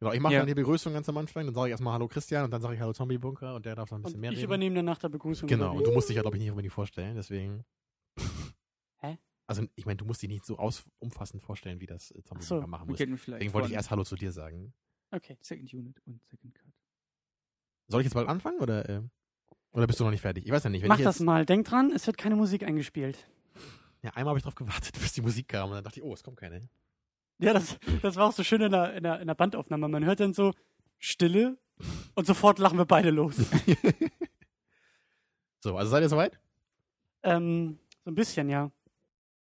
Genau, 0.00 0.12
ich 0.12 0.20
mache 0.20 0.34
Ja. 0.34 0.38
dann 0.40 0.46
die 0.48 0.54
Begrüßung 0.54 0.92
ganz 0.92 1.08
am 1.08 1.16
Anfang, 1.16 1.44
dann 1.46 1.54
sage 1.54 1.68
ich 1.68 1.70
erstmal 1.72 1.94
Hallo 1.94 2.06
Christian 2.06 2.44
und 2.44 2.50
dann 2.52 2.62
sage 2.62 2.74
ich 2.74 2.80
Hallo 2.80 2.92
Zombie-Bunker 2.92 3.56
und 3.56 3.66
der 3.66 3.74
darf 3.74 3.88
dann 3.88 4.00
ein 4.00 4.02
bisschen 4.02 4.16
Und 4.16 4.20
mehr 4.20 4.30
ich 4.30 4.38
reden. 4.38 4.44
übernehme 4.46 4.76
dann 4.76 4.84
nach 4.84 4.98
der 4.98 5.08
Begrüßung. 5.08 5.48
Genau, 5.48 5.76
und 5.76 5.84
du 5.86 5.92
musst 5.92 6.08
dich 6.08 6.16
ja, 6.16 6.22
glaube 6.22 6.36
ich, 6.36 6.42
nicht 6.42 6.50
unbedingt 6.50 6.72
vorstellen, 6.72 7.16
deswegen. 7.16 7.64
Hä? 8.98 9.18
Also, 9.46 9.64
ich 9.74 9.86
meine, 9.86 9.96
du 9.96 10.04
musst 10.04 10.22
dich 10.22 10.28
nicht 10.28 10.44
so 10.44 10.56
aus 10.58 10.84
umfassend 11.00 11.42
vorstellen, 11.42 11.80
wie 11.80 11.86
das 11.86 12.10
äh, 12.12 12.22
Zombie-Bunker 12.22 12.38
Ach 12.38 12.42
so, 12.42 12.66
machen 12.66 12.88
muss. 12.88 12.98
Deswegen 12.98 13.52
wollte 13.52 13.68
ich 13.68 13.74
erst 13.74 13.90
Hallo 13.90 14.04
zu 14.04 14.14
dir 14.14 14.30
sagen. 14.30 14.72
Okay. 15.10 15.36
Second 15.40 15.72
Unit 15.74 16.00
und 16.06 16.22
Second 16.26 16.54
Cut. 16.54 16.72
Soll 17.88 18.02
ich 18.02 18.04
jetzt 18.04 18.14
bald 18.14 18.28
anfangen 18.28 18.60
oder, 18.60 18.88
äh, 18.88 19.02
oder 19.72 19.86
bist 19.86 19.98
du 19.98 20.04
noch 20.04 20.10
nicht 20.10 20.20
fertig? 20.20 20.44
Ich 20.44 20.52
weiß 20.52 20.62
ja 20.64 20.70
nicht. 20.70 20.86
Mach 20.86 20.98
ich 20.98 21.04
das 21.04 21.20
mal. 21.20 21.44
Denk 21.46 21.66
dran, 21.66 21.90
es 21.90 22.06
wird 22.06 22.18
keine 22.18 22.36
Musik 22.36 22.62
eingespielt. 22.62 23.26
Ja, 24.02 24.10
einmal 24.10 24.30
habe 24.32 24.38
ich 24.38 24.44
drauf 24.44 24.54
gewartet, 24.54 24.92
bis 25.00 25.12
die 25.14 25.22
Musik 25.22 25.48
kam 25.48 25.70
und 25.70 25.74
dann 25.76 25.84
dachte 25.84 25.98
ich, 25.98 26.04
oh, 26.04 26.12
es 26.14 26.22
kommt 26.22 26.36
keine. 26.36 26.68
Ja, 27.40 27.52
das, 27.52 27.78
das 28.02 28.16
war 28.16 28.26
auch 28.26 28.32
so 28.32 28.42
schön 28.42 28.60
in 28.62 28.72
der, 28.72 28.94
in, 28.94 29.02
der, 29.04 29.20
in 29.20 29.26
der 29.26 29.34
Bandaufnahme. 29.34 29.88
Man 29.88 30.04
hört 30.04 30.20
dann 30.20 30.34
so 30.34 30.52
Stille 30.98 31.56
und 32.14 32.26
sofort 32.26 32.58
lachen 32.58 32.78
wir 32.78 32.86
beide 32.86 33.10
los. 33.10 33.36
So, 35.60 35.76
also 35.76 35.90
seid 35.90 36.02
ihr 36.02 36.08
soweit? 36.08 36.38
ähm, 37.24 37.78
so 38.04 38.10
ein 38.12 38.14
bisschen, 38.14 38.48
ja. 38.48 38.70